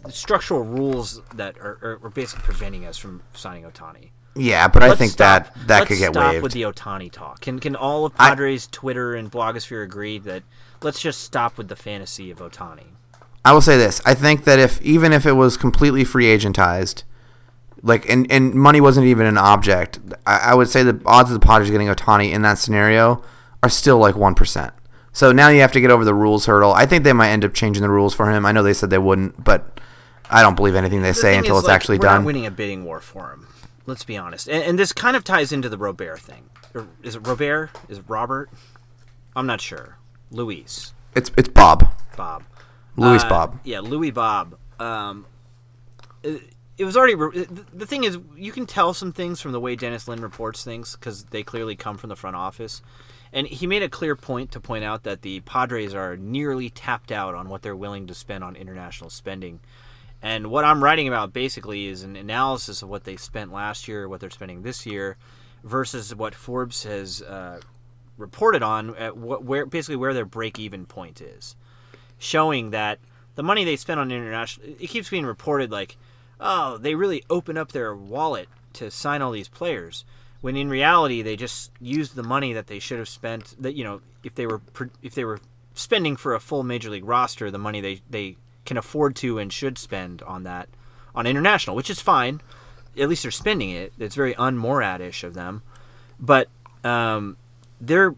the 0.02 0.10
structural 0.10 0.64
rules 0.64 1.22
that 1.36 1.56
are, 1.58 1.78
are, 1.80 2.00
are 2.02 2.10
basically 2.10 2.42
preventing 2.42 2.86
us 2.86 2.98
from 2.98 3.22
signing 3.34 3.62
Otani. 3.62 4.10
Yeah, 4.34 4.66
but 4.66 4.82
I 4.82 4.88
Let's 4.88 4.98
think 4.98 5.12
stop- 5.12 5.54
that 5.54 5.66
that 5.68 5.86
could 5.86 5.98
get 5.98 6.12
stop 6.12 6.32
waived. 6.32 6.42
with 6.42 6.52
the 6.54 6.62
Otani 6.62 7.12
talk. 7.12 7.40
Can 7.40 7.60
can 7.60 7.76
all 7.76 8.04
of 8.04 8.14
I- 8.18 8.30
Padres 8.30 8.66
Twitter 8.66 9.14
and 9.14 9.30
blogosphere 9.30 9.84
agree 9.84 10.18
that 10.18 10.42
let's 10.82 11.00
just 11.00 11.22
stop 11.22 11.58
with 11.58 11.68
the 11.68 11.76
fantasy 11.76 12.30
of 12.30 12.38
Otani? 12.38 12.84
I 13.44 13.52
will 13.52 13.60
say 13.60 13.76
this: 13.76 14.00
I 14.04 14.14
think 14.14 14.44
that 14.44 14.58
if 14.58 14.80
even 14.82 15.12
if 15.12 15.26
it 15.26 15.32
was 15.32 15.56
completely 15.56 16.04
free 16.04 16.26
agentized, 16.26 17.04
like 17.82 18.08
and 18.08 18.30
and 18.30 18.54
money 18.54 18.80
wasn't 18.80 19.06
even 19.06 19.26
an 19.26 19.38
object, 19.38 20.00
I, 20.26 20.38
I 20.38 20.54
would 20.54 20.68
say 20.68 20.82
the 20.82 21.00
odds 21.06 21.30
of 21.30 21.40
the 21.40 21.46
Padres 21.46 21.70
getting 21.70 21.88
Otani 21.88 22.32
in 22.32 22.42
that 22.42 22.58
scenario 22.58 23.22
are 23.62 23.68
still 23.68 23.98
like 23.98 24.16
one 24.16 24.34
percent. 24.34 24.74
So 25.12 25.32
now 25.32 25.48
you 25.48 25.60
have 25.60 25.72
to 25.72 25.80
get 25.80 25.90
over 25.90 26.04
the 26.04 26.12
rules 26.12 26.46
hurdle. 26.46 26.72
I 26.72 26.84
think 26.84 27.04
they 27.04 27.12
might 27.12 27.30
end 27.30 27.44
up 27.44 27.54
changing 27.54 27.82
the 27.82 27.88
rules 27.88 28.14
for 28.14 28.30
him. 28.30 28.44
I 28.44 28.52
know 28.52 28.62
they 28.62 28.74
said 28.74 28.90
they 28.90 28.98
wouldn't, 28.98 29.42
but 29.42 29.80
I 30.28 30.42
don't 30.42 30.56
believe 30.56 30.74
anything 30.74 31.02
they 31.02 31.10
The 31.10 31.14
say 31.14 31.38
until 31.38 31.56
is, 31.56 31.60
it's 31.60 31.68
like, 31.68 31.74
actually 31.74 31.98
we're 31.98 32.02
done. 32.08 32.22
not 32.22 32.26
winning 32.26 32.46
a 32.46 32.50
bidding 32.50 32.84
war 32.84 33.00
for 33.00 33.30
him. 33.32 33.46
Let's 33.86 34.04
be 34.04 34.16
honest, 34.16 34.48
and, 34.48 34.62
and 34.64 34.78
this 34.78 34.92
kind 34.92 35.16
of 35.16 35.22
ties 35.22 35.52
into 35.52 35.68
the 35.68 35.78
Robert 35.78 36.18
thing. 36.18 36.50
Or 36.74 36.88
is 37.02 37.14
it 37.14 37.26
Robert? 37.26 37.70
Is 37.88 37.98
it 37.98 38.04
Robert? 38.08 38.50
I'm 39.36 39.46
not 39.46 39.60
sure. 39.60 39.96
Luis, 40.30 40.92
It's 41.14 41.30
it's 41.36 41.48
Bob, 41.48 41.86
Bob, 42.16 42.44
Louis 42.96 43.22
Uh, 43.22 43.28
Bob. 43.28 43.60
Yeah, 43.64 43.80
Louis 43.80 44.10
Bob. 44.10 44.56
Um, 44.80 45.26
it, 46.22 46.42
it 46.78 46.84
was 46.84 46.96
already. 46.96 47.14
re- 47.14 47.44
the- 47.44 47.64
The 47.72 47.86
thing 47.86 48.04
is, 48.04 48.18
you 48.36 48.52
can 48.52 48.66
tell 48.66 48.92
some 48.92 49.12
things 49.12 49.40
from 49.40 49.52
the 49.52 49.60
way 49.60 49.76
Dennis 49.76 50.08
Lin 50.08 50.20
reports 50.20 50.62
things 50.64 50.94
because 50.96 51.24
they 51.24 51.42
clearly 51.42 51.76
come 51.76 51.96
from 51.96 52.08
the 52.08 52.16
front 52.16 52.36
office. 52.36 52.82
And 53.32 53.46
he 53.46 53.66
made 53.66 53.82
a 53.82 53.88
clear 53.88 54.14
point 54.16 54.52
to 54.52 54.60
point 54.60 54.84
out 54.84 55.02
that 55.02 55.22
the 55.22 55.40
Padres 55.40 55.94
are 55.94 56.16
nearly 56.16 56.70
tapped 56.70 57.10
out 57.12 57.34
on 57.34 57.48
what 57.48 57.62
they're 57.62 57.76
willing 57.76 58.06
to 58.06 58.14
spend 58.14 58.44
on 58.44 58.56
international 58.56 59.10
spending. 59.10 59.60
And 60.22 60.46
what 60.48 60.64
I'm 60.64 60.82
writing 60.82 61.08
about 61.08 61.32
basically 61.32 61.86
is 61.86 62.02
an 62.02 62.16
analysis 62.16 62.82
of 62.82 62.88
what 62.88 63.04
they 63.04 63.16
spent 63.16 63.52
last 63.52 63.88
year, 63.88 64.08
what 64.08 64.20
they're 64.20 64.30
spending 64.30 64.62
this 64.62 64.86
year, 64.86 65.16
versus 65.64 66.14
what 66.14 66.34
Forbes 66.34 66.84
has 66.84 67.20
uh, 67.22 67.60
reported 68.16 68.62
on 68.62 68.94
at 68.96 69.16
what, 69.16 69.44
where 69.44 69.66
basically 69.66 69.96
where 69.96 70.14
their 70.14 70.24
break-even 70.24 70.86
point 70.86 71.20
is 71.20 71.56
showing 72.18 72.70
that 72.70 72.98
the 73.34 73.42
money 73.42 73.64
they 73.64 73.76
spend 73.76 74.00
on 74.00 74.10
international 74.10 74.66
it 74.80 74.88
keeps 74.88 75.10
being 75.10 75.26
reported 75.26 75.70
like 75.70 75.96
oh 76.40 76.78
they 76.78 76.94
really 76.94 77.22
open 77.28 77.58
up 77.58 77.72
their 77.72 77.94
wallet 77.94 78.48
to 78.72 78.90
sign 78.90 79.20
all 79.22 79.32
these 79.32 79.48
players 79.48 80.04
when 80.40 80.56
in 80.56 80.68
reality 80.68 81.22
they 81.22 81.36
just 81.36 81.70
used 81.80 82.14
the 82.14 82.22
money 82.22 82.52
that 82.52 82.66
they 82.66 82.78
should 82.78 82.98
have 82.98 83.08
spent 83.08 83.54
that 83.60 83.74
you 83.74 83.84
know 83.84 84.00
if 84.24 84.34
they 84.34 84.46
were 84.46 84.60
if 85.02 85.14
they 85.14 85.24
were 85.24 85.40
spending 85.74 86.16
for 86.16 86.34
a 86.34 86.40
full 86.40 86.62
major 86.62 86.90
league 86.90 87.04
roster 87.04 87.50
the 87.50 87.58
money 87.58 87.80
they 87.80 88.00
they 88.08 88.36
can 88.64 88.76
afford 88.76 89.14
to 89.16 89.38
and 89.38 89.52
should 89.52 89.78
spend 89.78 90.22
on 90.22 90.42
that 90.42 90.68
on 91.14 91.26
international 91.26 91.74
which 91.74 91.90
is 91.90 92.00
fine. 92.00 92.40
At 92.98 93.10
least 93.10 93.22
they're 93.22 93.30
spending 93.30 93.70
it. 93.70 93.92
It's 93.98 94.14
very 94.14 94.34
un-Mooradish 94.36 95.22
of 95.22 95.34
them. 95.34 95.62
But 96.18 96.48
um, 96.82 97.36
they're 97.80 98.14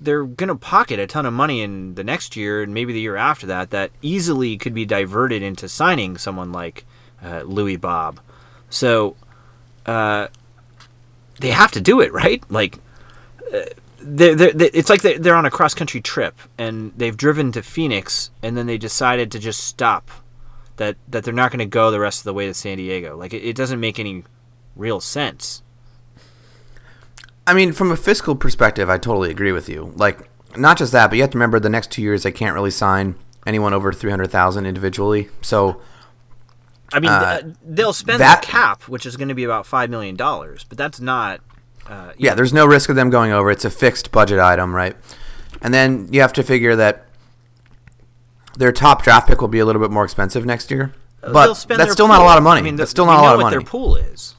they're 0.00 0.24
going 0.24 0.48
to 0.48 0.54
pocket 0.54 0.98
a 0.98 1.06
ton 1.06 1.26
of 1.26 1.32
money 1.32 1.60
in 1.60 1.94
the 1.94 2.04
next 2.04 2.34
year 2.34 2.62
and 2.62 2.74
maybe 2.74 2.92
the 2.92 3.00
year 3.00 3.16
after 3.16 3.46
that 3.46 3.70
that 3.70 3.90
easily 4.00 4.56
could 4.56 4.74
be 4.74 4.84
diverted 4.84 5.42
into 5.42 5.68
signing 5.68 6.18
someone 6.18 6.50
like 6.50 6.84
uh, 7.22 7.42
Louis 7.42 7.76
Bob. 7.76 8.18
So 8.68 9.16
uh, 9.86 10.28
they 11.38 11.50
have 11.50 11.72
to 11.72 11.80
do 11.80 12.00
it, 12.00 12.12
right? 12.12 12.42
Like 12.50 12.78
uh, 13.52 13.60
they're, 14.00 14.34
they're, 14.34 14.52
they 14.52 14.70
it's 14.70 14.90
like 14.90 15.02
they're, 15.02 15.18
they're 15.18 15.36
on 15.36 15.46
a 15.46 15.50
cross 15.50 15.74
country 15.74 16.00
trip 16.00 16.34
and 16.58 16.92
they've 16.96 17.16
driven 17.16 17.52
to 17.52 17.62
Phoenix 17.62 18.30
and 18.42 18.56
then 18.56 18.66
they 18.66 18.78
decided 18.78 19.30
to 19.32 19.38
just 19.38 19.60
stop. 19.60 20.10
That 20.76 20.96
that 21.08 21.22
they're 21.22 21.34
not 21.34 21.50
going 21.50 21.58
to 21.58 21.66
go 21.66 21.90
the 21.90 22.00
rest 22.00 22.20
of 22.20 22.24
the 22.24 22.32
way 22.32 22.46
to 22.46 22.54
San 22.54 22.78
Diego. 22.78 23.14
Like 23.16 23.34
it, 23.34 23.44
it 23.44 23.54
doesn't 23.54 23.78
make 23.78 23.98
any 23.98 24.24
real 24.74 25.00
sense. 25.00 25.62
I 27.46 27.54
mean, 27.54 27.72
from 27.72 27.90
a 27.90 27.96
fiscal 27.96 28.34
perspective, 28.36 28.88
I 28.88 28.98
totally 28.98 29.30
agree 29.30 29.52
with 29.52 29.68
you. 29.68 29.92
Like, 29.96 30.28
not 30.56 30.78
just 30.78 30.92
that, 30.92 31.08
but 31.08 31.16
you 31.16 31.22
have 31.22 31.30
to 31.30 31.38
remember 31.38 31.58
the 31.58 31.68
next 31.68 31.90
two 31.90 32.02
years 32.02 32.22
they 32.22 32.32
can't 32.32 32.54
really 32.54 32.70
sign 32.70 33.16
anyone 33.46 33.72
over 33.74 33.92
three 33.92 34.10
hundred 34.10 34.30
thousand 34.30 34.66
individually. 34.66 35.28
So 35.40 35.80
I 36.92 37.00
mean, 37.00 37.10
Uh, 37.10 37.40
they'll 37.64 37.92
spend 37.94 38.20
that- 38.20 38.42
the 38.42 38.46
cap, 38.46 38.82
which 38.82 39.06
is 39.06 39.16
going 39.16 39.28
to 39.28 39.34
be 39.34 39.44
about 39.44 39.66
five 39.66 39.90
million 39.90 40.14
dollars, 40.14 40.64
but 40.68 40.76
that's 40.78 41.00
not. 41.00 41.40
Uh, 41.88 42.12
yeah, 42.16 42.34
there's 42.34 42.52
no 42.52 42.64
risk 42.66 42.88
of 42.90 42.96
them 42.96 43.10
going 43.10 43.32
over. 43.32 43.50
It's 43.50 43.64
a 43.64 43.70
fixed 43.70 44.12
budget 44.12 44.38
item, 44.38 44.74
right? 44.74 44.94
And 45.62 45.72
then 45.74 46.08
you 46.12 46.20
have 46.20 46.32
to 46.34 46.42
figure 46.42 46.76
that 46.76 47.06
their 48.56 48.70
top 48.72 49.02
draft 49.02 49.26
pick 49.28 49.40
will 49.40 49.48
be 49.48 49.58
a 49.58 49.64
little 49.66 49.80
bit 49.82 49.90
more 49.90 50.04
expensive 50.04 50.44
next 50.44 50.70
year. 50.70 50.92
But 51.22 51.66
that's 51.68 51.92
still 51.92 52.08
not 52.08 52.20
a 52.20 52.24
lot 52.24 52.36
of 52.36 52.44
money. 52.44 52.60
I 52.60 52.62
mean, 52.62 52.76
that's 52.76 52.90
still 52.90 53.06
not 53.06 53.20
a 53.20 53.22
lot 53.22 53.34
of 53.34 53.38
what 53.38 53.44
money. 53.44 53.56
their 53.56 53.64
pool 53.66 53.96
is. 53.96 54.34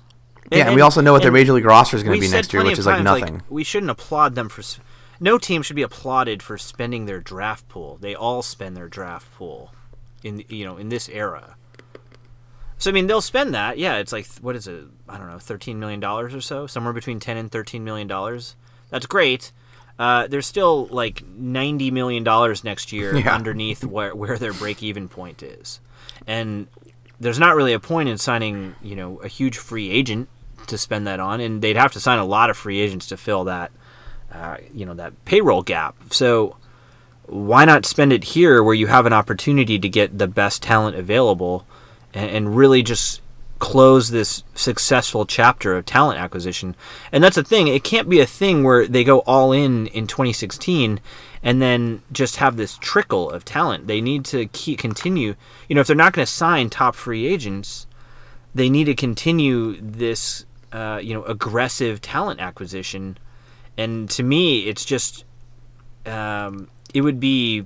Yeah, 0.57 0.67
and 0.67 0.75
we 0.75 0.81
also 0.81 1.01
know 1.01 1.11
what 1.13 1.21
their 1.21 1.31
major 1.31 1.53
league 1.53 1.65
roster 1.65 1.97
is 1.97 2.03
going 2.03 2.19
to 2.19 2.25
be 2.25 2.31
next 2.31 2.53
year, 2.53 2.63
which 2.63 2.79
is 2.79 2.85
like 2.85 3.03
times, 3.03 3.21
nothing. 3.21 3.41
we 3.49 3.63
shouldn't 3.63 3.89
applaud 3.89 4.35
them 4.35 4.49
for. 4.49 4.61
No 5.19 5.37
team 5.37 5.61
should 5.61 5.75
be 5.75 5.81
applauded 5.83 6.43
for 6.43 6.57
spending 6.57 7.05
their 7.05 7.19
draft 7.19 7.67
pool. 7.69 7.97
They 8.01 8.13
all 8.15 8.41
spend 8.41 8.75
their 8.75 8.87
draft 8.87 9.31
pool, 9.35 9.71
in 10.23 10.43
you 10.49 10.65
know 10.65 10.77
in 10.77 10.89
this 10.89 11.07
era. 11.09 11.55
So 12.77 12.89
I 12.89 12.93
mean, 12.93 13.07
they'll 13.07 13.21
spend 13.21 13.53
that. 13.53 13.77
Yeah, 13.77 13.97
it's 13.97 14.11
like 14.11 14.27
what 14.41 14.55
is 14.55 14.67
it? 14.67 14.83
I 15.07 15.17
don't 15.17 15.29
know, 15.29 15.39
thirteen 15.39 15.79
million 15.79 15.99
dollars 15.99 16.33
or 16.35 16.41
so, 16.41 16.67
somewhere 16.67 16.93
between 16.93 17.19
ten 17.19 17.37
and 17.37 17.51
thirteen 17.51 17.83
million 17.83 18.07
dollars. 18.07 18.55
That's 18.89 19.05
great. 19.05 19.51
Uh, 19.97 20.27
there's 20.27 20.47
still 20.47 20.87
like 20.87 21.23
ninety 21.27 21.91
million 21.91 22.23
dollars 22.23 22.63
next 22.63 22.91
year 22.91 23.15
Yeah. 23.17 23.35
underneath 23.35 23.85
where 23.85 24.13
where 24.15 24.37
their 24.37 24.53
break 24.53 24.83
even 24.83 25.07
point 25.07 25.41
is, 25.43 25.79
and 26.27 26.67
there's 27.19 27.39
not 27.39 27.55
really 27.55 27.73
a 27.73 27.79
point 27.79 28.09
in 28.09 28.17
signing 28.17 28.75
you 28.81 28.95
know 28.95 29.17
a 29.17 29.27
huge 29.27 29.57
free 29.57 29.89
agent 29.89 30.27
to 30.67 30.77
spend 30.77 31.07
that 31.07 31.19
on, 31.19 31.39
and 31.39 31.61
they'd 31.61 31.77
have 31.77 31.91
to 31.93 31.99
sign 31.99 32.19
a 32.19 32.25
lot 32.25 32.49
of 32.49 32.57
free 32.57 32.79
agents 32.79 33.07
to 33.07 33.17
fill 33.17 33.43
that 33.45 33.71
uh, 34.31 34.57
you 34.73 34.85
know 34.85 34.93
that 34.93 35.25
payroll 35.25 35.61
gap. 35.61 35.95
So 36.11 36.57
why 37.25 37.65
not 37.65 37.85
spend 37.85 38.11
it 38.11 38.23
here 38.23 38.61
where 38.61 38.73
you 38.73 38.87
have 38.87 39.05
an 39.05 39.13
opportunity 39.13 39.79
to 39.79 39.89
get 39.89 40.17
the 40.17 40.27
best 40.27 40.61
talent 40.61 40.97
available 40.97 41.65
and, 42.13 42.29
and 42.29 42.55
really 42.57 42.83
just 42.83 43.21
close 43.59 44.09
this 44.09 44.43
successful 44.55 45.25
chapter 45.25 45.77
of 45.77 45.85
talent 45.85 46.19
acquisition 46.19 46.75
and 47.13 47.23
that's 47.23 47.37
the 47.37 47.43
thing 47.43 47.67
it 47.67 47.81
can't 47.81 48.09
be 48.09 48.19
a 48.19 48.25
thing 48.25 48.61
where 48.61 48.85
they 48.85 49.05
go 49.05 49.19
all 49.19 49.53
in 49.53 49.87
in 49.87 50.05
2016 50.05 50.99
and 51.41 51.61
then 51.61 52.01
just 52.11 52.37
have 52.37 52.57
this 52.57 52.77
trickle 52.79 53.29
of 53.29 53.45
talent 53.45 53.87
they 53.87 54.01
need 54.01 54.25
to 54.25 54.47
keep 54.47 54.79
continue 54.79 55.33
you 55.69 55.75
know 55.75 55.79
if 55.79 55.87
they're 55.87 55.95
not 55.95 56.11
going 56.11 56.25
to 56.25 56.31
sign 56.31 56.69
top 56.69 56.93
free 56.93 57.25
agents 57.25 57.87
they 58.53 58.69
need 58.69 58.83
to 58.83 58.93
continue 58.93 59.79
this 59.79 60.45
uh, 60.73 60.99
you 61.01 61.13
know, 61.13 61.23
aggressive 61.23 62.01
talent 62.01 62.39
acquisition. 62.41 63.17
And 63.77 64.09
to 64.11 64.23
me, 64.23 64.61
it's 64.67 64.83
just 64.83 65.23
um, 66.05 66.67
it 66.93 67.01
would 67.01 67.19
be 67.19 67.63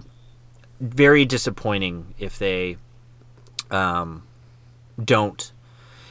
very 0.79 1.25
disappointing 1.25 2.13
if 2.19 2.37
they 2.37 2.77
um, 3.71 4.23
don't 5.03 5.51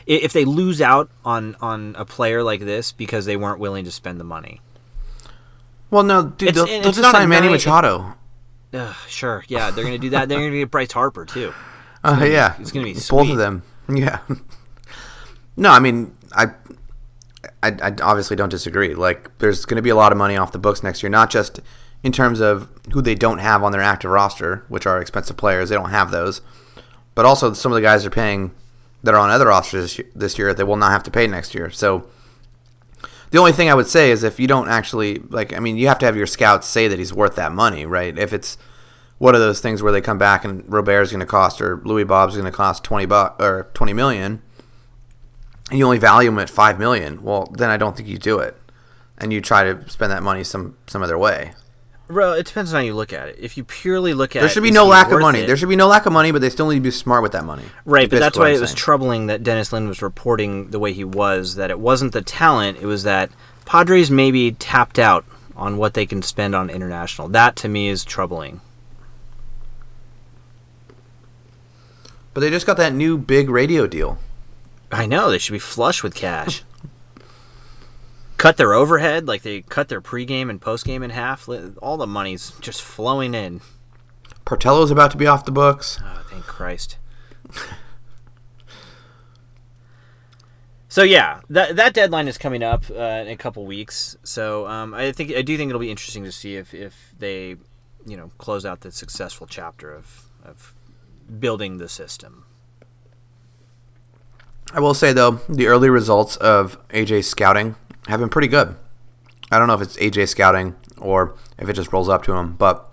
if 0.07 0.33
they 0.33 0.45
lose 0.45 0.81
out 0.81 1.11
on 1.25 1.57
on 1.61 1.95
a 1.99 2.05
player 2.05 2.43
like 2.43 2.61
this 2.61 2.93
because 2.93 3.25
they 3.27 3.37
weren't 3.37 3.59
willing 3.59 3.85
to 3.85 3.91
spend 3.93 4.19
the 4.21 4.25
money. 4.25 4.61
Well, 5.91 6.03
no, 6.03 6.25
dude, 6.25 6.49
It's- 6.51 6.55
they'll, 6.67 6.83
they'll 6.83 6.93
just 6.93 7.11
sign 7.11 7.29
Manny 7.29 7.49
Machado. 7.49 8.15
Ugh, 8.73 8.95
sure, 9.09 9.45
yeah, 9.49 9.71
they're 9.71 9.85
gonna 9.85 9.99
do 9.99 10.11
that. 10.11 10.29
They're 10.29 10.39
gonna 10.39 10.51
get 10.51 10.71
Bryce 10.71 10.93
Harper 10.93 11.25
too. 11.25 11.53
Uh, 12.05 12.25
yeah, 12.29 12.57
it's 12.61 12.73
gonna 12.73 12.85
be 12.85 12.93
both 12.95 13.03
sweet. 13.03 13.31
of 13.33 13.37
them. 13.39 13.63
Yeah. 13.89 14.19
no, 15.57 15.71
I 15.71 15.79
mean, 15.79 16.13
I, 16.33 16.47
I, 17.63 17.69
I 17.83 17.95
obviously 18.03 18.37
don't 18.37 18.49
disagree. 18.49 18.95
Like, 18.95 19.37
there's 19.39 19.65
going 19.65 19.77
to 19.77 19.83
be 19.83 19.91
a 19.91 19.97
lot 19.97 20.13
of 20.13 20.19
money 20.19 20.37
off 20.37 20.53
the 20.53 20.59
books 20.59 20.83
next 20.83 21.03
year, 21.03 21.11
not 21.11 21.31
just 21.31 21.61
in 22.03 22.13
terms 22.13 22.41
of 22.41 22.71
who 22.93 23.03
they 23.03 23.15
don't 23.15 23.39
have 23.39 23.63
on 23.63 23.73
their 23.73 23.83
active 23.83 24.11
roster, 24.11 24.65
which 24.69 24.87
are 24.87 25.01
expensive 25.01 25.37
players. 25.37 25.69
They 25.69 25.77
don't 25.77 25.91
have 25.91 26.11
those, 26.11 26.41
but 27.15 27.25
also 27.25 27.53
some 27.53 27.73
of 27.73 27.77
the 27.77 27.83
guys 27.83 28.07
are 28.07 28.11
paying 28.11 28.55
that 29.03 29.15
are 29.15 29.21
on 29.21 29.31
other 29.31 29.47
rosters 29.47 30.01
this 30.15 30.39
year, 30.39 30.53
they 30.53 30.65
will 30.65 30.77
not 30.77 30.91
have 30.91 31.03
to 31.05 31.11
pay 31.11 31.27
next 31.27 31.55
year. 31.55 31.71
So. 31.71 32.09
The 33.33 33.39
only 33.39 33.53
thing 33.53 33.69
I 33.69 33.75
would 33.75 33.89
say 33.89 34.13
is 34.13 34.23
if 34.23 34.39
you 34.39 34.47
don't 34.47 34.69
actually 34.69 35.19
like, 35.31 35.53
I 35.53 35.59
mean, 35.59 35.77
you 35.77 35.89
have 35.89 35.99
to 35.99 36.07
have 36.07 36.17
your 36.17 36.29
scouts 36.29 36.69
say 36.69 36.87
that 36.87 36.99
he's 37.01 37.13
worth 37.13 37.35
that 37.35 37.51
money, 37.51 37.85
right? 37.85 38.17
If 38.17 38.33
it's 38.33 38.57
one 39.19 39.35
of 39.35 39.41
those 39.41 39.61
things 39.61 39.83
where 39.83 39.91
they 39.91 40.01
come 40.01 40.17
back 40.17 40.45
and 40.45 40.63
Robert's 40.73 41.11
going 41.11 41.21
to 41.21 41.27
cost 41.27 41.61
or 41.61 41.83
Louis 41.85 42.05
Bob's 42.05 42.35
going 42.35 42.47
to 42.47 42.53
cost 42.53 42.85
twenty 42.85 43.05
bucks 43.05 43.43
or 43.43 43.69
twenty 43.75 43.93
million, 43.93 44.43
and 45.71 45.79
you 45.79 45.85
only 45.85 45.99
value 45.99 46.31
them 46.31 46.39
at 46.39 46.51
five 46.51 46.79
million, 46.79 47.23
well, 47.23 47.53
then 47.53 47.71
I 47.71 47.77
don't 47.77 47.97
think 47.97 48.09
you 48.09 48.19
do 48.19 48.39
it, 48.39 48.57
and 49.19 49.33
you 49.33 49.41
try 49.41 49.65
to 49.65 49.89
spend 49.89 50.13
that 50.13 50.23
money 50.23 50.45
some 50.45 50.77
some 50.87 51.03
other 51.03 51.19
way. 51.19 51.53
Well, 52.09 52.35
it 52.35 52.47
depends 52.47 52.73
on 52.73 52.79
how 52.79 52.85
you 52.85 52.95
look 52.95 53.13
at 53.13 53.29
it. 53.29 53.37
If 53.41 53.57
you 53.57 53.65
purely 53.65 54.15
look 54.15 54.37
at 54.37 54.41
There 54.41 54.49
should 54.49 54.63
be 54.63 54.71
no 54.71 54.87
lack 54.87 55.11
of 55.11 55.21
money. 55.21 55.41
it? 55.41 55.47
There 55.49 55.57
should 55.57 55.69
be 55.69 55.75
no 55.75 55.89
lack 55.89 56.07
of 56.07 56.13
money, 56.13 56.31
but 56.31 56.41
they 56.41 56.51
still 56.51 56.69
need 56.69 56.77
to 56.77 56.81
be 56.81 56.93
smart 56.93 57.21
with 57.21 57.33
that 57.33 57.45
money. 57.45 57.65
Right, 57.85 58.09
but 58.09 58.21
That's 58.21 58.39
why 58.39 58.51
I'm 58.51 58.55
it 58.55 58.61
was 58.61 58.73
troubling 58.75 59.27
that 59.27 59.43
Dennis 59.43 59.73
Lin 59.73 59.89
was 59.89 60.03
reporting 60.03 60.71
the 60.71 60.79
way 60.79 60.93
he 60.93 61.03
was. 61.03 61.57
That 61.57 61.71
it 61.71 61.81
wasn't 61.81 62.13
the 62.13 62.23
talent; 62.23 62.79
it 62.79 62.87
was 62.87 63.03
that 63.03 63.31
Padres 63.65 64.09
maybe 64.09 64.53
tapped 64.53 65.01
out 65.01 65.25
on 65.57 65.79
what 65.79 65.95
they 65.95 66.07
can 66.07 66.23
spend 66.23 66.55
on 66.55 66.71
international. 66.71 67.29
That 67.29 67.57
to 67.57 67.69
me 67.69 67.89
is 67.89 68.05
troubling. 68.05 68.61
But 72.35 72.41
they 72.41 72.51
just 72.51 72.67
got 72.67 72.77
that 72.77 72.93
new 72.93 73.17
big 73.17 73.49
radio 73.49 73.87
deal. 73.87 74.19
I 74.97 75.05
know 75.05 75.31
they 75.31 75.37
should 75.37 75.53
be 75.53 75.59
flush 75.59 76.03
with 76.03 76.15
cash. 76.15 76.63
cut 78.39 78.57
their 78.57 78.73
overhead, 78.73 79.29
like 79.29 79.43
they 79.43 79.61
cut 79.61 79.89
their 79.89 80.01
pregame 80.01 80.49
and 80.49 80.59
postgame 80.59 81.05
in 81.05 81.11
half. 81.11 81.49
All 81.83 81.99
the 81.99 82.07
money's 82.07 82.53
just 82.61 82.81
flowing 82.81 83.35
in. 83.35 83.61
Portello's 84.47 84.91
about 84.91 85.11
to 85.11 85.19
be 85.19 85.27
off 85.27 85.45
the 85.45 85.53
books. 85.53 85.99
Oh, 86.03 86.27
thank 86.31 86.45
Christ. 86.45 86.97
So 90.89 91.03
yeah, 91.03 91.41
that 91.51 91.77
that 91.77 91.93
deadline 91.93 92.27
is 92.27 92.39
coming 92.39 92.63
up 92.63 92.85
uh, 92.89 92.95
in 92.95 93.29
a 93.29 93.37
couple 93.37 93.67
weeks. 93.67 94.17
So 94.23 94.67
um, 94.67 94.95
I 94.95 95.13
think 95.13 95.31
I 95.33 95.43
do 95.43 95.59
think 95.59 95.69
it'll 95.69 95.79
be 95.79 95.91
interesting 95.91 96.25
to 96.25 96.33
see 96.33 96.57
if, 96.57 96.73
if 96.73 97.13
they, 97.19 97.57
you 98.07 98.17
know, 98.17 98.31
close 98.39 98.65
out 98.65 98.81
the 98.81 98.91
successful 98.91 99.47
chapter 99.47 99.93
of 99.93 100.31
of 100.43 100.75
building 101.39 101.77
the 101.77 101.91
system. 101.91 102.47
I 104.73 104.81
will 104.81 104.95
say 104.95 105.13
though, 105.13 105.41
the 105.49 105.67
early 105.67 105.89
results 105.89 106.37
of 106.37 106.77
AJ 106.89 107.25
scouting 107.25 107.77
have 108.09 108.21
been 108.21 108.29
pretty 108.29 108.49
good. 108.49 108.77
I 109.51 109.59
don't 109.59 109.69
know 109.69 109.75
if 109.75 109.81
it's 109.81 109.97
AJ 109.97 110.29
scouting 110.29 110.75
or 110.99 111.35
if 111.59 111.69
it 111.69 111.75
just 111.75 111.93
rolls 111.93 112.09
up 112.09 112.25
to 112.25 112.35
him, 112.35 112.55
but 112.55 112.93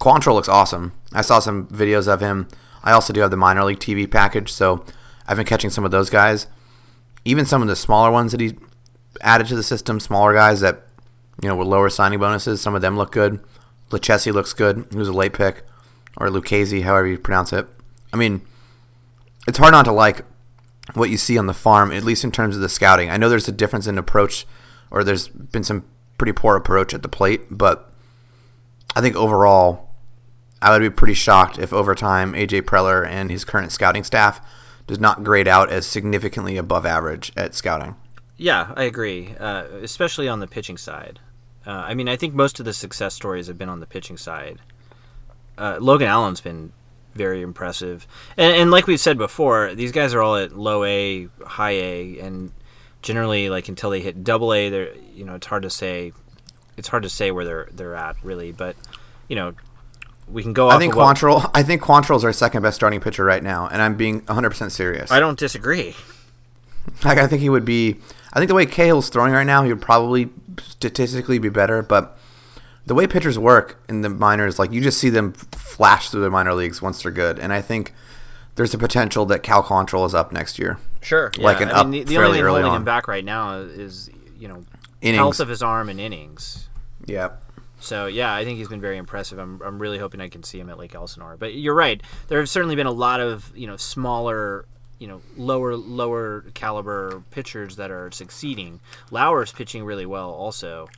Quantrill 0.00 0.34
looks 0.34 0.48
awesome. 0.48 0.92
I 1.12 1.22
saw 1.22 1.38
some 1.38 1.66
videos 1.66 2.12
of 2.12 2.20
him. 2.20 2.48
I 2.82 2.92
also 2.92 3.12
do 3.12 3.20
have 3.20 3.30
the 3.30 3.36
minor 3.36 3.64
league 3.64 3.78
TV 3.78 4.10
package, 4.10 4.52
so 4.52 4.84
I've 5.26 5.36
been 5.36 5.46
catching 5.46 5.70
some 5.70 5.84
of 5.84 5.90
those 5.90 6.10
guys. 6.10 6.46
Even 7.24 7.46
some 7.46 7.62
of 7.62 7.68
the 7.68 7.76
smaller 7.76 8.10
ones 8.10 8.32
that 8.32 8.40
he 8.40 8.56
added 9.20 9.46
to 9.48 9.56
the 9.56 9.62
system, 9.62 10.00
smaller 10.00 10.34
guys 10.34 10.60
that 10.60 10.82
you 11.40 11.48
know 11.48 11.56
with 11.56 11.68
lower 11.68 11.88
signing 11.88 12.18
bonuses, 12.18 12.60
some 12.60 12.74
of 12.74 12.82
them 12.82 12.96
look 12.96 13.12
good. 13.12 13.40
Lechesi 13.90 14.32
looks 14.32 14.52
good. 14.52 14.86
He 14.90 14.98
was 14.98 15.08
a 15.08 15.12
late 15.12 15.34
pick, 15.34 15.62
or 16.16 16.28
Lucchesi, 16.28 16.82
however 16.82 17.06
you 17.06 17.18
pronounce 17.18 17.52
it. 17.52 17.68
I 18.12 18.16
mean, 18.16 18.42
it's 19.46 19.58
hard 19.58 19.72
not 19.72 19.84
to 19.84 19.92
like 19.92 20.24
what 20.94 21.10
you 21.10 21.16
see 21.16 21.38
on 21.38 21.46
the 21.46 21.54
farm, 21.54 21.92
at 21.92 22.04
least 22.04 22.24
in 22.24 22.32
terms 22.32 22.56
of 22.56 22.62
the 22.62 22.68
scouting. 22.68 23.10
I 23.10 23.16
know 23.16 23.28
there's 23.28 23.48
a 23.48 23.52
difference 23.52 23.86
in 23.86 23.98
approach, 23.98 24.46
or 24.90 25.04
there's 25.04 25.28
been 25.28 25.64
some 25.64 25.84
pretty 26.18 26.32
poor 26.32 26.56
approach 26.56 26.92
at 26.92 27.02
the 27.02 27.08
plate, 27.08 27.42
but 27.50 27.92
I 28.94 29.00
think 29.00 29.16
overall, 29.16 29.90
I 30.60 30.70
would 30.70 30.82
be 30.82 30.90
pretty 30.90 31.14
shocked 31.14 31.58
if 31.58 31.72
over 31.72 31.94
time 31.94 32.34
AJ 32.34 32.62
Preller 32.62 33.06
and 33.06 33.30
his 33.30 33.44
current 33.44 33.72
scouting 33.72 34.04
staff 34.04 34.40
does 34.86 35.00
not 35.00 35.24
grade 35.24 35.48
out 35.48 35.70
as 35.70 35.86
significantly 35.86 36.56
above 36.56 36.84
average 36.84 37.32
at 37.36 37.54
scouting. 37.54 37.96
Yeah, 38.36 38.72
I 38.76 38.84
agree, 38.84 39.34
uh, 39.38 39.64
especially 39.82 40.28
on 40.28 40.40
the 40.40 40.46
pitching 40.46 40.76
side. 40.76 41.20
Uh, 41.66 41.70
I 41.70 41.94
mean, 41.94 42.08
I 42.08 42.16
think 42.16 42.34
most 42.34 42.58
of 42.58 42.64
the 42.64 42.72
success 42.72 43.14
stories 43.14 43.46
have 43.46 43.56
been 43.56 43.68
on 43.68 43.80
the 43.80 43.86
pitching 43.86 44.16
side. 44.16 44.58
Uh, 45.56 45.78
Logan 45.80 46.08
Allen's 46.08 46.40
been 46.40 46.72
very 47.14 47.42
impressive, 47.42 48.06
and, 48.36 48.54
and 48.56 48.70
like 48.70 48.86
we've 48.86 49.00
said 49.00 49.18
before, 49.18 49.74
these 49.74 49.92
guys 49.92 50.14
are 50.14 50.22
all 50.22 50.36
at 50.36 50.52
low 50.56 50.84
A, 50.84 51.28
high 51.44 51.70
A, 51.72 52.18
and 52.20 52.52
generally, 53.02 53.50
like 53.50 53.68
until 53.68 53.90
they 53.90 54.00
hit 54.00 54.24
double 54.24 54.52
A, 54.52 54.68
they're 54.68 54.94
you 55.14 55.24
know 55.24 55.34
it's 55.34 55.46
hard 55.46 55.62
to 55.62 55.70
say. 55.70 56.12
It's 56.76 56.88
hard 56.88 57.02
to 57.02 57.08
say 57.10 57.30
where 57.30 57.44
they're 57.44 57.68
they're 57.72 57.94
at 57.94 58.16
really, 58.24 58.50
but 58.52 58.76
you 59.28 59.36
know 59.36 59.54
we 60.26 60.42
can 60.42 60.52
go. 60.52 60.68
I 60.68 60.74
off 60.74 60.80
think 60.80 60.94
of 60.94 60.96
what- 60.98 61.16
Quantrill. 61.16 61.50
I 61.54 61.62
think 61.62 61.82
Quantrill's 61.82 62.24
our 62.24 62.32
second 62.32 62.62
best 62.62 62.76
starting 62.76 63.00
pitcher 63.00 63.24
right 63.24 63.42
now, 63.42 63.68
and 63.68 63.82
I'm 63.82 63.96
being 63.96 64.20
100 64.24 64.50
percent 64.50 64.72
serious. 64.72 65.10
I 65.10 65.20
don't 65.20 65.38
disagree. 65.38 65.94
Like 67.04 67.18
I 67.18 67.28
think 67.28 67.42
he 67.42 67.48
would 67.48 67.64
be. 67.64 68.00
I 68.32 68.38
think 68.40 68.48
the 68.48 68.56
way 68.56 68.66
Cahill's 68.66 69.08
throwing 69.08 69.32
right 69.32 69.46
now, 69.46 69.62
he 69.62 69.72
would 69.72 69.80
probably 69.82 70.30
statistically 70.60 71.38
be 71.38 71.48
better. 71.48 71.80
But 71.80 72.18
the 72.86 72.94
way 72.94 73.06
pitchers 73.06 73.38
work 73.38 73.82
in 73.88 74.00
the 74.00 74.08
minors, 74.08 74.58
like 74.58 74.72
you 74.72 74.80
just 74.80 74.98
see 74.98 75.10
them 75.10 75.32
flash 75.32 76.10
through 76.10 76.22
the 76.22 76.30
minor 76.30 76.54
leagues 76.54 76.82
once 76.82 77.02
they're 77.02 77.12
good. 77.12 77.38
And 77.38 77.52
I 77.52 77.60
think 77.60 77.92
there's 78.56 78.74
a 78.74 78.78
potential 78.78 79.24
that 79.26 79.42
Cal 79.42 79.62
Quantrill 79.62 80.06
is 80.06 80.14
up 80.14 80.32
next 80.32 80.58
year. 80.58 80.78
Sure. 81.00 81.30
Like 81.38 81.58
yeah. 81.58 81.66
an 81.66 81.70
I 81.70 81.80
up 81.80 81.86
mean, 81.86 82.00
the, 82.00 82.04
the 82.04 82.14
fairly 82.14 82.38
only 82.38 82.38
thing 82.38 82.46
holding 82.46 82.64
on. 82.66 82.76
him 82.76 82.84
back 82.84 83.08
right 83.08 83.24
now 83.24 83.54
is 83.56 84.10
you 84.38 84.48
know 84.48 84.64
Innings. 85.00 85.18
health 85.18 85.40
of 85.40 85.48
his 85.48 85.62
arm 85.62 85.88
and 85.88 86.00
innings. 86.00 86.68
Yeah. 87.06 87.30
So 87.80 88.06
yeah, 88.06 88.34
I 88.34 88.44
think 88.44 88.58
he's 88.58 88.68
been 88.68 88.80
very 88.80 88.96
impressive. 88.96 89.38
I'm, 89.38 89.60
I'm 89.62 89.80
really 89.80 89.98
hoping 89.98 90.20
I 90.20 90.28
can 90.28 90.44
see 90.44 90.60
him 90.60 90.70
at 90.70 90.78
Lake 90.78 90.94
Elsinore. 90.94 91.36
But 91.36 91.54
you're 91.54 91.74
right. 91.74 92.00
There 92.28 92.38
have 92.38 92.48
certainly 92.48 92.76
been 92.76 92.86
a 92.86 92.92
lot 92.92 93.20
of 93.20 93.52
you 93.56 93.66
know 93.66 93.76
smaller, 93.76 94.66
you 94.98 95.08
know 95.08 95.20
lower 95.36 95.76
lower 95.76 96.44
caliber 96.54 97.22
pitchers 97.30 97.76
that 97.76 97.90
are 97.90 98.10
succeeding. 98.12 98.80
Lauer's 99.10 99.52
pitching 99.52 99.84
really 99.84 100.06
well 100.06 100.30
also. 100.30 100.88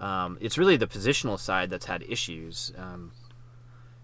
Um, 0.00 0.38
it's 0.40 0.56
really 0.58 0.76
the 0.76 0.86
positional 0.86 1.38
side 1.38 1.70
that's 1.70 1.86
had 1.86 2.02
issues. 2.08 2.72
Um, 2.76 3.12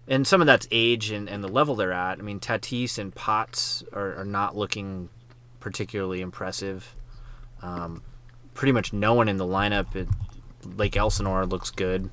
and 0.07 0.27
some 0.27 0.41
of 0.41 0.47
that's 0.47 0.67
age 0.71 1.11
and, 1.11 1.29
and 1.29 1.43
the 1.43 1.47
level 1.47 1.75
they're 1.75 1.91
at. 1.91 2.19
I 2.19 2.21
mean, 2.21 2.39
Tatis 2.39 2.97
and 2.99 3.13
Potts 3.13 3.83
are, 3.93 4.15
are 4.15 4.25
not 4.25 4.55
looking 4.55 5.09
particularly 5.59 6.21
impressive. 6.21 6.95
Um, 7.61 8.03
pretty 8.53 8.71
much 8.71 8.93
no 8.93 9.13
one 9.13 9.27
in 9.27 9.37
the 9.37 9.45
lineup 9.45 9.95
at 9.95 10.07
Lake 10.77 10.95
Elsinore 10.95 11.45
looks 11.45 11.71
good. 11.71 12.09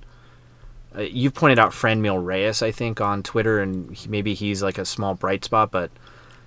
Uh, 0.96 1.02
you've 1.02 1.34
pointed 1.34 1.58
out 1.58 1.72
Franmil 1.72 2.24
Reyes, 2.24 2.62
I 2.62 2.70
think, 2.70 3.00
on 3.00 3.22
Twitter, 3.22 3.60
and 3.60 3.94
he, 3.94 4.08
maybe 4.08 4.34
he's 4.34 4.62
like 4.62 4.78
a 4.78 4.84
small 4.84 5.14
bright 5.14 5.44
spot, 5.44 5.70
but 5.70 5.90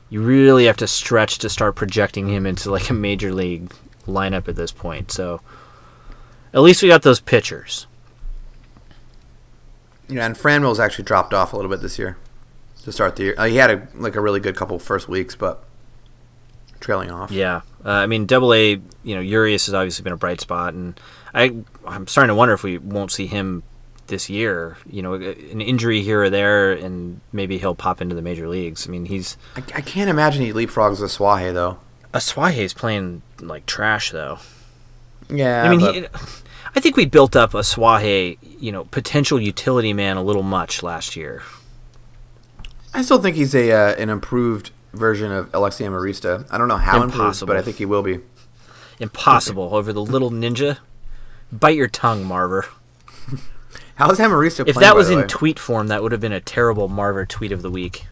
you 0.10 0.22
really 0.22 0.66
have 0.66 0.78
to 0.78 0.88
stretch 0.88 1.40
to 1.40 1.50
start 1.50 1.76
projecting 1.76 2.28
him 2.28 2.46
into 2.46 2.72
like 2.72 2.90
a 2.90 2.94
major 2.94 3.34
league 3.34 3.74
lineup 4.08 4.48
at 4.48 4.56
this 4.56 4.72
point. 4.72 5.12
So 5.12 5.42
at 6.56 6.62
least 6.62 6.82
we 6.82 6.88
got 6.88 7.04
those 7.04 7.20
pitchers. 7.20 7.86
Yeah, 10.08 10.26
and 10.26 10.36
Franmil's 10.36 10.80
actually 10.80 11.06
dropped 11.06 11.34
off 11.34 11.54
a 11.54 11.56
little 11.56 11.70
bit 11.70 11.82
this 11.82 12.00
year 12.00 12.18
to 12.84 12.92
start 12.92 13.16
the 13.16 13.24
year. 13.24 13.36
Uh, 13.38 13.46
he 13.46 13.58
had 13.58 13.70
a 13.72 13.88
like 13.96 14.16
a 14.16 14.22
really 14.22 14.40
good 14.40 14.56
couple 14.56 14.80
first 14.80 15.08
weeks, 15.10 15.36
but 15.36 15.64
trailing 16.80 17.12
off. 17.12 17.32
Yeah, 17.32 17.62
uh, 17.84 17.90
I 17.90 18.06
mean, 18.06 18.26
Double 18.26 18.54
A, 18.54 18.80
you 19.04 19.16
know, 19.16 19.22
Urias 19.22 19.66
has 19.66 19.74
obviously 19.74 20.04
been 20.04 20.14
a 20.14 20.18
bright 20.18 20.40
spot, 20.42 20.74
and 20.74 21.00
I, 21.34 21.56
I'm 21.86 22.08
starting 22.08 22.30
to 22.30 22.36
wonder 22.36 22.54
if 22.54 22.64
we 22.64 22.78
won't 22.78 23.12
see 23.12 23.26
him 23.28 23.64
this 24.08 24.30
year. 24.30 24.78
You 24.88 25.02
know, 25.02 25.16
an 25.16 25.60
injury 25.62 26.02
here 26.04 26.24
or 26.24 26.30
there, 26.30 26.72
and 26.74 27.20
maybe 27.34 27.58
he'll 27.58 27.76
pop 27.76 28.00
into 28.00 28.16
the 28.16 28.22
major 28.22 28.48
leagues. 28.48 28.88
I 28.88 28.92
mean, 28.92 29.06
he's 29.06 29.38
I, 29.56 29.64
I 29.76 29.82
can't 29.82 30.10
imagine 30.10 30.44
he 30.44 30.54
leapfrogs 30.54 31.00
the 31.00 31.08
Asuaje 31.08 31.54
though. 31.54 31.80
A 32.14 32.20
Asuaje's 32.20 32.74
playing 32.74 33.24
like 33.42 33.66
trash 33.66 34.12
though. 34.12 34.38
Yeah, 35.30 35.64
I 35.64 35.70
mean, 35.70 35.80
but- 35.80 35.96
he, 35.96 36.06
I 36.76 36.80
think 36.82 36.98
we 36.98 37.06
built 37.06 37.36
up 37.36 37.52
Asuaje, 37.52 38.38
you 38.60 38.72
know, 38.72 38.84
potential 38.86 39.40
utility 39.40 39.94
man 39.94 40.18
a 40.18 40.24
little 40.24 40.44
much 40.44 40.84
last 40.84 41.16
year. 41.16 41.42
I 42.94 43.02
still 43.02 43.22
think 43.22 43.36
he's 43.36 43.56
a 43.56 43.72
uh, 43.72 43.94
an 43.96 44.10
improved 44.10 44.72
version 44.94 45.32
of 45.32 45.52
Alexi 45.52 45.86
Amarista. 45.86 46.46
I 46.52 46.58
don't 46.58 46.68
know 46.68 46.78
how 46.78 46.96
improved, 46.98 47.16
Impossible. 47.16 47.48
but 47.48 47.58
I 47.58 47.62
think 47.62 47.78
he 47.78 47.86
will 47.86 48.04
be. 48.04 48.20
impossible 49.00 49.74
over 49.76 49.92
the 49.94 50.02
little 50.02 50.32
ninja. 50.32 50.78
Bite 51.52 51.76
your 51.76 51.88
tongue, 51.88 52.26
Marver. 52.26 52.66
How 53.96 54.10
is 54.12 54.20
Amarista 54.20 54.44
If 54.44 54.56
playing, 54.56 54.68
If 54.70 54.76
that 54.82 54.96
was 54.96 55.10
in 55.10 55.20
way? 55.20 55.28
tweet 55.28 55.58
form, 55.60 55.88
that 55.88 56.04
would 56.04 56.12
have 56.12 56.20
been 56.20 56.34
a 56.34 56.42
terrible 56.42 56.90
Marver 56.90 57.26
tweet 57.26 57.52
of 57.54 57.62
the 57.62 57.72
week. 57.72 58.08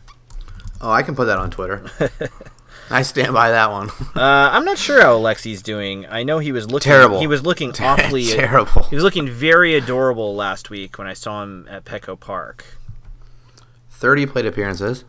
oh, 0.79 0.89
I 0.91 1.03
can 1.03 1.13
put 1.15 1.25
that 1.25 1.37
on 1.37 1.51
Twitter. 1.51 1.83
I 2.93 3.01
stand 3.01 3.33
by 3.33 3.49
that 3.51 3.71
one. 3.71 3.89
Uh, 4.15 4.49
I'm 4.53 4.63
not 4.63 4.77
sure 4.77 5.01
how 5.01 5.17
Alexi's 5.17 5.63
doing. 5.63 6.05
I 6.05 6.21
know 6.21 6.37
he 6.37 6.51
was 6.51 6.67
looking 6.69 6.91
Terrible. 6.91 7.19
He 7.19 7.25
was 7.25 7.43
looking 7.43 7.71
awfully 7.79 8.25
Terrible. 8.27 8.83
He 8.83 8.95
was 8.95 9.03
looking 9.03 9.27
very 9.27 9.73
adorable 9.73 10.35
last 10.35 10.69
week 10.69 10.99
when 10.99 11.07
I 11.07 11.13
saw 11.13 11.41
him 11.41 11.67
at 11.69 11.83
Petco 11.83 12.17
Park. 12.19 12.63
30 13.89 14.27
plate 14.27 14.45
appearances. 14.45 15.03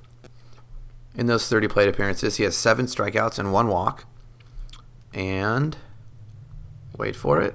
In 1.14 1.26
those 1.26 1.46
30 1.48 1.68
plate 1.68 1.88
appearances, 1.88 2.36
he 2.38 2.44
has 2.44 2.56
seven 2.56 2.86
strikeouts 2.86 3.38
and 3.38 3.52
one 3.52 3.68
walk. 3.68 4.06
And 5.12 5.76
wait 6.96 7.14
for 7.14 7.40
it. 7.42 7.54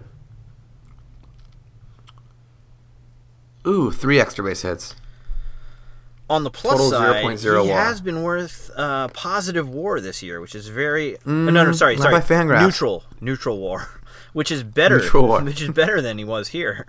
Ooh, 3.65 3.91
three 3.91 4.19
extra 4.19 4.43
base 4.43 4.61
hits. 4.61 4.95
On 6.29 6.43
the 6.43 6.51
plus 6.51 6.77
Total 6.77 6.91
side, 6.91 7.25
0.0 7.25 7.63
he 7.63 7.69
WAR. 7.71 7.79
has 7.79 8.01
been 8.01 8.21
worth 8.21 8.69
uh, 8.75 9.07
positive 9.09 9.67
WAR 9.67 9.99
this 9.99 10.21
year, 10.21 10.39
which 10.39 10.53
is 10.53 10.67
very 10.67 11.17
oh, 11.17 11.19
no, 11.25 11.51
no, 11.51 11.71
sorry, 11.71 11.97
sorry, 11.97 12.21
neutral, 12.61 13.03
neutral 13.19 13.57
WAR, 13.59 13.89
which 14.33 14.51
is 14.51 14.61
better, 14.61 14.99
which 15.41 15.61
is 15.61 15.69
better 15.69 16.01
than 16.01 16.19
he 16.19 16.23
was 16.23 16.49
here. 16.49 16.85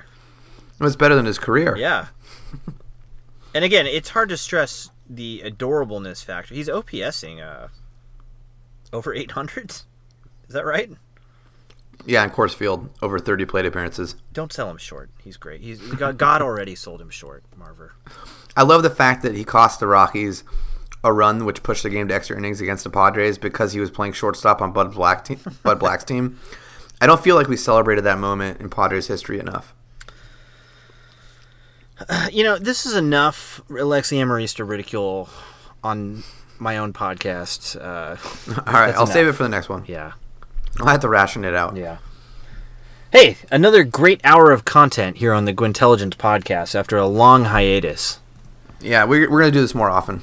It 0.79 0.85
was 0.85 0.95
better 0.97 1.15
than 1.15 1.25
his 1.25 1.39
career. 1.39 1.75
Yeah. 1.77 2.09
and 3.55 3.65
again, 3.65 3.87
it's 3.87 4.11
hard 4.11 4.29
to 4.29 4.37
stress 4.37 4.91
the 5.09 5.43
adorableness 5.45 6.25
factor. 6.25 6.55
He's 6.55 6.69
OPSing 6.69 7.41
uh, 7.43 7.69
over 8.93 9.15
800. 9.15 9.71
Is 9.71 9.85
that 10.49 10.65
right? 10.65 10.91
Yeah, 12.07 12.25
in 12.25 12.31
Coors 12.31 12.55
Field, 12.55 12.91
over 13.03 13.19
30 13.19 13.45
plate 13.45 13.67
appearances. 13.67 14.17
Don't 14.33 14.53
sell 14.53 14.71
him 14.71 14.79
short. 14.79 15.11
He's 15.23 15.37
great. 15.37 15.61
He's 15.61 15.81
God 15.81 16.43
already 16.43 16.75
sold 16.75 17.01
him 17.01 17.11
short, 17.11 17.45
Marver. 17.59 17.91
I 18.61 18.63
love 18.63 18.83
the 18.83 18.91
fact 18.91 19.23
that 19.23 19.35
he 19.35 19.43
cost 19.43 19.81
the 19.81 19.87
Rockies 19.87 20.45
a 21.03 21.15
run 21.15 21.47
which 21.47 21.63
pushed 21.63 21.83
the 21.83 21.89
game 21.89 22.09
to 22.09 22.15
extra 22.15 22.37
innings 22.37 22.61
against 22.61 22.85
the 22.85 22.91
Padres 22.91 23.39
because 23.39 23.73
he 23.73 23.81
was 23.81 23.91
playing 23.91 24.13
shortstop 24.13 24.61
on 24.61 24.71
Bud 24.71 24.93
Black 24.93 25.25
te- 25.25 25.39
Bud 25.63 25.79
Black's 25.79 26.05
team. 26.05 26.39
I 27.01 27.07
don't 27.07 27.25
feel 27.25 27.37
like 27.37 27.49
we 27.49 27.57
celebrated 27.57 28.05
that 28.05 28.19
moment 28.19 28.61
in 28.61 28.69
Padres 28.69 29.07
history 29.07 29.39
enough. 29.39 29.73
You 32.31 32.45
know, 32.45 32.59
this 32.59 32.85
is 32.85 32.95
enough 32.95 33.63
Alexi 33.71 34.19
Amarista 34.19 34.69
ridicule 34.69 35.31
on 35.83 36.23
my 36.59 36.77
own 36.77 36.93
podcast. 36.93 37.77
Uh, 37.81 38.17
All 38.67 38.75
right, 38.75 38.95
I'll 38.95 39.07
save 39.07 39.27
it 39.27 39.33
for 39.33 39.43
the 39.43 39.49
next 39.49 39.71
one. 39.71 39.87
yeah. 39.89 40.13
I'll 40.79 40.87
have 40.89 41.01
to 41.01 41.09
ration 41.09 41.47
it 41.47 41.55
out. 41.55 41.77
Yeah. 41.77 41.97
Hey, 43.11 43.39
another 43.51 43.85
great 43.85 44.21
hour 44.23 44.51
of 44.53 44.67
content 44.67 45.17
here 45.17 45.33
on 45.33 45.47
the 45.47 45.55
Gwynntelligence 45.55 46.15
podcast 46.15 46.75
after 46.75 46.99
a 46.99 47.07
long 47.07 47.45
hiatus. 47.47 48.21
Yeah, 48.81 49.05
we're, 49.05 49.31
we're 49.31 49.41
going 49.41 49.53
to 49.53 49.57
do 49.59 49.63
this 49.63 49.75
more 49.75 49.91
often. 49.91 50.23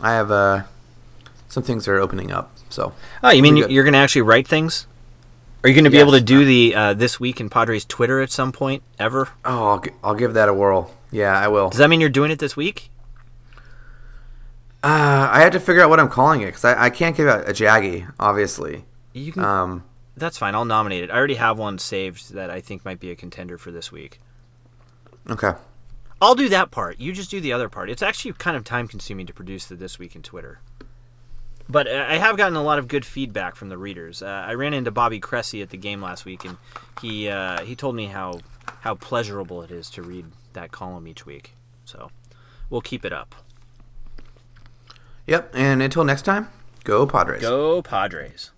I 0.00 0.12
have 0.12 0.30
uh, 0.30 0.62
some 1.48 1.62
things 1.62 1.84
that 1.86 1.92
are 1.92 1.98
opening 2.00 2.30
up. 2.32 2.50
So 2.68 2.92
Oh, 3.22 3.30
you 3.30 3.42
mean 3.42 3.56
you're 3.56 3.84
going 3.84 3.92
to 3.94 3.98
actually 3.98 4.22
write 4.22 4.46
things? 4.46 4.86
Are 5.64 5.68
you 5.68 5.74
going 5.74 5.84
to 5.84 5.90
be 5.90 5.96
Yes. 5.96 6.02
able 6.02 6.12
to 6.12 6.20
do 6.20 6.44
the 6.44 6.74
uh, 6.74 6.94
this 6.94 7.18
week 7.18 7.40
in 7.40 7.48
Padres 7.48 7.84
Twitter 7.84 8.20
at 8.20 8.30
some 8.30 8.52
point 8.52 8.82
ever? 8.98 9.28
Oh, 9.44 9.66
I'll, 9.68 9.80
gi- 9.80 9.90
I'll 10.04 10.14
give 10.14 10.34
that 10.34 10.48
a 10.48 10.54
whirl. 10.54 10.94
Yeah, 11.10 11.36
I 11.38 11.48
will. 11.48 11.70
Does 11.70 11.78
that 11.78 11.88
mean 11.88 12.00
you're 12.00 12.10
doing 12.10 12.30
it 12.30 12.38
this 12.38 12.56
week? 12.56 12.90
Uh, 14.82 15.28
I 15.32 15.40
had 15.40 15.52
to 15.52 15.60
figure 15.60 15.82
out 15.82 15.90
what 15.90 15.98
I'm 15.98 16.08
calling 16.08 16.42
it 16.42 16.46
because 16.46 16.64
I, 16.64 16.84
I 16.84 16.90
can't 16.90 17.16
give 17.16 17.26
out 17.26 17.48
a 17.48 17.52
Jaggy, 17.52 18.12
obviously. 18.20 18.84
You 19.12 19.32
can. 19.32 19.44
Um, 19.44 19.84
that's 20.16 20.38
fine. 20.38 20.54
I'll 20.54 20.64
nominate 20.64 21.02
it. 21.04 21.10
I 21.10 21.14
already 21.16 21.34
have 21.34 21.58
one 21.58 21.78
saved 21.78 22.34
that 22.34 22.50
I 22.50 22.60
think 22.60 22.84
might 22.84 23.00
be 23.00 23.10
a 23.10 23.16
contender 23.16 23.58
for 23.58 23.70
this 23.72 23.90
week. 23.90 24.20
okay. 25.28 25.52
I'll 26.20 26.34
do 26.34 26.48
that 26.48 26.70
part. 26.70 26.98
You 26.98 27.12
just 27.12 27.30
do 27.30 27.40
the 27.40 27.52
other 27.52 27.68
part. 27.68 27.90
It's 27.90 28.02
actually 28.02 28.32
kind 28.32 28.56
of 28.56 28.64
time 28.64 28.88
consuming 28.88 29.26
to 29.26 29.32
produce 29.32 29.66
the 29.66 29.74
this 29.74 29.98
week 29.98 30.16
in 30.16 30.22
Twitter. 30.22 30.60
But 31.68 31.88
uh, 31.88 32.06
I 32.08 32.18
have 32.18 32.36
gotten 32.36 32.56
a 32.56 32.62
lot 32.62 32.78
of 32.78 32.88
good 32.88 33.04
feedback 33.04 33.56
from 33.56 33.68
the 33.68 33.76
readers. 33.76 34.22
Uh, 34.22 34.44
I 34.46 34.54
ran 34.54 34.72
into 34.72 34.90
Bobby 34.90 35.20
Cressy 35.20 35.62
at 35.62 35.70
the 35.70 35.76
game 35.76 36.00
last 36.00 36.24
week, 36.24 36.44
and 36.44 36.56
he 37.02 37.28
uh, 37.28 37.62
he 37.62 37.74
told 37.74 37.96
me 37.96 38.06
how 38.06 38.40
how 38.80 38.94
pleasurable 38.94 39.62
it 39.62 39.70
is 39.70 39.90
to 39.90 40.02
read 40.02 40.26
that 40.52 40.70
column 40.72 41.06
each 41.08 41.26
week. 41.26 41.54
So 41.84 42.10
we'll 42.70 42.80
keep 42.80 43.04
it 43.04 43.12
up. 43.12 43.34
Yep. 45.26 45.52
And 45.54 45.82
until 45.82 46.04
next 46.04 46.22
time, 46.22 46.48
go 46.84 47.06
Padres. 47.06 47.42
Go 47.42 47.82
Padres. 47.82 48.52